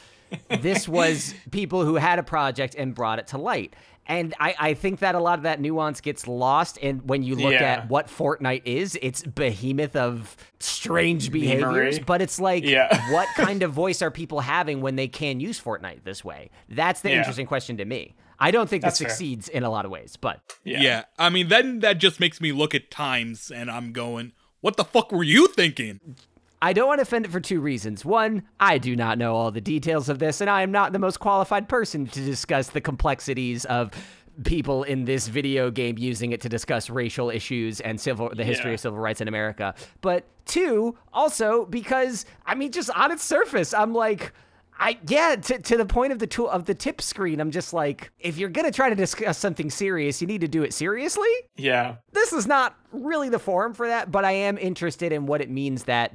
This 0.50 0.88
was 0.88 1.34
people 1.52 1.86
who 1.86 1.96
had 1.96 2.20
a 2.20 2.24
project 2.24 2.76
and 2.76 2.94
brought 2.96 3.20
it 3.20 3.28
to 3.28 3.38
light. 3.38 3.76
And 4.10 4.34
I, 4.40 4.56
I 4.58 4.74
think 4.74 5.00
that 5.00 5.16
a 5.16 5.20
lot 5.20 5.38
of 5.38 5.44
that 5.44 5.60
nuance 5.60 6.00
gets 6.00 6.28
lost. 6.28 6.80
And 6.82 7.08
when 7.10 7.24
you 7.24 7.36
look 7.36 7.52
Yeah. 7.52 7.64
at 7.74 7.90
what 7.90 8.08
Fortnite 8.08 8.62
is, 8.64 8.98
it's 9.02 9.22
behemoth 9.22 9.98
of 9.98 10.38
strange 10.60 11.30
behaviors. 11.30 12.00
Memery. 12.00 12.06
But 12.06 12.22
it's 12.22 12.40
like, 12.40 12.64
Yeah. 12.64 13.12
what 13.12 13.28
kind 13.36 13.64
of 13.64 13.74
voice 13.74 14.02
are 14.02 14.10
people 14.10 14.40
having 14.40 14.80
when 14.80 14.96
they 14.96 15.10
can 15.10 15.42
use 15.42 15.60
Fortnite 15.60 16.06
this 16.06 16.24
way? 16.24 16.52
That's 16.70 17.02
the 17.02 17.10
Yeah. 17.10 17.18
interesting 17.18 17.48
question 17.48 17.76
to 17.78 17.86
me. 17.86 18.16
I 18.40 18.52
don't 18.52 18.70
think 18.70 18.84
That's 18.84 19.00
this 19.00 19.08
fair. 19.08 19.10
succeeds 19.10 19.50
in 19.50 19.64
a 19.64 19.70
lot 19.70 19.84
of 19.84 19.92
ways, 19.92 20.16
but 20.16 20.40
yeah. 20.64 21.04
I 21.20 21.30
mean, 21.30 21.50
then 21.50 21.80
that 21.80 21.98
just 21.98 22.20
makes 22.22 22.40
me 22.40 22.52
look 22.52 22.74
at 22.76 22.92
times, 22.92 23.50
and 23.52 23.70
I'm 23.70 23.92
going, 23.92 24.32
"What 24.62 24.78
the 24.78 24.84
fuck 24.86 25.12
were 25.12 25.24
you 25.24 25.48
thinking?" 25.48 26.00
I 26.62 26.74
don't 26.74 26.88
want 26.88 26.97
to 26.99 27.03
offend 27.03 27.26
it 27.26 27.32
for 27.32 27.39
two 27.39 27.60
reasons. 27.60 28.03
One, 28.03 28.43
I 28.60 28.78
do 28.80 28.95
not 28.95 29.18
know 29.18 29.36
all 29.36 29.51
the 29.51 29.62
details 29.62 30.10
of 30.10 30.20
this, 30.20 30.41
and 30.41 30.49
I 30.49 30.64
am 30.64 30.72
not 30.72 30.91
the 30.91 30.99
most 30.99 31.20
qualified 31.20 31.70
person 31.70 32.08
to 32.08 32.20
discuss 32.26 32.70
the 32.70 32.82
complexities 32.82 33.66
of 33.66 33.91
people 34.43 34.84
in 34.84 35.05
this 35.05 35.28
video 35.28 35.72
game 35.72 35.97
using 35.97 36.32
it 36.32 36.41
to 36.41 36.49
discuss 36.49 36.89
racial 36.89 37.30
issues 37.32 37.80
and 37.82 37.99
civil 37.99 38.32
the 38.36 38.43
history 38.43 38.72
Yeah. 38.72 38.76
of 38.76 38.80
civil 38.80 38.99
rights 38.99 39.20
in 39.22 39.28
America. 39.28 39.74
But 40.01 40.26
two, 40.45 40.95
also 41.12 41.66
because 41.66 42.26
I 42.45 42.53
mean 42.53 42.72
just 42.72 42.91
on 42.91 43.12
its 43.12 43.24
surface, 43.24 43.74
I'm 43.74 43.93
like 43.95 44.34
I 44.80 44.99
yeah, 45.08 45.36
to, 45.38 45.58
to 45.58 45.76
the 45.78 45.88
point 45.88 46.14
of 46.14 46.20
the 46.20 46.28
tool 46.28 46.47
of 46.51 46.66
the 46.66 46.76
tip 46.76 47.01
screen, 47.01 47.41
I'm 47.41 47.49
just 47.49 47.74
like, 47.74 48.12
if 48.20 48.38
you're 48.38 48.49
gonna 48.49 48.70
try 48.70 48.89
to 48.89 48.95
discuss 48.95 49.39
something 49.39 49.72
serious, 49.72 50.22
you 50.22 50.28
need 50.28 50.41
to 50.41 50.47
do 50.47 50.62
it 50.62 50.72
seriously 50.72 51.28
yeah 51.55 51.95
this 52.14 52.32
is 52.32 52.45
not 52.45 52.76
really 52.91 53.30
the 53.30 53.39
forum 53.39 53.74
for 53.74 53.88
that, 53.88 54.12
but 54.12 54.24
I 54.24 54.34
am 54.34 54.60
interested 54.60 55.12
in 55.12 55.26
what 55.26 55.41
it 55.41 55.49
means 55.49 55.86
that 55.86 56.12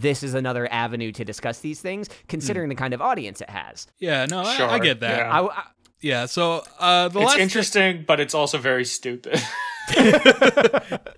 this 0.00 0.22
is 0.22 0.34
another 0.34 0.68
avenue 0.72 1.12
to 1.12 1.24
discuss 1.24 1.60
these 1.60 1.80
things, 1.80 2.08
considering 2.28 2.68
the 2.68 2.74
kind 2.74 2.94
of 2.94 3.00
audience 3.02 3.40
it 3.40 3.50
has. 3.50 3.86
Yeah, 3.98 4.26
no, 4.26 4.42
I, 4.42 4.74
I 4.74 4.78
get 4.78 5.00
that. 5.00 5.18
yeah. 5.18 5.40
I, 5.40 5.46
I- 5.46 5.64
Yeah, 6.00 6.26
so 6.26 6.62
uh, 6.78 7.08
the 7.08 7.20
it's 7.20 7.28
last 7.30 7.38
interesting 7.38 8.04
but 8.06 8.20
it's 8.20 8.34
also 8.34 8.58
very 8.58 8.84
stupid 8.84 9.40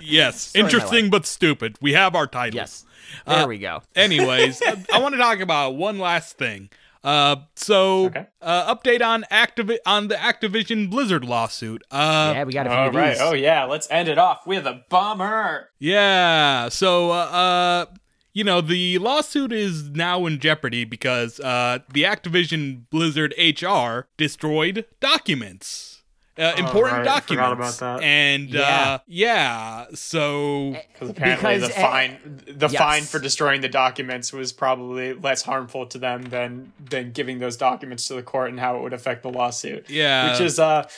yes, 0.00 0.40
Story 0.40 0.60
of 0.62 0.64
my 0.64 0.68
interesting 0.78 1.10
but 1.10 1.26
stupid. 1.26 1.76
We 1.80 1.92
have 1.94 2.14
our 2.14 2.26
title. 2.26 2.56
yes, 2.56 2.84
there 3.26 3.44
Uh, 3.44 3.46
we 3.46 3.58
go. 3.58 3.82
Anyways, 3.96 4.62
uh, 4.62 4.76
I 4.92 4.98
want 5.00 5.14
to 5.14 5.18
talk 5.18 5.40
about 5.40 5.76
one 5.76 5.98
last 5.98 6.36
thing. 6.38 6.70
Uh, 7.04 7.36
so 7.54 8.06
Okay. 8.06 8.26
uh, 8.42 8.74
update 8.74 9.02
on 9.02 9.24
Activi- 9.30 9.78
on 9.86 10.08
the 10.08 10.16
Activision 10.16 10.90
Blizzard 10.90 11.24
lawsuit. 11.24 11.82
Uh, 11.90 12.32
Yeah, 12.34 12.44
we 12.44 12.52
got 12.52 12.66
a 12.66 12.70
few 12.70 12.78
all 12.78 12.88
of 12.88 12.94
right 12.94 13.10
these. 13.12 13.20
oh 13.22 13.32
yeah 13.34 13.64
let's 13.64 13.88
end 13.90 14.08
it 14.08 14.18
off 14.18 14.46
with 14.46 14.66
a 14.66 14.82
bummer 14.90 15.70
yeah. 15.78 16.68
So 16.68 17.10
uh, 17.12 17.14
uh, 17.14 17.86
you 18.32 18.44
know, 18.44 18.60
the 18.60 18.98
lawsuit 18.98 19.52
is 19.52 19.90
now 19.90 20.26
in 20.26 20.38
jeopardy 20.38 20.84
because 20.84 21.40
uh, 21.40 21.80
the 21.92 22.02
Activision 22.04 22.82
Blizzard 22.90 23.34
HR 23.38 24.06
destroyed 24.16 24.84
documents. 25.00 25.94
Uh, 26.38 26.54
important 26.56 26.98
right, 26.98 27.08
I 27.08 27.20
forgot 27.20 27.48
documents, 27.50 27.78
about 27.78 27.98
that. 27.98 28.04
and 28.06 28.48
Yeah. 28.50 28.60
uh, 28.62 28.98
yeah, 29.08 29.86
so 29.92 30.76
Because 30.92 31.10
apparently 31.10 31.54
Because, 31.56 31.68
the 31.68 31.74
fine 31.80 32.42
the 32.46 32.68
yes. 32.68 32.76
fine 32.80 33.02
for 33.02 33.18
destroying 33.18 33.60
the 33.60 33.68
documents 33.68 34.32
was 34.32 34.52
probably 34.52 35.14
less 35.14 35.42
harmful 35.42 35.86
to 35.86 35.98
them 35.98 36.22
than 36.26 36.72
than 36.78 37.10
giving 37.10 37.40
those 37.40 37.56
documents 37.56 38.06
to 38.06 38.14
the 38.14 38.22
court 38.22 38.50
and 38.50 38.60
how 38.60 38.76
it 38.76 38.82
would 38.82 38.92
affect 38.92 39.24
the 39.24 39.30
lawsuit. 39.30 39.90
yeah, 39.90 40.30
Which 40.30 40.40
is 40.40 40.60
uh 40.60 40.88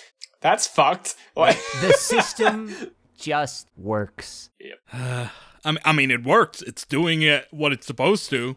that's 0.43 0.67
fucked. 0.67 1.15
Like 1.35 1.57
The 1.81 1.95
system 1.95 2.75
just 3.17 3.67
works. 3.79 4.51
I 5.65 5.73
mean, 5.73 5.79
I 5.85 5.93
mean, 5.93 6.11
it 6.11 6.23
works. 6.25 6.63
It's 6.63 6.85
doing 6.87 7.23
it 7.23 7.47
what 7.51 7.73
it's 7.73 7.87
supposed 7.87 8.31
to. 8.31 8.57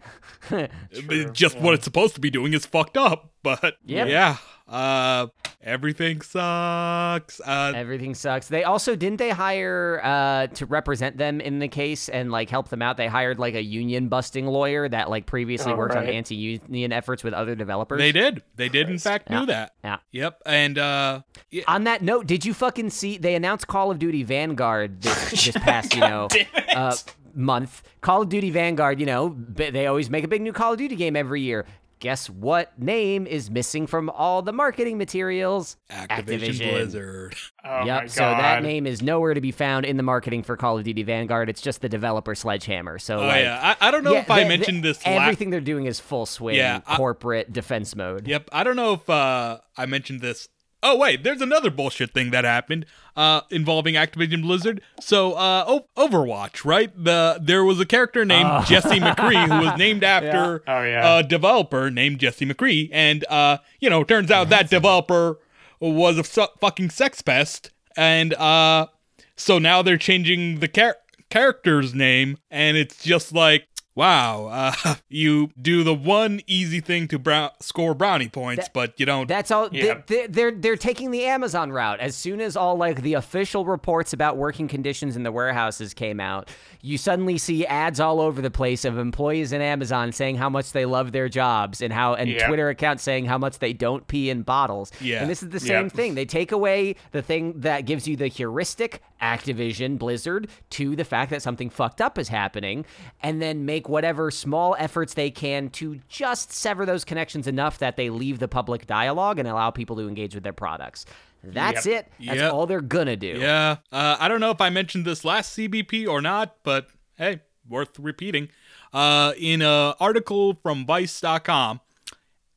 But 0.50 1.34
Just 1.34 1.58
what 1.60 1.74
it's 1.74 1.84
supposed 1.86 2.16
to 2.16 2.22
be 2.22 2.30
doing 2.30 2.54
is 2.54 2.66
fucked 2.66 2.98
up. 2.98 3.32
But 3.44 3.78
Yep. 3.86 4.08
yeah, 4.08 4.38
uh, 4.74 5.28
everything 5.62 6.22
sucks. 6.22 7.40
Uh, 7.40 7.74
Everything 7.76 8.16
sucks. 8.16 8.48
They 8.48 8.64
also 8.64 8.96
didn't 8.96 9.18
they 9.18 9.30
hire 9.30 10.02
uh, 10.04 10.48
to 10.48 10.66
represent 10.66 11.18
them 11.18 11.40
in 11.40 11.60
the 11.60 11.68
case 11.68 12.10
and 12.10 12.32
like 12.32 12.50
help 12.50 12.70
them 12.70 12.82
out. 12.82 12.98
They 12.98 13.08
hired 13.08 13.40
like 13.40 13.54
a 13.56 13.62
union 13.64 14.08
busting 14.10 14.48
lawyer 14.48 14.90
that 14.90 15.10
like 15.10 15.26
previously 15.26 15.72
Oh, 15.74 15.76
worked 15.78 15.96
on 15.96 16.06
anti-union 16.08 16.92
efforts 16.92 17.24
with 17.24 17.34
other 17.34 17.56
developers. 17.56 18.00
they 18.00 18.12
did. 18.12 18.42
They 18.56 18.70
did 18.70 18.90
in 18.90 18.98
fact 19.00 19.28
Yeah. 19.30 19.40
do 19.42 19.46
that. 19.48 19.74
Yeah. 19.84 19.98
Yep. 20.12 20.42
And 20.46 20.78
uh, 20.78 21.22
yeah, 21.52 21.64
On 21.68 21.84
that 21.86 22.02
note, 22.02 22.28
did 22.28 22.44
you 22.46 22.54
fucking 22.54 22.90
see 22.90 23.18
they 23.18 23.36
announced 23.36 23.68
Call 23.68 23.92
of 23.92 24.00
Duty 24.00 24.24
Vanguard 24.24 25.02
this, 25.02 25.32
this 25.46 25.56
past, 25.58 25.94
you 25.96 26.02
know, 26.02 26.28
damn 26.30 26.46
it. 26.56 26.76
uh, 26.76 26.96
month? 27.36 27.84
Call 28.02 28.24
of 28.24 28.30
Duty 28.30 28.50
Vanguard, 28.52 29.00
you 29.00 29.06
know, 29.06 29.36
they 29.38 29.88
always 29.88 30.10
make 30.10 30.24
a 30.24 30.28
big 30.28 30.42
new 30.42 30.52
Call 30.54 30.74
of 30.74 30.78
Duty 30.80 30.96
game 30.96 31.16
every 31.16 31.42
year. 31.42 31.66
Guess 32.04 32.30
what 32.30 32.78
name 32.78 33.26
is 33.26 33.50
missing 33.50 33.88
from 33.88 34.10
all 34.10 34.42
the 34.42 34.52
marketing 34.52 34.98
materials? 34.98 35.78
Activision, 35.90 36.58
Blizzard. 36.70 37.34
oh 37.64 37.70
my 37.70 37.86
yep. 37.86 38.02
god. 38.02 38.12
So 38.12 38.20
that 38.24 38.62
name 38.62 38.86
is 38.86 39.02
nowhere 39.02 39.34
to 39.34 39.40
be 39.40 39.54
found 39.54 39.86
in 39.86 39.96
the 39.96 40.04
marketing 40.04 40.44
for 40.44 40.58
Call 40.58 40.78
of 40.78 40.84
Duty 40.84 41.04
Vanguard. 41.04 41.50
It's 41.50 41.62
just 41.62 41.80
the 41.80 41.88
developer 41.88 42.36
Sledgehammer. 42.36 43.00
So 43.00 43.20
Oh 43.20 43.26
like, 43.28 43.44
yeah, 43.46 43.76
I, 43.80 43.88
I 43.88 43.92
don't 43.92 44.04
know 44.04 44.12
yeah, 44.16 44.20
if 44.20 44.30
I 44.30 44.40
the- 44.40 44.44
the- 44.44 44.50
mentioned 44.50 44.84
this. 44.84 45.06
la- 45.06 45.14
Everything 45.14 45.50
they're 45.50 45.62
doing 45.62 45.86
is 45.86 46.02
full 46.02 46.26
swing 46.26 46.58
Yeah, 46.58 46.82
I- 46.86 46.98
corporate 46.98 47.54
defense 47.54 47.96
mode. 47.96 48.28
Yep. 48.28 48.50
I 48.52 48.66
don't 48.66 48.76
know 48.76 48.92
if 48.96 49.10
uh, 49.10 49.60
I 49.78 49.86
mentioned 49.86 50.20
this. 50.20 50.50
Oh 50.84 50.98
wait, 50.98 51.24
there's 51.24 51.42
another 51.42 51.72
bullshit 51.72 52.12
thing 52.12 52.32
that 52.32 52.44
happened 52.44 52.86
uh, 53.16 53.42
involving 53.50 53.96
Activision 53.96 54.42
Blizzard. 54.42 54.82
So 55.00 55.34
uh, 55.34 55.64
o- 55.68 55.88
Overwatch, 55.98 56.66
right? 56.66 56.92
The 56.96 57.40
there 57.42 57.64
was 57.64 57.80
a 57.80 57.86
character 57.86 58.26
named 58.26 58.66
Jesse 58.68 59.00
McCree 59.00 59.48
who 59.48 59.66
was 59.66 59.78
named 59.80 60.04
after 60.04 60.62
Oh. 60.68 60.74
Oh, 60.80 60.84
yeah. 60.84 61.20
a 61.20 61.24
developer 61.24 61.90
named 61.90 62.20
Jesse 62.20 62.46
McCree, 62.46 62.90
and 62.92 63.26
uh, 63.30 63.58
you 63.80 63.90
know, 63.90 64.04
turns 64.04 64.30
out 64.30 64.50
that 64.50 64.70
developer 64.70 65.40
was 65.80 66.18
a 66.18 66.24
su- 66.24 66.48
fucking 66.60 66.90
sex 66.90 67.22
pest, 67.22 67.72
and 67.98 68.34
uh, 68.36 68.88
so 69.36 69.58
now 69.60 69.82
they're 69.82 69.98
changing 69.98 70.60
the 70.60 70.68
char- 70.68 70.98
character's 71.30 71.94
name, 71.94 72.38
and 72.52 72.78
it's 72.78 73.02
just 73.04 73.34
like. 73.34 73.68
Wow, 73.96 74.48
uh, 74.48 74.96
you 75.10 75.52
do 75.62 75.84
the 75.84 75.94
one 75.94 76.42
easy 76.48 76.80
thing 76.80 77.08
to 77.10 77.20
brow- 77.20 77.52
score 77.60 77.94
brownie 77.94 78.28
points, 78.30 78.68
but 78.74 79.00
you 79.00 79.06
don't. 79.06 79.28
That's 79.28 79.52
all. 79.52 79.70
Yeah. 79.72 80.02
They, 80.08 80.26
they're 80.28 80.52
they're 80.52 80.76
taking 80.78 81.12
the 81.12 81.26
Amazon 81.26 81.72
route. 81.72 82.00
As 82.00 82.16
soon 82.16 82.42
as 82.42 82.58
all 82.58 82.76
like 82.76 83.02
the 83.04 83.14
official 83.14 83.66
reports 83.66 84.12
about 84.12 84.36
working 84.38 84.68
conditions 84.68 85.16
in 85.16 85.22
the 85.24 85.32
warehouses 85.32 85.94
came 85.94 86.20
out, 86.20 86.50
you 86.82 86.98
suddenly 86.98 87.38
see 87.38 87.66
ads 87.68 88.00
all 88.00 88.20
over 88.20 88.42
the 88.42 88.50
place 88.52 88.84
of 88.84 88.98
employees 88.98 89.52
in 89.54 89.62
Amazon 89.62 90.12
saying 90.12 90.38
how 90.38 90.50
much 90.50 90.72
they 90.72 90.86
love 90.86 91.12
their 91.12 91.30
jobs 91.30 91.82
and 91.82 91.94
how 91.94 92.16
and 92.16 92.30
Yep. 92.32 92.48
Twitter 92.48 92.70
accounts 92.70 93.04
saying 93.04 93.26
how 93.26 93.38
much 93.38 93.60
they 93.60 93.74
don't 93.74 94.08
pee 94.08 94.30
in 94.32 94.42
bottles. 94.42 94.92
Yeah. 95.02 95.22
And 95.22 95.30
this 95.30 95.44
is 95.44 95.50
the 95.50 95.60
same 95.60 95.84
Yep. 95.86 95.92
thing. 95.92 96.16
They 96.16 96.26
take 96.26 96.52
away 96.52 96.96
the 97.12 97.22
thing 97.22 97.60
that 97.62 97.82
gives 97.86 98.08
you 98.08 98.16
the 98.16 98.28
heuristic 98.28 99.04
Activision 99.22 99.98
Blizzard 99.98 100.48
to 100.72 100.96
the 100.96 101.06
fact 101.06 101.30
that 101.32 101.42
something 101.42 101.70
fucked 101.70 102.02
up 102.02 102.18
is 102.18 102.28
happening 102.30 102.86
and 103.22 103.42
then 103.42 103.66
make 103.66 103.83
whatever 103.90 104.32
small 104.32 104.76
efforts 104.80 105.14
they 105.14 105.30
can 105.32 105.70
to 105.72 106.00
just 106.10 106.52
sever 106.52 106.86
those 106.86 107.04
connections 107.06 107.48
enough 107.48 107.78
that 107.80 107.96
they 107.98 108.10
leave 108.10 108.40
the 108.40 108.48
public 108.48 108.86
dialogue 108.88 109.40
and 109.40 109.48
allow 109.48 109.72
people 109.72 109.96
to 109.98 110.08
engage 110.08 110.34
with 110.36 110.44
their 110.44 110.54
products. 110.54 111.06
That's 111.44 111.86
Yep. 111.86 112.06
it. 112.20 112.26
That's 112.28 112.40
Yep. 112.40 112.54
all 112.54 112.66
they're 112.66 112.80
gonna 112.82 113.18
do. 113.18 113.38
Yeah, 113.40 113.78
uh, 113.92 114.16
I 114.20 114.28
don't 114.28 114.40
know 114.40 114.52
if 114.52 114.62
I 114.62 114.70
mentioned 114.70 115.06
this 115.06 115.26
last 115.26 115.52
CBP 115.54 116.08
or 116.08 116.22
not, 116.22 116.56
but 116.64 116.88
hey, 117.18 117.42
worth 117.68 118.00
repeating. 118.00 118.50
Uh, 118.94 119.34
in 119.38 119.62
an 119.62 119.94
article 120.00 120.58
from 120.64 120.86
Vice.com, 120.86 121.82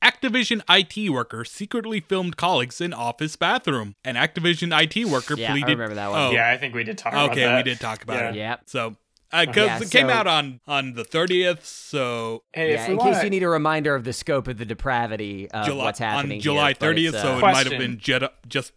Activision 0.02 0.62
IT 0.68 1.08
worker 1.10 1.44
secretly 1.44 2.00
filmed 2.00 2.36
colleagues 2.36 2.80
in 2.80 2.92
office 2.92 3.34
bathroom. 3.34 3.96
An 4.04 4.14
Activision 4.14 4.70
IT 4.72 5.04
worker 5.04 5.34
Yeah, 5.36 5.48
I 5.48 5.52
pleaded. 5.52 5.70
remember 5.70 5.94
that 5.94 6.10
one. 6.10 6.20
Oh, 6.20 6.30
Yeah, 6.30 6.50
I 6.50 6.58
think 6.58 6.74
we 6.74 6.84
did 6.84 6.98
talk 6.98 7.12
about 7.12 7.34
that. 7.34 7.42
okay, 7.44 7.56
we 7.56 7.62
did 7.62 7.80
talk 7.80 8.02
about 8.02 8.16
Yeah. 8.16 8.28
it. 8.30 8.34
Yep. 8.36 8.60
So, 8.66 8.96
because 9.30 9.56
Yeah, 9.56 9.78
it 9.80 9.90
came 9.90 10.08
so- 10.08 10.12
out 10.14 10.26
on 10.26 10.60
on 10.66 10.92
the 10.94 11.04
thirtieth, 11.04 11.64
so 11.64 12.44
Hey, 12.52 12.72
Yeah, 12.74 12.86
in 12.90 12.96
wanna, 12.96 13.14
case 13.14 13.24
you 13.24 13.30
need 13.30 13.42
a 13.42 13.48
reminder 13.48 13.94
of 13.94 14.04
the 14.04 14.12
scope 14.12 14.48
of 14.48 14.58
the 14.58 14.64
depravity 14.64 15.50
of 15.50 15.66
July, 15.66 15.84
what's 15.84 15.98
happening 15.98 16.38
on 16.38 16.40
July 16.42 16.68
here, 16.68 16.74
thirtieth, 16.74 17.14
it's, 17.14 17.22
so 17.22 17.34
uh, 17.34 17.38
it 17.38 17.42
might 17.42 17.66
have 17.66 17.78
been 17.78 17.98
jet- 17.98 18.32
just 18.48 18.72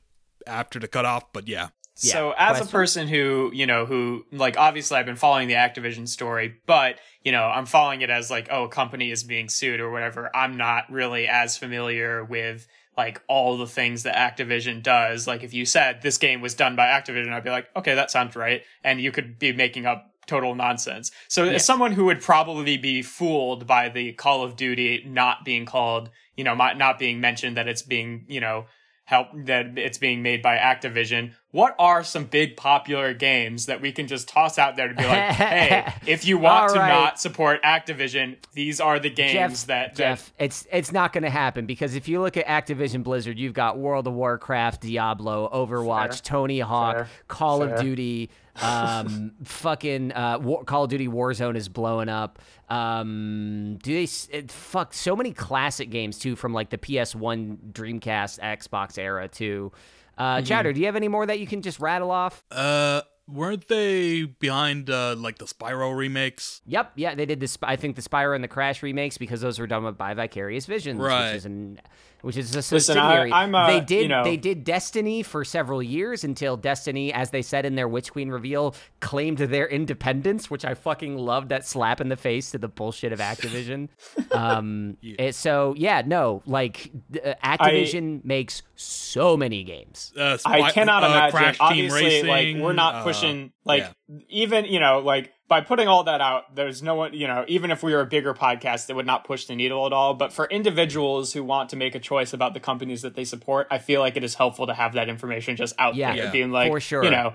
after 0.48 0.80
the 0.80 0.88
cutoff. 0.88 1.32
But 1.34 1.48
yeah, 1.48 1.70
So 1.96 2.30
Yeah, 2.30 2.34
as 2.38 2.50
question? 2.58 2.68
a 2.68 2.72
person 2.72 3.08
who, 3.10 3.52
you 3.54 3.66
know, 3.66 3.86
who 3.86 4.26
like 4.32 4.58
obviously 4.58 4.98
I've 4.98 5.06
been 5.06 5.16
following 5.16 5.48
the 5.48 5.56
Activision 5.56 6.08
story, 6.08 6.56
but 6.66 7.00
you 7.24 7.32
know, 7.34 7.44
I'm 7.44 7.66
following 7.66 8.02
it 8.02 8.10
as 8.10 8.32
like, 8.32 8.48
oh, 8.50 8.64
a 8.64 8.70
company 8.70 9.12
is 9.12 9.24
being 9.24 9.50
sued 9.50 9.80
or 9.82 9.92
whatever. 9.92 10.34
I'm 10.36 10.56
not 10.58 10.90
really 10.90 11.28
as 11.28 11.58
familiar 11.58 12.24
with 12.24 12.66
like 12.98 13.22
all 13.28 13.58
the 13.58 13.68
things 13.68 14.04
that 14.04 14.16
Activision 14.16 14.82
does. 14.82 15.28
Like 15.28 15.44
if 15.44 15.54
you 15.54 15.66
said 15.66 16.02
this 16.02 16.18
game 16.18 16.42
was 16.42 16.54
done 16.54 16.76
by 16.76 16.88
Activision, 16.88 17.32
I'd 17.32 17.44
be 17.44 17.50
like, 17.50 17.68
okay, 17.76 17.96
that 17.96 18.10
sounds 18.12 18.36
right. 18.36 18.62
And 18.84 19.00
you 19.02 19.12
could 19.12 19.38
be 19.38 19.52
making 19.54 19.86
up 19.86 20.09
total 20.30 20.56
nonsense. 20.56 21.12
So 21.28 21.46
as 21.46 21.66
someone 21.66 21.92
who 21.92 22.06
would 22.06 22.22
probably 22.22 22.78
be 22.78 23.02
fooled 23.02 23.68
by 23.68 23.90
the 23.90 24.14
Call 24.14 24.44
of 24.44 24.56
Duty 24.56 25.04
not 25.06 25.44
being 25.44 25.66
called, 25.66 26.10
you 26.38 26.44
know, 26.44 26.56
not 26.56 26.78
not 26.78 27.00
being 27.00 27.20
mentioned 27.20 27.58
that 27.58 27.68
it's 27.68 27.82
being, 27.82 28.26
you 28.28 28.40
know, 28.40 28.66
help 29.10 29.28
that 29.34 29.76
it's 29.76 29.98
being 29.98 30.22
made 30.22 30.40
by 30.40 30.56
Activision. 30.56 31.34
What 31.50 31.76
are 31.80 32.04
some 32.04 32.26
big 32.26 32.56
popular 32.56 33.16
games 33.16 33.66
that 33.66 33.82
we 33.82 33.92
can 33.92 34.06
just 34.06 34.30
toss 34.30 34.60
out 34.60 34.76
there 34.76 34.88
to 34.88 34.94
be 34.94 35.04
like, 35.04 35.32
hey, 35.32 35.94
if 36.06 36.26
you 36.26 36.38
want 36.38 36.70
All 36.70 36.74
to 36.76 36.80
right. 36.80 36.90
not 36.90 37.20
support 37.20 37.64
Activision, 37.64 38.38
these 38.54 38.80
are 38.80 39.00
the 39.00 39.10
games 39.10 39.34
Jeff, 39.34 39.66
that, 39.66 39.96
that 39.96 39.98
Jeff, 39.98 40.34
it's 40.38 40.68
it's 40.72 40.92
not 40.92 41.12
going 41.12 41.24
to 41.24 41.32
happen 41.32 41.66
because 41.66 41.96
if 41.96 42.08
you 42.08 42.22
look 42.22 42.38
at 42.38 42.46
Activision 42.46 43.02
Blizzard, 43.02 43.40
you've 43.40 43.56
got 43.56 43.80
World 43.80 44.06
of 44.06 44.14
Warcraft, 44.14 44.82
Diablo, 44.82 45.50
Overwatch, 45.52 46.22
Fair. 46.22 46.22
Tony 46.24 46.60
Hawk, 46.60 46.96
Fair. 46.98 47.08
Call 47.28 47.62
Fair. 47.62 47.74
of 47.74 47.82
Duty, 47.82 48.30
um, 48.62 49.32
fucking 49.44 50.12
uh, 50.14 50.40
War, 50.40 50.64
Call 50.64 50.84
of 50.86 50.90
Duty 50.90 51.08
Warzone 51.08 51.56
is 51.56 51.70
blowing 51.70 52.10
up. 52.10 52.40
Um, 52.70 53.78
do 53.82 53.94
they 53.94 54.04
s- 54.04 54.28
it, 54.32 54.52
fuck 54.52 54.94
so 54.94 55.16
many 55.16 55.32
classic 55.34 55.90
games 55.90 56.20
too 56.20 56.36
from 56.36 56.54
like 56.54 56.70
the 56.70 56.78
PS1, 56.78 57.72
Dreamcast, 57.72 58.40
Xbox 58.40 58.98
era 58.98 59.28
too. 59.28 59.72
Uh, 60.18 60.38
Mm-hmm. 60.38 60.46
Chowder, 60.46 60.74
do 60.74 60.80
you 60.82 60.86
have 60.88 60.98
any 60.98 61.08
more 61.08 61.26
that 61.26 61.40
you 61.40 61.48
can 61.48 61.62
just 61.62 61.80
rattle 61.80 62.12
off? 62.12 62.44
uh, 62.52 63.02
weren't 63.32 63.68
they 63.68 64.24
behind 64.24 64.90
uh 64.90 65.16
like 65.18 65.38
the 65.38 65.46
Spyro 65.46 65.96
remakes? 65.96 66.62
Yep, 66.66 66.94
yeah, 66.96 67.16
they 67.16 67.26
did 67.26 67.40
this. 67.40 67.58
I 67.64 67.76
think 67.76 67.96
the 67.96 68.02
Spyro 68.02 68.36
and 68.36 68.44
the 68.44 68.48
Crash 68.48 68.82
remakes 68.84 69.18
because 69.18 69.42
those 69.42 69.60
were 69.60 69.68
done 69.68 69.92
by 69.94 70.14
Vicarious 70.14 70.66
Visions, 70.66 71.00
Right. 71.00 71.28
which 71.30 71.38
is 71.38 71.46
an 71.46 71.80
which 72.22 72.36
is 72.36 72.54
a 72.54 72.58
Listen, 72.58 72.76
I- 72.76 72.80
subsidiary. 72.82 73.32
I'm, 73.32 73.56
uh, 73.56 73.68
they 73.68 73.80
did 73.80 74.02
you 74.04 74.08
know- 74.10 74.26
they 74.26 74.36
did 74.36 74.66
Destiny 74.66 75.24
for 75.24 75.46
several 75.46 75.82
years 75.82 76.26
until 76.26 76.58
Destiny, 76.58 77.14
as 77.14 77.30
they 77.30 77.42
said 77.42 77.66
in 77.66 77.76
their 77.76 77.88
Witch 77.88 78.12
Queen 78.12 78.28
reveal, 78.30 78.76
claimed 79.00 79.38
their 79.38 79.68
independence, 79.70 80.52
which 80.52 80.66
I 80.66 80.74
fucking 80.74 81.18
loved 81.18 81.48
that 81.50 81.66
slap 81.66 82.02
in 82.02 82.10
the 82.10 82.18
face 82.18 82.52
to 82.52 82.58
the 82.58 82.68
bullshit 82.68 83.14
of 83.14 83.20
Activision. 83.20 83.88
um, 84.32 84.98
it- 85.02 85.34
so 85.36 85.74
yeah, 85.78 86.02
no, 86.06 86.44
like 86.46 86.92
uh, 87.26 87.36
Activision 87.42 88.24
makes 88.26 88.64
so 88.76 89.38
many 89.38 89.64
games. 89.64 90.12
Uh, 90.18 90.38
I 90.46 90.72
cannot 90.72 91.04
uh, 91.04 91.08
imagine. 91.08 91.38
Crash 91.38 91.58
Team 91.58 91.68
Obviously, 91.68 92.04
Racing, 92.04 92.28
like 92.28 92.56
we're 92.66 92.74
not 92.74 93.04
uh, 93.24 93.48
like 93.66 93.84
yeah. 94.08 94.18
even 94.30 94.66
you 94.66 94.80
know 94.80 95.00
like 95.00 95.32
by 95.48 95.62
putting 95.62 95.88
all 95.88 96.04
that 96.04 96.22
out. 96.22 96.56
There's 96.56 96.82
no 96.84 96.96
one 96.96 97.14
you 97.14 97.28
know 97.28 97.46
even 97.48 97.72
if 97.72 97.82
we 97.84 97.94
were 97.94 98.02
a 98.02 98.06
bigger 98.06 98.34
podcast, 98.34 98.90
it 98.90 98.96
would 98.96 99.06
not 99.06 99.24
push 99.26 99.46
the 99.46 99.56
needle 99.56 99.86
at 99.86 99.94
all. 99.94 100.14
But 100.14 100.32
for 100.34 100.46
individuals 100.46 101.34
who 101.34 101.44
want 101.44 101.70
to 101.70 101.76
make 101.76 101.96
a 101.96 102.00
choice 102.00 102.34
about 102.34 102.54
the 102.54 102.60
companies 102.60 103.02
that 103.02 103.16
they 103.16 103.24
support, 103.26 103.68
I 103.72 103.78
feel 103.80 104.02
like 104.02 104.16
it 104.18 104.24
is 104.24 104.36
helpful 104.36 104.68
to 104.68 104.74
have 104.74 104.94
that 104.94 105.10
information 105.10 105.56
just 105.56 105.76
out 105.80 105.96
Yeah. 105.96 106.16
there, 106.16 106.26
Yeah. 106.26 106.32
being 106.32 106.52
like 106.52 106.72
For 106.72 106.80
sure. 106.80 107.04
you 107.04 107.12
know 107.12 107.34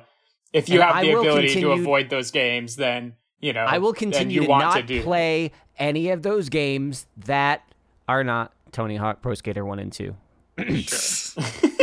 if 0.52 0.69
you 0.69 0.81
And 0.81 0.85
have 0.85 0.97
I 0.97 1.02
the 1.02 1.15
will 1.15 1.20
ability 1.23 1.61
to 1.61 1.73
avoid 1.73 2.11
those 2.11 2.31
games, 2.31 2.77
then 2.77 3.15
you 3.40 3.52
know 3.52 3.65
I 3.65 3.78
will 3.78 3.93
continue 3.93 4.40
you 4.40 4.47
to 4.47 4.51
want 4.51 4.62
not 4.65 4.74
to 4.77 4.82
do. 4.82 5.02
play 5.02 5.51
any 5.78 6.11
of 6.11 6.23
those 6.23 6.48
games 6.48 7.06
that 7.27 7.62
are 8.09 8.23
not 8.23 8.52
Tony 8.70 8.97
Hawk 8.97 9.23
Pro 9.23 9.35
Skater 9.35 9.65
1 9.65 9.78
and 9.81 9.93
2. 9.93 10.15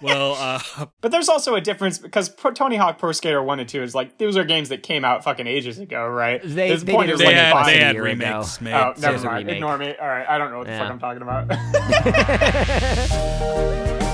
well, 0.00 0.34
uh, 0.34 0.86
But 1.00 1.10
there's 1.12 1.28
also 1.28 1.54
a 1.54 1.60
difference 1.60 1.98
because 1.98 2.28
Pro- 2.28 2.52
Tony 2.52 2.76
Hawk 2.76 2.98
Pro 2.98 3.12
Skater 3.12 3.42
1 3.42 3.60
and 3.60 3.68
2 3.68 3.82
is 3.82 3.94
like, 3.94 4.18
those 4.18 4.36
are 4.36 4.44
games 4.44 4.68
that 4.70 4.82
came 4.82 5.04
out 5.04 5.24
fucking 5.24 5.46
ages 5.46 5.78
ago, 5.78 6.06
right? 6.08 6.40
They- 6.42 6.68
There's 6.68 6.84
they 6.84 6.92
point 6.92 7.10
is 7.10 7.18
they 7.18 7.26
like 7.26 7.34
had 7.36 7.52
five- 7.52 7.66
than 7.66 7.74
they 7.74 7.80
a 7.80 7.84
had 7.84 7.94
ago. 7.96 8.04
remakes 8.04 8.60
made. 8.60 8.74
Oh, 8.74 8.94
never 8.98 9.18
mind. 9.24 9.50
Ignore 9.50 9.78
me. 9.78 9.94
All 10.00 10.06
right, 10.08 10.28
I 10.28 10.38
don't 10.38 10.50
know 10.50 10.58
what 10.58 10.66
the 10.66 10.72
Yeah. 10.72 10.78
fuck 10.78 10.90
I'm 10.90 10.98
talking 10.98 11.22
about. 11.22 11.48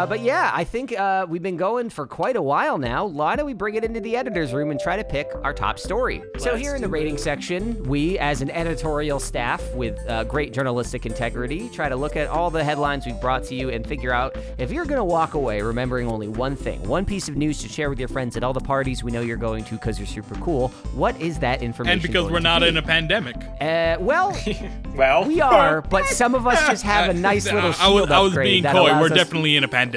Uh, 0.00 0.06
but 0.06 0.20
yeah, 0.20 0.50
I 0.54 0.64
think 0.64 0.98
uh, 0.98 1.26
we've 1.28 1.42
been 1.42 1.58
going 1.58 1.90
for 1.90 2.06
quite 2.06 2.34
a 2.34 2.40
while 2.40 2.78
now. 2.78 3.04
Why 3.04 3.36
don't 3.36 3.44
we 3.44 3.52
bring 3.52 3.74
it 3.74 3.84
into 3.84 4.00
the 4.00 4.16
editor's 4.16 4.54
room 4.54 4.70
and 4.70 4.80
try 4.80 4.96
to 4.96 5.04
pick 5.04 5.28
our 5.42 5.52
top 5.52 5.78
story? 5.78 6.22
so 6.38 6.52
Let's 6.52 6.62
here 6.62 6.74
in 6.74 6.80
the 6.80 6.88
do 6.88 6.94
rating 6.94 7.18
section, 7.18 7.82
we, 7.84 8.18
as 8.18 8.40
an 8.40 8.48
editorial 8.50 9.20
staff 9.20 9.62
with 9.74 9.98
uh, 10.08 10.24
great 10.24 10.54
journalistic 10.54 11.04
integrity, 11.04 11.68
try 11.68 11.90
to 11.90 11.96
look 11.96 12.16
at 12.16 12.28
all 12.28 12.50
the 12.50 12.64
headlines 12.64 13.04
we've 13.04 13.20
brought 13.20 13.44
to 13.44 13.54
you 13.54 13.68
and 13.68 13.86
figure 13.86 14.10
out 14.10 14.38
if 14.56 14.72
you're 14.72 14.86
going 14.86 14.96
to 14.96 15.04
walk 15.04 15.34
away 15.34 15.60
remembering 15.60 16.08
only 16.08 16.28
one 16.28 16.56
thing, 16.56 16.82
one 16.88 17.04
piece 17.04 17.28
of 17.28 17.36
news 17.36 17.58
to 17.58 17.68
share 17.68 17.90
with 17.90 17.98
your 17.98 18.08
friends 18.08 18.38
at 18.38 18.42
all 18.42 18.54
the 18.54 18.60
parties 18.60 19.04
we 19.04 19.12
know 19.12 19.20
you're 19.20 19.36
going 19.36 19.64
to 19.64 19.74
because 19.74 19.98
you're 19.98 20.06
super 20.06 20.34
cool. 20.36 20.68
What 20.94 21.20
is 21.20 21.38
that 21.40 21.60
information? 21.60 21.92
and 21.92 22.00
because 22.00 22.22
going 22.22 22.32
we're 22.32 22.38
to 22.38 22.44
not 22.44 22.62
be? 22.62 22.68
in 22.68 22.78
a 22.78 22.82
pandemic. 22.82 23.36
Uh, 23.60 23.98
well, 24.00 24.34
well, 24.94 25.26
we 25.26 25.42
are, 25.42 25.82
but 25.82 26.06
some 26.06 26.34
of 26.34 26.46
us 26.46 26.58
just 26.68 26.84
have 26.84 27.10
a 27.10 27.14
nice 27.14 27.44
little 27.52 27.60
I 27.60 27.66
was, 27.66 27.80
I 27.80 27.88
was 27.88 28.30
upgrade 28.30 28.62
being 28.62 28.72
coy. 28.72 28.98
We're 28.98 29.10
definitely 29.10 29.56
in 29.56 29.64
a 29.64 29.68
pandemic. 29.68 29.89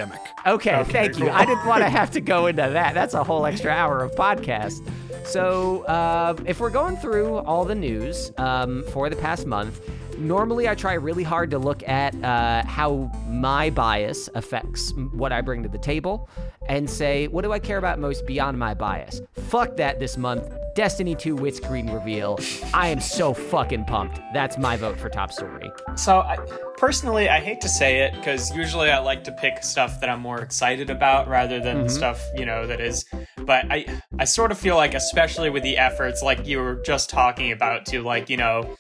Okay, 0.45 0.76
Okay, 0.76 0.91
thank 0.91 1.20
you. 1.20 1.30
I 1.30 1.45
didn't 1.45 1.65
want 1.65 1.84
to 1.84 1.90
have 1.90 2.11
to 2.11 2.22
go 2.22 2.48
into 2.48 2.61
that. 2.61 2.94
That's 2.94 3.14
a 3.14 3.24
whole 3.24 3.45
extra 3.45 3.72
hour 3.72 4.03
of 4.03 4.11
podcast. 4.14 4.88
So, 5.26 5.84
uh, 5.84 6.36
if 6.45 6.60
we're 6.60 6.70
going 6.70 6.98
through 6.98 7.38
all 7.38 7.64
the 7.64 7.76
news 7.76 8.32
um, 8.38 8.84
for 8.91 9.10
the 9.10 9.15
past 9.15 9.45
month, 9.48 9.80
normally 10.18 10.68
I 10.69 10.76
try 10.76 10.94
really 10.94 11.23
hard 11.23 11.52
to 11.52 11.60
look 11.60 11.88
at 11.88 12.14
uh, 12.23 12.64
how 12.65 13.11
my 13.27 13.69
bias 13.69 14.30
affects 14.35 14.94
what 15.14 15.31
I 15.31 15.41
bring 15.41 15.64
to 15.64 15.69
the 15.69 15.77
table 15.77 16.30
and 16.68 16.90
say, 16.90 17.27
what 17.27 17.44
do 17.44 17.52
I 17.52 17.60
care 17.60 17.77
about 17.77 17.99
most 17.99 18.26
beyond 18.26 18.57
my 18.57 18.73
bias? 18.73 19.22
Fuck 19.49 19.76
that 19.77 19.99
this 19.99 20.18
month. 20.18 20.44
Destiny 20.76 21.14
2 21.14 21.35
Witch 21.35 21.61
Queen 21.61 21.88
reveal. 21.91 22.40
I 22.73 22.88
am 22.88 22.99
so 22.99 23.31
fucking 23.34 23.85
pumped. 23.85 24.19
That's 24.34 24.57
my 24.57 24.76
vote 24.76 24.98
for 24.99 25.07
top 25.07 25.31
story. 25.31 25.69
So, 25.95 26.22
I, 26.22 26.38
personally, 26.77 27.30
I 27.30 27.40
hate 27.41 27.61
to 27.61 27.69
say 27.69 27.99
it 27.99 28.15
because 28.15 28.49
usually 28.56 28.90
I 28.90 28.98
like 28.98 29.23
to 29.26 29.31
pick 29.34 29.64
stuff 29.64 29.99
that 30.02 30.10
I'm 30.10 30.19
more 30.22 30.40
excited 30.41 30.90
about 30.90 31.27
rather 31.27 31.60
than 31.60 31.73
Mm-hmm. 31.73 31.90
stuff 31.90 32.23
you 32.35 32.45
know 32.45 32.65
that 32.68 32.80
is. 32.81 33.06
But 33.45 33.65
I, 33.72 33.85
I 34.18 34.26
sort 34.26 34.52
of 34.52 34.57
feel 34.57 34.76
like, 34.76 34.94
especially 34.95 35.49
with 35.52 35.61
the 35.64 35.77
efforts 35.77 36.23
like 36.23 36.48
you 36.48 36.60
were 36.60 36.76
just 36.84 37.10
talking 37.10 37.52
about, 37.52 37.85
to 37.88 38.02
like 38.02 38.30
you 38.30 38.38
know, 38.38 38.76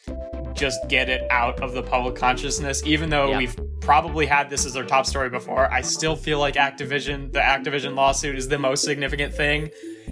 just 0.53 0.79
get 0.89 1.09
it 1.09 1.29
out 1.31 1.59
of 1.61 1.73
the 1.73 1.83
public 1.83 2.15
consciousness. 2.15 2.81
Even 2.85 3.09
though 3.09 3.29
Yeah. 3.29 3.37
we've 3.39 3.55
probably 3.81 4.25
had 4.25 4.49
this 4.49 4.65
as 4.65 4.75
our 4.75 4.83
top 4.83 5.05
story 5.05 5.29
before, 5.29 5.71
I 5.71 5.81
still 5.81 6.15
feel 6.15 6.39
like 6.39 6.55
Activision, 6.55 7.31
the 7.33 7.39
Activision 7.39 7.95
lawsuit, 7.95 8.35
is 8.37 8.47
the 8.47 8.59
most 8.59 8.83
significant 8.83 9.33
thing, 9.33 9.69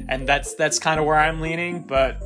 and 0.09 0.27
that's 0.27 0.53
that's 0.55 0.79
kind 0.79 0.99
of 0.99 1.05
where 1.05 1.17
I'm 1.17 1.39
leaning. 1.41 1.81
But 1.83 2.21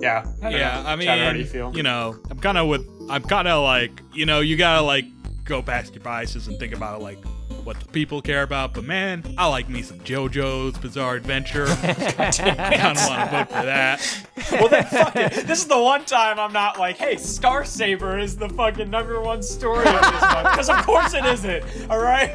yeah, 0.00 0.24
I 0.42 0.50
Yeah, 0.50 0.82
know. 0.82 0.88
I 0.88 0.96
mean, 0.96 1.06
Chad, 1.06 1.18
how 1.26 1.32
do 1.32 1.38
you 1.38 1.44
feel? 1.46 1.72
You 1.76 1.82
know, 1.82 2.16
I'm 2.30 2.38
kind 2.38 2.58
of 2.58 2.68
with, 2.68 2.86
I'm 3.08 3.22
kind 3.22 3.48
of 3.48 3.62
like, 3.62 3.92
you 4.14 4.26
know, 4.26 4.40
you 4.40 4.56
gotta 4.56 4.82
like 4.82 5.04
go 5.44 5.62
past 5.62 5.94
your 5.94 6.02
biases 6.04 6.48
and 6.48 6.58
think 6.58 6.74
about 6.74 7.00
it 7.00 7.02
like 7.02 7.18
what 7.64 7.78
the 7.80 7.86
people 7.86 8.20
care 8.22 8.42
about. 8.42 8.74
But 8.74 8.84
man, 8.84 9.22
I 9.38 9.46
like 9.46 9.68
me 9.68 9.82
some 9.82 9.98
JoJo's 10.00 10.78
Bizarre 10.78 11.16
Adventure. 11.16 11.66
I 11.68 12.30
kind 12.32 12.98
of 12.98 13.06
want 13.06 13.30
to 13.30 13.36
vote 13.36 13.48
for 13.48 13.64
that. 13.66 14.26
well 14.52 14.68
then 14.68 14.84
fuck 14.84 15.16
it. 15.16 15.46
This 15.46 15.60
is 15.60 15.66
the 15.66 15.78
one 15.80 16.04
time 16.04 16.38
I'm 16.38 16.52
not 16.52 16.78
like, 16.78 16.96
hey, 16.96 17.16
Star 17.16 17.64
Saber 17.64 18.18
is 18.18 18.36
the 18.36 18.48
fucking 18.48 18.90
number 18.90 19.20
one 19.20 19.42
story 19.42 19.86
of 19.86 19.92
this 20.00 20.20
month. 20.22 20.50
Because 20.50 20.68
of 20.68 20.76
course 20.84 21.14
it 21.14 21.24
isn't. 21.24 21.90
Alright? 21.90 22.30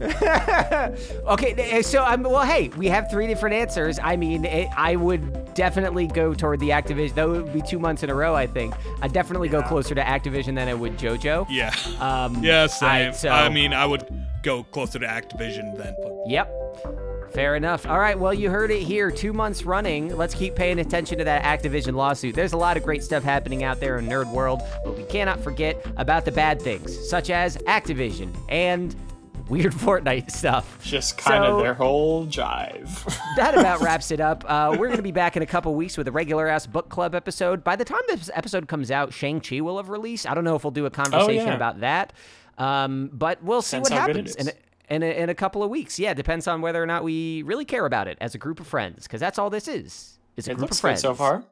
okay, 0.00 1.52
eh, 1.52 1.78
eh, 1.78 1.82
so 1.82 2.02
I'm 2.02 2.22
well. 2.22 2.42
Hey, 2.42 2.68
we 2.68 2.86
have 2.86 3.10
three 3.10 3.26
different 3.26 3.54
answers. 3.54 3.98
I 4.02 4.16
mean, 4.16 4.46
it, 4.46 4.68
I 4.74 4.96
would 4.96 5.52
definitely 5.54 6.06
go 6.06 6.32
toward 6.32 6.60
the 6.60 6.70
Activision. 6.70 7.14
Though 7.14 7.34
it 7.34 7.42
would 7.42 7.52
be 7.52 7.60
two 7.60 7.78
months 7.78 8.02
in 8.02 8.08
a 8.08 8.14
row. 8.14 8.34
I 8.34 8.46
think 8.46 8.74
I'd 9.02 9.12
definitely 9.12 9.50
go 9.50 9.60
closer 9.62 9.94
to 9.94 10.00
Activision 10.02 10.54
than 10.54 10.68
I 10.68 10.74
would 10.74 10.96
JoJo. 10.96 11.48
Yeah. 11.50 11.74
Um, 11.98 12.42
yeah, 12.42 12.66
same. 12.66 12.88
I- 12.88 13.10
so- 13.10 13.28
I 13.28 13.50
mean, 13.50 13.74
I 13.74 13.84
would 13.84 14.06
go 14.42 14.64
closer 14.64 14.98
to 14.98 15.06
Activision 15.06 15.76
than. 15.76 15.94
Yep. 16.26 16.50
Fair 17.32 17.54
enough. 17.54 17.86
All 17.86 17.98
right, 18.00 18.18
well, 18.18 18.34
you 18.34 18.50
heard 18.50 18.70
it 18.72 18.82
here. 18.82 19.10
Two 19.10 19.32
months 19.32 19.62
running. 19.64 20.16
Let's 20.16 20.34
keep 20.34 20.56
paying 20.56 20.80
attention 20.80 21.18
to 21.18 21.24
that 21.24 21.44
Activision 21.44 21.94
lawsuit. 21.94 22.34
There's 22.34 22.52
a 22.54 22.56
lot 22.56 22.76
of 22.76 22.82
great 22.82 23.04
stuff 23.04 23.22
happening 23.22 23.62
out 23.62 23.78
there 23.78 23.98
in 23.98 24.06
nerd 24.06 24.30
world, 24.32 24.60
but 24.84 24.96
we 24.96 25.04
cannot 25.04 25.40
forget 25.40 25.84
about 25.96 26.24
the 26.24 26.32
bad 26.32 26.60
things, 26.60 27.08
such 27.08 27.30
as 27.30 27.56
Activision 27.58 28.34
and 28.48 28.96
weird 29.48 29.72
Fortnite 29.74 30.30
stuff. 30.32 30.82
Just 30.82 31.18
kind 31.18 31.44
So- 31.44 31.58
of 31.58 31.62
their 31.62 31.74
whole 31.74 32.26
jive. 32.26 32.88
that 33.36 33.56
about 33.56 33.80
wraps 33.82 34.10
it 34.10 34.20
up. 34.20 34.44
Uh, 34.48 34.70
we're 34.76 34.86
going 34.88 34.96
to 34.96 35.02
be 35.02 35.12
back 35.12 35.36
in 35.36 35.42
a 35.42 35.46
couple 35.46 35.72
weeks 35.74 35.96
with 35.96 36.08
a 36.08 36.12
regular 36.12 36.48
ass 36.48 36.66
book 36.66 36.88
club 36.88 37.14
episode. 37.14 37.62
By 37.62 37.76
the 37.76 37.84
time 37.84 38.00
this 38.08 38.28
episode 38.34 38.66
comes 38.66 38.90
out, 38.90 39.12
Shang-Chi 39.12 39.60
will 39.60 39.76
have 39.76 39.88
released. 39.88 40.28
I 40.28 40.34
don't 40.34 40.44
know 40.44 40.56
if 40.56 40.64
we'll 40.64 40.70
do 40.72 40.86
a 40.86 40.90
conversation 40.90 41.46
yeah. 41.46 41.54
about 41.54 41.80
that, 41.80 42.12
um, 42.60 43.10
but 43.12 43.42
we'll 43.42 43.62
see 43.62 43.78
Depends 43.78 43.90
what 43.90 43.98
happens. 44.00 44.36
it 44.36 44.40
is. 44.40 44.46
In 44.46 44.48
a, 44.48 44.94
in, 44.94 45.02
a, 45.02 45.22
in 45.24 45.28
a 45.30 45.34
couple 45.34 45.62
of 45.62 45.70
weeks. 45.70 45.98
Yeah, 45.98 46.14
depends 46.14 46.46
on 46.46 46.60
whether 46.60 46.82
or 46.82 46.86
not 46.86 47.02
we 47.04 47.42
really 47.42 47.64
care 47.64 47.86
about 47.86 48.06
it 48.08 48.18
as 48.20 48.34
a 48.34 48.38
group 48.38 48.60
of 48.60 48.66
friends, 48.66 49.04
because 49.04 49.20
that's 49.20 49.38
all 49.38 49.50
this 49.50 49.66
is. 49.68 50.18
It's 50.36 50.46
a 50.48 50.52
it 50.52 50.54
group 50.54 50.62
looks 50.70 50.78
of 50.78 50.82
good 50.82 50.86
friends. 50.88 51.00
so 51.00 51.14
far. 51.14 51.44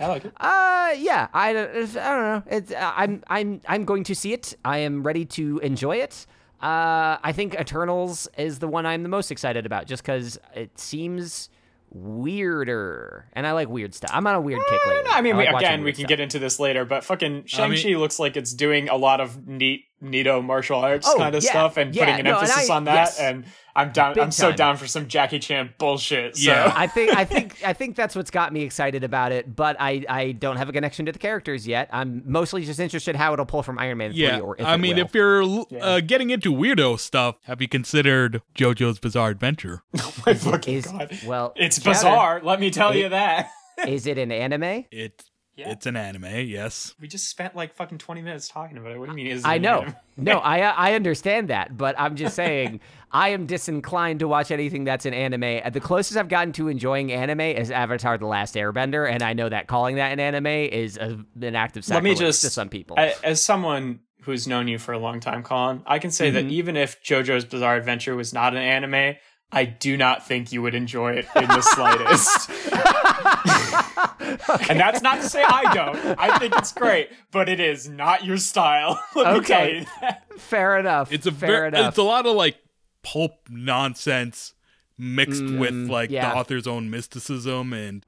I 0.00 0.06
like 0.08 0.24
it. 0.24 0.32
Uh, 0.40 0.92
yeah. 0.98 1.28
I, 1.32 1.52
don't- 1.52 1.70
I 1.96 2.10
don't 2.10 2.24
know. 2.24 2.42
It's, 2.50 2.72
uh, 2.72 2.92
I'm 2.96 3.22
I'm 3.28 3.60
I'm 3.68 3.84
going 3.84 4.02
to 4.04 4.14
see 4.14 4.32
it. 4.32 4.56
I 4.64 4.78
am 4.78 5.02
ready 5.04 5.24
to 5.26 5.58
enjoy 5.58 5.98
it. 5.98 6.26
Uh, 6.60 7.18
I 7.22 7.32
think 7.32 7.54
Eternals 7.54 8.26
is 8.38 8.58
the 8.58 8.66
one 8.68 8.86
I'm 8.86 9.02
the 9.04 9.08
most 9.08 9.30
excited 9.30 9.66
about, 9.66 9.86
just 9.86 10.02
because 10.02 10.38
it 10.54 10.78
seems 10.78 11.48
weirder, 11.92 13.26
and 13.34 13.46
I 13.46 13.52
like 13.52 13.68
weird 13.68 13.94
stuff. 13.94 14.10
I'm 14.12 14.26
on 14.26 14.34
a 14.34 14.40
weird 14.40 14.60
kick 14.68 14.80
Eh, 14.84 14.88
lately. 14.88 15.10
no, 15.10 15.10
I 15.16 15.20
mean, 15.20 15.36
we, 15.36 15.44
like 15.44 15.52
watching 15.54 15.68
again, 15.68 15.84
we 15.84 15.92
can 15.92 16.00
stuff. 16.00 16.08
get 16.08 16.20
into 16.20 16.38
this 16.38 16.58
later, 16.58 16.84
but 16.84 17.04
fucking 17.04 17.44
Shang-Chi 17.46 17.84
mean- 17.84 17.98
looks 17.98 18.18
like 18.18 18.36
it's 18.36 18.52
doing 18.52 18.88
a 18.88 18.96
lot 18.96 19.20
of 19.20 19.46
neat, 19.46 19.84
neato 20.04 20.44
martial 20.44 20.78
arts 20.78 21.08
Oh, 21.08 21.16
kind 21.18 21.34
of 21.34 21.42
yeah, 21.42 21.50
stuff 21.50 21.76
and 21.76 21.94
yeah, 21.94 22.04
putting 22.04 22.20
an 22.20 22.24
no, 22.26 22.38
emphasis 22.38 22.70
I- 22.70 22.74
on 22.76 22.84
that. 22.84 22.94
yes. 22.94 23.18
And 23.20 23.44
I'm 23.76 23.90
down. 23.90 24.14
Big 24.14 24.22
I'm 24.22 24.30
so 24.30 24.48
time. 24.50 24.56
down 24.56 24.76
for 24.76 24.86
some 24.86 25.08
Jackie 25.08 25.40
Chan 25.40 25.74
bullshit. 25.78 26.36
So. 26.36 26.48
Yeah. 26.52 26.72
I 26.76 26.86
think 26.86 27.16
I 27.16 27.24
think 27.24 27.56
I 27.66 27.72
think 27.72 27.96
that's 27.96 28.14
what's 28.14 28.30
got 28.30 28.52
me 28.52 28.62
excited 28.62 29.02
about 29.02 29.32
it, 29.32 29.56
but 29.56 29.76
I 29.80 30.04
I 30.08 30.30
don't 30.30 30.58
have 30.58 30.68
a 30.68 30.72
connection 30.72 31.06
to 31.06 31.12
the 31.12 31.18
characters 31.18 31.66
yet. 31.66 31.88
I'm 31.92 32.22
mostly 32.24 32.64
just 32.64 32.78
interested 32.78 33.16
how 33.16 33.32
it'll 33.32 33.46
pull 33.46 33.64
from 33.64 33.80
Iron 33.80 33.98
Man 33.98 34.12
3 34.12 34.20
Yeah, 34.20 34.38
or 34.38 34.54
if 34.60 34.64
I 34.64 34.76
mean, 34.76 34.94
will. 34.96 35.06
if 35.06 35.14
you're 35.14 35.42
l- 35.42 35.66
uh, 35.80 35.98
getting 36.00 36.30
into 36.30 36.52
weirdo 36.52 37.00
stuff, 37.00 37.34
have 37.46 37.60
you 37.60 37.66
considered 37.66 38.42
JoJo's 38.56 39.00
Bizarre 39.00 39.30
Adventure? 39.30 39.82
My 40.24 40.34
fucking 40.34 40.74
is 40.76 40.86
god. 40.86 41.18
well, 41.26 41.52
It's 41.56 41.80
Chowder, 41.80 41.90
bizarre. 41.98 42.40
Let 42.44 42.60
me 42.60 42.70
tell 42.70 42.94
you 42.94 43.08
that. 43.08 43.50
Is 43.88 44.06
it 44.06 44.18
an 44.18 44.30
anime? 44.30 44.84
It's 44.92 45.28
Yeah. 45.56 45.70
it's 45.70 45.86
an 45.86 45.94
anime, 45.96 46.24
yes. 46.46 46.94
we 47.00 47.06
just 47.06 47.28
spent 47.28 47.54
like 47.54 47.74
fucking 47.76 47.98
20 47.98 48.22
minutes 48.22 48.48
talking 48.48 48.76
about 48.76 48.90
it. 48.92 48.98
What 48.98 49.06
do 49.06 49.12
you 49.12 49.16
mean? 49.24 49.26
It 49.38 49.42
I 49.44 49.58
know. 49.58 49.82
anime? 49.82 49.96
No, 50.16 50.38
I 50.38 50.58
I 50.60 50.94
understand 50.94 51.48
that, 51.48 51.76
but 51.76 51.94
I'm 51.98 52.14
just 52.14 52.36
saying 52.36 52.78
I 53.10 53.30
am 53.30 53.46
disinclined 53.46 54.20
to 54.20 54.28
watch 54.28 54.50
anything 54.52 54.84
that's 54.84 55.06
an 55.06 55.14
anime. 55.14 55.60
Uh, 55.64 55.70
The 55.70 55.80
closest 55.80 56.16
I've 56.16 56.28
gotten 56.28 56.52
to 56.54 56.68
enjoying 56.68 57.10
anime 57.12 57.40
is 57.40 57.70
Avatar: 57.72 58.16
The 58.18 58.26
Last 58.26 58.54
Airbender, 58.54 59.10
and 59.10 59.22
I 59.24 59.32
know 59.32 59.48
that 59.48 59.66
calling 59.66 59.96
that 59.96 60.12
an 60.12 60.20
anime 60.20 60.46
is 60.46 60.96
a, 60.98 61.18
an 61.40 61.54
act 61.56 61.76
of 61.76 61.88
Let 61.88 62.04
me 62.04 62.14
just 62.14 62.42
to 62.42 62.50
some 62.50 62.68
people. 62.68 62.96
I- 62.98 63.14
as 63.24 63.42
someone 63.44 64.00
who's 64.22 64.46
known 64.46 64.68
you 64.68 64.78
for 64.78 64.92
a 64.92 64.98
long 64.98 65.18
time, 65.20 65.42
Colin, 65.42 65.82
I 65.86 65.98
can 65.98 66.10
say 66.12 66.30
Mm-hmm. 66.30 66.48
that 66.48 66.52
even 66.54 66.76
if 66.76 67.02
JoJo's 67.02 67.44
Bizarre 67.44 67.76
Adventure 67.76 68.14
was 68.16 68.32
not 68.32 68.54
an 68.54 68.62
anime, 68.62 69.16
I 69.52 69.64
do 69.64 69.96
not 69.96 70.26
think 70.26 70.50
you 70.52 70.62
would 70.62 70.74
enjoy 70.76 71.12
it 71.14 71.26
in 71.36 71.46
the 71.48 71.60
slightest. 71.74 72.50
And 74.68 74.78
that's 74.80 75.02
not 75.02 75.20
to 75.20 75.28
say 75.28 75.42
I 75.42 75.74
don't. 75.74 75.96
I 76.18 76.38
think 76.38 76.54
it's 76.56 76.72
great, 76.72 77.10
but 77.30 77.48
it 77.48 77.60
is 77.60 77.88
not 77.88 78.24
your 78.24 78.36
style. 78.36 79.02
Let 79.14 79.32
me 79.32 79.38
Okay. 79.40 79.46
tell 79.54 79.74
you 79.74 79.86
that. 80.00 80.40
Fair 80.40 80.78
enough. 80.78 81.12
It's 81.12 81.26
a 81.26 81.32
fair 81.32 81.48
ver- 81.62 81.66
enough. 81.66 81.88
it's 81.90 81.98
a 81.98 82.02
lot 82.02 82.26
of 82.26 82.34
like 82.36 82.56
pulp 83.02 83.32
nonsense 83.50 84.54
mixed 84.98 85.42
with 85.44 85.74
like 85.74 86.10
Mm, 86.10 86.12
yeah. 86.12 86.30
the 86.30 86.36
author's 86.36 86.66
own 86.66 86.90
mysticism 86.90 87.72
and 87.72 88.04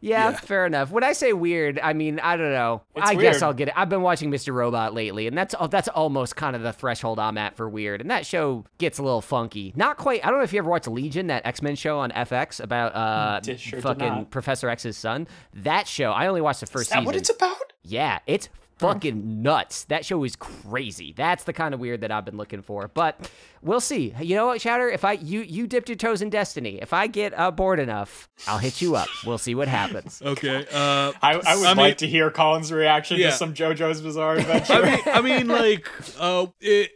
Yeah, 0.00 0.30
Yeah. 0.30 0.36
fair 0.36 0.66
enough. 0.66 0.90
When 0.90 1.04
I 1.04 1.12
say 1.12 1.32
weird, 1.32 1.78
I 1.82 1.92
mean 1.92 2.18
I 2.20 2.36
don't 2.36 2.52
know. 2.52 2.82
It's 2.96 3.10
I 3.10 3.14
weird. 3.14 3.32
guess 3.32 3.42
I'll 3.42 3.52
get 3.52 3.68
it. 3.68 3.74
I've 3.76 3.88
been 3.88 4.02
watching 4.02 4.30
Mr. 4.30 4.54
Robot 4.54 4.94
lately, 4.94 5.26
and 5.26 5.36
that's 5.36 5.54
that's 5.70 5.88
almost 5.88 6.36
kind 6.36 6.56
of 6.56 6.62
the 6.62 6.72
threshold 6.72 7.18
I'm 7.18 7.36
at 7.38 7.54
for 7.56 7.68
weird. 7.68 8.00
And 8.00 8.10
that 8.10 8.24
show 8.24 8.64
gets 8.78 8.98
a 8.98 9.02
little 9.02 9.20
funky. 9.20 9.72
Not 9.76 9.96
quite. 9.98 10.24
I 10.24 10.30
don't 10.30 10.38
know 10.38 10.44
if 10.44 10.52
you 10.52 10.58
ever 10.58 10.70
watched 10.70 10.88
Legion, 10.88 11.26
that 11.26 11.44
X 11.46 11.60
Men 11.62 11.76
show 11.76 11.98
on 11.98 12.10
FX 12.12 12.60
about 12.62 12.94
uh 12.94 13.56
sure 13.56 13.80
fucking. 13.80 14.26
Professor 14.26 14.68
X's 14.68 14.96
son. 14.96 15.28
That 15.54 15.86
show, 15.86 16.12
I 16.12 16.26
only 16.28 16.40
watched 16.40 16.60
the 16.60 16.66
first 16.66 16.84
Is 16.84 16.88
that 16.90 16.94
season. 16.96 17.04
what 17.06 17.16
it's 17.16 17.30
about? 17.30 17.72
yeah, 17.82 18.20
it's 18.26 18.48
fucking 18.80 19.42
nuts. 19.42 19.84
That 19.84 20.04
show 20.04 20.24
is 20.24 20.36
crazy. 20.36 21.12
That's 21.16 21.44
the 21.44 21.52
kind 21.52 21.74
of 21.74 21.80
weird 21.80 22.00
that 22.00 22.10
I've 22.10 22.24
been 22.24 22.36
looking 22.36 22.62
for. 22.62 22.88
But 22.88 23.30
we'll 23.62 23.80
see. 23.80 24.14
You 24.20 24.34
know 24.36 24.46
what, 24.46 24.60
Chowder? 24.60 24.88
If 24.88 25.04
I 25.04 25.12
you 25.12 25.40
you 25.42 25.66
dipped 25.66 25.88
your 25.88 25.96
toes 25.96 26.22
in 26.22 26.30
Destiny, 26.30 26.78
if 26.80 26.92
I 26.92 27.06
get 27.06 27.38
uh, 27.38 27.50
bored 27.50 27.78
enough, 27.78 28.28
I'll 28.46 28.58
hit 28.58 28.80
you 28.82 28.96
up. 28.96 29.08
We'll 29.24 29.38
see 29.38 29.54
what 29.54 29.68
happens. 29.68 30.22
Okay. 30.30 30.64
Uh, 30.72 31.12
I, 31.22 31.40
I 31.44 31.56
would 31.56 31.66
I 31.66 31.68
mean- 31.74 31.76
like 31.76 31.98
to 31.98 32.06
hear 32.06 32.30
Colin's 32.30 32.72
reaction 32.72 33.18
Yeah. 33.18 33.30
to 33.30 33.36
some 33.36 33.52
JoJo's 33.54 34.00
Bizarre 34.00 34.34
Adventure. 34.38 34.74
I 34.74 34.82
mean, 34.90 35.00
I 35.06 35.20
mean, 35.20 35.48
like, 35.48 35.88
uh, 36.18 36.46
it, 36.60 36.90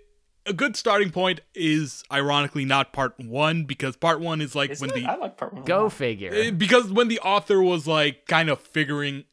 a 0.46 0.52
good 0.52 0.76
starting 0.76 1.10
point 1.10 1.40
is 1.54 2.04
ironically 2.12 2.64
not 2.64 2.92
part 2.92 3.14
one 3.18 3.64
because 3.64 3.96
part 3.96 4.20
one 4.20 4.40
is 4.40 4.54
like 4.54 4.70
Isn't 4.70 4.88
when 4.90 4.98
it? 4.98 5.02
the 5.06 5.10
I 5.10 5.16
like 5.16 5.36
part 5.36 5.54
one. 5.54 5.64
Go 5.64 5.88
figure. 5.88 6.52
Because 6.52 6.92
when 6.92 7.08
the 7.08 7.18
author 7.20 7.62
was 7.62 7.86
like 7.86 8.26
kind 8.26 8.48
of 8.50 8.60
figuring 8.60 9.24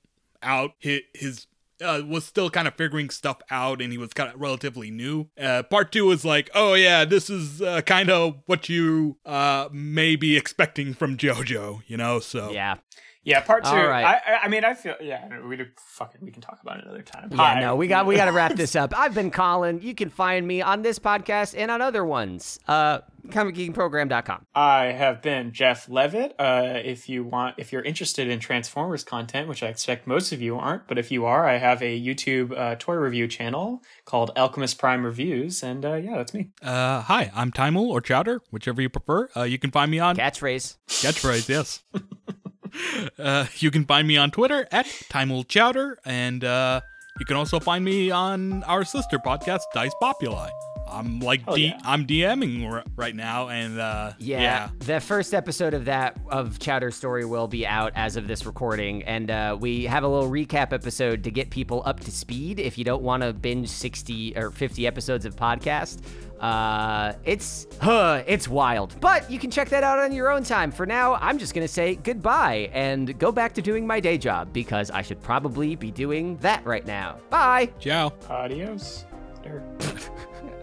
out 0.41 0.72
his, 0.80 1.02
his 1.14 1.48
uh, 1.81 2.01
was 2.07 2.25
still 2.25 2.49
kind 2.49 2.67
of 2.67 2.75
figuring 2.75 3.09
stuff 3.09 3.41
out 3.49 3.81
and 3.81 3.91
he 3.91 3.97
was 3.97 4.13
kind 4.13 4.33
of 4.33 4.39
relatively 4.39 4.91
new 4.91 5.27
uh, 5.39 5.63
part 5.63 5.91
two 5.91 6.05
was 6.05 6.23
like 6.23 6.49
oh 6.53 6.73
yeah 6.73 7.05
this 7.05 7.29
is 7.29 7.61
uh, 7.61 7.81
kind 7.81 8.09
of 8.09 8.41
what 8.45 8.69
you 8.69 9.17
uh, 9.25 9.67
may 9.71 10.15
be 10.15 10.37
expecting 10.37 10.93
from 10.93 11.17
jojo 11.17 11.81
you 11.87 11.97
know 11.97 12.19
so 12.19 12.51
yeah. 12.51 12.75
Yeah, 13.23 13.41
part 13.41 13.64
two. 13.64 13.69
All 13.69 13.88
right. 13.88 14.03
I, 14.06 14.14
I- 14.34 14.39
I 14.43 14.48
mean, 14.48 14.64
I 14.65 14.73
feel. 14.73 14.95
Yeah, 14.99 15.39
we 15.41 15.56
do, 15.57 15.68
fucking. 15.77 16.22
We 16.22 16.31
can 16.31 16.41
talk 16.41 16.60
about 16.64 16.80
it 16.80 16.85
another 16.85 17.03
time. 17.03 17.30
Yeah, 17.31 17.38
Hi. 17.38 17.60
no, 17.61 17.76
we 17.76 17.88
got 17.88 18.06
we 18.07 18.15
got 18.15 18.26
to 18.26 18.31
wrap 18.31 18.56
this 18.56 18.76
up. 18.81 18.98
I've 18.98 19.14
been 19.14 19.30
Colin. 19.31 19.80
You 19.81 19.93
can 19.93 20.10
find 20.10 20.48
me 20.48 20.61
on 20.61 20.81
this 20.81 20.98
podcast 20.99 21.53
and 21.57 21.69
on 21.69 21.81
other 21.81 22.03
ones. 22.03 22.60
Uh, 22.68 22.99
comicgeekingprogram.com. 23.27 24.45
I 24.56 24.85
have 24.85 25.22
been 25.22 25.52
Jeff 25.52 25.88
Levitt. 25.89 26.34
Uh, 26.39 26.80
if 26.84 27.07
you 27.07 27.23
want, 27.23 27.56
if 27.60 27.72
you're 27.72 27.84
interested 27.84 28.27
in 28.27 28.39
Transformers 28.39 29.03
content, 29.03 29.48
which 29.48 29.61
I 29.61 29.68
expect 29.68 30.07
most 30.07 30.31
of 30.31 30.41
you 30.41 30.57
aren't, 30.57 30.88
but 30.88 30.98
if 30.98 31.11
you 31.11 31.26
are, 31.26 31.48
I 31.48 31.57
have 31.57 31.81
a 31.84 31.99
YouTube 32.02 32.57
uh, 32.57 32.76
toy 32.80 32.95
review 32.95 33.27
channel 33.27 33.84
called 34.06 34.31
Alchemist 34.35 34.80
Prime 34.80 35.06
Reviews, 35.06 35.61
and 35.61 35.85
uh, 35.85 35.93
yeah, 35.93 36.18
that's 36.18 36.34
me. 36.34 36.49
uh, 36.64 37.02
hi 37.02 37.31
i'm 37.35 37.52
timel 37.52 37.89
or 37.91 38.02
chowder 38.02 38.41
whichever 38.52 38.81
you 38.81 38.89
prefer 38.89 39.30
uh, 39.35 39.43
you 39.43 39.57
can 39.60 39.69
find 39.72 39.91
me 39.91 39.99
on 39.99 40.15
Catchphrase. 40.15 40.77
catchphrase 40.88 41.48
yes 41.49 41.84
uh, 43.19 43.45
you 43.57 43.72
can 43.72 43.85
find 43.85 44.07
me 44.07 44.18
on 44.18 44.31
twitter 44.31 44.68
at 44.72 44.85
timel 45.10 45.43
chowder 45.43 45.98
and 46.06 46.43
uh, 46.43 46.81
you 47.19 47.26
can 47.26 47.35
also 47.35 47.60
find 47.60 47.84
me 47.84 48.11
on 48.11 48.64
our 48.64 48.84
sister 48.84 49.18
podcast 49.19 49.61
dice 49.73 49.93
populi 50.02 50.49
i'm 50.91 51.19
like 51.19 51.43
Hell 51.45 51.55
D- 51.55 51.68
yeah. 51.68 51.80
i'm 51.85 52.05
dming 52.05 52.69
r- 52.69 52.84
right 52.95 53.15
now 53.15 53.49
and 53.49 53.80
uh, 53.80 54.13
Yeah, 54.19 54.41
yeah 54.41 54.69
the 54.80 54.99
first 54.99 55.34
episode 55.34 55.73
of 55.73 55.85
that 55.85 56.18
of 56.30 56.59
Chowder 56.59 56.91
Story 56.91 57.26
will 57.26 57.47
be 57.47 57.65
out 57.65 57.91
as 57.95 58.15
of 58.15 58.27
this 58.27 58.45
recording, 58.45 59.03
and 59.03 59.30
uh, 59.31 59.57
we 59.59 59.85
have 59.85 60.03
a 60.03 60.07
little 60.07 60.30
recap 60.30 60.73
episode 60.73 61.23
to 61.23 61.31
get 61.31 61.49
people 61.49 61.81
up 61.85 61.99
to 62.01 62.11
speed. 62.11 62.59
If 62.59 62.77
you 62.77 62.84
don't 62.84 63.01
want 63.03 63.23
to 63.23 63.34
binge 63.34 63.69
sixty 63.69 64.35
or 64.38 64.51
fifty 64.51 64.85
episodes 64.88 65.26
of 65.26 65.35
podcast, 65.35 65.99
uh, 66.39 67.13
it's 67.23 67.68
huh, 67.81 68.23
it's 68.27 68.47
wild. 68.47 68.99
But 68.99 69.30
you 69.30 69.38
can 69.39 69.51
check 69.51 69.69
that 69.69 69.84
out 69.84 69.99
on 69.99 70.11
your 70.11 70.31
own 70.31 70.43
time. 70.43 70.72
For 70.72 70.85
now, 70.85 71.15
I'm 71.15 71.38
just 71.38 71.53
gonna 71.53 71.68
say 71.68 71.95
goodbye 71.95 72.69
and 72.73 73.18
go 73.19 73.31
back 73.31 73.53
to 73.53 73.61
doing 73.61 73.85
my 73.85 73.99
day 73.99 74.18
job 74.18 74.51
because 74.53 74.89
I 74.91 75.01
should 75.01 75.22
probably 75.22 75.76
be 75.76 75.91
doing 75.91 76.38
that 76.38 76.65
right 76.65 76.85
now. 76.85 77.18
Bye. 77.30 77.72
ciao 77.80 78.13
Adios. 78.30 79.05
Dirt. 79.43 79.63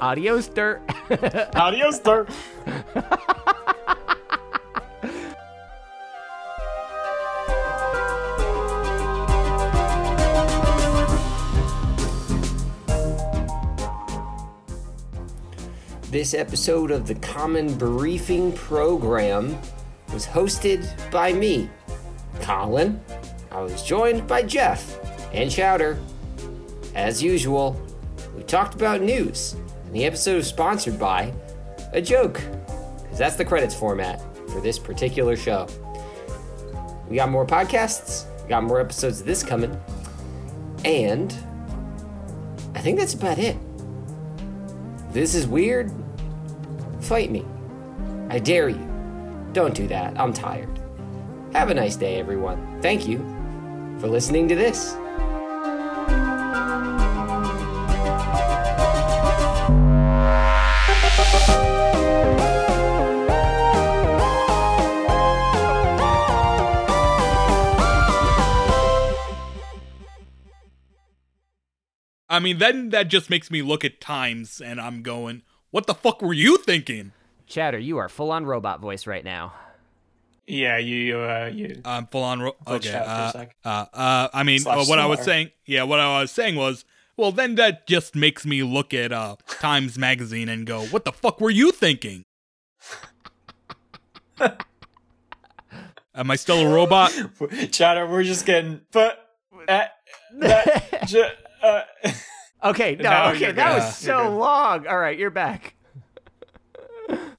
Adios, 0.00 0.46
dirt. 0.48 0.82
Adios, 1.56 1.98
dirt. 1.98 2.28
This 16.10 16.32
episode 16.32 16.90
of 16.90 17.06
the 17.06 17.16
Common 17.16 17.74
Briefing 17.76 18.52
Program 18.52 19.58
was 20.12 20.26
hosted 20.26 20.88
by 21.10 21.32
me, 21.32 21.68
Colin. 22.40 23.00
I 23.50 23.60
was 23.60 23.82
joined 23.82 24.26
by 24.26 24.42
Jeff 24.42 24.98
and 25.34 25.50
Chowder. 25.50 25.98
As 26.94 27.22
usual, 27.22 27.80
we 28.34 28.42
talked 28.44 28.74
about 28.74 29.02
news, 29.02 29.56
and 29.88 29.96
the 29.96 30.04
episode 30.04 30.36
is 30.36 30.46
sponsored 30.46 30.98
by 30.98 31.32
a 31.92 32.02
joke, 32.02 32.42
because 33.00 33.16
that's 33.16 33.36
the 33.36 33.44
credits 33.44 33.74
format 33.74 34.20
for 34.50 34.60
this 34.60 34.78
particular 34.78 35.34
show. 35.34 35.66
We 37.08 37.16
got 37.16 37.30
more 37.30 37.46
podcasts, 37.46 38.26
we 38.42 38.50
got 38.50 38.64
more 38.64 38.80
episodes 38.80 39.20
of 39.20 39.26
this 39.26 39.42
coming, 39.42 39.80
and 40.84 41.34
I 42.74 42.80
think 42.80 42.98
that's 42.98 43.14
about 43.14 43.38
it. 43.38 43.56
This 45.10 45.34
is 45.34 45.46
weird. 45.46 45.90
Fight 47.00 47.30
me. 47.30 47.46
I 48.28 48.38
dare 48.38 48.68
you. 48.68 48.86
Don't 49.54 49.74
do 49.74 49.88
that. 49.88 50.20
I'm 50.20 50.34
tired. 50.34 50.68
Have 51.54 51.70
a 51.70 51.74
nice 51.74 51.96
day, 51.96 52.20
everyone. 52.20 52.78
Thank 52.82 53.08
you 53.08 53.20
for 53.98 54.06
listening 54.06 54.48
to 54.48 54.54
this. 54.54 54.94
I 72.38 72.40
mean, 72.40 72.58
then 72.58 72.90
that 72.90 73.08
just 73.08 73.30
makes 73.30 73.50
me 73.50 73.62
look 73.62 73.84
at 73.84 74.00
times 74.00 74.60
and 74.60 74.80
I'm 74.80 75.02
going, 75.02 75.42
what 75.72 75.88
the 75.88 75.94
fuck 75.94 76.22
were 76.22 76.32
you 76.32 76.56
thinking? 76.56 77.10
Chowder, 77.48 77.80
you 77.80 77.98
are 77.98 78.08
full 78.08 78.30
on 78.30 78.46
robot 78.46 78.78
voice 78.80 79.08
right 79.08 79.24
now. 79.24 79.54
Yeah, 80.46 80.78
you. 80.78 81.18
Uh, 81.18 81.50
you. 81.52 81.82
I'm 81.84 82.06
full 82.06 82.22
on. 82.22 82.38
Ro- 82.40 82.56
okay. 82.64 82.94
Out 82.94 83.04
for 83.04 83.10
a 83.10 83.12
Uh, 83.12 83.32
sec. 83.32 83.56
uh, 83.64 83.86
uh, 83.92 84.28
I 84.32 84.44
mean, 84.44 84.60
Slash 84.60 84.78
uh, 84.78 84.84
what 84.88 85.00
I 85.00 85.06
was 85.06 85.18
saying, 85.22 85.50
yeah, 85.66 85.82
what 85.82 85.98
I 85.98 86.20
was 86.20 86.30
saying 86.30 86.54
was, 86.54 86.84
well, 87.16 87.32
then 87.32 87.56
that 87.56 87.88
just 87.88 88.14
makes 88.14 88.46
me 88.46 88.62
look 88.62 88.94
at 88.94 89.10
uh, 89.12 89.34
Times 89.48 89.98
Magazine 89.98 90.48
and 90.48 90.64
go, 90.64 90.82
what 90.86 91.04
the 91.04 91.10
fuck 91.10 91.40
were 91.40 91.50
you 91.50 91.72
thinking? 91.72 92.22
Am 96.14 96.30
I 96.30 96.36
still 96.36 96.60
a 96.60 96.72
robot? 96.72 97.10
Chowder, 97.72 98.06
we're 98.06 98.22
just 98.22 98.46
getting. 98.46 98.82
But. 98.92 99.24
Uh, 99.66 99.86
that, 100.38 101.04
j- 101.08 101.32
uh, 101.62 101.82
Okay, 102.62 102.96
no, 102.96 103.30
okay, 103.34 103.52
that 103.52 103.54
good. 103.54 103.76
was 103.82 103.96
so 103.96 104.36
long. 104.36 104.86
All 104.86 104.98
right, 104.98 105.16
you're 105.18 105.30
back. 105.30 105.74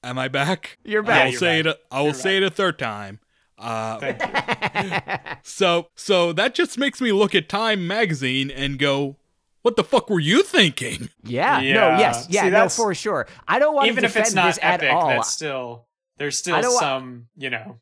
Am 0.02 0.18
I 0.18 0.28
back? 0.28 0.78
You're 0.84 1.02
back. 1.02 1.10
I 1.10 1.18
back. 1.18 1.24
will 1.26 1.30
you're 1.32 1.38
say 1.40 1.62
back. 1.62 1.74
it. 1.74 1.80
I 1.90 1.98
will 2.00 2.04
You're 2.06 2.14
say 2.14 2.36
it 2.38 2.42
a 2.42 2.50
third 2.50 2.78
time. 2.78 3.20
Uh, 3.58 3.98
thank 3.98 4.22
you. 4.22 5.16
so, 5.42 5.88
so 5.94 6.32
that 6.32 6.54
just 6.54 6.78
makes 6.78 7.00
me 7.00 7.12
look 7.12 7.34
at 7.34 7.48
Time 7.48 7.86
Magazine 7.86 8.50
and 8.50 8.78
go, 8.78 9.16
what 9.62 9.76
the 9.76 9.84
fuck 9.84 10.08
were 10.08 10.18
you 10.20 10.42
thinking? 10.42 11.10
Yeah, 11.22 11.58
no, 11.60 11.98
yes, 11.98 12.26
yeah, 12.30 12.40
See, 12.42 12.46
no, 12.46 12.52
that's- 12.52 12.76
for 12.76 12.94
sure. 12.94 13.26
I 13.46 13.58
don't 13.58 13.74
want 13.74 13.88
Even 13.88 14.02
to 14.02 14.06
if 14.06 14.12
defend 14.14 14.26
it's 14.28 14.34
not 14.34 14.46
this 14.46 14.58
epic, 14.62 14.88
at 14.88 14.94
all. 14.94 15.08
that's 15.08 15.28
still. 15.30 15.86
There's 16.16 16.36
still 16.38 16.60
don't 16.60 16.72
wa- 16.74 16.80
some, 16.80 17.26
you 17.36 17.50
know. 17.50 17.78